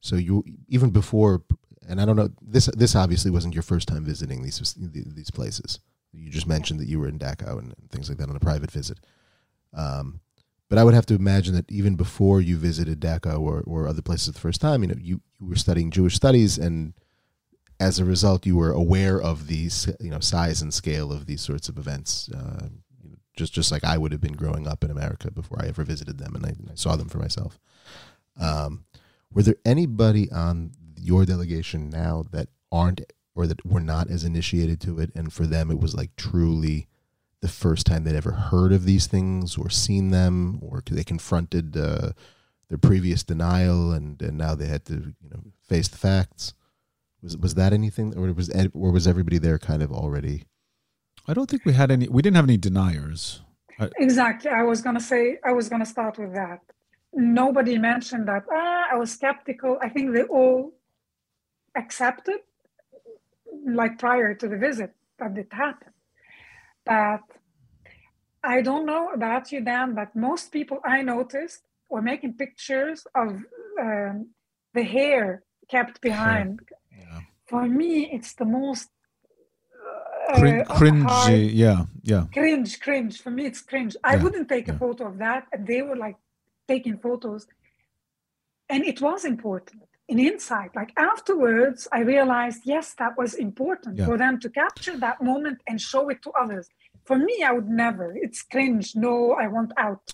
so 0.00 0.16
you 0.16 0.44
even 0.68 0.90
before, 0.90 1.42
and 1.90 2.00
I 2.00 2.04
don't 2.04 2.16
know 2.16 2.30
this 2.40 2.66
this 2.76 2.94
obviously 2.94 3.30
wasn't 3.30 3.54
your 3.54 3.62
first 3.62 3.88
time 3.88 4.04
visiting 4.04 4.42
these 4.42 4.74
these 4.78 5.30
places. 5.30 5.80
You 6.12 6.30
just 6.30 6.46
mentioned 6.46 6.80
that 6.80 6.88
you 6.88 6.98
were 6.98 7.08
in 7.08 7.18
Dachau 7.18 7.58
and, 7.58 7.74
and 7.78 7.90
things 7.90 8.08
like 8.08 8.18
that 8.18 8.28
on 8.28 8.36
a 8.36 8.40
private 8.40 8.70
visit. 8.70 8.98
Um, 9.72 10.20
but 10.68 10.78
I 10.78 10.84
would 10.84 10.94
have 10.94 11.06
to 11.06 11.14
imagine 11.14 11.54
that 11.54 11.70
even 11.70 11.96
before 11.96 12.40
you 12.40 12.56
visited 12.56 13.00
Dachau 13.00 13.40
or, 13.40 13.62
or 13.66 13.88
other 13.88 14.02
places 14.02 14.32
the 14.32 14.40
first 14.40 14.60
time, 14.60 14.82
you 14.82 14.88
know, 14.88 14.94
you, 14.98 15.20
you 15.40 15.48
were 15.48 15.56
studying 15.56 15.90
Jewish 15.90 16.14
studies, 16.14 16.58
and 16.58 16.94
as 17.80 17.98
a 17.98 18.04
result, 18.04 18.46
you 18.46 18.56
were 18.56 18.72
aware 18.72 19.20
of 19.20 19.48
these, 19.48 19.88
you 20.00 20.10
know, 20.10 20.20
size 20.20 20.62
and 20.62 20.72
scale 20.72 21.12
of 21.12 21.26
these 21.26 21.40
sorts 21.40 21.68
of 21.68 21.76
events. 21.76 22.28
Uh, 22.32 22.68
just 23.36 23.52
just 23.52 23.72
like 23.72 23.84
I 23.84 23.98
would 23.98 24.12
have 24.12 24.20
been 24.20 24.36
growing 24.36 24.68
up 24.68 24.84
in 24.84 24.90
America 24.90 25.30
before 25.30 25.60
I 25.62 25.68
ever 25.68 25.82
visited 25.82 26.18
them, 26.18 26.34
and 26.34 26.46
I, 26.46 26.50
and 26.50 26.68
I 26.70 26.74
saw 26.74 26.96
them 26.96 27.08
for 27.08 27.18
myself. 27.18 27.58
Um, 28.38 28.84
were 29.32 29.42
there 29.42 29.56
anybody 29.64 30.30
on 30.30 30.72
your 31.00 31.24
delegation 31.24 31.90
now 31.90 32.24
that 32.30 32.48
aren't 32.70 33.00
or 33.34 33.46
that 33.46 33.64
were 33.64 33.80
not 33.80 34.10
as 34.10 34.24
initiated 34.24 34.80
to 34.82 34.98
it, 34.98 35.10
and 35.14 35.32
for 35.32 35.46
them 35.46 35.70
it 35.70 35.78
was 35.80 35.94
like 35.94 36.14
truly 36.16 36.88
the 37.40 37.48
first 37.48 37.86
time 37.86 38.04
they'd 38.04 38.14
ever 38.14 38.32
heard 38.32 38.72
of 38.72 38.84
these 38.84 39.06
things 39.06 39.56
or 39.56 39.70
seen 39.70 40.10
them, 40.10 40.58
or 40.62 40.82
they 40.90 41.04
confronted 41.04 41.76
uh, 41.76 42.12
their 42.68 42.78
previous 42.78 43.22
denial, 43.22 43.92
and, 43.92 44.20
and 44.20 44.36
now 44.36 44.54
they 44.54 44.66
had 44.66 44.84
to 44.86 45.14
you 45.22 45.30
know 45.30 45.42
face 45.66 45.88
the 45.88 45.98
facts. 45.98 46.54
Was 47.22 47.36
was 47.36 47.54
that 47.54 47.72
anything, 47.72 48.16
or 48.16 48.32
was 48.32 48.50
or 48.74 48.90
was 48.90 49.06
everybody 49.06 49.38
there 49.38 49.58
kind 49.58 49.82
of 49.82 49.92
already? 49.92 50.44
I 51.26 51.34
don't 51.34 51.48
think 51.48 51.64
we 51.64 51.72
had 51.72 51.90
any. 51.90 52.08
We 52.08 52.22
didn't 52.22 52.36
have 52.36 52.46
any 52.46 52.56
deniers. 52.56 53.42
I, 53.78 53.88
exactly. 53.98 54.50
I 54.50 54.62
was 54.62 54.82
gonna 54.82 55.00
say. 55.00 55.38
I 55.44 55.52
was 55.52 55.68
gonna 55.68 55.86
start 55.86 56.18
with 56.18 56.34
that. 56.34 56.60
Nobody 57.12 57.76
mentioned 57.78 58.28
that. 58.28 58.44
Ah, 58.52 58.86
I 58.92 58.96
was 58.96 59.12
skeptical. 59.12 59.78
I 59.82 59.88
think 59.88 60.14
they 60.14 60.22
all 60.22 60.72
accepted, 61.76 62.40
like 63.66 63.98
prior 63.98 64.34
to 64.34 64.48
the 64.48 64.56
visit, 64.56 64.92
that 65.18 65.36
it 65.36 65.48
happened. 65.52 65.94
But 66.84 67.22
I 68.42 68.62
don't 68.62 68.86
know 68.86 69.10
about 69.12 69.52
you, 69.52 69.60
Dan, 69.60 69.94
but 69.94 70.16
most 70.16 70.50
people 70.52 70.78
I 70.84 71.02
noticed 71.02 71.62
were 71.88 72.02
making 72.02 72.34
pictures 72.34 73.06
of 73.14 73.42
um, 73.80 74.30
the 74.74 74.82
hair 74.82 75.42
kept 75.68 76.00
behind. 76.00 76.60
Yeah. 76.96 77.20
For 77.46 77.66
me, 77.66 78.10
it's 78.12 78.34
the 78.34 78.44
most 78.44 78.88
uh, 80.32 80.64
cringe, 80.76 81.10
hard, 81.10 81.32
yeah, 81.32 81.84
yeah. 82.02 82.24
Cringe, 82.32 82.80
cringe. 82.80 83.20
For 83.20 83.30
me, 83.30 83.46
it's 83.46 83.60
cringe. 83.60 83.96
I 84.04 84.16
wouldn't 84.16 84.48
take 84.48 84.68
a 84.68 84.74
photo 84.78 85.08
of 85.08 85.18
that. 85.18 85.46
And 85.52 85.66
they 85.66 85.82
were 85.82 85.96
like 85.96 86.16
taking 86.68 86.98
photos. 86.98 87.46
And 88.68 88.84
it 88.84 89.00
was 89.00 89.24
important 89.24 89.82
in 90.10 90.18
insight. 90.18 90.70
Like 90.74 90.92
afterwards, 90.96 91.88
I 91.92 92.00
realized, 92.00 92.62
yes, 92.64 92.94
that 92.98 93.16
was 93.16 93.34
important 93.34 93.96
yeah. 93.96 94.06
for 94.06 94.18
them 94.18 94.40
to 94.40 94.50
capture 94.50 94.98
that 94.98 95.22
moment 95.22 95.58
and 95.68 95.80
show 95.80 96.08
it 96.10 96.20
to 96.24 96.30
others. 96.32 96.68
For 97.04 97.16
me, 97.16 97.44
I 97.46 97.52
would 97.52 97.68
never. 97.68 98.12
It's 98.14 98.42
cringe. 98.42 98.94
No, 98.96 99.32
I 99.32 99.46
want 99.46 99.72
out. 99.78 100.12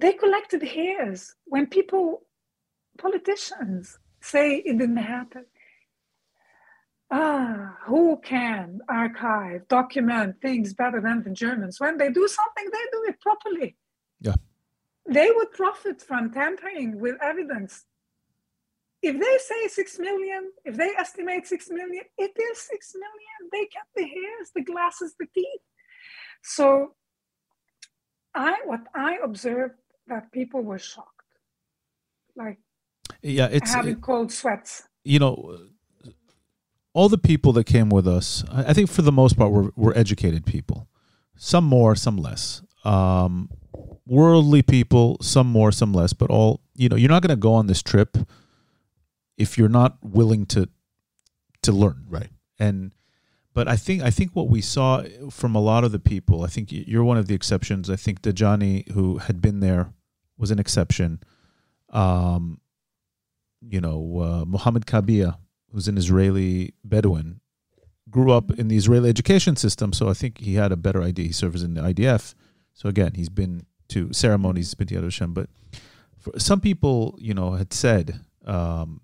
They 0.00 0.12
collected 0.12 0.62
hairs 0.62 1.34
when 1.44 1.66
people, 1.66 2.22
politicians, 2.98 3.98
say 4.20 4.58
it 4.58 4.78
didn't 4.78 4.96
happen. 4.96 5.46
Ah, 7.10 7.76
who 7.86 8.20
can 8.22 8.80
archive, 8.88 9.66
document 9.68 10.36
things 10.40 10.72
better 10.72 11.00
than 11.00 11.22
the 11.22 11.30
Germans? 11.30 11.80
When 11.80 11.98
they 11.98 12.10
do 12.10 12.26
something, 12.28 12.66
they 12.72 12.86
do 12.92 13.04
it 13.08 13.20
properly. 13.20 13.76
Yeah. 14.20 14.34
They 15.08 15.30
would 15.30 15.52
profit 15.52 16.00
from 16.02 16.32
tampering 16.32 17.00
with 17.00 17.16
evidence 17.22 17.84
if 19.02 19.20
they 19.20 19.38
say 19.38 19.68
six 19.68 19.98
million, 19.98 20.52
if 20.64 20.76
they 20.76 20.90
estimate 20.98 21.46
six 21.46 21.68
million, 21.70 22.02
it 22.18 22.32
is 22.38 22.58
six 22.58 22.94
million. 22.94 23.50
They 23.52 23.68
get 23.72 23.86
the 23.94 24.02
hairs, 24.02 24.50
the 24.54 24.62
glasses, 24.62 25.14
the 25.18 25.26
teeth. 25.34 25.60
So 26.42 26.94
I 28.34 28.56
what 28.64 28.80
I 28.94 29.18
observed 29.22 29.74
that 30.08 30.32
people 30.32 30.62
were 30.62 30.78
shocked. 30.78 31.10
Like 32.34 32.58
yeah, 33.22 33.48
it's 33.50 33.72
having 33.72 33.94
it, 33.94 34.02
cold 34.02 34.32
sweats. 34.32 34.84
You 35.04 35.18
know, 35.18 35.58
all 36.92 37.08
the 37.08 37.18
people 37.18 37.52
that 37.54 37.64
came 37.64 37.88
with 37.88 38.06
us, 38.08 38.44
I 38.50 38.72
think 38.72 38.90
for 38.90 39.02
the 39.02 39.12
most 39.12 39.36
part 39.36 39.52
were, 39.52 39.70
were 39.76 39.96
educated 39.96 40.46
people. 40.46 40.88
Some 41.36 41.64
more, 41.64 41.94
some 41.94 42.16
less. 42.16 42.62
Um, 42.84 43.50
worldly 44.06 44.62
people, 44.62 45.18
some 45.20 45.46
more, 45.46 45.72
some 45.72 45.92
less, 45.92 46.12
but 46.12 46.30
all, 46.30 46.62
you 46.74 46.88
know, 46.88 46.96
you're 46.96 47.10
not 47.10 47.22
going 47.22 47.36
to 47.36 47.36
go 47.36 47.52
on 47.52 47.66
this 47.66 47.82
trip 47.82 48.16
if 49.36 49.58
you're 49.58 49.68
not 49.68 49.98
willing 50.02 50.46
to 50.46 50.68
to 51.62 51.72
learn. 51.72 52.04
Right. 52.08 52.30
And 52.58 52.92
but 53.56 53.66
i 53.66 53.74
think 53.74 54.02
i 54.02 54.10
think 54.10 54.36
what 54.36 54.48
we 54.48 54.60
saw 54.60 55.02
from 55.30 55.56
a 55.56 55.60
lot 55.60 55.82
of 55.82 55.90
the 55.90 55.98
people 55.98 56.44
i 56.44 56.46
think 56.46 56.68
you're 56.70 57.02
one 57.02 57.16
of 57.16 57.26
the 57.26 57.34
exceptions. 57.34 57.90
I 57.90 57.96
think 57.96 58.22
dajani 58.22 58.88
who 58.92 59.18
had 59.18 59.40
been 59.40 59.60
there 59.60 59.92
was 60.38 60.50
an 60.52 60.60
exception. 60.60 61.20
Um 61.90 62.60
you 63.74 63.80
know 63.80 63.98
uh, 64.20 64.44
Mohammed 64.44 64.86
Kabia 64.86 65.38
who's 65.72 65.88
an 65.88 65.98
Israeli 65.98 66.74
Bedouin 66.84 67.40
grew 68.10 68.30
up 68.30 68.52
in 68.60 68.68
the 68.68 68.76
Israeli 68.76 69.08
education 69.08 69.56
system 69.56 69.92
so 69.92 70.08
I 70.08 70.14
think 70.14 70.38
he 70.38 70.54
had 70.54 70.70
a 70.70 70.76
better 70.76 71.02
idea. 71.02 71.26
He 71.26 71.32
serves 71.32 71.62
in 71.62 71.74
the 71.74 71.80
IDF 71.80 72.34
so 72.74 72.88
again 72.88 73.12
he's 73.14 73.30
been 73.30 73.66
to 73.88 74.12
ceremonies 74.12 74.66
he's 74.66 74.74
been 74.74 74.88
to 74.88 74.96
Yad 74.96 75.04
Vashem 75.04 75.32
but 75.32 75.48
some 76.40 76.60
people 76.60 77.16
you 77.18 77.34
know 77.34 77.52
had 77.52 77.72
said 77.72 78.20
um, 78.44 79.00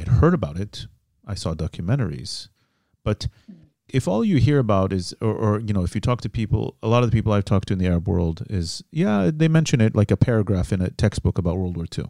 I'd 0.00 0.08
heard 0.08 0.34
about 0.34 0.58
it. 0.58 0.86
I 1.26 1.34
saw 1.34 1.54
documentaries, 1.54 2.48
but 3.04 3.28
if 3.88 4.08
all 4.08 4.24
you 4.24 4.38
hear 4.38 4.58
about 4.58 4.92
is, 4.92 5.14
or, 5.20 5.34
or, 5.34 5.60
you 5.60 5.72
know, 5.72 5.82
if 5.82 5.94
you 5.94 6.00
talk 6.00 6.20
to 6.22 6.28
people, 6.28 6.76
a 6.82 6.88
lot 6.88 7.02
of 7.02 7.10
the 7.10 7.14
people 7.14 7.32
I've 7.32 7.44
talked 7.44 7.68
to 7.68 7.74
in 7.74 7.78
the 7.78 7.86
Arab 7.86 8.08
world 8.08 8.44
is, 8.48 8.82
yeah, 8.90 9.30
they 9.32 9.48
mention 9.48 9.80
it 9.80 9.94
like 9.94 10.10
a 10.10 10.16
paragraph 10.16 10.72
in 10.72 10.80
a 10.80 10.90
textbook 10.90 11.38
about 11.38 11.58
World 11.58 11.76
War 11.76 11.86
II, 11.96 12.06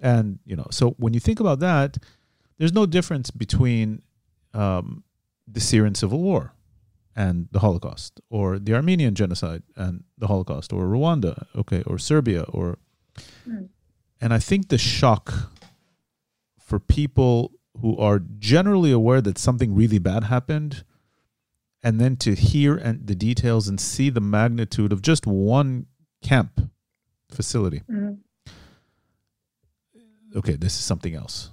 and 0.00 0.38
you 0.44 0.56
know, 0.56 0.66
so 0.70 0.90
when 0.98 1.14
you 1.14 1.20
think 1.20 1.40
about 1.40 1.60
that, 1.60 1.98
there's 2.58 2.72
no 2.72 2.86
difference 2.86 3.30
between 3.30 4.02
um, 4.54 5.04
the 5.46 5.60
Syrian 5.60 5.94
civil 5.94 6.20
war 6.20 6.52
and 7.14 7.48
the 7.52 7.60
Holocaust, 7.60 8.20
or 8.30 8.58
the 8.58 8.74
Armenian 8.74 9.14
genocide 9.14 9.62
and 9.76 10.04
the 10.18 10.26
Holocaust, 10.26 10.72
or 10.72 10.84
Rwanda, 10.84 11.46
okay, 11.56 11.82
or 11.86 11.98
Serbia, 11.98 12.42
or, 12.42 12.78
mm. 13.48 13.68
and 14.20 14.34
I 14.34 14.38
think 14.38 14.68
the 14.68 14.78
shock 14.78 15.50
for 16.68 16.78
people 16.78 17.52
who 17.80 17.96
are 17.96 18.18
generally 18.38 18.92
aware 18.92 19.20
that 19.22 19.38
something 19.38 19.74
really 19.74 19.98
bad 19.98 20.24
happened 20.24 20.84
and 21.82 22.00
then 22.00 22.16
to 22.16 22.34
hear 22.34 22.76
and 22.76 23.06
the 23.06 23.14
details 23.14 23.68
and 23.68 23.80
see 23.80 24.10
the 24.10 24.20
magnitude 24.20 24.92
of 24.92 25.00
just 25.00 25.26
one 25.26 25.86
camp 26.22 26.60
facility. 27.30 27.80
Mm-hmm. 27.90 28.14
Okay, 30.36 30.56
this 30.56 30.74
is 30.74 30.84
something 30.84 31.14
else. 31.14 31.50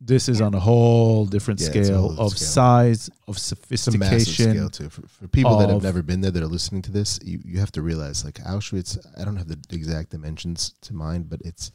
This 0.00 0.28
is 0.28 0.40
on 0.42 0.54
a 0.54 0.60
whole 0.60 1.24
different 1.26 1.58
Yeah, 1.60 1.68
scale 1.70 2.00
whole 2.02 2.20
of 2.26 2.32
scale. 2.36 2.48
size, 2.48 3.10
of 3.26 3.36
It's 3.36 3.50
a 3.52 3.56
massive 3.56 4.20
sophistication. 4.20 4.50
scale 4.52 4.70
too. 4.70 4.88
For, 4.90 5.02
for 5.08 5.26
people 5.28 5.58
that 5.58 5.70
have 5.70 5.82
never 5.82 6.02
been 6.02 6.20
there 6.20 6.30
that 6.30 6.42
are 6.42 6.46
listening 6.46 6.82
to 6.82 6.92
this, 6.92 7.18
you, 7.24 7.40
you 7.44 7.58
have 7.58 7.72
to 7.72 7.82
realize 7.82 8.24
like 8.24 8.34
Auschwitz. 8.44 8.98
I 9.18 9.24
don't 9.24 9.36
have 9.36 9.48
the 9.48 9.58
exact 9.70 10.10
dimensions 10.10 10.74
to 10.82 10.94
mind, 10.94 11.28
but 11.30 11.40
it's 11.44 11.72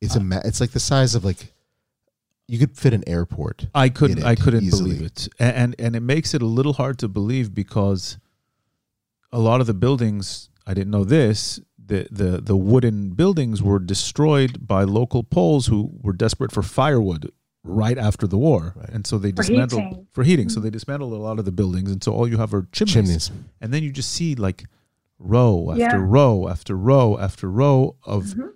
it's 0.00 0.16
Uh, 0.16 0.20
a 0.20 0.22
ma- 0.22 0.40
it's 0.44 0.60
like 0.60 0.70
the 0.70 0.80
size 0.80 1.16
of 1.16 1.24
like 1.24 1.52
you 2.48 2.58
could 2.58 2.76
fit 2.76 2.92
an 2.94 3.04
airport. 3.06 3.66
I 3.74 3.88
couldn't. 3.90 4.18
in 4.18 4.24
I 4.24 4.34
couldn't 4.34 4.64
easily. 4.64 4.90
believe 4.94 5.02
it, 5.06 5.28
A- 5.38 5.56
and 5.56 5.74
and 5.78 5.94
it 5.94 6.00
makes 6.00 6.34
it 6.34 6.42
a 6.42 6.46
little 6.46 6.72
hard 6.72 6.98
to 7.00 7.08
believe 7.08 7.54
because 7.54 8.18
a 9.32 9.38
lot 9.38 9.60
of 9.60 9.66
the 9.66 9.74
buildings. 9.74 10.48
I 10.66 10.74
didn't 10.74 10.90
know 10.90 11.04
this. 11.04 11.60
The, 11.78 12.06
the 12.10 12.40
the 12.42 12.56
wooden 12.56 13.10
buildings 13.10 13.62
were 13.62 13.78
destroyed 13.78 14.66
by 14.66 14.84
local 14.84 15.22
Poles 15.24 15.66
who 15.68 15.90
were 16.02 16.12
desperate 16.12 16.52
for 16.52 16.62
firewood 16.62 17.30
right 17.64 17.96
after 17.98 18.26
the 18.26 18.36
war, 18.38 18.74
Right. 18.76 18.88
and 18.90 19.06
so 19.06 19.16
they 19.18 19.30
For 19.30 19.36
dismantled 19.42 19.82
heating. 19.82 20.06
for 20.12 20.22
heating. 20.24 20.48
So 20.50 20.60
they 20.60 20.70
dismantled 20.70 21.12
a 21.12 21.16
lot 21.16 21.38
of 21.38 21.44
the 21.46 21.52
buildings, 21.52 21.90
and 21.90 22.02
so 22.04 22.12
all 22.12 22.28
you 22.28 22.36
have 22.38 22.52
are 22.54 22.66
chimneys, 22.72 22.94
Chimneys. 22.94 23.30
and 23.60 23.72
then 23.72 23.82
you 23.82 23.90
just 23.90 24.10
see 24.12 24.34
like 24.34 24.64
row 25.18 25.70
after 25.70 25.80
Yeah. 25.80 25.96
row 25.96 26.46
after 26.48 26.76
row 26.76 27.18
after 27.18 27.50
row 27.50 27.96
of 28.04 28.24
Mhm. 28.36 28.50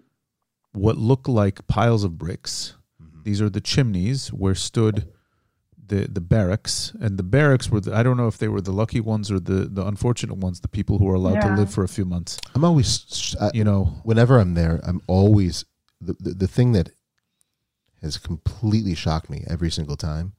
what 0.72 0.96
look 0.98 1.26
like 1.26 1.66
piles 1.66 2.04
of 2.04 2.18
bricks. 2.18 2.74
These 3.22 3.40
are 3.40 3.50
the 3.50 3.60
chimneys 3.60 4.28
where 4.28 4.54
stood 4.54 5.12
the 5.84 6.06
the 6.08 6.20
barracks, 6.20 6.92
and 7.00 7.18
the 7.18 7.22
barracks 7.22 7.70
were 7.70 7.80
the, 7.80 7.94
I 7.94 8.02
don't 8.02 8.16
know 8.16 8.28
if 8.28 8.38
they 8.38 8.48
were 8.48 8.60
the 8.60 8.72
lucky 8.72 9.00
ones 9.00 9.30
or 9.30 9.38
the 9.40 9.66
the 9.66 9.86
unfortunate 9.86 10.36
ones, 10.36 10.60
the 10.60 10.68
people 10.68 10.98
who 10.98 11.06
were 11.06 11.14
allowed 11.14 11.40
to 11.42 11.54
live 11.54 11.72
for 11.72 11.84
a 11.84 11.88
few 11.88 12.04
months. 12.04 12.38
I'm 12.54 12.64
always 12.64 13.36
I, 13.40 13.50
You 13.54 13.64
know, 13.64 14.00
whenever 14.04 14.38
I'm 14.38 14.54
there, 14.54 14.80
I'm 14.84 15.00
always 15.06 15.64
the, 16.00 16.14
the 16.18 16.30
the 16.30 16.48
thing 16.48 16.72
that 16.72 16.90
has 18.00 18.18
completely 18.18 18.94
shocked 18.94 19.30
me 19.30 19.44
every 19.46 19.70
single 19.70 19.96
time 19.96 20.32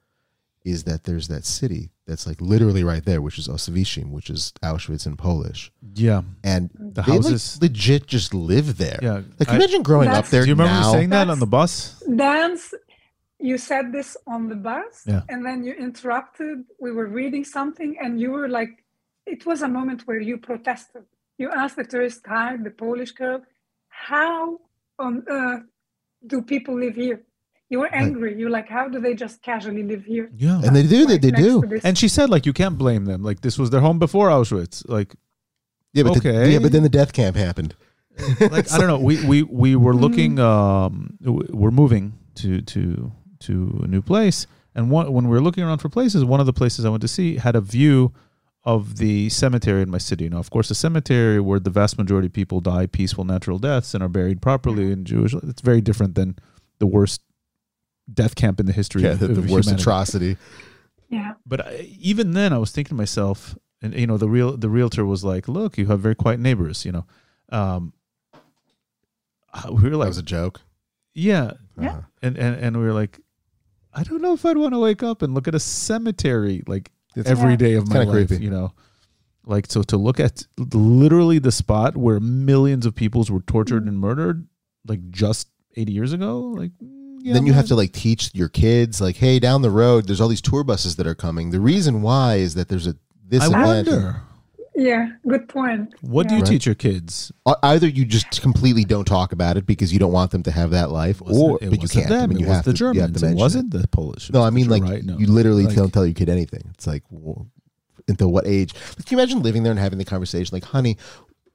is 0.66 0.84
that 0.84 1.06
there's 1.06 1.28
that 1.30 1.46
city 1.46 1.92
that's 2.08 2.28
like 2.28 2.40
literally 2.42 2.84
right 2.84 3.04
there, 3.06 3.22
which 3.22 3.38
is 3.40 3.48
Oswiecim, 3.48 4.12
which 4.12 4.30
is 4.30 4.54
Auschwitz 4.62 5.06
in 5.06 5.16
Polish, 5.16 5.72
yeah, 5.96 6.22
and 6.44 6.70
The 6.78 7.02
they 7.02 7.02
like, 7.02 7.22
houses- 7.24 7.60
legit 7.62 8.08
just 8.08 8.34
live 8.34 8.78
there. 8.78 9.00
yeah. 9.02 9.22
Like 9.40 9.50
I- 9.50 9.56
imagine 9.56 9.84
growing 9.84 10.10
up 10.10 10.26
there 10.28 10.42
do 10.44 10.50
you 10.50 10.54
remember 10.56 10.74
now. 10.82 10.92
saying 10.92 11.10
that 11.10 11.30
on 11.30 11.40
the 11.40 11.48
bus? 11.48 12.02
Dance, 12.16 12.74
you 13.40 13.58
said 13.58 13.92
this 13.92 14.16
on 14.28 14.50
the 14.50 14.56
bus, 14.56 15.04
Yeah. 15.06 15.22
and 15.30 15.46
then 15.46 15.64
you 15.64 15.74
interrupted. 15.74 16.64
We 16.80 16.92
were 16.92 17.08
reading 17.08 17.44
something, 17.46 17.98
and 18.02 18.20
you 18.20 18.32
were 18.32 18.50
like, 18.50 18.84
it 19.26 19.46
was 19.46 19.62
a 19.62 19.68
moment 19.70 20.02
where 20.08 20.20
you 20.20 20.38
protested. 20.38 21.04
You 21.38 21.50
asked 21.52 21.78
the 21.78 21.86
tourist 21.86 22.24
guide, 22.24 22.64
the 22.64 22.72
Polish 22.72 23.12
girl, 23.12 23.42
how 23.88 24.60
on 25.00 25.24
earth 25.28 25.64
do 26.28 26.42
people 26.42 26.76
live 26.80 26.96
here? 26.96 27.22
You 27.70 27.80
were 27.80 27.94
angry. 27.94 28.38
You're 28.38 28.50
like, 28.50 28.70
how 28.70 28.88
do 28.88 29.00
they 29.00 29.16
just 29.16 29.42
casually 29.42 29.84
live 29.84 30.06
here? 30.06 30.30
Yeah, 30.36 30.62
and 30.64 30.76
they 30.76 30.84
do, 30.84 31.06
they, 31.06 31.14
Right 31.14 31.22
they 31.22 31.32
next 31.32 31.44
do. 31.44 31.80
and 31.84 31.98
she 31.98 32.08
said 32.08 32.30
like 32.30 32.46
you 32.46 32.54
can't 32.54 32.78
blame 32.78 33.06
them. 33.06 33.24
Like 33.24 33.42
this 33.42 33.58
was 33.58 33.70
their 33.72 33.82
home 33.82 34.00
before 34.00 34.30
Auschwitz. 34.30 34.88
Like 34.88 35.16
Yeah, 35.94 36.04
but 36.04 36.22
the, 36.22 36.50
yeah, 36.52 36.60
but 36.60 36.72
then 36.72 36.84
the 36.84 36.90
death 36.90 37.14
camp 37.14 37.36
happened. 37.36 37.76
like 38.40 38.72
I 38.72 38.78
don't 38.78 38.88
know. 38.88 39.00
We 39.00 39.26
we 39.26 39.44
we 39.44 39.76
were 39.76 39.96
looking. 39.96 40.40
Um, 40.40 41.18
we're 41.22 41.72
moving 41.72 42.14
to 42.36 42.62
to 42.62 43.12
to 43.40 43.82
a 43.84 43.88
new 43.88 44.02
place, 44.02 44.46
and 44.76 44.92
one, 44.92 45.12
when 45.12 45.26
we 45.26 45.32
were 45.32 45.42
looking 45.42 45.64
around 45.64 45.80
for 45.80 45.90
places, 45.90 46.24
one 46.24 46.40
of 46.40 46.46
the 46.46 46.54
places 46.54 46.86
I 46.86 46.90
went 46.90 47.02
to 47.02 47.08
see 47.08 47.38
had 47.38 47.56
a 47.56 47.62
view 47.62 48.14
of 48.66 48.98
the 48.98 49.30
cemetery 49.30 49.82
in 49.82 49.90
my 49.90 49.98
city. 49.98 50.30
Now, 50.30 50.38
of 50.38 50.50
course, 50.50 50.70
the 50.70 50.76
cemetery 50.76 51.40
where 51.40 51.60
the 51.60 51.70
vast 51.70 51.98
majority 51.98 52.28
of 52.28 52.34
people 52.34 52.62
die 52.62 52.86
peaceful 52.86 53.26
natural 53.26 53.60
deaths 53.60 53.94
and 53.94 54.02
are 54.04 54.08
buried 54.10 54.42
properly 54.42 54.92
in 54.92 55.04
Jewish. 55.06 55.34
It's 55.34 55.62
very 55.62 55.82
different 55.82 56.16
than 56.16 56.38
the 56.80 56.88
worst 56.88 57.22
death 58.12 58.36
camp 58.36 58.60
in 58.60 58.66
the 58.66 58.74
history 58.74 59.04
Yeah, 59.04 59.12
of, 59.12 59.20
the, 59.20 59.28
the 59.28 59.40
of 59.42 59.50
worst 59.50 59.68
humanity. 59.68 59.82
atrocity. 59.82 60.38
yeah. 61.10 61.34
But 61.46 61.68
I, 61.68 61.96
even 62.00 62.32
then, 62.34 62.54
I 62.54 62.58
was 62.58 62.72
thinking 62.72 62.90
to 62.90 62.96
myself, 62.96 63.56
and 63.82 63.94
you 63.94 64.08
know, 64.08 64.18
the 64.18 64.30
real 64.30 64.58
the 64.58 64.70
realtor 64.70 65.06
was 65.06 65.24
like, 65.24 65.48
"Look, 65.48 65.78
you 65.78 65.86
have 65.88 66.00
very 66.00 66.16
quiet 66.16 66.40
neighbors." 66.40 66.86
You 66.86 66.92
know, 66.94 67.06
um, 67.50 67.94
uh, 69.54 69.70
we 69.72 69.84
were 69.84 69.90
That 69.92 69.98
like, 69.98 70.08
was 70.08 70.18
a 70.18 70.24
joke. 70.24 70.62
"Yeah," 71.14 71.52
Yeah. 71.80 71.90
Uh-huh. 71.90 72.02
and 72.22 72.38
and 72.38 72.56
and 72.60 72.78
we 72.78 72.84
were 72.84 72.94
like, 72.94 73.20
"I 73.94 74.04
don't 74.04 74.22
know 74.22 74.34
if 74.34 74.46
I'd 74.46 74.58
want 74.58 74.74
to 74.74 74.80
wake 74.80 75.04
up 75.04 75.22
and 75.22 75.34
look 75.34 75.48
at 75.48 75.56
a 75.56 75.60
cemetery 75.60 76.64
like 76.68 76.92
It's- 77.16 77.30
every 77.30 77.52
Yeah. 77.52 77.58
day 77.58 77.74
of 77.76 77.88
my 77.90 78.04
life." 78.04 78.28
creepy. 78.30 78.44
You 78.44 78.50
know, 78.52 78.74
like 79.46 79.68
so 79.72 79.84
to 79.84 79.98
look 79.98 80.20
at 80.20 80.46
literally 80.74 81.40
the 81.40 81.52
spot 81.52 81.96
where 81.98 82.20
millions 82.20 82.86
of 82.86 82.96
peoples 82.96 83.30
were 83.30 83.42
tortured 83.42 83.86
and 83.86 84.00
murdered, 84.00 84.48
like 84.88 85.10
just 85.12 85.50
eighty 85.76 85.92
years 85.94 86.14
ago, 86.14 86.40
like. 86.42 86.72
Yeah, 87.24 87.34
then 87.34 87.46
you 87.46 87.54
have 87.54 87.68
to 87.68 87.76
like 87.76 87.92
teach 87.94 88.30
your 88.34 88.50
kids 88.50 89.00
like 89.02 89.16
hey 89.16 89.40
down 89.40 89.62
the 89.62 89.70
road 89.72 90.06
there's 90.08 90.20
all 90.22 90.28
these 90.28 90.42
tour 90.42 90.64
buses 90.64 90.96
that 90.98 91.08
are 91.08 91.16
coming 91.16 91.50
the 91.52 91.60
reason 91.60 92.02
why 92.02 92.36
is 92.36 92.54
that 92.56 92.68
there's 92.70 92.86
a 92.88 92.96
this 93.28 93.42
I 93.44 93.48
event 93.48 93.88
wonder. 93.88 94.22
Yeah, 94.76 95.10
good 95.28 95.48
point. 95.50 95.94
What 96.02 96.28
do 96.28 96.34
you 96.34 96.42
Right. 96.42 96.50
teach 96.50 96.66
your 96.66 96.74
kids? 96.74 97.32
Either 97.62 97.88
you 97.88 98.06
just 98.06 98.42
completely 98.42 98.84
don't 98.84 99.06
talk 99.06 99.32
about 99.32 99.56
it 99.56 99.68
because 99.68 99.94
you 99.94 100.00
don't 100.00 100.12
want 100.12 100.32
them 100.32 100.42
to 100.44 100.52
have 100.52 100.72
that 100.72 100.90
life 100.90 101.22
It 101.22 101.28
or 101.32 101.60
it 101.62 101.70
but 101.70 101.80
you 101.84 101.88
can't 101.88 102.10
them, 102.10 102.24
I 102.24 102.26
mean, 102.28 102.38
it 102.38 102.42
you 102.42 102.48
was 102.48 102.56
have 102.56 102.66
the 102.66 102.74
to, 102.74 102.84
you 102.86 102.88
have 103.02 103.12
Germans. 103.14 103.22
to 103.22 103.28
It 103.30 103.36
wasn't 103.36 103.70
the 103.72 103.88
Polish. 103.90 104.32
no 104.32 104.42
i 104.42 104.50
mean 104.50 104.68
like 104.70 104.82
right, 104.82 105.04
no. 105.04 105.16
you 105.20 105.28
literally 105.28 105.66
Like- 105.68 105.76
don't 105.76 105.94
tell 105.94 106.06
your 106.08 106.16
kid 106.16 106.28
anything 106.28 106.64
it's 106.74 106.88
like 106.88 107.04
well, 107.12 107.46
until 108.08 108.32
what 108.32 108.48
age 108.48 108.74
like, 108.98 109.06
can 109.06 109.16
you 109.16 109.22
imagine 109.22 109.44
living 109.44 109.62
there 109.62 109.72
and 109.72 109.80
having 109.80 110.00
the 110.00 110.06
conversation 110.06 110.50
like 110.56 110.64
honey 110.66 110.98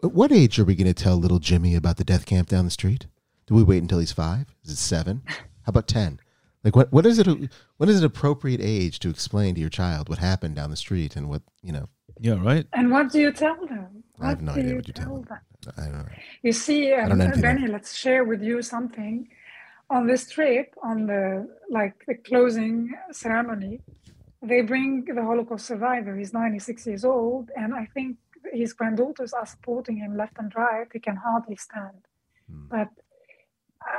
at 0.04 0.12
what 0.12 0.30
age 0.30 0.60
are 0.60 0.64
we 0.64 0.76
going 0.76 0.86
to 0.86 0.94
tell 0.94 1.16
little 1.16 1.40
jimmy 1.40 1.74
about 1.74 1.96
the 1.96 2.04
death 2.04 2.24
camp 2.24 2.48
down 2.48 2.64
the 2.64 2.70
street 2.70 3.06
do 3.48 3.54
we 3.54 3.64
wait 3.64 3.82
until 3.82 3.98
he's 3.98 4.12
five 4.12 4.46
is 4.64 4.70
it 4.70 4.76
seven 4.78 5.22
how 5.68 5.70
about 5.70 5.86
ten 5.86 6.18
like 6.64 6.74
what 6.74 6.90
what 6.90 7.04
is 7.04 7.18
it 7.18 7.28
what 7.76 7.90
is 7.90 8.02
it 8.02 8.04
appropriate 8.04 8.60
age 8.62 8.98
to 9.00 9.10
explain 9.10 9.54
to 9.54 9.60
your 9.60 9.68
child 9.68 10.08
what 10.08 10.18
happened 10.18 10.54
down 10.56 10.70
the 10.70 10.76
street 10.76 11.14
and 11.14 11.28
what 11.28 11.42
you 11.62 11.72
know 11.76 11.86
Yeah, 12.18 12.38
right. 12.50 12.66
And 12.78 12.86
what 12.94 13.06
do 13.12 13.18
you 13.24 13.32
tell 13.44 13.60
them? 13.66 13.90
I 14.18 14.30
have 14.30 14.42
no 14.42 14.54
do 14.54 14.60
idea 14.60 14.74
what 14.76 14.88
you 14.88 14.94
tell 14.94 15.16
them? 15.30 15.40
i 15.76 15.82
don't 15.82 15.98
know 15.98 16.08
You 16.46 16.52
see, 16.64 16.80
I 16.94 17.02
um, 17.02 17.08
don't 17.10 17.20
envy 17.20 17.42
Benny, 17.46 17.66
let's 17.76 17.92
share 18.04 18.24
with 18.30 18.42
you 18.48 18.56
something. 18.74 19.14
On 19.96 20.02
this 20.10 20.22
trip, 20.36 20.68
on 20.90 20.96
the 21.10 21.22
like 21.78 21.96
the 22.08 22.16
closing 22.28 22.74
ceremony, 23.24 23.74
they 24.50 24.60
bring 24.72 24.90
the 25.18 25.24
Holocaust 25.30 25.64
survivor. 25.72 26.12
He's 26.20 26.32
96 26.32 26.86
years 26.88 27.04
old, 27.16 27.44
and 27.60 27.70
I 27.82 27.84
think 27.94 28.10
his 28.62 28.70
granddaughters 28.78 29.32
are 29.38 29.48
supporting 29.54 29.96
him 30.04 30.12
left 30.22 30.36
and 30.42 30.50
right. 30.64 30.88
He 30.96 31.00
can 31.08 31.16
hardly 31.26 31.56
stand. 31.56 32.00
Hmm. 32.50 32.66
But 32.74 32.88
I- 32.88 33.07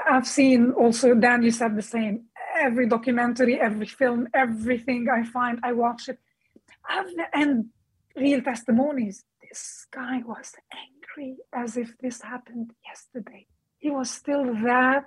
I've 0.09 0.27
seen 0.27 0.71
also, 0.71 1.13
Dan, 1.15 1.43
you 1.43 1.51
said 1.51 1.75
the 1.75 1.81
same. 1.81 2.25
Every 2.59 2.87
documentary, 2.87 3.59
every 3.59 3.85
film, 3.85 4.27
everything 4.33 5.07
I 5.09 5.23
find, 5.23 5.59
I 5.63 5.73
watch 5.73 6.09
it. 6.09 6.19
I've, 6.87 7.07
and 7.33 7.65
real 8.15 8.41
testimonies. 8.41 9.23
This 9.41 9.87
guy 9.91 10.21
was 10.25 10.53
angry 10.73 11.37
as 11.53 11.77
if 11.77 11.97
this 11.99 12.21
happened 12.21 12.73
yesterday. 12.85 13.47
He 13.77 13.89
was 13.89 14.09
still 14.11 14.45
that 14.63 15.05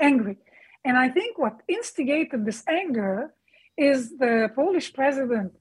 angry. 0.00 0.38
And 0.84 0.96
I 0.96 1.08
think 1.08 1.38
what 1.38 1.60
instigated 1.68 2.44
this 2.44 2.62
anger 2.68 3.34
is 3.76 4.16
the 4.18 4.50
Polish 4.54 4.92
president 4.92 5.52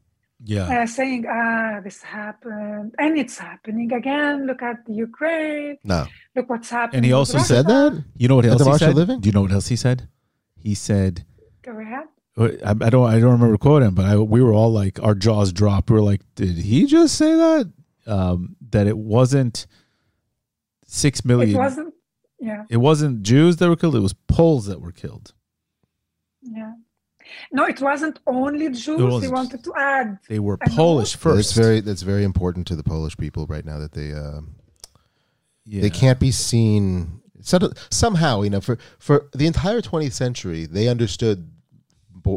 Yeah. 0.45 0.83
uh, 0.83 0.85
saying, 0.85 1.25
ah, 1.29 1.79
this 1.83 2.01
happened 2.01 2.93
and 2.97 3.17
it's 3.17 3.37
happening 3.37 3.93
again. 3.93 4.45
Look 4.45 4.61
at 4.61 4.85
the 4.85 4.93
Ukraine. 4.93 5.77
no 5.83 6.05
Look 6.35 6.49
what's 6.49 6.69
happening. 6.69 6.97
And 6.97 7.05
he 7.05 7.13
also 7.13 7.37
he 7.37 7.43
said 7.45 7.65
that 7.67 8.03
You 8.17 8.27
know 8.27 8.35
what 8.35 8.45
else 8.45 8.61
he 8.61 8.69
March 8.69 8.79
said? 8.79 8.95
Living? 8.95 9.21
Do 9.21 9.27
you 9.29 9.33
know 9.33 9.41
what 9.41 9.51
else 9.51 9.67
he 9.67 9.75
said? 9.77 10.07
He 10.57 10.73
said, 10.75 11.25
Go 11.63 11.79
ahead. 11.79 12.07
I, 12.37 12.71
I 12.71 12.89
don't, 12.89 13.07
I 13.07 13.19
don't 13.19 13.31
remember 13.33 13.57
quoting, 13.57 13.89
him, 13.89 13.95
but 13.95 14.05
I, 14.05 14.17
we 14.17 14.41
were 14.41 14.53
all 14.53 14.71
like, 14.73 15.01
our 15.01 15.13
jaws 15.15 15.53
dropped. 15.53 15.89
We 15.91 15.95
were 15.97 16.01
like, 16.01 16.21
did 16.35 16.57
he 16.57 16.85
just 16.87 17.15
say 17.15 17.31
that? 17.35 17.71
Um, 18.07 18.55
that 18.71 18.87
it 18.87 18.97
wasn't 18.97 19.67
six 20.85 21.23
million. 21.23 21.55
It 21.55 21.59
wasn't, 21.59 21.93
yeah, 22.39 22.63
It 22.69 22.77
wasn't 22.77 23.21
Jews 23.23 23.57
that 23.57 23.69
were 23.69 23.75
killed. 23.75 23.95
It 23.95 23.99
was 23.99 24.13
Poles 24.27 24.65
that 24.65 24.81
were 24.81 24.91
killed. 24.91 25.33
yeah. 26.41 26.73
No, 27.51 27.65
it 27.65 27.79
wasn't 27.81 28.19
only 28.27 28.69
Jews. 28.69 28.85
He 28.85 29.03
wasn't. 29.03 29.33
wanted 29.33 29.63
to 29.63 29.73
add. 29.75 30.19
They 30.29 30.39
were 30.39 30.57
And 30.61 30.73
Polish 30.73 31.13
That's 31.13 31.23
first. 31.23 31.55
very 31.55 31.79
that's 31.79 32.01
very 32.01 32.23
important 32.23 32.67
to 32.67 32.75
the 32.75 32.83
Polish 32.83 33.15
people 33.17 33.45
right 33.47 33.65
now 33.65 33.77
that 33.79 33.93
they 33.93 34.13
uh, 34.13 34.41
yeah. 35.65 35.81
they 35.81 35.89
can't 35.89 36.19
be 36.19 36.31
seen 36.31 37.21
so- 37.41 37.71
somehow 37.89 38.41
you 38.41 38.49
know 38.49 38.61
for 38.61 38.77
for 38.99 39.29
the 39.33 39.47
entire 39.47 39.81
20th 39.81 40.13
century 40.13 40.65
they 40.65 40.87
understood 40.87 41.49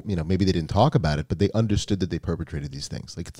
you 0.05 0.17
know 0.17 0.25
maybe 0.25 0.45
they 0.45 0.53
didn't 0.53 0.71
talk 0.71 0.95
about 0.97 1.19
it 1.19 1.29
but 1.29 1.39
they 1.39 1.51
understood 1.53 2.01
that 2.01 2.11
they 2.11 2.19
perpetrated 2.19 2.73
these 2.73 2.89
things 2.89 3.17
like 3.17 3.31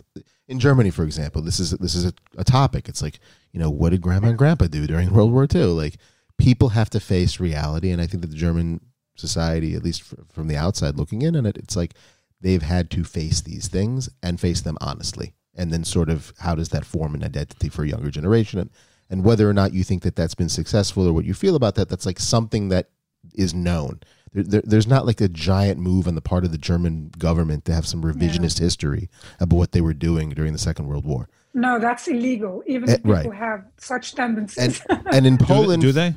in 0.47 0.61
Germany 0.61 0.91
for 0.91 1.03
example 1.03 1.43
this 1.43 1.59
is 1.59 1.73
this 1.73 1.95
is 1.95 2.05
a, 2.05 2.13
a 2.39 2.45
topic 2.45 2.89
it's 2.89 3.03
like 3.03 3.19
you 3.53 3.59
know 3.59 3.69
what 3.71 3.91
did 3.91 4.01
grandma 4.01 4.29
and 4.29 4.39
grandpa 4.39 4.67
do 4.67 4.87
during 4.87 5.11
World 5.15 5.33
War 5.33 5.47
II 5.53 5.65
like 5.65 5.97
people 6.39 6.69
have 6.71 6.89
to 6.91 7.01
face 7.01 7.41
reality 7.41 7.91
and 7.91 8.01
I 8.01 8.07
think 8.07 8.21
that 8.21 8.29
the 8.29 8.37
German 8.37 8.81
society 9.19 9.75
at 9.75 9.83
least 9.85 10.03
fr- 10.03 10.15
from 10.29 10.49
the 10.49 10.57
outside 10.57 10.97
looking 10.97 11.23
in 11.23 11.37
on 11.37 11.47
it 11.47 11.57
it's 11.57 11.77
like 11.77 11.95
they've 12.41 12.63
had 12.63 12.91
to 12.91 13.03
face 13.05 13.41
these 13.41 13.69
things 13.69 14.09
and 14.23 14.39
face 14.41 14.61
them 14.61 14.77
honestly 14.81 15.33
and 15.55 15.71
then 15.73 15.85
sort 15.85 16.09
of 16.11 16.33
how 16.41 16.55
does 16.55 16.69
that 16.71 16.85
form 16.85 17.15
an 17.15 17.25
identity 17.25 17.69
for 17.69 17.83
a 17.85 17.89
younger 17.89 18.11
generation 18.11 18.59
and, 18.61 18.71
and 19.09 19.25
whether 19.25 19.49
or 19.49 19.55
not 19.55 19.73
you 19.73 19.83
think 19.85 20.03
that 20.03 20.17
that's 20.17 20.35
been 20.35 20.49
successful 20.49 21.07
or 21.09 21.13
what 21.13 21.25
you 21.25 21.35
feel 21.35 21.57
about 21.57 21.75
that 21.77 21.89
that's 21.89 22.07
like 22.07 22.19
something 22.19 22.69
that 22.69 22.91
is 23.35 23.55
known 23.55 24.01
There, 24.33 24.45
there, 24.45 24.63
there's 24.65 24.87
not 24.87 25.07
like 25.07 25.21
a 25.21 25.29
giant 25.29 25.79
move 25.81 26.07
on 26.07 26.15
the 26.15 26.21
part 26.21 26.45
of 26.45 26.53
the 26.53 26.59
German 26.59 27.11
government 27.19 27.65
to 27.65 27.73
have 27.75 27.87
some 27.87 28.03
revisionist 28.03 28.59
history 28.59 29.09
about 29.41 29.57
what 29.57 29.73
they 29.73 29.81
were 29.81 29.95
doing 29.95 30.31
during 30.31 30.53
the 30.53 30.59
Second 30.59 30.87
World 30.89 31.07
War. 31.07 31.29
No, 31.55 31.79
that's 31.79 32.07
illegal. 32.07 32.63
Even 32.67 32.91
Eh, 32.91 32.93
if 32.95 33.03
people 33.03 33.31
right. 33.31 33.33
have 33.39 33.65
such 33.79 34.15
tendencies, 34.15 34.83
And 35.07 35.27
in 35.27 35.37
Do, 35.39 35.45
Poland, 35.47 35.81
do 35.83 35.91
they? 35.91 36.15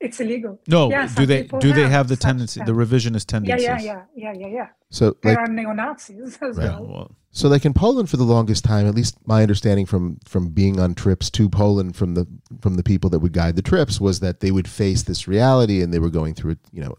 It's 0.00 0.20
illegal. 0.20 0.60
No. 0.68 0.90
Yeah, 0.90 1.08
do 1.14 1.26
they? 1.26 1.42
people 1.42 1.58
Do 1.58 1.72
they 1.72 1.82
have 1.82 1.90
have 1.90 2.08
the 2.08 2.14
such 2.16 2.22
tendency, 2.22 2.60
the 2.60 2.66
tendencies. 2.66 3.02
revisionist 3.10 3.32
Yeah, 3.32 3.56
tendencies? 3.56 3.84
yeah, 3.86 4.04
yeah, 4.14 4.32
yeah, 4.32 4.32
yeah, 4.40 4.46
yeah. 4.54 4.66
so 4.90 5.16
There 5.22 5.32
like 5.34 5.38
are 5.38 5.52
neo 5.52 5.72
Nazis 5.72 6.38
as 6.40 6.56
Right. 6.56 6.68
Well. 6.70 6.86
well, 6.86 7.10
So, 7.30 7.48
like 7.48 7.64
in 7.64 7.74
Poland, 7.74 8.08
for 8.08 8.16
the 8.16 8.24
longest 8.24 8.64
time, 8.64 8.86
at 8.86 8.94
least 8.94 9.16
my 9.26 9.42
understanding 9.42 9.86
from 9.86 10.18
from 10.24 10.50
being 10.50 10.78
on 10.80 10.94
trips 10.94 11.30
to 11.30 11.48
Poland 11.48 11.96
from 11.96 12.14
the 12.14 12.26
from 12.60 12.74
the 12.76 12.82
people 12.82 13.10
that 13.10 13.18
would 13.20 13.32
guide 13.32 13.56
the 13.56 13.62
trips 13.62 14.00
was 14.00 14.20
that 14.20 14.40
they 14.40 14.50
would 14.50 14.68
face 14.68 15.02
this 15.02 15.26
reality, 15.28 15.82
and 15.82 15.92
they 15.92 15.98
were 15.98 16.10
going 16.10 16.34
through 16.34 16.52
a 16.52 16.56
you 16.72 16.82
know 16.82 16.94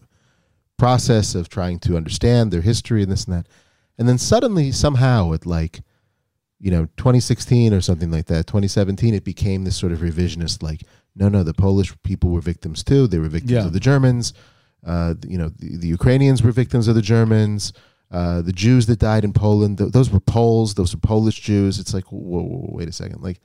process 0.78 1.34
of 1.34 1.48
trying 1.48 1.78
to 1.78 1.96
understand 1.96 2.50
their 2.52 2.62
history 2.62 3.02
and 3.02 3.12
this 3.12 3.24
and 3.24 3.34
that, 3.34 3.46
and 3.98 4.08
then 4.08 4.18
suddenly 4.18 4.72
somehow 4.72 5.32
at 5.32 5.44
like 5.46 5.80
you 6.58 6.70
know 6.70 6.86
2016 6.96 7.72
or 7.74 7.80
something 7.80 8.10
like 8.10 8.26
that, 8.26 8.46
2017, 8.46 9.14
it 9.14 9.24
became 9.24 9.64
this 9.64 9.76
sort 9.76 9.92
of 9.92 9.98
revisionist 10.00 10.62
like 10.62 10.82
no 11.16 11.28
no 11.28 11.42
the 11.42 11.54
Polish 11.54 11.92
people 12.02 12.30
were 12.30 12.40
victims 12.40 12.82
too, 12.84 13.06
they 13.06 13.18
were 13.18 13.28
victims 13.28 13.52
Yeah. 13.52 13.66
of 13.66 13.72
the 13.72 13.80
Germans, 13.80 14.32
uh, 14.86 15.14
you 15.26 15.38
know 15.38 15.48
the, 15.48 15.76
the 15.76 15.88
Ukrainians 15.88 16.42
were 16.42 16.52
victims 16.52 16.88
of 16.88 16.94
the 16.94 17.02
Germans. 17.02 17.72
Uh, 18.12 18.42
the 18.42 18.52
Jews 18.52 18.86
that 18.86 18.98
died 18.98 19.22
in 19.22 19.32
Poland, 19.32 19.78
th- 19.78 19.92
those 19.92 20.10
were 20.10 20.18
Poles, 20.18 20.74
those 20.74 20.92
were 20.92 21.00
Polish 21.00 21.38
Jews. 21.40 21.78
It's 21.78 21.94
like, 21.94 22.06
whoa, 22.10 22.18
whoa, 22.18 22.42
whoa, 22.42 22.70
wait 22.72 22.88
a 22.88 22.92
second. 22.92 23.22
Like, 23.22 23.38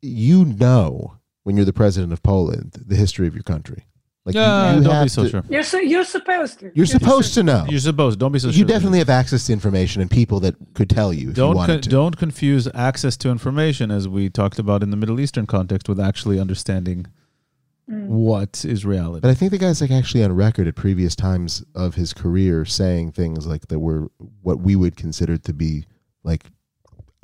you 0.00 0.44
know, 0.44 1.16
when 1.42 1.56
you're 1.56 1.64
the 1.64 1.72
president 1.72 2.12
of 2.12 2.22
Poland, 2.22 2.72
the 2.86 2.94
history 2.94 3.26
of 3.26 3.34
your 3.34 3.42
country. 3.42 3.86
Like, 4.24 4.36
yeah, 4.36 4.70
you, 4.72 4.78
you 4.78 4.84
don't 4.84 4.94
have 4.94 5.04
be 5.04 5.08
so 5.08 5.24
to- 5.24 5.28
sure. 5.28 5.42
You're, 5.50 5.62
so, 5.64 5.78
you're 5.78 6.04
supposed 6.04 6.60
to. 6.60 6.70
You're 6.74 6.86
supposed 6.86 7.34
to 7.34 7.42
know. 7.42 7.66
You're 7.68 7.80
supposed. 7.80 8.20
Don't 8.20 8.30
be 8.30 8.38
so 8.38 8.50
sure. 8.52 8.58
You 8.58 8.64
definitely 8.64 9.00
have 9.00 9.10
access 9.10 9.46
to 9.46 9.52
information 9.52 10.00
and 10.00 10.08
people 10.10 10.38
that 10.40 10.54
could 10.74 10.88
tell 10.88 11.12
you 11.12 11.30
if 11.30 11.34
don't 11.36 11.56
wanted 11.56 11.72
con- 11.72 11.80
to. 11.82 11.90
don't 11.90 12.16
confuse 12.16 12.68
access 12.72 13.16
to 13.18 13.30
information 13.30 13.90
as 13.90 14.06
we 14.06 14.30
talked 14.30 14.60
about 14.60 14.82
in 14.84 14.90
the 14.90 14.96
Middle 14.96 15.18
Eastern 15.18 15.46
context 15.46 15.88
with 15.88 15.98
actually 16.00 16.38
understanding 16.38 17.06
Mm. 17.90 18.06
what 18.06 18.64
is 18.64 18.86
reality. 18.86 19.22
But 19.22 19.30
I 19.32 19.34
think 19.34 19.50
the 19.50 19.58
guy's 19.58 19.80
like 19.80 19.90
actually 19.90 20.22
on 20.22 20.32
record 20.32 20.68
at 20.68 20.76
previous 20.76 21.16
times 21.16 21.64
of 21.74 21.96
his 21.96 22.12
career 22.14 22.64
saying 22.64 23.10
things 23.10 23.44
like 23.44 23.66
that 23.66 23.80
were 23.80 24.06
what 24.40 24.60
we 24.60 24.76
would 24.76 24.94
consider 24.96 25.36
to 25.36 25.52
be 25.52 25.84
like 26.22 26.44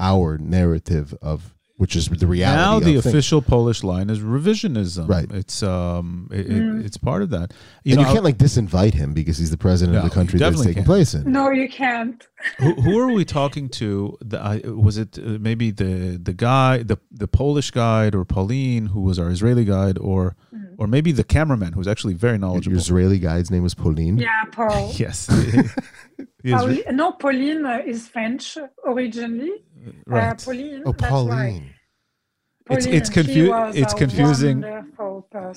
our 0.01 0.37
narrative 0.37 1.15
of 1.23 1.55
which 1.79 1.95
is 1.97 2.05
the 2.09 2.27
reality. 2.27 2.57
now 2.63 2.77
of 2.79 2.85
the 2.85 2.93
things. 2.95 3.07
official 3.07 3.41
Polish 3.41 3.81
line 3.93 4.09
is 4.15 4.19
revisionism. 4.37 5.09
Right. 5.17 5.29
It's 5.41 5.59
um 5.63 6.29
it, 6.39 6.47
Mm. 6.49 6.81
it, 6.81 6.87
it's 6.87 6.99
part 7.11 7.23
of 7.23 7.31
that. 7.37 7.47
You 7.85 7.93
and 7.93 7.97
know 8.03 8.07
you 8.09 8.13
can't 8.15 8.25
like 8.29 8.39
disinvite 8.47 8.95
him 9.03 9.11
because 9.21 9.37
he's 9.39 9.53
the 9.57 9.63
president 9.69 9.95
No, 9.95 10.01
of 10.03 10.05
the 10.11 10.15
country 10.21 10.39
that's 10.39 10.59
taking 10.61 10.75
can't. 10.83 10.87
place 10.93 11.11
in. 11.15 11.23
No, 11.39 11.45
you 11.63 11.69
can't. 11.83 12.19
who, 12.61 12.71
who 12.85 12.95
are 13.03 13.13
we 13.21 13.25
talking 13.41 13.67
to? 13.81 13.89
The, 14.31 14.39
I 14.53 14.55
was 14.87 14.95
it 15.05 15.13
uh, 15.19 15.23
maybe 15.49 15.67
the 15.83 15.93
the 16.29 16.35
guy, 16.51 16.73
the 16.93 16.99
the 17.23 17.29
Polish 17.43 17.71
guide, 17.83 18.13
or 18.19 18.23
Pauline, 18.37 18.85
who 18.93 19.01
was 19.09 19.17
our 19.23 19.31
Israeli 19.37 19.65
guide, 19.77 19.99
or 20.11 20.23
Mm. 20.55 20.75
or 20.81 20.87
maybe 20.97 21.11
the 21.21 21.25
cameraman, 21.37 21.71
who's 21.75 21.91
actually 21.95 22.15
very 22.27 22.33
Your 22.39 22.39
knowledgeable. 22.45 22.79
Israeli 22.85 23.19
guide's 23.29 23.51
name 23.55 23.65
was 23.69 23.75
Pauline. 23.83 24.17
Yeah, 24.29 24.45
Paul. 24.59 24.85
Yes, 25.05 25.19
The 26.43 26.51
Isra- 26.53 26.59
Pauli- 26.59 26.85
no, 27.01 27.07
Pauline 27.13 27.65
uh, 27.67 27.83
is 27.93 28.01
French 28.15 28.45
originally. 28.93 29.53
Uh, 29.89 30.15
right. 30.15 30.45
Pauline. 30.45 30.83
Oh, 30.87 30.93
that's. 30.93 31.11
Pauline. 31.11 31.75
It's- 32.71 32.85
Pauline, 32.85 32.95
it's 32.99 33.09
she 33.09 33.15
confu- 33.15 33.51
was 33.51 33.77
it's 33.77 33.95
confusing. 33.95 34.65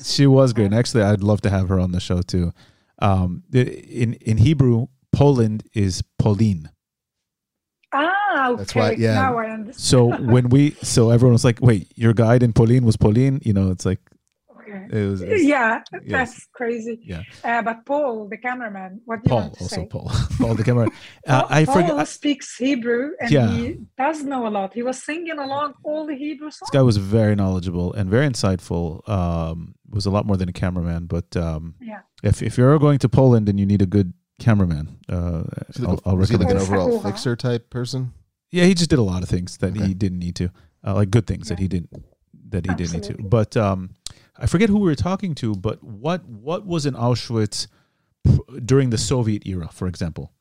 She 0.01 0.27
was 0.27 0.53
great. 0.53 0.65
And 0.65 0.75
actually, 0.75 1.03
I'd 1.03 1.21
love 1.23 1.41
to 1.41 1.49
have 1.49 1.67
her 1.69 1.79
on 1.79 1.91
the 1.91 1.99
show 1.99 2.21
too. 2.21 2.51
Um, 2.99 3.43
in 3.53 4.13
in 4.13 4.37
Hebrew, 4.37 4.87
Poland 5.11 5.63
is 5.73 6.03
Pauline. 6.19 6.69
Ah, 7.93 8.49
okay. 8.51 8.57
That's 8.57 8.75
why- 8.75 8.91
yeah. 8.93 9.13
Now 9.15 9.37
I 9.37 9.45
understand. 9.49 9.75
So 9.75 10.05
when 10.31 10.47
we, 10.49 10.71
so 10.81 11.09
everyone 11.09 11.33
was 11.33 11.43
like, 11.43 11.59
"Wait, 11.61 11.91
your 11.95 12.13
guide 12.13 12.43
in 12.43 12.53
Pauline 12.53 12.85
was 12.85 12.95
Pauline?" 12.95 13.41
You 13.43 13.51
know, 13.53 13.69
it's 13.71 13.85
like 13.85 13.99
Okay. 14.71 14.99
it 15.01 15.09
was. 15.09 15.21
Yeah, 15.21 15.81
yes. 15.91 16.01
that's 16.07 16.47
crazy. 16.53 16.99
Yeah. 17.03 17.23
Uh, 17.43 17.61
but 17.61 17.85
Paul, 17.85 18.27
the 18.29 18.37
cameraman, 18.37 19.01
what 19.05 19.17
do 19.17 19.21
you 19.25 19.29
Paul, 19.29 19.41
want 19.41 19.53
to 19.55 19.63
also 19.63 19.75
say? 19.75 19.85
Paul, 19.87 20.11
Paul 20.39 20.53
the 20.55 20.63
cameraman. 20.63 20.93
Uh, 21.27 21.41
Paul, 21.43 21.47
I 21.57 21.65
forget. 21.65 21.91
I- 21.91 22.03
speaks 22.05 22.55
Hebrew 22.57 23.11
and 23.19 23.31
Yeah. 23.31 23.51
he 23.51 23.77
does 23.97 24.23
know 24.23 24.47
a 24.47 24.51
lot. 24.57 24.73
He 24.73 24.83
was 24.83 25.01
singing 25.03 25.37
along 25.39 25.73
all 25.83 26.05
the 26.05 26.15
Hebrew 26.15 26.49
songs. 26.51 26.69
This 26.69 26.69
guy 26.79 26.81
was 26.81 26.97
very 26.97 27.35
knowledgeable 27.35 27.93
and 27.93 28.09
very 28.09 28.27
insightful. 28.27 29.07
Um, 29.09 29.75
was 29.89 30.05
a 30.05 30.11
lot 30.11 30.25
more 30.25 30.37
than 30.37 30.47
a 30.49 30.53
cameraman, 30.53 31.05
but 31.07 31.35
um, 31.35 31.75
Yeah. 31.81 32.01
if 32.23 32.41
if 32.41 32.57
you're 32.57 32.79
going 32.79 32.99
to 32.99 33.09
Poland 33.09 33.49
and 33.49 33.59
you 33.59 33.65
need 33.65 33.81
a 33.81 33.85
good 33.85 34.13
cameraman, 34.39 34.97
uh, 35.09 35.43
Is 35.69 35.83
I'll, 35.83 35.99
I'll 36.05 36.13
a, 36.13 36.15
was 36.15 36.29
he 36.29 36.37
like 36.37 36.47
recommend. 36.47 36.67
an 36.67 36.73
overall 36.73 36.91
Sakura. 36.93 37.11
fixer 37.11 37.35
type 37.35 37.69
person? 37.69 38.13
Yeah, 38.51 38.65
he 38.65 38.73
just 38.73 38.89
did 38.89 38.99
a 38.99 39.03
lot 39.13 39.21
of 39.23 39.29
things 39.29 39.57
that 39.57 39.75
Okay. 39.75 39.87
he 39.87 39.93
didn't 39.93 40.19
need 40.19 40.35
to, 40.35 40.49
uh, 40.85 40.93
like 40.95 41.09
good 41.11 41.25
things 41.27 41.47
that 41.49 41.59
he 41.59 41.67
didn't 41.67 41.89
that 42.49 42.65
he 42.65 42.73
didn't 42.75 42.93
need 42.93 43.03
to. 43.03 43.15
But 43.23 43.55
um, 43.55 43.91
I 44.43 44.47
forget 44.47 44.69
who 44.69 44.79
we 44.79 44.85
were 44.91 44.95
talking 45.09 45.33
to. 45.35 45.53
But 45.55 45.77
what 45.83 46.21
what 46.27 46.65
was 46.65 46.85
in 46.85 46.93
Auschwitz 46.95 47.67
during 48.65 48.89
the 48.89 48.97
Soviet 48.97 49.45
era, 49.47 49.69
for 49.71 49.87
example? 49.87 50.31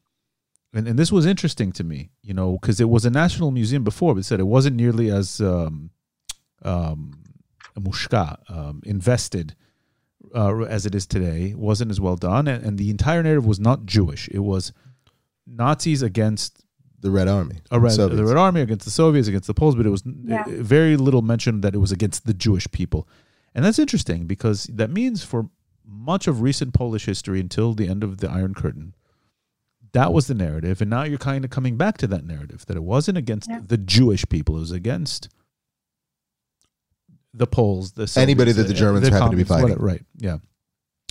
And 0.73 0.89
and 0.89 0.99
this 0.99 1.13
was 1.13 1.27
interesting 1.27 1.71
to 1.73 1.85
me, 1.85 2.11
you 2.23 2.35
know, 2.35 2.53
because 2.59 2.81
it 2.81 2.89
was 2.89 3.05
a 3.05 3.11
national 3.11 3.51
museum 3.51 3.85
before, 3.85 4.15
but 4.15 4.21
it 4.21 4.25
said 4.25 4.41
it 4.41 4.45
wasn't 4.57 4.77
nearly 4.77 5.11
as 5.11 5.41
um, 5.41 5.91
um, 6.63 7.23
mushka 7.79 8.37
um, 8.49 8.81
invested. 8.85 9.55
Uh, 10.35 10.61
as 10.65 10.85
it 10.87 10.95
is 10.95 11.07
today, 11.07 11.51
It 11.51 11.59
wasn't 11.59 11.91
as 11.91 11.99
well 12.01 12.15
done, 12.15 12.47
and, 12.47 12.63
and 12.65 12.79
the 12.79 12.91
entire 12.91 13.23
narrative 13.23 13.47
was 13.47 13.59
not 13.59 13.87
Jewish. 13.87 14.29
It 14.29 14.41
was 14.41 14.71
Nazis 15.47 16.03
against 16.03 16.63
The 17.01 17.11
Red 17.11 17.27
Army. 17.27 17.57
a 17.71 17.81
red, 17.81 17.93
Soviets. 17.93 18.19
the 18.21 18.27
Red 18.27 18.37
Army 18.37 18.61
against 18.61 18.85
the 18.85 18.91
Soviets 18.93 19.27
against 19.29 19.47
the 19.49 19.55
Poles, 19.55 19.75
but 19.75 19.87
it 19.87 19.91
was 19.91 20.03
Yeah. 20.07 20.43
uh, 20.47 20.51
very 20.63 20.97
little 20.97 21.23
mention 21.23 21.63
that 21.63 21.75
it 21.75 21.79
was 21.79 21.91
against 21.91 22.27
the 22.27 22.35
Jewish 22.35 22.71
people, 22.71 23.09
and 23.55 23.65
that's 23.65 23.79
interesting 23.79 24.27
because 24.27 24.65
that 24.65 24.91
means 24.91 25.25
for 25.25 25.49
much 25.85 26.27
of 26.29 26.41
recent 26.41 26.73
Polish 26.75 27.07
history 27.07 27.41
until 27.41 27.75
the 27.75 27.89
end 27.89 28.05
of 28.05 28.19
the 28.19 28.31
Iron 28.31 28.55
Curtain, 28.55 28.95
that 29.93 30.13
was 30.13 30.29
the 30.29 30.35
narrative, 30.35 30.81
and 30.81 30.89
now 30.91 31.03
you're 31.03 31.19
kind 31.19 31.45
of 31.45 31.51
coming 31.51 31.77
back 31.77 31.99
to 31.99 32.07
that 32.07 32.25
narrative 32.25 32.65
that 32.67 32.77
it 32.77 32.83
wasn't 32.85 33.19
against 33.19 33.49
Yeah. 33.51 33.61
the 33.67 33.77
Jewish 33.79 34.25
people; 34.29 34.57
it 34.57 34.61
was 34.61 34.71
against 34.73 35.29
the 37.35 37.47
Poles, 37.47 37.93
the 37.93 38.07
Soviets, 38.07 38.17
Anybody 38.17 38.53
that 38.53 38.65
the 38.65 38.75
uh, 38.75 38.77
Germans 38.77 39.09
happen 39.09 39.31
to 39.31 39.37
be 39.37 39.45
communists, 39.45 39.49
fighting. 39.49 39.63
whatever, 39.65 39.87
right? 39.87 40.05
Yeah. 40.19 40.39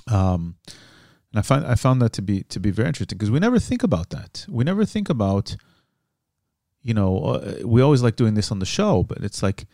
Um, 0.07 0.55
and 1.31 1.39
I 1.39 1.41
find 1.41 1.65
I 1.65 1.75
found 1.75 2.01
that 2.01 2.13
to 2.13 2.21
be 2.21 2.43
to 2.43 2.59
be 2.59 2.71
very 2.71 2.87
interesting 2.87 3.17
because 3.17 3.31
we 3.31 3.39
never 3.39 3.59
think 3.59 3.83
about 3.83 4.09
that. 4.09 4.45
We 4.49 4.63
never 4.63 4.83
think 4.85 5.09
about, 5.09 5.55
you 6.81 6.93
know, 6.93 7.19
uh, 7.19 7.55
we 7.65 7.81
always 7.81 8.01
like 8.01 8.15
doing 8.15 8.33
this 8.33 8.51
on 8.51 8.59
the 8.59 8.65
show, 8.65 9.03
but 9.03 9.19
it's 9.19 9.43
like 9.43 9.65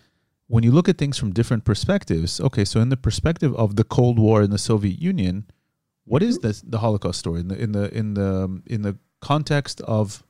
when 0.48 0.64
you 0.64 0.72
look 0.72 0.88
at 0.88 0.98
things 0.98 1.18
from 1.18 1.32
different 1.32 1.66
perspectives. 1.66 2.40
Okay, 2.40 2.66
so 2.66 2.80
in 2.80 2.90
the 2.90 2.98
perspective 2.98 3.56
of 3.56 3.76
the 3.76 3.84
Cold 3.84 4.20
War 4.20 4.42
in 4.42 4.52
the 4.52 4.58
Soviet 4.58 5.02
Union, 5.02 5.46
what 6.06 6.22
is 6.22 6.38
the 6.38 6.62
the 6.66 6.80
Holocaust 6.80 7.20
story 7.20 7.40
in 7.42 7.48
the 7.48 7.62
in 7.62 7.72
the 7.72 7.98
in 7.98 8.14
the 8.14 8.62
in 8.68 8.82
the 8.84 8.98
context 9.22 9.82
of 9.82 10.24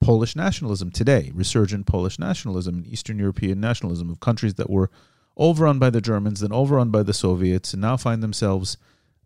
Polish 0.00 0.34
nationalism 0.34 0.90
today, 0.90 1.30
resurgent 1.34 1.86
Polish 1.86 2.18
nationalism 2.18 2.76
and 2.76 2.86
Eastern 2.86 3.18
European 3.18 3.60
nationalism 3.60 4.08
of 4.08 4.20
countries 4.20 4.54
that 4.54 4.70
were 4.70 4.90
overrun 5.36 5.78
by 5.78 5.90
the 5.90 6.00
Germans, 6.00 6.40
then 6.40 6.52
overrun 6.52 6.90
by 6.90 7.02
the 7.02 7.12
Soviets, 7.12 7.74
and 7.74 7.82
now 7.82 7.96
find 7.96 8.22
themselves, 8.22 8.78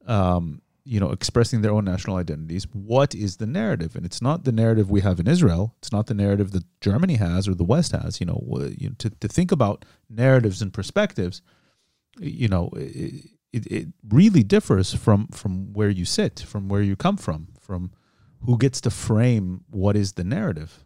um, 0.06 0.60
you 0.84 1.00
know, 1.00 1.10
expressing 1.10 1.62
their 1.62 1.72
own 1.72 1.84
national 1.84 2.16
identities. 2.16 2.66
What 2.72 3.14
is 3.14 3.38
the 3.38 3.46
narrative? 3.46 3.96
And 3.96 4.04
it's 4.04 4.20
not 4.20 4.44
the 4.44 4.52
narrative 4.52 4.90
we 4.90 5.00
have 5.00 5.18
in 5.18 5.26
Israel. 5.26 5.74
It's 5.78 5.92
not 5.92 6.06
the 6.06 6.14
narrative 6.14 6.52
that 6.52 6.64
Germany 6.80 7.14
has 7.14 7.48
or 7.48 7.54
the 7.54 7.64
West 7.64 7.92
has. 7.92 8.20
You 8.20 8.26
know, 8.26 8.44
you 8.76 8.90
know 8.90 8.94
to 8.98 9.10
to 9.10 9.28
think 9.28 9.50
about 9.50 9.84
narratives 10.10 10.60
and 10.60 10.72
perspectives, 10.72 11.40
you 12.18 12.48
know, 12.48 12.70
it, 12.76 13.30
it, 13.52 13.66
it 13.66 13.88
really 14.08 14.42
differs 14.42 14.92
from 14.94 15.28
from 15.28 15.72
where 15.72 15.88
you 15.88 16.04
sit, 16.04 16.40
from 16.40 16.68
where 16.68 16.82
you 16.82 16.96
come 16.96 17.16
from, 17.16 17.48
from 17.58 17.90
who 18.44 18.58
gets 18.58 18.80
to 18.82 18.90
frame 18.90 19.64
what 19.70 19.96
is 19.96 20.12
the 20.12 20.24
narrative. 20.24 20.84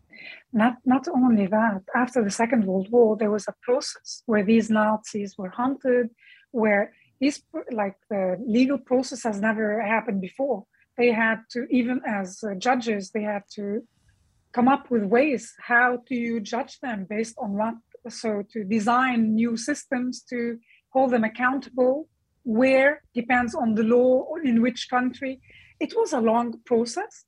Not 0.53 0.77
not 0.85 1.09
only 1.09 1.47
that, 1.47 1.83
after 1.95 2.23
the 2.23 2.31
Second 2.31 2.65
World 2.65 2.89
War, 2.91 3.17
there 3.17 3.31
was 3.31 3.47
a 3.49 3.55
process 3.63 4.23
where 4.27 4.45
these 4.45 4.71
Nazis 4.71 5.37
were 5.37 5.51
hunted, 5.51 6.11
where 6.53 6.93
these 7.21 7.43
like 7.71 7.97
the 8.11 8.37
legal 8.47 8.79
process 8.79 9.23
has 9.25 9.41
never 9.41 9.81
happened 9.81 10.21
before. 10.21 10.65
They 10.97 11.11
had 11.13 11.39
to, 11.53 11.67
even 11.71 12.01
as 12.07 12.43
uh, 12.43 12.55
judges, 12.55 13.11
they 13.11 13.23
had 13.23 13.43
to 13.55 13.83
come 14.53 14.69
up 14.69 14.91
with 14.91 15.05
ways 15.05 15.55
how 15.61 16.03
do 16.09 16.15
you 16.15 16.41
judge 16.41 16.81
them 16.81 17.07
based 17.09 17.37
on 17.39 17.53
what. 17.55 17.75
So 18.09 18.43
to 18.53 18.65
design 18.65 19.35
new 19.35 19.57
systems 19.57 20.23
to 20.31 20.59
hold 20.91 21.11
them 21.11 21.25
accountable, 21.25 22.09
where 22.45 23.03
depends 23.15 23.55
on 23.55 23.75
the 23.75 23.83
law 23.83 24.23
or 24.31 24.41
in 24.41 24.63
which 24.63 24.89
country. 24.89 25.41
It 25.81 25.93
was 25.95 26.13
a 26.13 26.21
long 26.21 26.55
process, 26.65 27.25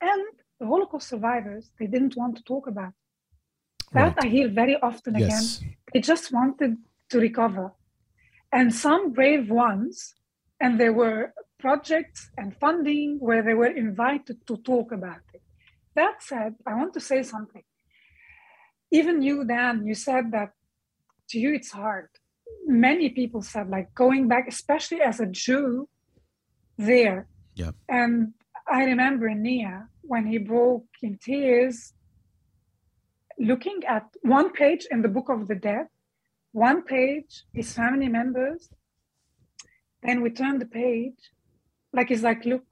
and 0.00 0.22
the 0.60 0.66
Holocaust 0.66 1.08
survivors, 1.08 1.70
they 1.78 1.86
didn't 1.86 2.16
want 2.16 2.36
to 2.36 2.42
talk 2.44 2.66
about. 2.66 2.92
it. 2.92 3.94
That 3.94 4.16
Right. 4.16 4.24
I 4.24 4.26
hear 4.28 4.48
very 4.48 4.76
often 4.76 5.16
again. 5.16 5.46
They 5.92 6.00
just 6.00 6.32
wanted 6.32 6.76
to 7.10 7.20
recover. 7.20 7.72
And 8.52 8.74
some 8.74 9.12
brave 9.12 9.50
ones, 9.50 10.14
and 10.60 10.78
there 10.78 10.92
were 10.92 11.32
projects 11.58 12.30
and 12.36 12.54
funding 12.56 13.18
where 13.18 13.42
they 13.42 13.54
were 13.54 13.74
invited 13.86 14.46
to 14.46 14.56
talk 14.58 14.92
about 14.92 15.22
it. 15.32 15.42
That 15.94 16.22
said, 16.22 16.54
I 16.66 16.74
want 16.74 16.92
to 16.94 17.00
say 17.00 17.22
something. 17.22 17.62
Even 18.90 19.22
you, 19.22 19.44
Dan, 19.44 19.86
you 19.86 19.94
said 19.94 20.32
that 20.32 20.50
to 21.30 21.38
you 21.38 21.54
it's 21.54 21.70
hard. 21.70 22.08
Many 22.66 23.08
people 23.08 23.42
said, 23.42 23.70
like 23.70 23.94
going 23.94 24.28
back, 24.28 24.46
especially 24.48 25.00
as 25.00 25.20
a 25.20 25.26
Jew 25.26 25.88
there. 26.76 27.28
Yeah. 27.54 27.72
And 27.88 28.34
I 28.70 28.84
remember 28.84 29.30
Nir 29.34 29.88
when 30.02 30.26
he 30.26 30.38
broke 30.38 30.86
in 31.02 31.18
tears, 31.18 31.94
looking 33.38 33.80
at 33.88 34.04
one 34.22 34.52
page 34.52 34.86
in 34.90 35.02
the 35.02 35.08
Book 35.08 35.28
of 35.28 35.48
the 35.48 35.54
Dead, 35.54 35.86
one 36.52 36.82
page, 36.82 37.44
is 37.54 37.72
family 37.72 38.08
members. 38.08 38.68
Then 40.02 40.20
we 40.22 40.30
turn 40.30 40.58
the 40.58 40.66
page, 40.66 41.30
like 41.92 42.10
it's 42.10 42.22
like, 42.22 42.44
look, 42.44 42.64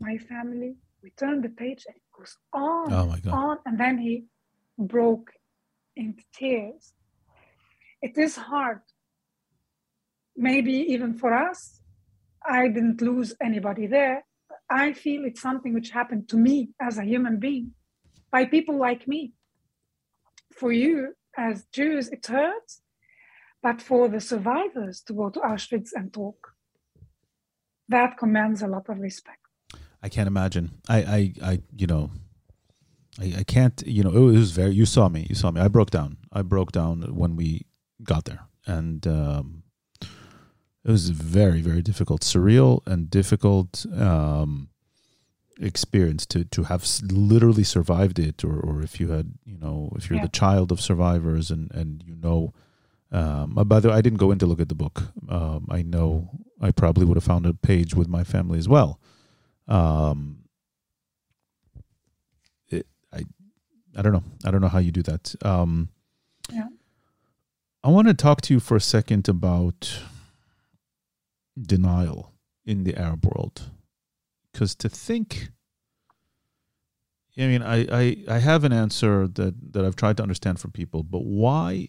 my 0.00 0.16
family. 0.18 0.76
We 1.02 1.10
turn 1.10 1.42
the 1.42 1.48
page 1.48 1.84
and 1.86 1.96
it 1.96 2.02
goes 2.16 2.36
on, 2.52 2.92
Oh 2.92 3.06
my 3.06 3.20
God. 3.20 3.32
on, 3.32 3.58
and 3.66 3.78
then 3.78 3.98
he 3.98 4.24
broke 4.78 5.30
into 5.96 6.22
tears. 6.34 6.92
It 8.02 8.16
is 8.16 8.36
hard. 8.36 8.80
Maybe 10.36 10.72
even 10.72 11.14
for 11.14 11.32
us, 11.32 11.80
I 12.48 12.68
didn't 12.68 13.00
lose 13.02 13.34
anybody 13.42 13.86
there. 13.86 14.24
I 14.70 14.92
feel 14.92 15.24
it's 15.24 15.40
something 15.40 15.74
which 15.74 15.90
happened 15.90 16.28
to 16.28 16.36
me 16.36 16.70
as 16.80 16.98
a 16.98 17.04
human 17.04 17.38
being 17.38 17.72
by 18.30 18.44
people 18.44 18.76
like 18.78 19.08
me. 19.08 19.32
For 20.54 20.72
you, 20.72 21.14
as 21.36 21.64
Jews, 21.72 22.08
it 22.08 22.26
hurts, 22.26 22.82
but 23.62 23.80
for 23.82 24.08
the 24.08 24.20
survivors 24.20 25.00
to 25.02 25.12
go 25.12 25.30
to 25.30 25.40
Auschwitz 25.40 25.90
and 25.94 26.12
talk, 26.12 26.54
that 27.88 28.18
commands 28.18 28.62
a 28.62 28.66
lot 28.66 28.88
of 28.88 28.98
respect. 28.98 29.38
I 30.02 30.08
can't 30.08 30.28
imagine. 30.28 30.70
I, 30.88 30.98
I, 30.98 31.32
I 31.50 31.62
you 31.76 31.86
know, 31.86 32.10
I, 33.20 33.34
I 33.38 33.42
can't, 33.44 33.82
you 33.86 34.02
know, 34.04 34.10
it 34.10 34.20
was 34.20 34.52
very, 34.52 34.72
you 34.74 34.86
saw 34.86 35.08
me, 35.08 35.26
you 35.28 35.34
saw 35.34 35.50
me. 35.50 35.60
I 35.60 35.68
broke 35.68 35.90
down. 35.90 36.18
I 36.32 36.42
broke 36.42 36.70
down 36.72 37.02
when 37.14 37.34
we 37.36 37.66
got 38.02 38.24
there. 38.26 38.42
And 38.66 39.06
um, 39.06 39.62
it 40.00 40.90
was 40.90 41.10
very, 41.10 41.60
very 41.62 41.82
difficult, 41.82 42.20
surreal 42.20 42.80
and 42.86 43.10
difficult 43.10 43.86
um, 43.96 44.68
experience 45.60 46.26
to, 46.26 46.44
to 46.44 46.64
have 46.64 46.86
literally 47.10 47.64
survived 47.64 48.18
it. 48.18 48.44
Or, 48.44 48.60
or 48.60 48.82
if 48.82 49.00
you 49.00 49.08
had, 49.08 49.32
you 49.44 49.58
know, 49.58 49.92
if 49.96 50.08
you're 50.08 50.18
Yeah. 50.18 50.26
the 50.26 50.28
child 50.28 50.70
of 50.70 50.80
survivors 50.80 51.50
and, 51.50 51.72
and 51.72 52.04
you 52.06 52.14
know, 52.14 52.52
um, 53.10 53.56
uh, 53.58 53.64
by 53.64 53.80
the 53.80 53.88
way, 53.88 53.94
I 53.94 54.00
didn't 54.02 54.18
go 54.18 54.30
in 54.30 54.38
to 54.40 54.46
look 54.46 54.60
at 54.60 54.68
the 54.68 54.74
book. 54.74 55.02
Um, 55.28 55.66
I 55.70 55.82
know 55.82 56.30
I 56.60 56.70
probably 56.72 57.04
would 57.06 57.16
have 57.16 57.24
found 57.24 57.46
a 57.46 57.54
page 57.54 57.94
with 57.94 58.08
my 58.08 58.24
family 58.24 58.58
as 58.58 58.68
well 58.68 59.00
um 59.70 60.38
it, 62.70 62.86
i 63.12 63.20
i 63.96 64.00
don't 64.00 64.14
know 64.14 64.22
i 64.46 64.50
don't 64.50 64.62
know 64.62 64.68
how 64.68 64.78
you 64.78 64.90
do 64.90 65.02
that 65.02 65.34
um 65.44 65.90
Yeah. 66.50 66.68
i 67.84 67.90
want 67.90 68.08
to 68.08 68.14
talk 68.14 68.40
to 68.42 68.54
you 68.54 68.60
for 68.60 68.76
a 68.76 68.80
second 68.80 69.28
about 69.28 70.00
denial 71.60 72.32
in 72.64 72.84
the 72.84 72.96
arab 72.96 73.26
world 73.26 73.70
because 74.52 74.74
to 74.76 74.88
think 74.88 75.50
i 77.36 77.42
mean 77.42 77.62
I, 77.62 77.86
I 77.92 78.16
i 78.28 78.38
have 78.38 78.64
an 78.64 78.72
answer 78.72 79.28
that 79.28 79.72
that 79.74 79.84
i've 79.84 79.96
tried 79.96 80.16
to 80.16 80.22
understand 80.22 80.60
from 80.60 80.70
people 80.72 81.02
but 81.02 81.24
why 81.24 81.88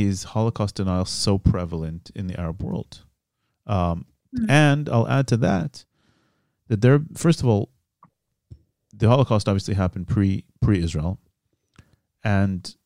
is 0.00 0.24
holocaust 0.34 0.74
denial 0.76 1.04
so 1.04 1.32
prevalent 1.38 2.10
in 2.14 2.26
the 2.28 2.36
arab 2.40 2.62
world 2.62 3.04
um 3.66 3.98
Mm. 4.34 4.48
and 4.48 4.88
i'll 4.88 5.06
add 5.08 5.26
to 5.32 5.36
that 5.48 5.84
that 6.68 6.80
there 6.80 7.00
first 7.14 7.40
of 7.42 7.46
all 7.46 7.68
the 9.00 9.06
holocaust 9.06 9.46
obviously 9.46 9.74
happened 9.74 10.06
pre 10.08 10.46
pre 10.62 10.76
israel 10.82 11.18
and 12.24 12.76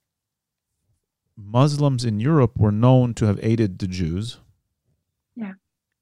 muslims 1.37 2.05
in 2.05 2.19
europe 2.19 2.59
were 2.59 2.73
known 2.73 3.15
to 3.15 3.27
have 3.27 3.39
aided 3.43 3.79
the 3.79 3.87
jews 3.87 4.39
Yeah. 5.37 5.53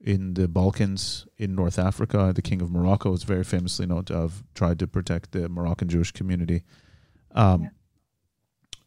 in 0.00 0.34
the 0.34 0.48
balkans 0.48 1.26
in 1.36 1.54
north 1.54 1.78
africa 1.78 2.32
the 2.34 2.42
king 2.48 2.62
of 2.62 2.70
morocco 2.70 3.12
is 3.12 3.24
very 3.24 3.44
famously 3.44 3.84
known 3.86 4.04
to 4.06 4.14
have 4.16 4.44
tried 4.54 4.78
to 4.78 4.86
protect 4.86 5.32
the 5.32 5.48
moroccan 5.48 5.88
jewish 5.88 6.12
community 6.12 6.62
um, 7.34 7.62
Yeah. 7.64 7.68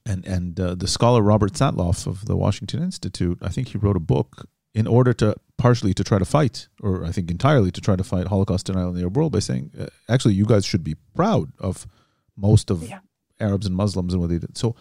And 0.10 0.26
and 0.26 0.60
uh, 0.60 0.76
the 0.76 0.88
scholar 0.88 1.22
robert 1.22 1.54
satloff 1.54 2.00
of 2.12 2.18
the 2.30 2.36
washington 2.46 2.82
institute 2.90 3.38
i 3.42 3.50
think 3.50 3.66
he 3.70 3.78
wrote 3.78 3.98
a 4.04 4.06
book 4.16 4.30
in 4.74 4.86
order 4.88 5.12
to 5.22 5.36
partially 5.58 5.92
to 5.92 6.04
try 6.04 6.20
to 6.20 6.26
fight, 6.26 6.68
or 6.84 7.04
I 7.04 7.12
think 7.12 7.32
entirely 7.32 7.72
to 7.72 7.82
try 7.82 7.96
to 7.96 8.04
fight 8.04 8.28
Holocaust 8.28 8.68
denial 8.68 8.90
in 8.90 8.96
the 8.96 9.02
Arab 9.02 9.18
world 9.18 9.32
by 9.32 9.40
saying, 9.40 9.72
uh, 9.80 9.88
actually, 10.08 10.36
you 10.36 10.46
guys 10.46 10.66
should 10.68 10.84
be 10.84 10.96
proud 11.16 11.52
of 11.58 11.88
most 12.36 12.70
of 12.70 12.84
Yeah. 12.88 13.00
Arabs 13.40 13.66
and 13.66 13.76
Muslims 13.76 14.14
and 14.14 14.22
what 14.22 14.30
they 14.30 14.38
did. 14.38 14.56
So, 14.56 14.76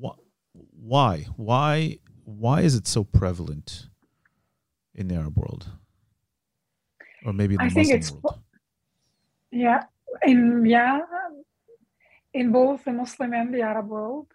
wh- 0.00 0.14
why, 0.92 1.26
why, 1.36 1.98
why 2.24 2.60
is 2.60 2.76
it 2.76 2.86
so 2.86 3.02
prevalent 3.02 3.88
in 4.94 5.08
the 5.08 5.16
Arab 5.16 5.36
world, 5.36 5.66
or 7.24 7.32
maybe 7.32 7.54
in 7.54 7.58
the 7.58 7.64
I 7.64 7.68
think 7.70 7.88
Muslim 7.88 7.98
it's 7.98 8.12
world? 8.12 8.38
Yeah, 9.50 9.80
in 10.22 10.64
yeah, 10.66 11.00
in 12.32 12.52
both 12.52 12.84
the 12.84 12.92
Muslim 12.92 13.32
and 13.34 13.52
the 13.52 13.62
Arab 13.62 13.88
world, 13.88 14.28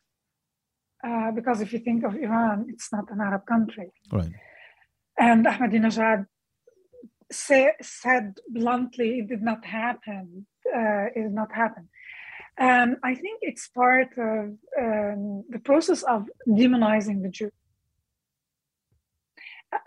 uh, 1.03 1.32
because 1.32 1.61
if 1.61 1.73
you 1.73 1.80
think 1.80 2.03
of 2.03 2.15
Iran, 2.15 2.65
it's 2.69 2.91
not 2.91 3.06
an 3.11 3.19
Arab 3.22 3.45
country, 3.45 3.90
Right. 4.11 4.32
and 5.18 5.45
Ahmadinejad 5.45 6.26
say, 7.32 7.72
said 7.82 8.38
bluntly, 8.49 9.19
it 9.19 9.28
did 9.30 9.41
not 9.41 9.65
happen. 9.65 10.45
Uh, 10.80 11.06
it 11.15 11.22
did 11.23 11.34
not 11.34 11.52
happen. 11.53 11.90
And 12.57 12.98
I 13.03 13.15
think 13.15 13.40
it's 13.41 13.68
part 13.69 14.11
of 14.18 14.57
um, 14.80 15.44
the 15.49 15.60
process 15.64 16.03
of 16.03 16.28
demonizing 16.48 17.23
the 17.23 17.30
Jew. 17.30 17.52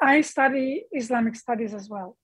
I 0.01 0.23
study 0.23 0.85
Islamic 0.93 1.36
studies 1.36 1.74
as 1.74 1.89
well. 1.89 2.16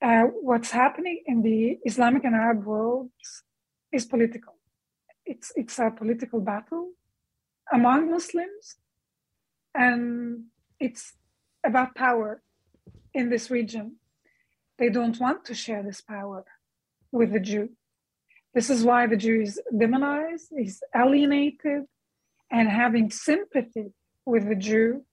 Uh, 0.00 0.24
what's 0.48 0.70
happening 0.70 1.22
in 1.26 1.42
the 1.42 1.78
Islamic 1.84 2.24
and 2.24 2.34
Arab 2.34 2.64
worlds 2.64 3.42
is 3.92 4.04
political. 4.04 4.54
It's 5.24 5.52
it's 5.56 5.78
a 5.78 5.90
political 5.90 6.40
battle 6.40 6.90
among 7.72 8.10
Muslims, 8.10 8.76
and 9.74 10.44
it's 10.80 11.14
about 11.64 11.94
power 11.94 12.42
in 13.12 13.30
this 13.30 13.50
region. 13.50 13.96
They 14.78 14.90
don't 14.90 15.18
want 15.18 15.44
to 15.46 15.54
share 15.54 15.82
this 15.82 16.00
power 16.00 16.44
with 17.10 17.32
the 17.32 17.40
Jew. 17.40 17.70
This 18.54 18.70
is 18.70 18.84
why 18.84 19.06
the 19.06 19.16
Jew 19.16 19.40
is 19.42 19.60
demonized, 19.76 20.52
is 20.56 20.80
alienated, 20.94 21.84
and 22.50 22.68
having 22.68 23.10
sympathy 23.10 23.92
with 24.24 24.48
the 24.48 24.54
Jew 24.54 25.04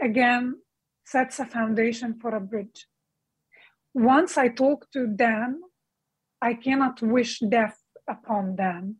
again 0.00 0.56
sets 1.04 1.38
a 1.38 1.46
foundation 1.46 2.18
for 2.20 2.34
a 2.34 2.40
bridge. 2.40 2.86
Once 3.94 4.36
I 4.38 4.48
talk 4.48 4.90
to 4.92 5.06
Dan, 5.06 5.60
I 6.40 6.54
cannot 6.54 7.02
wish 7.02 7.40
death 7.40 7.78
upon 8.08 8.56
Dan. 8.56 8.96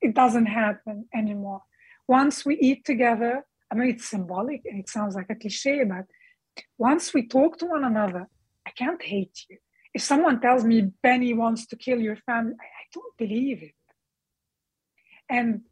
It, 0.00 0.14
doesn't 0.14 0.46
happen 0.46 1.06
anymore. 1.14 1.62
Once 2.06 2.44
we 2.44 2.56
eat 2.56 2.84
together, 2.84 3.44
I 3.70 3.74
mean, 3.74 3.90
it's 3.90 4.08
symbolic 4.08 4.62
and 4.66 4.78
it 4.78 4.88
sounds 4.88 5.14
like 5.14 5.30
a 5.30 5.34
cliche, 5.34 5.84
but 5.84 6.06
once 6.78 7.14
we 7.14 7.26
talk 7.26 7.58
to 7.58 7.66
one 7.66 7.84
another, 7.84 8.28
I 8.66 8.70
can't 8.70 9.02
hate 9.02 9.44
you. 9.48 9.58
If 9.94 10.02
someone 10.02 10.40
tells 10.40 10.64
me 10.64 10.92
Benny 11.02 11.34
wants 11.34 11.66
to 11.68 11.76
kill 11.76 12.00
your 12.00 12.16
family, 12.16 12.54
I, 12.60 12.64
I 12.64 12.84
don't 12.92 13.16
believe 13.16 13.62
it. 13.62 13.74
And 15.28 15.62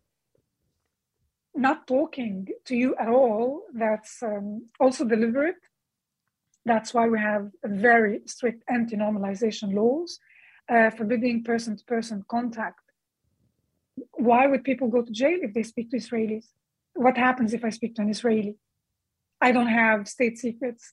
not 1.55 1.87
talking 1.87 2.49
to 2.65 2.75
you 2.75 2.97
at 2.97 3.09
all, 3.09 3.65
that's 3.75 4.23
um, 4.23 4.69
also 4.81 5.05
deliberate. 5.05 5.57
That's 6.65 6.95
why 6.95 7.09
we 7.09 7.19
have 7.19 7.51
very 7.65 8.21
strict 8.27 8.63
anti 8.69 8.97
normalization 8.97 9.75
laws 9.75 10.19
uh, 10.69 10.91
forbidding 10.91 11.45
person 11.45 11.77
to 11.77 11.85
person 11.85 12.25
contact. 12.29 12.81
Why 14.13 14.47
would 14.47 14.65
people 14.65 14.89
go 14.89 15.03
to 15.03 15.13
jail 15.13 15.39
if 15.43 15.55
they 15.55 15.63
speak 15.63 15.91
to 15.91 15.97
Israelis? 15.97 16.47
What 16.95 17.17
happens 17.17 17.53
if 17.53 17.65
I 17.65 17.71
speak 17.71 17.95
to 17.97 18.03
an 18.03 18.11
Israeli? 18.11 18.57
I 19.41 19.53
don't 19.53 19.69
have 19.69 20.09
state 20.09 20.39
secrets. 20.39 20.93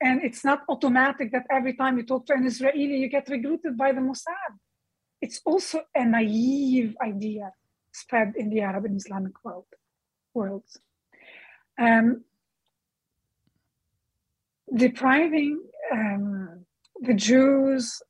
And 0.00 0.22
it's 0.22 0.44
not 0.44 0.62
automatic 0.68 1.32
that 1.32 1.46
every 1.50 1.74
time 1.74 1.96
you 1.96 2.04
talk 2.04 2.26
to 2.26 2.34
an 2.34 2.46
Israeli, 2.46 2.98
you 2.98 3.08
get 3.08 3.28
recruited 3.28 3.76
by 3.76 3.92
the 3.92 4.00
Mossad. 4.00 4.52
It's 5.20 5.40
also 5.44 5.82
a 5.94 6.04
naive 6.04 6.96
idea 7.02 7.52
spread 7.92 8.34
in 8.36 8.50
the 8.50 8.60
Arab 8.60 8.84
and 8.84 8.96
Islamic 8.96 9.44
world 9.44 9.66
worlds. 10.34 10.78
Um, 11.78 12.24
depriving 14.74 15.62
um, 15.92 16.64
the 17.00 17.14
Jews 17.14 18.02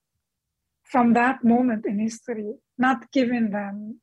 from 0.82 1.12
that 1.14 1.44
moment 1.44 1.86
in 1.86 1.98
history, 1.98 2.54
not 2.78 3.10
giving 3.12 3.50
them 3.50 4.00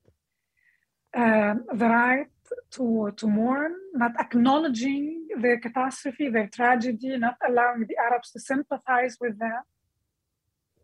um, 1.15 1.63
the 1.73 1.87
right 1.87 2.27
to, 2.71 3.11
to 3.15 3.27
mourn, 3.27 3.73
not 3.93 4.11
acknowledging 4.19 5.27
their 5.39 5.59
catastrophe, 5.59 6.29
their 6.29 6.47
tragedy, 6.47 7.17
not 7.17 7.37
allowing 7.47 7.85
the 7.87 7.95
Arabs 7.97 8.31
to 8.31 8.39
sympathize 8.39 9.17
with 9.19 9.39
them, 9.39 9.61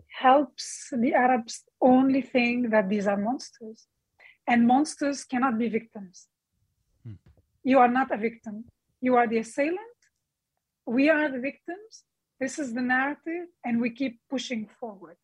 helps 0.08 0.90
the 0.92 1.14
Arabs 1.14 1.64
only 1.82 2.22
think 2.22 2.72
that 2.72 2.90
these 2.90 3.08
are 3.08 3.18
monsters. 3.18 3.88
And 4.48 4.68
monsters 4.68 5.24
cannot 5.24 5.58
be 5.58 5.70
victims. 5.70 6.28
Hmm. 7.06 7.14
You 7.64 7.80
are 7.80 7.88
not 7.88 8.12
a 8.12 8.18
victim. 8.18 8.66
You 9.00 9.16
are 9.16 9.28
the 9.28 9.40
assailant. 9.40 9.80
We 10.86 11.10
are 11.10 11.30
the 11.30 11.40
victims. 11.40 12.04
This 12.40 12.58
is 12.58 12.74
the 12.74 12.82
narrative, 12.82 13.48
and 13.64 13.80
we 13.80 13.92
keep 13.92 14.20
pushing 14.30 14.68
forward. 14.80 15.18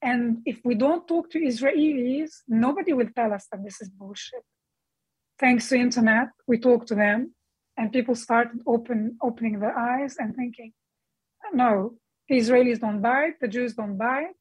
And 0.00 0.38
if 0.44 0.60
we 0.64 0.74
don't 0.74 1.06
talk 1.08 1.30
to 1.30 1.38
Israelis, 1.40 2.30
nobody 2.46 2.92
will 2.92 3.10
tell 3.14 3.32
us 3.32 3.46
that 3.50 3.64
this 3.64 3.80
is 3.80 3.88
bullshit. 3.88 4.44
Thanks 5.38 5.68
to 5.68 5.76
internet, 5.76 6.28
we 6.46 6.58
talk 6.58 6.86
to 6.86 6.94
them, 6.94 7.34
and 7.76 7.92
people 7.92 8.14
started 8.14 8.60
open 8.66 9.16
opening 9.22 9.60
their 9.60 9.76
eyes 9.76 10.16
and 10.18 10.34
thinking, 10.34 10.72
no, 11.52 11.94
the 12.28 12.36
Israelis 12.36 12.80
don't 12.80 13.00
buy 13.00 13.24
it, 13.24 13.36
the 13.40 13.48
Jews 13.48 13.74
don't 13.74 13.96
buy 13.96 14.20
it. 14.30 14.36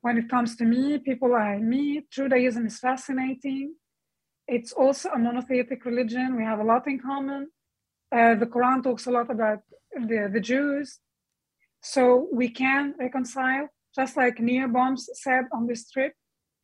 When 0.00 0.18
it 0.18 0.28
comes 0.28 0.56
to 0.56 0.64
me, 0.64 0.98
people 0.98 1.34
I 1.34 1.58
meet, 1.58 2.10
Judaism 2.10 2.66
is 2.66 2.78
fascinating. 2.78 3.74
It's 4.48 4.72
also 4.72 5.10
a 5.10 5.18
monotheistic 5.18 5.84
religion. 5.84 6.36
We 6.36 6.44
have 6.44 6.58
a 6.58 6.64
lot 6.64 6.88
in 6.88 6.98
common. 6.98 7.48
Uh, 8.10 8.34
the 8.34 8.46
Quran 8.46 8.82
talks 8.82 9.06
a 9.06 9.10
lot 9.10 9.30
about 9.30 9.60
the, 9.94 10.28
the 10.32 10.40
Jews. 10.40 10.98
So 11.80 12.28
we 12.32 12.48
can 12.48 12.94
reconcile, 12.98 13.68
just 13.94 14.16
like 14.16 14.40
Nir 14.40 14.68
Boms 14.68 15.08
said 15.14 15.44
on 15.52 15.66
this 15.66 15.90
trip. 15.90 16.12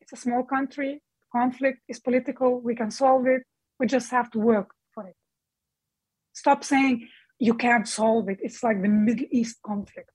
It's 0.01 0.13
a 0.13 0.15
small 0.15 0.43
country. 0.43 1.01
Conflict 1.31 1.79
is 1.87 1.99
political. 1.99 2.59
We 2.59 2.75
can 2.75 2.91
solve 2.91 3.27
it. 3.27 3.43
We 3.79 3.87
just 3.87 4.09
have 4.11 4.31
to 4.31 4.39
work 4.39 4.71
for 4.93 5.07
it. 5.07 5.15
Stop 6.33 6.63
saying 6.63 7.07
you 7.37 7.53
can't 7.53 7.87
solve 7.87 8.29
it. 8.29 8.39
It's 8.41 8.63
like 8.63 8.81
the 8.81 8.89
Middle 8.89 9.27
East 9.31 9.57
conflict. 9.65 10.11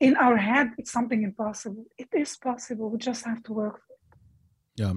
In 0.00 0.16
our 0.16 0.36
head, 0.36 0.72
it's 0.76 0.92
something 0.92 1.22
impossible. 1.22 1.86
It 1.96 2.08
is 2.12 2.36
possible. 2.36 2.90
We 2.90 2.98
just 2.98 3.24
have 3.24 3.42
to 3.44 3.52
work 3.52 3.80
for 3.86 3.94
it. 3.94 4.10
Yeah, 4.76 4.94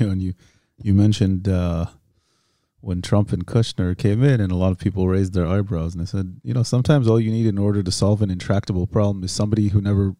and 0.10 0.22
you 0.22 0.34
you 0.78 0.94
mentioned 0.94 1.48
uh, 1.48 1.86
when 2.80 3.02
Trump 3.02 3.32
and 3.32 3.46
Kushner 3.46 3.96
came 3.96 4.24
in, 4.24 4.40
and 4.40 4.50
a 4.50 4.56
lot 4.56 4.72
of 4.72 4.78
people 4.78 5.06
raised 5.06 5.34
their 5.34 5.46
eyebrows, 5.46 5.94
and 5.94 6.02
I 6.02 6.06
said, 6.06 6.40
you 6.42 6.54
know, 6.54 6.62
sometimes 6.62 7.06
all 7.06 7.20
you 7.20 7.30
need 7.30 7.46
in 7.46 7.58
order 7.58 7.82
to 7.82 7.90
solve 7.92 8.22
an 8.22 8.30
intractable 8.30 8.86
problem 8.86 9.22
is 9.22 9.32
somebody 9.32 9.68
who 9.68 9.80
never 9.82 10.16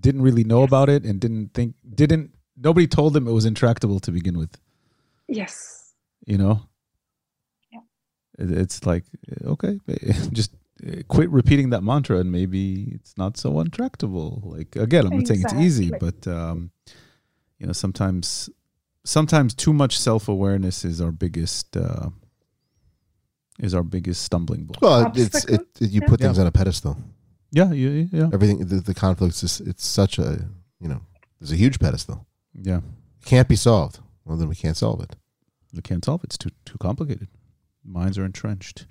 didn't 0.00 0.22
really 0.22 0.44
know 0.44 0.60
yes. 0.60 0.68
about 0.68 0.88
it 0.88 1.04
and 1.04 1.20
didn't 1.20 1.54
think 1.54 1.74
didn't 1.94 2.32
nobody 2.56 2.86
told 2.86 3.12
them 3.14 3.26
it 3.26 3.32
was 3.32 3.44
intractable 3.44 4.00
to 4.00 4.10
begin 4.10 4.38
with. 4.38 4.58
Yes. 5.28 5.94
You 6.26 6.38
know, 6.38 6.62
Yeah. 7.72 7.80
it's 8.38 8.84
like 8.86 9.04
okay 9.44 9.80
just 10.32 10.52
uh, 10.86 11.02
quit 11.08 11.30
repeating 11.30 11.70
that 11.70 11.82
mantra 11.82 12.18
and 12.18 12.30
maybe 12.30 12.92
it's 12.94 13.16
not 13.18 13.36
so 13.36 13.58
untractable 13.58 14.40
like 14.44 14.76
again 14.76 15.06
i'm 15.06 15.18
not 15.18 15.26
saying 15.26 15.42
it's 15.42 15.54
easy 15.54 15.90
but 15.98 16.24
um, 16.28 16.70
you 17.58 17.66
know 17.66 17.72
sometimes 17.72 18.48
sometimes 19.04 19.54
too 19.54 19.72
much 19.72 19.98
self-awareness 19.98 20.84
is 20.84 21.00
our 21.00 21.10
biggest 21.10 21.76
uh, 21.76 22.10
is 23.58 23.74
our 23.74 23.82
biggest 23.82 24.22
stumbling 24.22 24.64
block 24.64 24.80
well 24.80 25.12
it's 25.16 25.44
it, 25.46 25.62
it 25.80 25.90
you 25.90 26.00
put 26.02 26.20
yeah. 26.20 26.26
things 26.26 26.38
on 26.38 26.46
a 26.46 26.52
pedestal 26.52 26.96
yeah 27.50 27.72
yeah 27.72 28.04
yeah 28.12 28.28
everything 28.32 28.58
the, 28.66 28.80
the 28.80 28.94
conflicts 28.94 29.42
is 29.42 29.60
it's 29.60 29.86
such 29.86 30.18
a 30.18 30.46
you 30.80 30.88
know 30.88 31.00
there's 31.40 31.52
a 31.52 31.56
huge 31.56 31.78
pedestal. 31.78 32.26
Yeah. 32.54 32.80
Can't 33.24 33.48
be 33.48 33.56
solved. 33.56 34.00
Well 34.24 34.36
then 34.36 34.48
we 34.48 34.54
can't 34.54 34.76
solve 34.76 35.00
it. 35.02 35.16
We 35.74 35.82
can't 35.82 36.04
solve 36.04 36.24
it. 36.24 36.28
It's 36.28 36.38
too 36.38 36.50
too 36.64 36.78
complicated. 36.78 37.28
Minds 37.84 38.18
are 38.18 38.24
entrenched. 38.24 38.86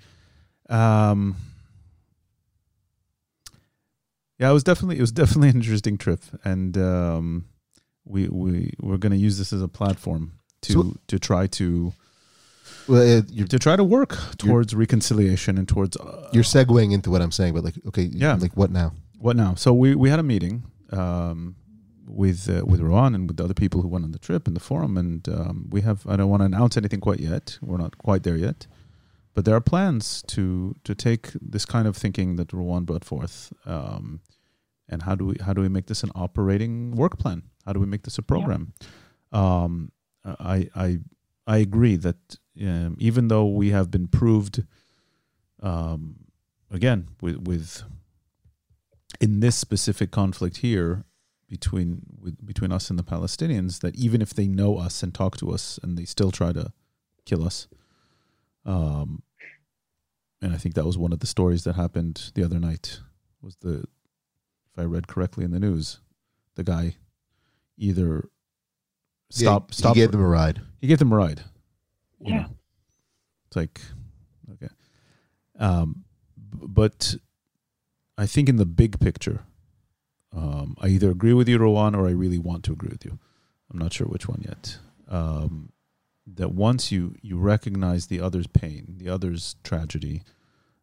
Um, 0.68 1.36
yeah, 4.38 4.50
it 4.50 4.52
was 4.52 4.64
definitely 4.64 4.98
it 4.98 5.00
was 5.00 5.12
definitely 5.12 5.48
an 5.50 5.56
interesting 5.56 5.98
trip, 5.98 6.20
and 6.44 6.76
um, 6.78 7.46
we 8.04 8.28
we 8.28 8.72
we're 8.80 8.96
going 8.98 9.12
to 9.12 9.18
use 9.18 9.38
this 9.38 9.52
as 9.52 9.62
a 9.62 9.68
platform 9.68 10.32
to 10.62 10.72
so, 10.72 10.96
to 11.08 11.18
try 11.18 11.46
to 11.46 11.92
well, 12.88 13.18
uh, 13.18 13.46
to 13.48 13.58
try 13.58 13.76
to 13.76 13.84
work 13.84 14.16
towards 14.38 14.74
reconciliation 14.74 15.58
and 15.58 15.68
towards. 15.68 15.96
Uh, 15.96 16.28
you're 16.32 16.44
segueing 16.44 16.92
into 16.92 17.10
what 17.10 17.22
I'm 17.22 17.32
saying, 17.32 17.54
but 17.54 17.64
like, 17.64 17.74
okay, 17.86 18.02
yeah, 18.02 18.34
like 18.34 18.56
what 18.56 18.70
now? 18.70 18.92
What 19.18 19.36
now? 19.36 19.54
So 19.54 19.72
we 19.72 19.94
we 19.94 20.10
had 20.10 20.18
a 20.18 20.22
meeting 20.22 20.64
um, 20.90 21.56
with 22.06 22.48
uh, 22.48 22.64
with 22.64 22.80
Rawan 22.80 23.14
and 23.14 23.28
with 23.28 23.36
the 23.36 23.44
other 23.44 23.54
people 23.54 23.82
who 23.82 23.88
went 23.88 24.04
on 24.04 24.12
the 24.12 24.18
trip 24.18 24.48
in 24.48 24.54
the 24.54 24.60
forum, 24.60 24.96
and 24.96 25.28
um, 25.28 25.68
we 25.70 25.82
have. 25.82 26.06
I 26.06 26.16
don't 26.16 26.30
want 26.30 26.40
to 26.40 26.46
announce 26.46 26.76
anything 26.76 27.00
quite 27.00 27.20
yet. 27.20 27.58
We're 27.60 27.78
not 27.78 27.98
quite 27.98 28.22
there 28.22 28.36
yet, 28.36 28.66
but 29.34 29.44
there 29.44 29.54
are 29.54 29.60
plans 29.60 30.22
to 30.28 30.74
to 30.84 30.94
take 30.94 31.30
this 31.40 31.64
kind 31.64 31.86
of 31.86 31.96
thinking 31.96 32.36
that 32.36 32.48
Rawan 32.48 32.86
brought 32.86 33.04
forth, 33.04 33.52
um, 33.66 34.20
and 34.88 35.02
how 35.02 35.14
do 35.14 35.26
we 35.26 35.36
how 35.44 35.52
do 35.52 35.60
we 35.60 35.68
make 35.68 35.86
this 35.86 36.02
an 36.02 36.10
operating 36.14 36.92
work 36.96 37.18
plan? 37.18 37.42
How 37.66 37.72
do 37.72 37.80
we 37.80 37.86
make 37.86 38.02
this 38.02 38.18
a 38.18 38.22
program? 38.22 38.72
Yeah. 38.80 39.62
Um, 39.62 39.92
I 40.24 40.68
I 40.74 40.98
I 41.46 41.58
agree 41.58 41.96
that 41.96 42.38
um, 42.60 42.96
even 42.98 43.28
though 43.28 43.46
we 43.46 43.70
have 43.70 43.90
been 43.90 44.08
proved, 44.08 44.64
um, 45.62 46.16
again 46.70 47.08
with 47.20 47.36
with 47.36 47.82
in 49.20 49.40
this 49.40 49.56
specific 49.56 50.10
conflict 50.10 50.58
here 50.58 51.04
between 51.48 52.02
with, 52.20 52.44
between 52.44 52.72
us 52.72 52.90
and 52.90 52.98
the 52.98 53.04
Palestinians, 53.04 53.80
that 53.80 53.96
even 53.96 54.20
if 54.20 54.34
they 54.34 54.46
know 54.46 54.76
us 54.76 55.02
and 55.02 55.14
talk 55.14 55.36
to 55.38 55.50
us 55.50 55.78
and 55.82 55.96
they 55.96 56.04
still 56.04 56.30
try 56.30 56.52
to 56.52 56.72
kill 57.24 57.44
us, 57.44 57.68
um, 58.64 59.22
and 60.40 60.52
I 60.52 60.56
think 60.56 60.74
that 60.74 60.84
was 60.84 60.98
one 60.98 61.12
of 61.12 61.20
the 61.20 61.26
stories 61.26 61.64
that 61.64 61.74
happened 61.74 62.30
the 62.34 62.44
other 62.44 62.58
night. 62.58 63.00
Was 63.40 63.56
the 63.56 63.84
if 64.72 64.78
I 64.78 64.82
read 64.82 65.06
correctly 65.06 65.44
in 65.44 65.52
the 65.52 65.60
news, 65.60 66.00
the 66.56 66.64
guy 66.64 66.96
either 67.76 68.28
stop 69.30 69.70
yeah, 69.70 69.74
stop 69.74 69.94
he 69.94 70.02
gave 70.02 70.12
them 70.12 70.20
a 70.20 70.28
ride. 70.28 70.60
He 70.80 70.86
gave 70.86 70.98
them 70.98 71.12
a 71.12 71.16
ride. 71.16 71.44
Yeah. 72.20 72.38
Know? 72.42 72.46
It's 73.48 73.56
like 73.56 73.80
okay. 74.54 74.72
Um 75.58 76.04
but 76.52 77.16
I 78.16 78.26
think 78.26 78.48
in 78.48 78.56
the 78.56 78.66
big 78.66 78.98
picture, 79.00 79.44
um, 80.34 80.76
I 80.80 80.88
either 80.88 81.10
agree 81.10 81.32
with 81.32 81.48
you, 81.48 81.58
Rawan, 81.58 81.96
or 81.96 82.06
I 82.08 82.10
really 82.10 82.38
want 82.38 82.64
to 82.64 82.72
agree 82.72 82.90
with 82.90 83.04
you. 83.04 83.18
I'm 83.70 83.78
not 83.78 83.92
sure 83.92 84.06
which 84.06 84.28
one 84.28 84.42
yet. 84.46 84.78
Um, 85.08 85.72
that 86.26 86.52
once 86.52 86.92
you 86.92 87.14
you 87.22 87.38
recognize 87.38 88.06
the 88.06 88.20
other's 88.20 88.46
pain, 88.46 88.96
the 88.98 89.08
other's 89.08 89.56
tragedy, 89.62 90.22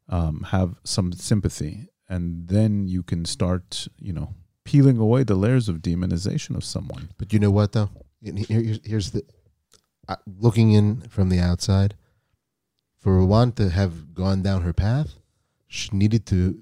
um, 0.09 0.47
have 0.49 0.75
some 0.83 1.11
sympathy, 1.13 1.89
and 2.09 2.47
then 2.47 2.87
you 2.87 3.03
can 3.03 3.25
start, 3.25 3.87
you 3.99 4.13
know, 4.13 4.33
peeling 4.63 4.97
away 4.97 5.23
the 5.23 5.35
layers 5.35 5.69
of 5.69 5.77
demonization 5.77 6.55
of 6.55 6.63
someone. 6.63 7.09
But 7.17 7.33
you 7.33 7.39
know 7.39 7.51
what, 7.51 7.73
though? 7.73 7.89
Here, 8.21 8.77
here's 8.83 9.11
the 9.11 9.23
looking 10.25 10.71
in 10.71 11.01
from 11.01 11.29
the 11.29 11.39
outside. 11.39 11.95
For 12.99 13.19
Rawan 13.19 13.55
to 13.55 13.69
have 13.69 14.13
gone 14.13 14.41
down 14.41 14.63
her 14.63 14.73
path, 14.73 15.15
she 15.67 15.89
needed 15.91 16.25
to 16.27 16.61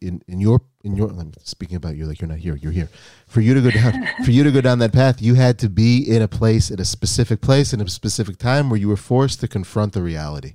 in 0.00 0.22
in 0.26 0.40
your 0.40 0.60
in 0.84 0.96
your 0.96 1.10
I'm 1.10 1.32
speaking 1.42 1.76
about 1.76 1.96
you 1.96 2.06
like 2.06 2.20
you're 2.20 2.28
not 2.28 2.38
here 2.38 2.56
you're 2.56 2.72
here 2.72 2.88
for 3.26 3.40
you 3.40 3.54
to 3.54 3.60
go 3.60 3.70
down 3.70 4.08
for 4.24 4.30
you 4.30 4.42
to 4.42 4.50
go 4.50 4.60
down 4.60 4.78
that 4.80 4.92
path 4.92 5.22
you 5.22 5.34
had 5.34 5.58
to 5.60 5.68
be 5.68 5.98
in 5.98 6.22
a 6.22 6.28
place 6.28 6.70
at 6.70 6.80
a 6.80 6.84
specific 6.84 7.40
place 7.40 7.72
in 7.72 7.80
a 7.80 7.88
specific 7.88 8.36
time 8.36 8.68
where 8.68 8.78
you 8.78 8.88
were 8.88 8.96
forced 8.96 9.40
to 9.40 9.48
confront 9.48 9.92
the 9.92 10.02
reality 10.02 10.54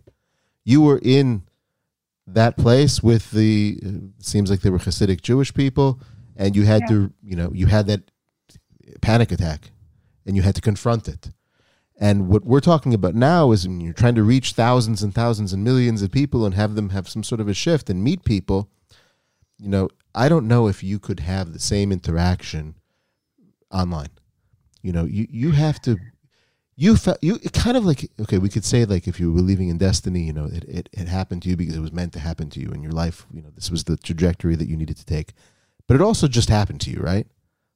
you 0.63 0.81
were 0.81 0.99
in 1.01 1.43
that 2.27 2.57
place 2.57 3.01
with 3.01 3.31
the 3.31 3.79
seems 4.19 4.49
like 4.49 4.61
they 4.61 4.69
were 4.69 4.79
Hasidic 4.79 5.21
Jewish 5.21 5.53
people 5.53 5.99
and 6.35 6.55
you 6.55 6.63
had 6.63 6.81
yeah. 6.81 6.87
to 6.87 7.13
you 7.23 7.35
know 7.35 7.51
you 7.53 7.67
had 7.67 7.87
that 7.87 8.11
panic 9.01 9.31
attack 9.31 9.71
and 10.25 10.35
you 10.35 10.41
had 10.41 10.55
to 10.55 10.61
confront 10.61 11.07
it 11.07 11.31
and 12.01 12.27
what 12.27 12.43
we're 12.43 12.59
talking 12.59 12.93
about 12.93 13.15
now 13.15 13.51
is 13.51 13.65
when 13.65 13.79
you're 13.79 13.93
trying 13.93 14.15
to 14.15 14.23
reach 14.23 14.51
thousands 14.51 15.01
and 15.03 15.15
thousands 15.15 15.53
and 15.53 15.63
millions 15.63 16.01
of 16.01 16.11
people 16.11 16.45
and 16.45 16.55
have 16.55 16.75
them 16.75 16.89
have 16.89 17.07
some 17.07 17.23
sort 17.23 17.39
of 17.39 17.47
a 17.47 17.53
shift 17.53 17.89
and 17.89 18.03
meet 18.03 18.25
people 18.25 18.69
you 19.61 19.69
know, 19.69 19.89
I 20.15 20.27
don't 20.27 20.47
know 20.47 20.67
if 20.67 20.83
you 20.83 20.97
could 20.99 21.19
have 21.21 21.53
the 21.53 21.59
same 21.59 21.91
interaction 21.91 22.75
online. 23.71 24.09
You 24.81 24.91
know, 24.91 25.05
you 25.05 25.27
you 25.29 25.51
have 25.51 25.79
to 25.83 25.97
you 26.75 26.97
felt 26.97 27.19
you 27.21 27.37
kind 27.53 27.77
of 27.77 27.85
like 27.85 28.09
okay, 28.19 28.39
we 28.39 28.49
could 28.49 28.65
say 28.65 28.85
like 28.85 29.07
if 29.07 29.19
you 29.19 29.31
were 29.31 29.39
believing 29.39 29.69
in 29.69 29.77
destiny, 29.77 30.21
you 30.21 30.33
know, 30.33 30.45
it, 30.45 30.63
it, 30.63 30.89
it 30.91 31.07
happened 31.07 31.43
to 31.43 31.49
you 31.49 31.55
because 31.55 31.75
it 31.75 31.81
was 31.81 31.93
meant 31.93 32.11
to 32.13 32.19
happen 32.19 32.49
to 32.49 32.59
you 32.59 32.71
in 32.71 32.81
your 32.81 32.91
life, 32.91 33.27
you 33.31 33.41
know, 33.41 33.51
this 33.53 33.69
was 33.69 33.83
the 33.83 33.97
trajectory 33.97 34.55
that 34.55 34.67
you 34.67 34.75
needed 34.75 34.97
to 34.97 35.05
take. 35.05 35.33
But 35.87 35.95
it 35.95 36.01
also 36.01 36.27
just 36.27 36.49
happened 36.49 36.81
to 36.81 36.89
you, 36.89 36.99
right? 36.99 37.27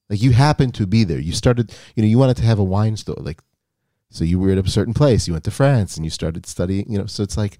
Like 0.09 0.21
you 0.21 0.31
happened 0.31 0.73
to 0.75 0.87
be 0.87 1.03
there. 1.03 1.19
You 1.19 1.33
started, 1.33 1.73
you 1.95 2.01
know, 2.01 2.09
you 2.09 2.17
wanted 2.17 2.37
to 2.37 2.43
have 2.43 2.59
a 2.59 2.63
wine 2.63 2.97
store, 2.97 3.17
like 3.19 3.39
so 4.15 4.23
you 4.23 4.39
were 4.39 4.49
at 4.51 4.57
a 4.57 4.69
certain 4.69 4.93
place. 4.93 5.27
You 5.27 5.33
went 5.33 5.43
to 5.43 5.51
France 5.51 5.97
and 5.97 6.05
you 6.05 6.09
started 6.09 6.45
studying, 6.45 6.89
you 6.89 6.97
know, 6.97 7.05
so 7.05 7.21
it's 7.21 7.35
like 7.35 7.59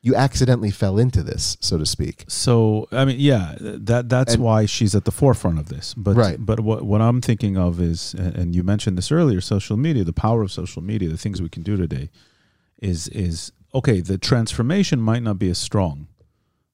you 0.00 0.14
accidentally 0.14 0.70
fell 0.70 0.96
into 0.96 1.24
this, 1.24 1.56
so 1.60 1.76
to 1.76 1.84
speak. 1.84 2.24
So 2.28 2.86
I 2.92 3.04
mean, 3.04 3.16
yeah, 3.18 3.56
that 3.58 4.08
that's 4.08 4.34
and, 4.34 4.42
why 4.44 4.66
she's 4.66 4.94
at 4.94 5.04
the 5.06 5.10
forefront 5.10 5.58
of 5.58 5.68
this. 5.68 5.94
But 5.94 6.14
right. 6.14 6.36
but 6.38 6.60
what 6.60 6.84
what 6.84 7.00
I'm 7.00 7.20
thinking 7.20 7.58
of 7.58 7.80
is, 7.80 8.14
and 8.14 8.54
you 8.54 8.62
mentioned 8.62 8.96
this 8.96 9.10
earlier, 9.10 9.40
social 9.40 9.76
media, 9.76 10.04
the 10.04 10.12
power 10.12 10.42
of 10.42 10.52
social 10.52 10.82
media, 10.82 11.08
the 11.08 11.18
things 11.18 11.42
we 11.42 11.48
can 11.48 11.64
do 11.64 11.76
today, 11.76 12.10
is 12.80 13.08
is 13.08 13.50
okay, 13.74 14.00
the 14.00 14.18
transformation 14.18 15.00
might 15.00 15.24
not 15.24 15.36
be 15.36 15.50
as 15.50 15.58
strong, 15.58 16.06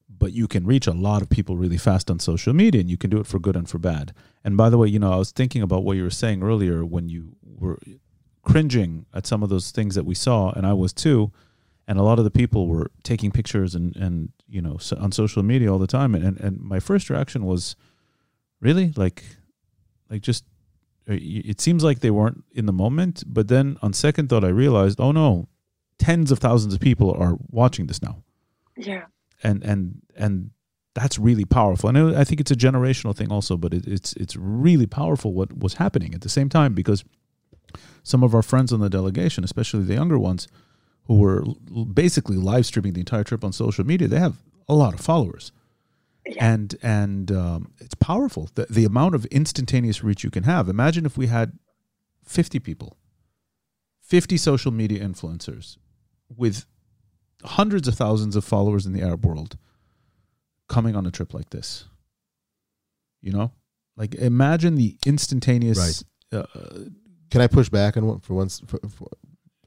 but 0.07 0.33
you 0.33 0.47
can 0.47 0.67
reach 0.67 0.85
a 0.85 0.93
lot 0.93 1.23
of 1.23 1.29
people 1.29 1.57
really 1.57 1.79
fast 1.79 2.11
on 2.11 2.19
social 2.19 2.53
media 2.53 2.79
and 2.79 2.91
you 2.91 2.97
can 2.97 3.09
do 3.09 3.19
it 3.19 3.25
for 3.25 3.39
good 3.39 3.55
and 3.55 3.67
for 3.67 3.79
bad. 3.79 4.13
And 4.43 4.55
by 4.55 4.69
the 4.69 4.77
way, 4.77 4.87
you 4.87 4.99
know, 4.99 5.11
I 5.11 5.17
was 5.17 5.31
thinking 5.31 5.63
about 5.63 5.83
what 5.83 5.97
you 5.97 6.03
were 6.03 6.11
saying 6.11 6.43
earlier 6.43 6.85
when 6.85 7.09
you 7.09 7.35
were 7.43 7.79
cringing 8.45 9.05
at 9.13 9.25
some 9.25 9.43
of 9.43 9.49
those 9.49 9.71
things 9.71 9.95
that 9.95 10.05
we 10.05 10.15
saw, 10.15 10.51
and 10.51 10.65
I 10.65 10.73
was 10.73 10.93
too. 10.93 11.31
And 11.87 11.99
a 11.99 12.03
lot 12.03 12.17
of 12.17 12.25
the 12.25 12.31
people 12.31 12.67
were 12.67 12.89
taking 13.03 13.31
pictures 13.31 13.75
and, 13.75 13.95
and 13.95 14.29
you 14.47 14.61
know, 14.61 14.77
so 14.77 14.97
on 14.99 15.11
social 15.11 15.43
media 15.43 15.71
all 15.71 15.77
the 15.77 15.85
time. 15.85 16.15
And, 16.15 16.39
and 16.39 16.59
my 16.59 16.79
first 16.79 17.11
reaction 17.11 17.45
was, 17.45 17.75
really? 18.59 18.91
Like, 18.95 19.23
like 20.09 20.21
just, 20.21 20.45
uh, 21.07 21.13
it 21.19 21.61
seems 21.61 21.83
like 21.83 21.99
they 21.99 22.09
weren't 22.09 22.43
in 22.53 22.65
the 22.65 22.73
moment. 22.73 23.23
But 23.27 23.49
then 23.49 23.77
on 23.83 23.93
second 23.93 24.29
thought, 24.29 24.43
I 24.43 24.47
realized, 24.47 24.99
oh 24.99 25.11
no, 25.11 25.47
tens 25.99 26.31
of 26.31 26.39
thousands 26.39 26.73
of 26.73 26.79
people 26.79 27.13
are 27.13 27.37
watching 27.51 27.85
this 27.85 28.01
now. 28.01 28.23
Yeah. 28.75 29.05
And, 29.43 29.63
and, 29.63 30.01
and 30.15 30.49
that's 30.95 31.19
really 31.19 31.45
powerful. 31.45 31.89
And 31.89 32.17
I 32.17 32.23
think 32.23 32.41
it's 32.41 32.51
a 32.51 32.55
generational 32.55 33.15
thing 33.15 33.31
also, 33.31 33.57
but 33.57 33.75
it, 33.75 33.85
it's, 33.85 34.13
it's 34.13 34.35
really 34.35 34.87
powerful 34.87 35.33
what 35.33 35.55
was 35.55 35.75
happening 35.75 36.15
at 36.15 36.21
the 36.21 36.29
same 36.29 36.49
time 36.49 36.73
because 36.73 37.03
some 38.03 38.23
of 38.23 38.33
our 38.33 38.41
friends 38.41 38.71
on 38.71 38.79
the 38.79 38.89
delegation, 38.89 39.43
especially 39.43 39.83
the 39.83 39.93
younger 39.93 40.19
ones, 40.19 40.47
who 41.05 41.15
were 41.19 41.43
basically 41.93 42.37
live 42.37 42.65
streaming 42.65 42.93
the 42.93 42.99
entire 42.99 43.23
trip 43.23 43.43
on 43.43 43.53
social 43.53 43.85
media, 43.85 44.07
they 44.07 44.19
have 44.19 44.37
a 44.67 44.73
lot 44.73 44.93
of 44.93 44.99
followers. 44.99 45.51
Yeah. 46.25 46.53
And 46.53 46.75
and 46.81 47.31
um, 47.31 47.71
it's 47.79 47.93
powerful. 47.93 48.49
The, 48.55 48.65
the 48.67 48.85
amount 48.85 49.13
of 49.13 49.25
instantaneous 49.25 50.03
reach 50.03 50.23
you 50.23 50.31
can 50.31 50.43
have. 50.43 50.67
Imagine 50.67 51.05
if 51.05 51.17
we 51.17 51.27
had 51.27 51.59
50 52.23 52.59
people, 52.59 52.97
50 54.01 54.37
social 54.37 54.71
media 54.71 55.05
influencers 55.05 55.77
with 56.35 56.65
hundreds 57.43 57.87
of 57.87 57.93
thousands 57.93 58.35
of 58.35 58.43
followers 58.43 58.87
in 58.87 58.93
the 58.93 59.03
Arab 59.03 59.23
world 59.23 59.57
coming 60.67 60.95
on 60.95 61.05
a 61.05 61.11
trip 61.11 61.33
like 61.33 61.51
this. 61.51 61.85
You 63.21 63.31
know? 63.31 63.51
Like 63.95 64.15
imagine 64.15 64.75
the 64.75 64.97
instantaneous 65.05 66.03
uh, 66.31 66.43
Can 67.31 67.41
I 67.41 67.47
push 67.47 67.69
back 67.69 67.97
on 67.97 68.05
one 68.05 68.19
for 68.19 68.33
once 68.33 68.61
for, 68.67 68.79
for, 68.89 69.09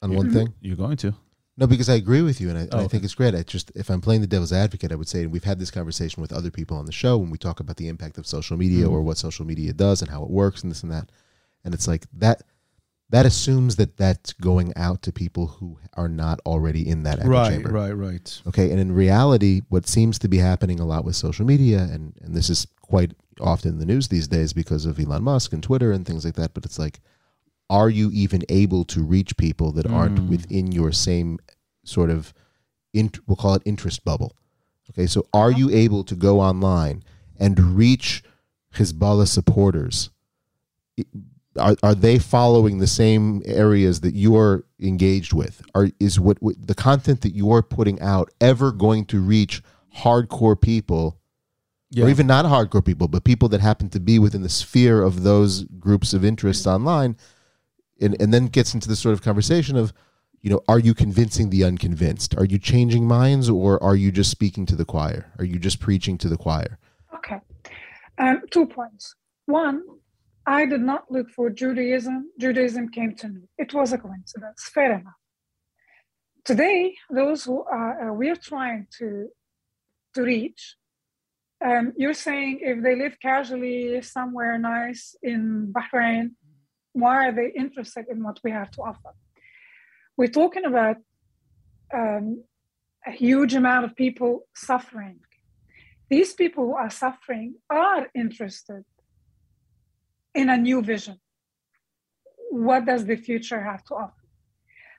on 0.03 0.15
one 0.15 0.31
thing? 0.31 0.55
you're 0.61 0.77
going 0.77 0.97
to. 0.99 1.15
No, 1.57 1.67
because 1.67 1.89
I 1.89 1.95
agree 1.95 2.23
with 2.23 2.41
you, 2.41 2.51
and 2.51 2.57
I, 2.59 2.61
and 2.63 2.75
Oh, 2.75 2.79
I 2.79 2.81
okay. 2.83 2.89
think 2.89 3.05
it's 3.05 3.15
great. 3.17 3.35
I 3.35 3.43
just 3.43 3.73
if 3.75 3.91
I'm 3.91 4.01
playing 4.01 4.21
the 4.21 4.29
devil's 4.29 4.53
advocate, 4.53 4.93
I 4.93 4.95
would 4.95 5.09
say, 5.09 5.23
and 5.23 5.33
we've 5.33 5.43
had 5.43 5.59
this 5.59 5.73
conversation 5.73 6.21
with 6.21 6.33
other 6.33 6.53
people 6.53 6.77
on 6.77 6.87
the 6.87 6.93
show 6.93 7.19
when 7.19 7.31
we 7.31 7.39
talk 7.39 7.59
about 7.59 7.77
the 7.79 7.89
impact 7.89 8.17
of 8.17 8.27
social 8.29 8.57
media 8.57 8.85
Mhm. 8.87 8.93
or 8.93 9.03
what 9.03 9.19
social 9.19 9.45
media 9.45 9.73
does 9.73 10.01
and 10.01 10.11
how 10.11 10.23
it 10.23 10.31
works 10.31 10.63
and 10.63 10.71
this 10.71 10.83
and 10.85 10.93
that, 10.93 11.11
and 11.65 11.75
it's 11.75 11.89
like 11.89 12.07
that. 12.13 12.43
That 13.11 13.25
assumes 13.25 13.77
that 13.77 13.97
that's 13.97 14.35
going 14.35 14.75
out 14.77 15.01
to 15.03 15.13
people 15.13 15.47
who 15.47 15.79
are 15.95 16.11
not 16.11 16.41
already 16.45 16.87
in 16.87 17.05
that 17.05 17.19
echo 17.21 17.31
Right, 17.31 17.53
chamber. 17.55 17.71
right, 17.71 17.93
right. 17.93 18.43
Okay, 18.47 18.71
and 18.71 18.79
in 18.79 18.93
reality, 18.93 19.63
what 19.71 19.89
seems 19.89 20.19
to 20.19 20.29
be 20.29 20.37
happening 20.37 20.79
a 20.79 20.85
lot 20.85 21.07
with 21.07 21.17
social 21.17 21.47
media, 21.47 21.89
and 21.91 22.13
and 22.21 22.35
this 22.37 22.51
is 22.51 22.67
quite 22.83 23.15
often 23.41 23.73
in 23.73 23.79
the 23.79 23.87
news 23.87 24.09
these 24.09 24.29
days 24.29 24.53
because 24.53 24.85
of 24.85 25.01
Elon 25.01 25.25
Musk 25.25 25.53
and 25.55 25.63
Twitter 25.63 25.91
and 25.91 26.05
things 26.07 26.25
like 26.25 26.35
that. 26.35 26.53
But 26.55 26.67
it's 26.67 26.79
like, 26.79 27.01
are 27.70 27.90
you 27.90 28.11
even 28.12 28.43
able 28.49 28.85
to 28.86 29.03
reach 29.03 29.36
people 29.36 29.73
that 29.73 29.86
aren't 29.86 30.19
Mm. 30.20 30.28
within 30.28 30.73
your 30.73 30.90
same 30.93 31.39
sort 31.85 32.11
of, 32.11 32.32
int- 32.95 33.19
we'll 33.28 33.36
call 33.36 33.55
it 33.55 33.62
interest 33.65 34.05
bubble? 34.05 34.35
Okay, 34.90 35.07
so 35.07 35.27
are 35.35 35.51
you 35.51 35.69
able 35.70 36.03
to 36.05 36.15
go 36.15 36.40
online 36.40 37.03
and 37.39 37.59
reach 37.77 38.23
Hezbollah 38.74 39.28
supporters? 39.28 40.11
Are, 41.59 41.77
are 41.82 41.95
they 41.95 42.19
following 42.19 42.78
the 42.78 42.86
same 42.86 43.43
areas 43.45 44.01
that 44.01 44.15
you're 44.15 44.65
engaged 44.81 45.32
with? 45.32 45.61
Are 45.74 45.90
is 45.99 46.19
what, 46.20 46.40
what 46.40 46.55
the 46.66 46.74
content 46.74 47.20
that 47.23 47.35
you're 47.35 47.62
putting 47.62 48.01
out 48.01 48.31
ever 48.40 48.70
going 48.73 49.05
to 49.07 49.20
reach 49.20 49.62
hardcore 49.99 50.59
people, 50.61 51.19
Yeah. 51.90 52.05
or 52.05 52.09
even 52.09 52.27
not 52.27 52.45
hardcore 52.45 52.85
people, 52.85 53.09
but 53.09 53.24
people 53.24 53.49
that 53.51 53.61
happen 53.61 53.89
to 53.90 54.01
be 54.01 54.19
within 54.19 54.43
the 54.43 54.49
sphere 54.49 55.03
of 55.03 55.23
those 55.23 55.65
groups 55.65 56.15
of 56.15 56.24
interests 56.24 56.66
online? 56.66 57.16
And 58.01 58.16
and 58.20 58.33
then 58.33 58.47
gets 58.47 58.75
into 58.75 58.89
this 58.89 59.01
sort 59.01 59.12
of 59.12 59.23
conversation 59.23 59.77
of, 59.77 59.93
you 60.41 60.51
know, 60.51 60.61
are 60.69 60.79
you 60.79 60.95
convincing 60.95 61.51
the 61.51 61.65
unconvinced? 61.65 62.37
Are 62.37 62.45
you 62.45 62.59
changing 62.59 63.07
minds, 63.07 63.49
or 63.49 63.83
are 63.83 63.97
you 63.97 64.12
just 64.12 64.31
speaking 64.31 64.66
to 64.66 64.77
the 64.77 64.85
choir? 64.85 65.33
Are 65.39 65.45
you 65.45 65.59
just 65.59 65.81
preaching 65.81 66.16
to 66.19 66.29
the 66.29 66.37
choir? 66.37 66.79
Okay. 67.15 67.41
Um, 68.19 68.43
two 68.51 68.66
points. 68.66 69.15
One, 69.47 69.83
I 70.47 70.65
did 70.66 70.81
not 70.81 71.11
look 71.11 71.31
for 71.31 71.51
Judaism. 71.51 72.31
Judaism 72.39 72.89
came 72.89 73.15
to 73.16 73.29
me. 73.29 73.43
It 73.59 73.75
was 73.75 73.93
a 73.93 73.99
coincidence. 73.99 74.69
Fair 74.73 74.93
enough. 74.93 75.15
Today, 76.45 76.95
those 77.11 77.45
who 77.45 77.65
are, 77.65 78.11
uh, 78.11 78.12
we're 78.15 78.37
trying 78.37 78.87
to 78.99 79.29
to 80.15 80.23
reach, 80.23 80.77
um, 81.65 81.93
you're 81.97 82.15
saying 82.15 82.61
if 82.62 82.83
they 82.83 82.97
live 82.97 83.19
casually 83.20 84.01
somewhere 84.01 84.59
nice 84.59 85.16
in 85.23 85.73
Bahrain, 85.73 86.31
why 87.01 87.29
are 87.29 87.33
they 87.33 87.51
interested 87.55 88.07
in 88.11 88.23
what 88.23 88.39
we 88.45 88.51
have 88.51 88.70
to 88.73 88.83
offer? 88.83 89.12
We're 90.16 90.37
talking 90.43 90.65
about 90.65 90.97
um, 91.95 92.45
a 93.07 93.11
huge 93.11 93.55
amount 93.55 93.85
of 93.87 93.95
people 93.95 94.47
suffering 94.55 95.20
these 96.09 96.33
people 96.33 96.65
who 96.65 96.75
are 96.75 96.91
suffering 96.91 97.57
are 97.69 98.09
interested 98.15 98.85
in 100.35 100.49
a 100.49 100.57
new 100.57 100.83
vision. 100.83 101.19
What 102.51 102.87
does 102.87 103.05
the 103.05 103.16
future 103.16 103.62
have 103.62 103.85
to 103.85 103.95
offer? 103.95 104.25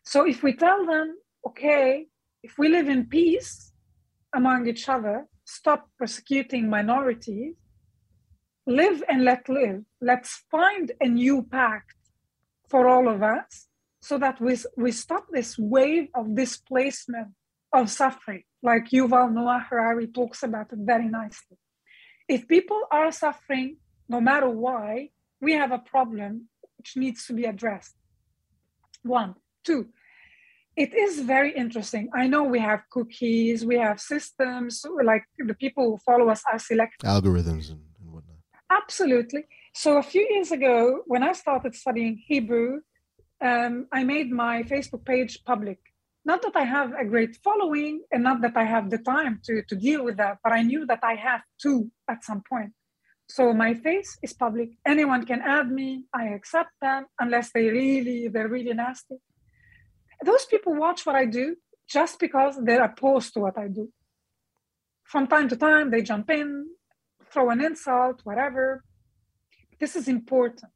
So 0.03 0.27
if 0.27 0.43
we 0.43 0.53
tell 0.53 0.85
them, 0.85 1.17
okay, 1.47 2.07
if 2.43 2.57
we 2.57 2.69
live 2.69 2.87
in 2.89 3.07
peace 3.07 3.73
among 4.35 4.67
each 4.67 4.87
other, 4.87 5.25
stop 5.45 5.89
persecuting 5.97 6.69
minorities, 6.69 7.55
live 8.65 9.03
and 9.09 9.23
let 9.23 9.49
live, 9.49 9.83
let's 10.01 10.43
find 10.51 10.91
a 11.01 11.07
new 11.07 11.43
pact 11.43 11.95
for 12.69 12.87
all 12.87 13.07
of 13.07 13.23
us 13.23 13.67
so 14.01 14.17
that 14.17 14.39
we, 14.39 14.57
we 14.77 14.91
stop 14.91 15.25
this 15.31 15.57
wave 15.57 16.07
of 16.15 16.35
displacement 16.35 17.29
of 17.73 17.89
suffering, 17.89 18.43
like 18.63 18.89
Yuval 18.89 19.31
Noah 19.31 19.65
Harari 19.69 20.07
talks 20.07 20.43
about 20.43 20.71
it 20.71 20.79
very 20.81 21.07
nicely. 21.07 21.57
If 22.27 22.47
people 22.47 22.81
are 22.91 23.11
suffering, 23.11 23.77
no 24.07 24.21
matter 24.21 24.49
why, 24.49 25.09
we 25.41 25.53
have 25.53 25.71
a 25.71 25.79
problem 25.79 26.47
which 26.77 26.95
needs 26.95 27.25
to 27.27 27.33
be 27.33 27.45
addressed. 27.45 27.95
One. 29.03 29.35
Two, 29.63 29.89
it 30.75 30.93
is 30.93 31.19
very 31.19 31.53
interesting. 31.53 32.09
I 32.15 32.27
know 32.27 32.43
we 32.43 32.59
have 32.59 32.83
cookies, 32.89 33.65
we 33.65 33.77
have 33.77 33.99
systems, 33.99 34.85
like 35.03 35.23
the 35.37 35.53
people 35.53 35.83
who 35.91 35.97
follow 35.97 36.29
us 36.29 36.41
are 36.51 36.59
selected. 36.59 37.05
Algorithms 37.05 37.69
and. 37.69 37.88
Absolutely. 38.71 39.45
So 39.73 39.97
a 39.97 40.03
few 40.03 40.27
years 40.29 40.51
ago, 40.51 41.01
when 41.07 41.23
I 41.23 41.33
started 41.33 41.75
studying 41.75 42.21
Hebrew, 42.27 42.81
um, 43.41 43.87
I 43.91 44.03
made 44.03 44.31
my 44.31 44.63
Facebook 44.63 45.05
page 45.05 45.39
public. 45.45 45.79
Not 46.25 46.41
that 46.43 46.55
I 46.55 46.65
have 46.65 46.93
a 46.93 47.05
great 47.05 47.37
following 47.43 48.01
and 48.11 48.23
not 48.23 48.41
that 48.41 48.55
I 48.55 48.65
have 48.65 48.89
the 48.89 48.97
time 48.99 49.39
to, 49.45 49.63
to 49.69 49.75
deal 49.75 50.03
with 50.03 50.17
that, 50.17 50.37
but 50.43 50.53
I 50.53 50.61
knew 50.61 50.85
that 50.85 50.99
I 51.01 51.15
have 51.15 51.41
to 51.63 51.89
at 52.07 52.23
some 52.23 52.43
point. 52.47 52.73
So 53.27 53.53
my 53.53 53.73
face 53.73 54.17
is 54.21 54.33
public. 54.33 54.71
Anyone 54.85 55.25
can 55.25 55.41
add 55.41 55.71
me. 55.71 56.05
I 56.13 56.25
accept 56.29 56.71
them 56.81 57.05
unless 57.19 57.51
they 57.51 57.69
really, 57.69 58.27
they're 58.27 58.47
really 58.47 58.73
nasty. 58.73 59.15
Those 60.25 60.45
people 60.45 60.75
watch 60.75 61.05
what 61.05 61.15
I 61.15 61.25
do 61.25 61.55
just 61.87 62.19
because 62.19 62.59
they're 62.63 62.83
opposed 62.83 63.33
to 63.33 63.39
what 63.39 63.57
I 63.57 63.67
do. 63.67 63.89
From 65.03 65.27
time 65.27 65.47
to 65.49 65.55
time, 65.55 65.89
they 65.89 66.01
jump 66.01 66.29
in, 66.29 66.67
throw 67.31 67.49
an 67.49 67.61
insult, 67.61 68.21
whatever. 68.23 68.83
This 69.79 69.95
is 69.95 70.07
important. 70.07 70.71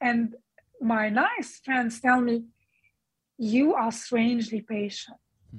And 0.00 0.34
my 0.80 1.08
nice 1.08 1.60
friends 1.64 2.00
tell 2.00 2.20
me, 2.20 2.44
you 3.38 3.74
are 3.74 3.92
strangely 3.92 4.60
patient. 4.60 5.18
Hmm. 5.50 5.58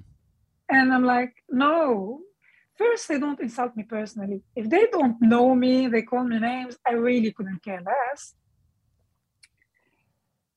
And 0.70 0.94
I'm 0.94 1.04
like, 1.04 1.34
no. 1.50 2.22
First, 2.76 3.08
they 3.08 3.20
don't 3.20 3.40
insult 3.40 3.76
me 3.78 3.84
personally. 3.84 4.42
If 4.56 4.70
they 4.70 4.88
don't 4.92 5.22
know 5.22 5.56
me, 5.56 5.88
they 5.88 6.02
call 6.02 6.26
me 6.26 6.40
names, 6.40 6.78
I 6.86 6.92
really 6.92 7.32
couldn't 7.32 7.64
care 7.64 7.82
less. 7.82 8.34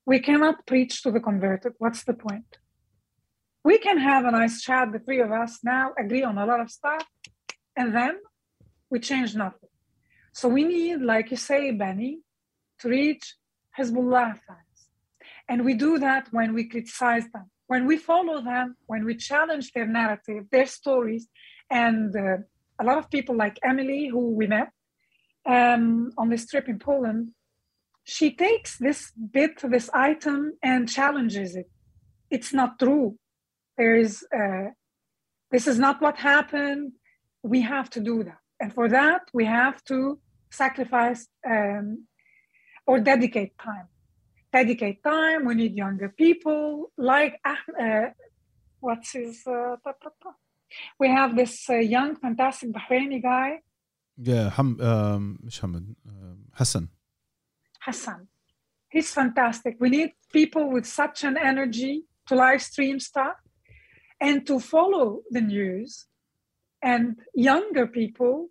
We 0.05 0.18
cannot 0.20 0.66
preach 0.66 1.02
to 1.02 1.12
the 1.12 1.20
converted. 1.20 1.74
What's 1.78 2.02
the 2.02 2.14
point? 2.14 2.59
We 3.62 3.78
can 3.78 3.98
have 3.98 4.24
a 4.24 4.30
nice 4.30 4.62
chat, 4.62 4.90
the 4.93 4.98
three 4.98 5.20
of 5.20 5.30
us 5.30 5.59
now, 5.62 5.93
agree 5.98 6.22
on 6.22 6.39
a 6.39 6.47
lot 6.47 6.60
of 6.60 6.70
stuff, 6.70 7.05
and 7.76 7.94
then 7.94 8.18
we 8.90 8.98
change 9.01 9.35
nothing. 9.35 9.69
So 10.32 10.48
we 10.48 10.65
need, 10.65 11.01
like 11.01 11.31
you 11.31 11.36
say, 11.36 11.70
Benny, 11.73 12.20
to 12.81 12.89
reach 12.89 13.35
Hezbollah 13.78 14.39
fans. 14.47 14.81
And 15.48 15.65
we 15.65 15.74
do 15.74 15.98
that 15.98 16.28
when 16.31 16.55
we 16.55 16.69
criticize 16.69 17.24
them, 17.32 17.51
when 17.66 17.86
we 17.86 17.97
follow 17.97 18.43
them, 18.43 18.77
when 18.86 19.05
we 19.05 19.16
challenge 19.16 19.73
their 19.73 19.86
narrative, 19.86 20.44
their 20.51 20.66
stories. 20.66 21.28
And 21.70 22.15
uh, 22.15 22.39
a 22.78 22.85
lot 22.85 22.98
of 22.98 23.10
people 23.10 23.35
like 23.36 23.59
Emily, 23.62 24.09
who 24.09 24.31
we 24.31 24.47
met 24.47 24.70
um, 25.47 26.12
on 26.19 26.28
this 26.28 26.47
trip 26.47 26.69
in 26.69 26.78
Poland, 26.78 27.31
she 28.05 28.35
takes 28.35 28.78
this 28.78 29.12
bit, 29.12 29.60
this 29.62 29.90
item, 29.93 30.55
and 30.62 30.89
challenges 30.89 31.56
it. 31.56 31.70
It's 32.31 32.52
not 32.52 32.78
true. 32.78 33.19
There 33.77 33.97
is, 33.97 34.24
uh, 34.35 34.70
this 35.51 35.66
is 35.66 35.78
not 35.78 36.01
what 36.01 36.16
happened. 36.16 36.93
We 37.43 37.60
have 37.62 37.90
to 37.90 38.01
do 38.01 38.24
that. 38.24 38.38
And 38.60 38.72
for 38.72 38.89
that, 38.89 39.22
we 39.32 39.44
have 39.44 39.82
to 39.85 40.18
sacrifice 40.51 41.28
um, 41.48 42.06
or 42.86 43.01
dedicate 43.01 43.59
time. 43.59 43.89
Dedicate 44.52 45.02
time. 45.02 45.44
We 45.44 45.55
need 45.55 45.74
younger 45.74 46.09
people 46.09 46.90
like, 46.97 47.40
uh, 47.44 48.06
what's 48.80 49.12
his, 49.12 49.47
uh, 49.47 49.76
we 50.98 51.09
have 51.09 51.36
this 51.36 51.68
uh, 51.70 51.74
young, 51.74 52.16
fantastic 52.16 52.72
Bahraini 52.72 53.22
guy. 53.22 53.60
Yeah, 54.20 54.51
Ham, 54.51 54.80
um, 54.80 55.39
Hamid, 55.60 55.94
um, 56.09 56.39
Hassan. 56.52 56.89
Hassan. 57.80 58.28
He's 58.90 59.12
fantastic. 59.12 59.76
We 59.78 59.90
need 59.90 60.12
people 60.32 60.70
with 60.70 60.86
such 60.86 61.24
an 61.24 61.36
energy 61.36 62.05
to 62.26 62.35
live 62.35 62.62
stream 62.62 62.98
stuff 63.01 63.36
and 64.20 64.47
to 64.47 64.59
follow 64.59 65.20
the 65.30 65.40
news. 65.40 66.06
And 66.82 67.16
younger 67.34 67.86
people 67.86 68.48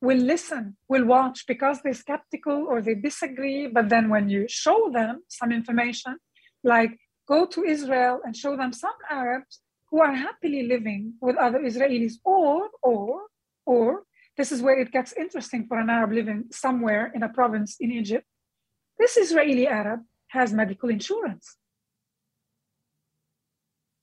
will 0.00 0.18
listen, 0.18 0.76
will 0.88 1.04
watch 1.04 1.46
because 1.46 1.80
they're 1.82 1.94
skeptical 1.94 2.66
or 2.68 2.80
they 2.80 2.94
disagree. 2.94 3.66
But 3.66 3.88
then 3.88 4.08
when 4.10 4.28
you 4.28 4.46
show 4.48 4.90
them 4.92 5.22
some 5.28 5.50
information, 5.50 6.18
like 6.62 6.98
go 7.26 7.46
to 7.46 7.64
Israel 7.64 8.20
and 8.24 8.36
show 8.36 8.56
them 8.56 8.72
some 8.72 8.94
Arabs 9.10 9.60
who 9.90 10.00
are 10.00 10.14
happily 10.14 10.64
living 10.64 11.14
with 11.20 11.36
other 11.36 11.60
Israelis, 11.60 12.14
or, 12.24 12.68
or, 12.82 13.22
or, 13.64 14.02
this 14.36 14.50
is 14.50 14.60
where 14.60 14.78
it 14.78 14.90
gets 14.90 15.12
interesting 15.12 15.66
for 15.68 15.78
an 15.78 15.88
Arab 15.88 16.12
living 16.12 16.44
somewhere 16.50 17.12
in 17.14 17.22
a 17.22 17.28
province 17.28 17.76
in 17.78 17.92
Egypt. 17.92 18.26
This 18.98 19.16
Israeli 19.16 19.68
Arab 19.68 20.00
has 20.28 20.52
medical 20.52 20.88
insurance. 20.88 21.56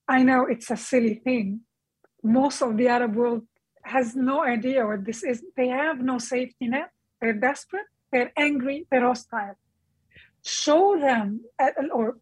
I 0.07 0.23
know 0.23 0.45
it's 0.45 0.71
a 0.71 0.77
silly 0.77 1.15
thing. 1.15 1.61
Most 2.23 2.61
of 2.61 2.77
the 2.77 2.87
Arab 2.87 3.15
world 3.15 3.43
has 3.83 4.15
no 4.15 4.43
idea 4.43 4.85
what 4.85 5.05
this 5.05 5.23
is. 5.23 5.43
They 5.55 5.67
have 5.67 6.01
no 6.01 6.17
safety 6.17 6.67
net. 6.67 6.89
They're 7.19 7.33
desperate. 7.33 7.85
They're 8.11 8.31
angry. 8.37 8.87
They're 8.89 9.05
hostile. 9.05 9.57
Show 10.43 10.99
them 10.99 11.41
or 11.93 12.17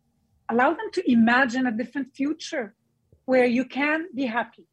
allow 0.49 0.73
them 0.73 0.91
to 0.93 1.11
imagine 1.11 1.67
a 1.67 1.71
different 1.71 2.15
future 2.15 2.75
where 3.25 3.45
you 3.45 3.65
can 3.65 4.07
be 4.13 4.25
happy 4.25 4.65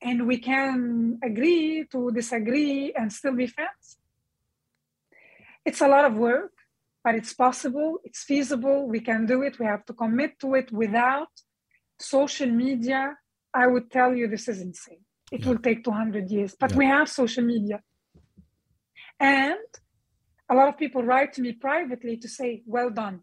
and 0.00 0.26
we 0.26 0.38
can 0.38 1.18
agree 1.22 1.84
to 1.92 2.10
disagree 2.12 2.92
and 2.96 3.12
still 3.12 3.34
be 3.34 3.46
friends. 3.46 3.98
It's 5.64 5.80
a 5.80 5.88
lot 5.88 6.04
of 6.04 6.14
work, 6.14 6.52
but 7.04 7.14
it's 7.14 7.34
possible, 7.34 7.98
it's 8.04 8.22
feasible, 8.22 8.88
we 8.88 9.00
can 9.00 9.26
do 9.26 9.42
it, 9.42 9.58
we 9.58 9.66
have 9.66 9.84
to 9.86 9.92
commit 9.92 10.38
to 10.40 10.54
it 10.54 10.72
without 10.72 11.28
social 11.98 12.48
media. 12.48 13.18
I 13.52 13.66
would 13.66 13.90
tell 13.90 14.14
you 14.14 14.28
this 14.28 14.48
is 14.48 14.60
insane. 14.60 15.04
It 15.30 15.40
yeah. 15.40 15.48
will 15.48 15.58
take 15.58 15.84
200 15.84 16.30
years, 16.30 16.56
but 16.58 16.72
yeah. 16.72 16.76
we 16.76 16.86
have 16.86 17.08
social 17.08 17.44
media. 17.44 17.82
And 19.20 19.56
a 20.48 20.54
lot 20.54 20.68
of 20.68 20.78
people 20.78 21.02
write 21.02 21.32
to 21.34 21.42
me 21.42 21.52
privately 21.52 22.16
to 22.16 22.28
say, 22.28 22.62
well 22.66 22.90
done. 22.90 23.20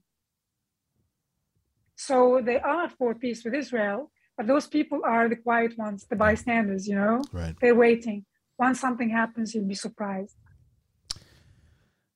So 1.95 2.41
they 2.43 2.59
are 2.59 2.89
for 2.89 3.15
peace 3.15 3.43
with 3.43 3.53
Israel, 3.53 4.11
but 4.37 4.47
those 4.47 4.67
people 4.67 5.01
are 5.05 5.29
the 5.29 5.37
quiet 5.37 5.77
ones, 5.77 6.05
the 6.09 6.15
bystanders, 6.15 6.87
you 6.87 6.95
know? 6.95 7.21
Right. 7.31 7.55
They're 7.61 7.75
waiting. 7.75 8.25
Once 8.57 8.79
something 8.79 9.09
happens, 9.09 9.55
you'll 9.55 9.67
be 9.67 9.75
surprised. 9.75 10.35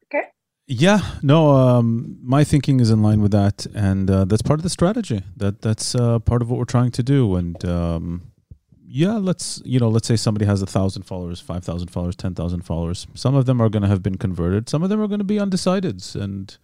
Okay. 0.05 0.27
Yeah, 0.67 0.99
no, 1.21 1.51
um, 1.51 2.17
my 2.21 2.43
thinking 2.43 2.79
is 2.79 2.91
in 2.91 3.01
line 3.01 3.21
with 3.21 3.31
that, 3.31 3.65
and 3.73 4.09
uh, 4.09 4.25
that's 4.25 4.41
part 4.41 4.59
of 4.59 4.63
the 4.63 4.69
strategy. 4.69 5.23
That 5.35 5.61
that's 5.61 5.95
uh, 5.95 6.19
part 6.19 6.41
of 6.41 6.49
what 6.49 6.59
we're 6.59 6.65
trying 6.65 6.91
to 6.91 7.03
do. 7.03 7.35
And 7.35 7.63
um, 7.65 8.28
yeah, 8.91 9.17
let's 9.17 9.61
you 9.63 9.79
know, 9.79 9.89
let's 9.89 10.07
say 10.07 10.15
somebody 10.15 10.45
has 10.45 10.61
a 10.61 10.65
thousand 10.65 11.03
followers, 11.03 11.39
five 11.39 11.63
thousand 11.63 11.89
followers, 11.89 12.15
ten 12.15 12.33
thousand 12.33 12.61
followers. 12.61 13.05
Some 13.13 13.35
of 13.35 13.45
them 13.45 13.61
are 13.61 13.69
going 13.69 13.83
to 13.83 13.87
have 13.87 14.01
been 14.01 14.17
converted. 14.17 14.67
Some 14.67 14.81
of 14.81 14.89
them 14.89 14.99
are 14.99 15.07
going 15.07 15.19
to 15.19 15.25
be 15.25 15.35
undecideds, 15.35 16.15
and 16.15 16.57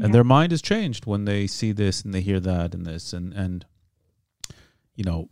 and 0.00 0.14
their 0.14 0.24
mind 0.24 0.52
is 0.52 0.62
changed 0.62 1.06
when 1.06 1.24
they 1.24 1.46
see 1.46 1.72
this 1.72 2.02
and 2.02 2.14
they 2.14 2.20
hear 2.20 2.38
that 2.38 2.74
and 2.74 2.86
this 2.86 3.12
and 3.12 3.32
and 3.32 3.66
you 4.94 5.04
know, 5.04 5.28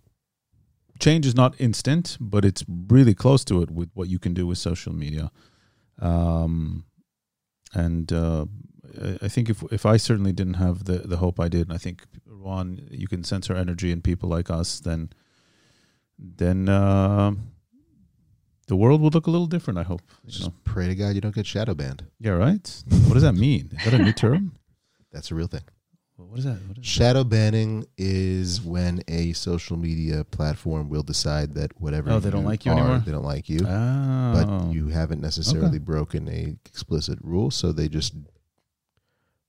change 0.99 1.27
is 1.27 1.35
not 1.35 1.55
instant, 1.61 2.17
but 2.21 2.45
it's 2.45 2.65
really 2.69 3.15
close 3.15 3.45
to 3.47 3.63
it 3.63 3.71
with 3.71 3.91
what 3.95 4.09
you 4.09 4.19
can 4.19 4.35
do 4.35 4.47
with 4.47 4.59
social 4.59 4.93
media. 4.93 5.31
Um, 6.01 6.85
and 7.73 8.13
uh, 8.13 8.47
I 9.23 9.29
think 9.29 9.49
if 9.49 9.63
if 9.73 9.87
I 9.87 9.97
certainly 9.97 10.33
didn't 10.33 10.55
have 10.55 10.85
the 10.85 10.99
the 10.99 11.17
hope 11.17 11.41
I 11.41 11.49
did, 11.49 11.69
and 11.69 11.73
I 11.73 11.79
think 11.79 12.05
Rawan, 12.29 12.87
you 12.91 13.09
can 13.09 13.25
sense 13.25 13.51
our 13.51 13.57
energy 13.57 13.91
in 13.91 14.03
people 14.03 14.29
like 14.29 14.51
us, 14.51 14.81
then 14.81 15.11
then 16.19 16.69
uh, 16.69 17.33
the 18.67 18.77
world 18.77 19.01
would 19.03 19.15
look 19.15 19.27
a 19.27 19.31
little 19.31 19.47
different. 19.47 19.79
I 19.79 19.83
hope. 19.83 20.03
Just 20.27 20.47
know. 20.47 20.55
pray 20.65 20.89
to 20.89 20.95
God 20.95 21.15
you 21.15 21.21
don't 21.21 21.35
get 21.35 21.47
shadow 21.47 21.75
banned. 21.75 22.05
Yeah, 22.21 22.33
right. 22.33 22.83
what 23.07 23.15
does 23.15 23.23
that 23.23 23.35
mean? 23.35 23.71
Is 23.79 23.85
that 23.85 23.95
a 23.95 24.03
new 24.03 24.13
term? 24.25 24.59
That's 25.13 25.31
a 25.31 25.35
real 25.35 25.47
thing. 25.47 25.63
What 26.17 26.39
is 26.39 26.45
that? 26.45 26.59
What 26.69 26.79
is 26.79 26.87
Shadow 26.87 27.25
banning 27.25 27.87
is 27.99 28.61
when 28.63 29.03
a 29.09 29.33
social 29.33 29.77
media 29.77 30.23
platform 30.25 30.89
will 30.89 31.03
decide 31.03 31.55
that 31.55 31.73
whatever 31.81 32.11
oh 32.13 32.21
they 32.21 32.31
don't 32.31 32.45
like 32.45 32.65
you 32.65 32.73
are, 32.73 32.79
anymore. 32.79 33.03
They 33.05 33.11
don't 33.11 33.25
like 33.25 33.49
you, 33.49 33.59
oh. 33.67 34.33
but 34.33 34.73
you 34.73 34.89
haven't 34.89 35.21
necessarily 35.21 35.69
okay. 35.69 35.79
broken 35.79 36.29
a 36.29 36.55
explicit 36.67 37.19
rule, 37.21 37.51
so 37.51 37.73
they 37.73 37.89
just 37.89 38.15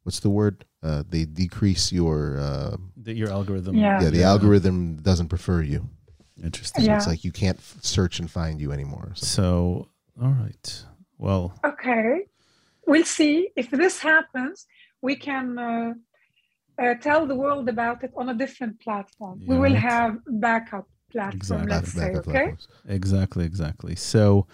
what's 0.03 0.19
the 0.21 0.29
word? 0.31 0.65
Uh, 0.81 1.03
they 1.07 1.25
decrease 1.25 1.91
your 1.91 2.39
uh, 2.39 2.77
the, 2.97 3.13
your 3.13 3.29
algorithm. 3.29 3.75
Yeah, 3.75 4.01
yeah 4.01 4.09
the 4.09 4.17
yeah. 4.19 4.29
algorithm 4.29 4.97
doesn't 4.97 5.27
prefer 5.27 5.61
you. 5.61 5.87
Interesting. 6.43 6.85
Yeah. 6.85 6.97
It's 6.97 7.07
like 7.07 7.23
you 7.23 7.31
can't 7.31 7.59
search 7.81 8.19
and 8.19 8.29
find 8.29 8.59
you 8.59 8.71
anymore. 8.71 9.11
So, 9.15 9.87
all 10.21 10.31
right. 10.31 10.83
Well. 11.17 11.57
Okay. 11.63 12.25
We'll 12.87 13.05
see 13.05 13.49
if 13.55 13.71
this 13.71 13.99
happens. 13.99 14.67
We 15.01 15.15
can. 15.15 15.57
Uh, 15.57 15.93
uh, 16.77 16.93
tell 16.95 17.25
the 17.25 17.35
world 17.35 17.69
about 17.69 18.03
it 18.03 18.11
on 18.15 18.29
a 18.29 18.33
different 18.33 18.79
platform. 18.81 19.39
Yeah, 19.41 19.49
we 19.49 19.55
will 19.55 19.73
right. 19.73 19.81
have 19.81 20.17
backup 20.27 20.87
platform, 21.11 21.63
exactly. 21.63 21.69
let's 21.69 21.93
say, 21.93 22.15
okay? 22.15 22.31
Platforms. 22.31 22.67
Exactly, 22.87 23.45
exactly. 23.45 23.95
So, 23.95 24.47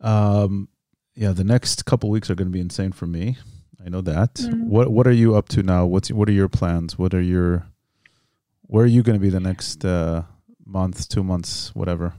um, 0.00 0.68
yeah, 1.14 1.32
the 1.32 1.44
next 1.44 1.84
couple 1.84 2.10
weeks 2.10 2.30
are 2.30 2.34
going 2.34 2.48
to 2.48 2.52
be 2.52 2.60
insane 2.60 2.92
for 2.92 3.06
me. 3.06 3.36
I 3.84 3.88
know 3.88 4.00
that. 4.02 4.34
Mm. 4.34 4.66
What 4.66 4.90
What 4.90 5.06
are 5.06 5.12
you 5.12 5.36
up 5.36 5.48
to 5.50 5.62
now? 5.62 5.86
What's 5.86 6.10
What 6.10 6.28
are 6.28 6.32
your 6.32 6.48
plans? 6.48 6.98
What 6.98 7.14
are 7.14 7.20
your 7.20 7.66
Where 8.62 8.84
are 8.84 8.88
you 8.88 9.02
going 9.02 9.18
to 9.18 9.22
be 9.22 9.30
the 9.30 9.40
next 9.40 9.84
uh, 9.84 10.22
month, 10.68 11.08
two 11.08 11.24
months, 11.24 11.74
whatever? 11.74 12.14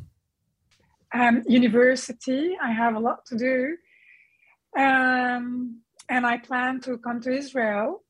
Um, 1.13 1.43
university. 1.47 2.57
I 2.61 2.71
have 2.71 2.95
a 2.95 2.99
lot 2.99 3.25
to 3.27 3.37
do, 3.37 3.77
um, 4.77 5.81
and 6.09 6.25
I 6.25 6.37
plan 6.37 6.81
to 6.81 6.97
come 6.97 7.21
to 7.21 7.31
Israel 7.31 8.03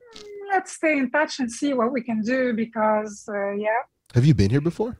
let's 0.50 0.72
stay 0.74 0.98
in 0.98 1.10
touch 1.12 1.40
and 1.40 1.52
see 1.52 1.74
what 1.74 1.92
we 1.92 2.02
can 2.02 2.22
do 2.22 2.54
because, 2.54 3.26
uh, 3.30 3.52
yeah. 3.52 3.82
Have 4.14 4.26
you 4.26 4.34
been 4.34 4.50
here 4.50 4.62
before? 4.62 4.98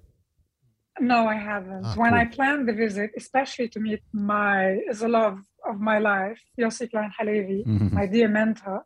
No, 1.00 1.28
I 1.28 1.36
haven't. 1.36 1.86
Ah, 1.86 1.96
when 1.96 2.12
cool. 2.12 2.20
I 2.20 2.26
planned 2.26 2.68
the 2.68 2.74
visit, 2.74 3.12
especially 3.18 3.70
to 3.70 3.80
meet 3.80 4.02
my 4.12 4.80
the 4.92 5.08
love 5.08 5.40
of 5.70 5.80
my 5.80 6.00
life, 6.00 6.42
Yossi 6.60 6.90
Klein 6.92 7.12
Halevi, 7.18 7.64
mm-hmm. 7.66 7.96
my 7.96 8.06
dear 8.06 8.28
mentor, 8.28 8.86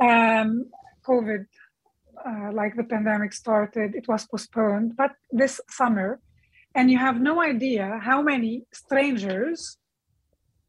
um, 0.00 0.70
COVID, 1.06 1.44
uh, 2.28 2.50
like 2.52 2.76
the 2.76 2.84
pandemic 2.84 3.32
started, 3.32 3.94
it 3.94 4.06
was 4.08 4.26
postponed. 4.26 4.96
But 4.96 5.12
this 5.30 5.60
summer, 5.68 6.20
and 6.74 6.90
you 6.90 6.98
have 6.98 7.20
no 7.20 7.40
idea 7.42 8.00
how 8.02 8.22
many 8.22 8.66
strangers 8.72 9.78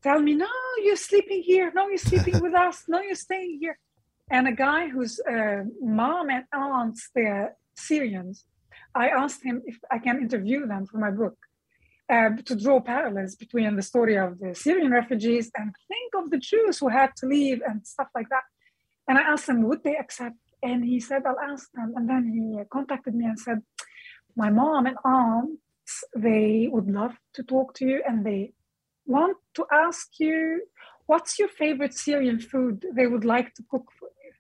tell 0.04 0.20
me, 0.22 0.34
"No, 0.36 0.52
you're 0.84 1.04
sleeping 1.10 1.42
here. 1.42 1.72
No, 1.74 1.88
you're 1.88 2.08
sleeping 2.12 2.40
with 2.40 2.54
us. 2.54 2.84
No, 2.88 3.00
you're 3.02 3.24
staying 3.28 3.58
here." 3.62 3.78
and 4.30 4.48
a 4.48 4.52
guy 4.52 4.88
whose 4.90 5.20
uh, 5.20 5.64
mom 5.82 6.30
and 6.30 6.46
aunts 6.54 7.10
they're 7.14 7.56
Syrians. 7.76 8.46
I 8.94 9.10
asked 9.10 9.44
him 9.44 9.62
if 9.66 9.78
I 9.92 10.00
can 10.00 10.20
interview 10.20 10.66
them 10.66 10.86
for 10.86 10.98
my 10.98 11.12
book 11.12 11.38
uh, 12.10 12.30
to 12.46 12.56
draw 12.56 12.80
parallels 12.80 13.36
between 13.36 13.76
the 13.76 13.82
story 13.82 14.18
of 14.18 14.40
the 14.40 14.56
Syrian 14.56 14.92
refugees 14.92 15.52
and 15.56 15.76
think 15.88 16.24
of 16.24 16.32
the 16.32 16.38
Jews 16.38 16.80
who 16.80 16.88
had 16.88 17.12
to 17.18 17.26
leave 17.26 17.62
and 17.68 17.86
stuff 17.86 18.08
like 18.16 18.30
that. 18.30 18.44
And 19.08 19.18
I 19.18 19.22
asked 19.22 19.50
him, 19.50 19.64
would 19.68 19.84
they 19.84 19.98
accept? 19.98 20.36
And 20.66 20.84
he 20.84 21.00
said, 21.00 21.22
I'll 21.26 21.44
ask 21.52 21.72
them. 21.74 21.94
And 21.96 22.10
then 22.10 22.24
he 22.36 22.44
contacted 22.78 23.14
me 23.14 23.26
and 23.26 23.40
said, 23.40 23.62
my 24.36 24.50
mom 24.50 24.88
and 24.88 24.98
aunts, 25.06 26.04
they 26.16 26.68
would 26.74 26.90
love 26.90 27.14
to 27.36 27.44
talk 27.44 27.76
to 27.76 27.86
you 27.86 28.02
and 28.08 28.26
they 28.26 28.54
want 29.06 29.38
to 29.54 29.66
ask 29.72 30.20
you 30.20 30.64
what's 31.06 31.38
your 31.38 31.48
favorite 31.48 31.94
Syrian 31.94 32.40
food 32.40 32.86
they 32.94 33.06
would 33.06 33.24
like 33.24 33.54
to 33.54 33.64
cook 33.70 33.88
for 34.00 34.10
you? 34.24 34.32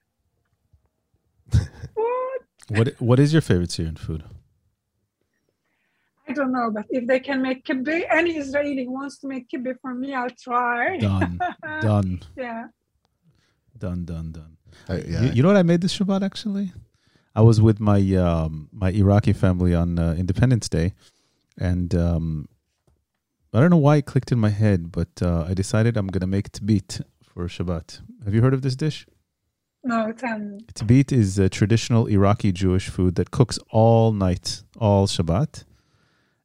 what? 1.94 2.42
What 2.78 2.88
What 3.00 3.20
is 3.20 3.32
your 3.32 3.44
favorite 3.44 3.72
Syrian 3.72 3.96
food? 3.96 4.24
I 6.28 6.34
don't 6.34 6.52
know, 6.52 6.72
but 6.74 6.86
if 6.90 7.06
they 7.06 7.20
can 7.20 7.44
make 7.44 7.64
kibbeh, 7.64 8.06
any 8.10 8.38
Israeli 8.44 8.88
wants 8.88 9.20
to 9.20 9.28
make 9.28 9.48
kibbeh 9.48 9.76
for 9.80 9.94
me, 9.94 10.16
I'll 10.16 10.38
try. 10.48 10.98
Done. 10.98 11.40
done. 11.82 12.22
Yeah. 12.36 12.64
Done. 13.78 14.06
Done. 14.06 14.32
Done. 14.32 14.55
Uh, 14.90 15.00
yeah. 15.06 15.22
You, 15.24 15.32
you, 15.34 15.44
know 15.44 15.50
what 15.50 15.58
I 15.58 15.64
made 15.64 15.82
this 15.82 15.98
Shabbat 15.98 16.22
actually? 16.22 16.72
I 17.36 17.42
was 17.42 17.62
with 17.62 17.80
my 17.80 18.00
um, 18.16 18.70
my 18.72 18.92
Iraqi 18.92 19.34
family 19.34 19.74
on 19.74 20.00
uh, 20.00 20.16
Independence 20.18 20.70
Day, 20.70 20.94
and 21.58 21.94
um, 21.94 22.48
I 23.54 23.60
don't 23.60 23.70
know 23.70 23.78
why 23.78 23.98
it 23.98 24.06
clicked 24.06 24.32
in 24.32 24.40
my 24.40 24.50
head, 24.50 24.92
but 24.92 25.10
uh, 25.22 25.46
I 25.48 25.54
decided 25.54 25.98
I'm 25.98 26.08
gonna 26.08 26.28
make 26.28 26.52
tabit 26.52 27.02
for 27.24 27.48
Shabbat. 27.48 28.02
Have 28.24 28.34
you 28.34 28.42
heard 28.42 28.54
of 28.54 28.62
this 28.62 28.76
dish? 28.76 29.06
No, 29.84 30.08
it's 30.08 30.24
me. 30.24 30.66
Tabit 30.74 31.12
is 31.12 31.38
a 31.38 31.48
traditional 31.48 32.08
Iraqi 32.08 32.52
Jewish 32.52 32.90
food 32.90 33.16
that 33.16 33.32
cooks 33.32 33.60
all 33.70 34.12
night, 34.12 34.64
all 34.80 35.06
Shabbat, 35.06 35.64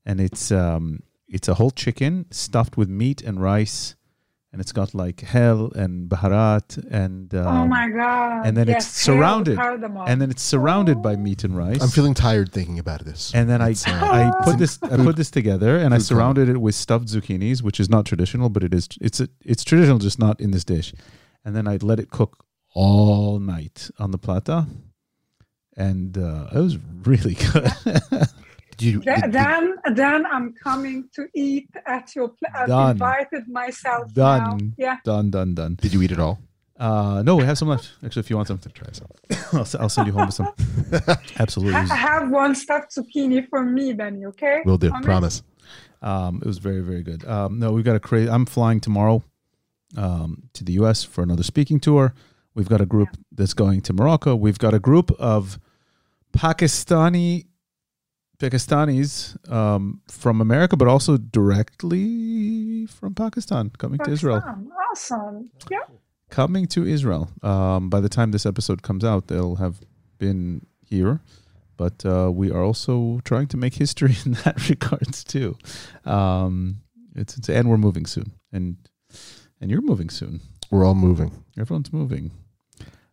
and 0.05 0.21
it's 0.21 0.51
um, 0.53 1.01
it's 1.29 1.49
a 1.49 1.55
whole 1.55 1.71
chicken 1.71 2.27
stuffed 2.31 2.77
with 2.77 2.89
meat 2.89 3.23
and 3.23 3.41
rice, 3.41 3.95
and 4.53 4.61
it's 4.61 4.73
got 4.73 4.95
like 4.95 5.21
hell 5.21 5.71
and 5.77 6.09
baharat 6.09 6.77
and 6.91 7.33
um, 7.35 7.47
oh 7.47 7.67
my 7.69 7.89
god! 7.89 8.47
and 8.47 8.57
then 8.57 8.67
yes, 8.69 8.85
it's 8.87 8.97
surrounded, 8.97 9.57
hell 9.59 9.79
and 10.09 10.21
then 10.21 10.31
it's 10.31 10.43
surrounded 10.43 11.01
by 11.03 11.15
meat 11.17 11.45
and 11.45 11.57
rice. 11.57 11.81
I'm 11.83 11.89
feeling 11.89 12.15
tired 12.15 12.53
thinking 12.53 12.79
about 12.79 13.05
this. 13.05 13.33
and 13.35 13.49
then 13.49 13.63
I 13.63 13.71
uh, 13.71 13.75
I 13.87 14.33
put 14.45 14.59
this 14.59 14.83
I 14.83 14.97
put 14.97 15.17
this 15.17 15.31
together 15.31 15.77
and 15.79 15.95
I 15.95 15.99
surrounded 15.99 16.49
it 16.49 16.61
with 16.61 16.75
stuffed 16.75 17.07
zucchinis, 17.07 17.63
which 17.63 17.79
is 17.79 17.89
not 17.89 18.07
traditional, 18.07 18.49
but 18.49 18.63
it 18.65 18.75
is 18.75 18.89
it's 19.01 19.21
a, 19.21 19.29
it's 19.45 19.63
traditional, 19.65 19.99
just 19.99 20.19
not 20.19 20.41
in 20.41 20.51
this 20.51 20.65
dish. 20.65 20.93
And 21.45 21.55
then 21.57 21.67
I 21.69 21.79
let 21.81 21.99
it 22.01 22.11
cook 22.11 22.45
all 22.75 23.39
night 23.39 23.91
on 23.99 24.11
the 24.11 24.19
plata, 24.19 24.67
and 25.77 26.19
uh, 26.19 26.49
it 26.53 26.59
was 26.59 26.77
really 27.05 27.35
good. 27.53 27.71
Did 28.81 28.93
you, 28.95 29.01
Th- 29.01 29.21
did- 29.21 29.33
then, 29.33 29.75
then 29.95 30.27
I'm 30.27 30.53
coming 30.55 31.09
to 31.15 31.27
eat 31.35 31.69
at 31.87 32.15
your 32.17 32.29
place. 32.29 32.53
I've 32.55 32.69
Done. 32.69 32.91
invited 32.93 33.49
myself 33.49 34.13
Done. 34.13 34.59
now. 34.59 34.75
Yeah. 34.79 34.97
done, 35.05 35.31
done, 35.31 35.55
done. 35.55 35.77
did 35.81 35.93
you 35.95 36.03
eat 36.03 36.13
it 36.13 36.19
all? 36.19 36.39
Uh, 36.79 37.23
no, 37.23 37.37
we 37.37 37.45
have 37.45 37.59
some 37.59 37.69
left. 37.69 37.93
Actually, 38.05 38.21
if 38.21 38.31
you 38.31 38.37
want 38.37 38.49
some, 38.49 38.59
Try 38.59 38.89
some. 38.93 39.07
I'll, 39.53 39.61
s- 39.61 39.75
I'll 39.75 39.89
send 39.91 40.07
you 40.07 40.15
home 40.15 40.27
with 40.27 40.35
some. 40.35 40.49
Absolutely, 41.39 41.75
Ha- 41.75 41.95
have 41.95 42.31
one 42.31 42.55
stuffed 42.55 42.97
zucchini 42.97 43.47
for 43.51 43.63
me, 43.63 43.93
Benny. 43.93 44.25
Okay. 44.25 44.63
Will 44.65 44.79
do. 44.79 44.89
Promise? 44.89 45.05
Promise. 45.05 45.43
um, 46.01 46.37
it 46.43 46.47
was 46.47 46.57
very, 46.57 46.81
very 46.81 47.03
good. 47.03 47.23
Um, 47.27 47.59
no, 47.59 47.73
we've 47.73 47.85
got 47.85 47.97
a 47.97 48.01
crazy. 48.01 48.31
I'm 48.31 48.47
flying 48.47 48.81
tomorrow 48.81 49.23
um, 49.99 50.45
to 50.55 50.65
the 50.65 50.73
U.S. 50.81 51.05
for 51.05 51.23
another 51.23 51.43
speaking 51.43 51.81
tour. 51.81 52.15
We've 52.55 52.69
got 52.69 52.81
a 52.81 52.87
group 52.87 53.11
that's 53.31 53.53
going 53.53 53.83
to 53.83 53.93
Morocco. 53.93 54.35
We've 54.35 54.59
got 54.59 54.73
a 54.73 54.79
group 54.79 55.11
of 55.21 55.59
Pakistani 56.35 57.47
Pakistanis 58.41 59.37
um, 59.53 60.01
from 60.09 60.41
America, 60.41 60.77
but 60.77 60.89
also 60.89 61.17
directly 61.17 62.87
from 62.87 63.15
Pakistan 63.15 63.71
coming 63.79 63.99
to 64.01 64.11
Israel. 64.11 64.43
Awesome. 64.91 65.51
Yeah. 65.71 65.79
Coming 66.31 66.67
to 66.69 66.87
Israel. 66.87 67.29
Um, 67.43 67.91
by 67.91 68.01
the 68.01 68.09
time 68.09 68.31
this 68.33 68.47
episode 68.47 68.83
comes 68.83 69.05
out, 69.05 69.27
they'll 69.29 69.57
have 69.57 69.77
been 70.19 70.67
here. 70.83 71.21
But 71.77 72.05
uh, 72.05 72.31
we 72.33 72.51
are 72.51 72.63
also 72.63 73.21
trying 73.25 73.49
to 73.49 73.57
make 73.57 73.75
history 73.75 74.15
in 74.27 74.33
that 74.45 74.69
regards 74.69 75.25
too. 75.25 75.57
Um, 76.05 76.81
it's, 77.15 77.37
it's 77.37 77.49
and 77.49 77.69
we're 77.69 77.79
moving 77.79 78.07
soon, 78.07 78.33
and 78.53 78.77
and 79.61 79.71
you're 79.71 79.83
moving 79.83 80.11
soon. 80.11 80.41
We're 80.71 80.85
all 80.87 80.95
moving. 80.95 81.33
Everyone's 81.59 81.93
moving. 81.93 82.31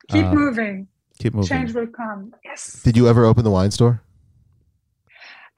Keep 0.09 0.25
Uh, 0.25 0.33
moving. 0.33 0.87
Keep 1.19 1.33
moving. 1.33 1.47
Change 1.49 1.73
will 1.73 1.87
come. 1.87 2.33
Yes. 2.45 2.81
Did 2.83 2.95
you 2.95 3.07
ever 3.07 3.25
open 3.25 3.43
the 3.43 3.51
wine 3.51 3.71
store? 3.71 4.01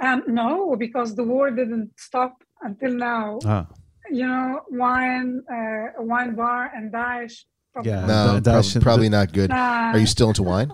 Um, 0.01 0.23
no, 0.27 0.75
because 0.77 1.15
the 1.15 1.23
war 1.23 1.51
didn't 1.51 1.91
stop 1.97 2.33
until 2.61 2.93
now. 2.93 3.39
Ah, 3.45 3.67
You 4.11 4.25
know, 4.27 4.61
wine, 4.71 5.31
uh, 5.55 5.85
wine 6.11 6.33
bar, 6.35 6.71
and 6.75 6.91
Daesh. 6.91 7.35
probably 7.73 7.91
Yeah. 7.91 8.01
not. 8.01 8.07
No, 8.07 8.33
that- 8.33 8.43
that 8.45 8.51
prob- 8.53 8.65
should- 8.65 8.81
probably 8.81 9.09
not 9.09 9.27
good. 9.31 9.49
Nah. 9.51 9.91
Are 9.93 9.99
you 9.99 10.07
still 10.07 10.29
into 10.29 10.41
wine? 10.53 10.71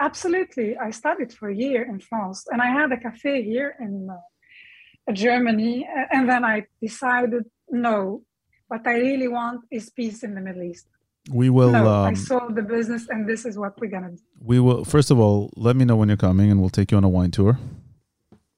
Absolutely. 0.00 0.76
I 0.78 0.90
studied 0.90 1.32
for 1.32 1.48
a 1.48 1.54
year 1.54 1.82
in 1.82 1.98
France 1.98 2.46
and 2.52 2.62
I 2.62 2.66
had 2.78 2.92
a 2.92 2.96
cafe 2.96 3.42
here 3.42 3.74
in 3.80 4.08
uh, 4.10 5.12
Germany. 5.12 5.88
And 6.12 6.28
then 6.28 6.44
I 6.44 6.56
decided, 6.80 7.44
no, 7.86 8.22
what 8.68 8.86
I 8.86 8.94
really 9.08 9.26
want 9.28 9.60
is 9.72 9.90
peace 9.90 10.22
in 10.22 10.34
the 10.36 10.40
Middle 10.40 10.62
East. 10.62 10.86
We 11.28 11.50
will. 11.50 11.70
no, 11.72 11.86
I 11.86 12.08
Um, 12.08 12.16
sold 12.16 12.54
the 12.56 12.62
business 12.62 13.06
and 13.08 13.28
this 13.28 13.44
is 13.44 13.56
what 13.58 13.78
we're 13.80 13.90
going 13.90 14.04
to 14.04 14.10
do. 14.10 14.22
we 14.40 14.58
will. 14.60 14.84
First 14.84 15.10
of 15.10 15.18
all, 15.18 15.50
let 15.56 15.76
me 15.76 15.84
know 15.84 15.96
when 15.96 16.08
you're 16.08 16.16
coming, 16.16 16.50
and 16.50 16.60
we'll 16.60 16.70
take 16.70 16.90
you 16.90 16.96
on 16.96 17.04
a 17.04 17.08
wine 17.08 17.30
tour. 17.30 17.58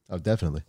Oh, 0.09 0.19
definitely. 0.19 0.63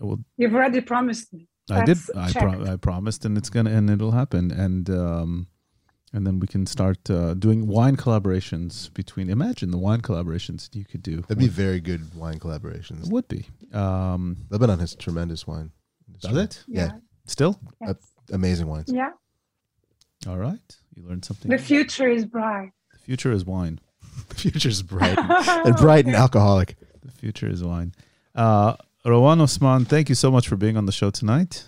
We'll 0.00 0.20
You've 0.36 0.54
already 0.54 0.80
promised 0.80 1.32
me. 1.32 1.48
I 1.70 1.84
did. 1.84 1.98
I, 2.16 2.30
checked. 2.30 2.44
pro- 2.44 2.72
I 2.72 2.76
promised, 2.76 3.24
and 3.24 3.36
it's 3.36 3.50
gonna 3.50 3.70
and 3.70 3.90
it'll 3.90 4.12
happen, 4.12 4.50
and 4.50 4.88
um, 4.88 5.48
and 6.14 6.26
then 6.26 6.38
we 6.40 6.46
can 6.46 6.64
start 6.66 7.10
uh, 7.10 7.34
doing 7.34 7.66
wine 7.66 7.96
collaborations 7.96 8.92
between. 8.94 9.28
Imagine 9.28 9.70
the 9.70 9.76
wine 9.78 10.00
collaborations 10.00 10.74
you 10.74 10.84
could 10.86 11.02
do. 11.02 11.16
That'd 11.22 11.38
be 11.38 11.48
very 11.48 11.80
good 11.80 12.14
wine 12.14 12.38
collaborations. 12.38 13.06
It 13.06 13.12
would 13.12 13.28
be. 13.28 13.46
Um, 13.74 14.36
Lebanon 14.50 14.78
has 14.78 14.94
tremendous 14.94 15.46
wine. 15.46 15.72
does 16.20 16.36
it 16.36 16.64
Yeah. 16.66 16.92
still? 17.26 17.60
Yes. 17.82 17.96
Amazing 18.32 18.66
wines. 18.68 18.90
Yeah. 18.90 19.10
All 20.26 20.38
right, 20.38 20.76
you 20.98 21.08
learned 21.08 21.24
something. 21.24 21.50
The 21.50 21.58
future 21.58 22.08
is 22.08 22.24
bright. 22.24 22.72
The 22.92 22.98
future 22.98 23.32
is 23.32 23.44
wine. 23.44 23.80
The 24.28 24.34
future 24.34 24.68
is 24.68 24.82
bright 24.82 25.16
and 25.66 25.76
bright 25.76 26.04
and 26.04 26.14
alcoholic. 26.14 26.74
The 27.04 27.12
future 27.12 27.48
is 27.48 27.62
wine. 27.62 27.94
Uh, 28.34 28.74
Rawan 29.06 29.40
Osman, 29.40 29.84
thank 29.84 30.08
you 30.08 30.14
so 30.14 30.30
much 30.30 30.48
for 30.48 30.56
being 30.56 30.76
on 30.76 30.86
the 30.86 30.92
show 30.92 31.10
tonight. 31.10 31.64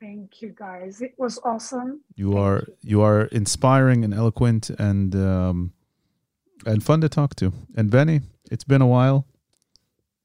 Thank 0.00 0.42
you, 0.42 0.54
guys. 0.54 1.00
It 1.00 1.14
was 1.16 1.38
awesome. 1.44 2.02
You 2.14 2.32
Thank 2.32 2.38
are 2.40 2.64
you 2.82 3.00
are 3.02 3.22
inspiring 3.26 4.04
and 4.04 4.12
eloquent 4.12 4.68
and 4.70 5.16
um, 5.16 5.72
and 6.66 6.84
fun 6.84 7.00
to 7.00 7.08
talk 7.08 7.34
to. 7.36 7.52
And 7.74 7.90
Benny, 7.90 8.20
it's 8.50 8.64
been 8.64 8.82
a 8.82 8.86
while. 8.86 9.26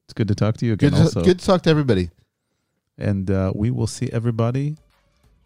It's 0.04 0.12
good 0.12 0.28
to 0.28 0.34
talk 0.34 0.58
to 0.58 0.66
you 0.66 0.74
again. 0.74 0.90
Good 0.90 0.96
to, 0.96 1.02
also, 1.02 1.24
good 1.24 1.38
to 1.38 1.46
talk 1.46 1.62
to 1.62 1.70
everybody. 1.70 2.10
and 2.98 3.30
uh, 3.30 3.52
we 3.54 3.70
will 3.70 3.86
see 3.86 4.10
everybody. 4.12 4.76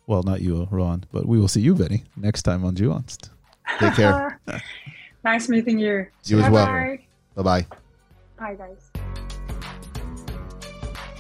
Well, 0.07 0.23
not 0.23 0.43
you, 0.43 0.69
Rawan, 0.71 1.05
but 1.13 1.27
we 1.27 1.39
will 1.39 1.49
see 1.49 1.61
you, 1.61 1.75
Benny, 1.75 2.05
next 2.17 2.43
time 2.43 2.65
on 2.65 2.75
Jewanced. 2.75 3.31
Take 3.79 3.95
care. 3.95 4.39
nice 5.25 5.49
meeting 5.49 5.79
you. 5.79 6.07
You 6.25 6.41
as 6.41 6.51
well. 6.51 6.67
Bye-bye. 6.67 6.99
bye 7.37 7.43
bye. 7.43 7.67
Bye, 8.39 8.55
guys. 8.55 8.91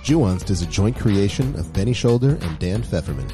Jewanced 0.05 0.51
is 0.51 0.61
a 0.61 0.66
joint 0.66 0.98
creation 0.98 1.55
of 1.59 1.73
Benny 1.73 1.94
Sholder 1.94 2.40
and 2.43 2.59
Dan 2.59 2.82
Feferman. 2.82 3.32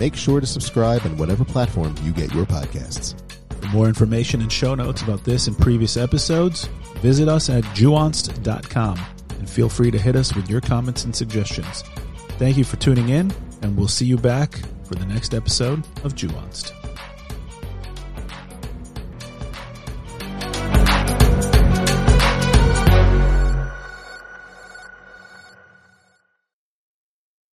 Make 0.00 0.16
sure 0.16 0.40
to 0.40 0.46
subscribe 0.46 1.02
on 1.04 1.18
whatever 1.18 1.44
platform 1.44 1.94
you 2.02 2.12
get 2.12 2.32
your 2.32 2.46
podcasts. 2.46 3.14
For 3.60 3.66
more 3.68 3.88
information 3.88 4.40
and 4.40 4.50
show 4.50 4.74
notes 4.74 5.02
about 5.02 5.22
this 5.24 5.48
and 5.48 5.58
previous 5.58 5.98
episodes, 5.98 6.64
visit 7.02 7.28
us 7.28 7.50
at 7.50 7.62
jewanced.com 7.64 8.98
and 9.38 9.50
feel 9.50 9.68
free 9.68 9.90
to 9.90 9.98
hit 9.98 10.16
us 10.16 10.34
with 10.34 10.48
your 10.48 10.62
comments 10.62 11.04
and 11.04 11.14
suggestions. 11.14 11.82
Thank 12.38 12.56
you 12.56 12.64
for 12.64 12.76
tuning 12.76 13.10
in, 13.10 13.30
and 13.62 13.76
we'll 13.76 13.88
see 13.88 14.06
you 14.06 14.16
back 14.18 14.60
for 14.84 14.94
the 14.94 15.06
next 15.06 15.34
episode 15.34 15.78
of 16.04 16.14
Jewanced. 16.14 16.81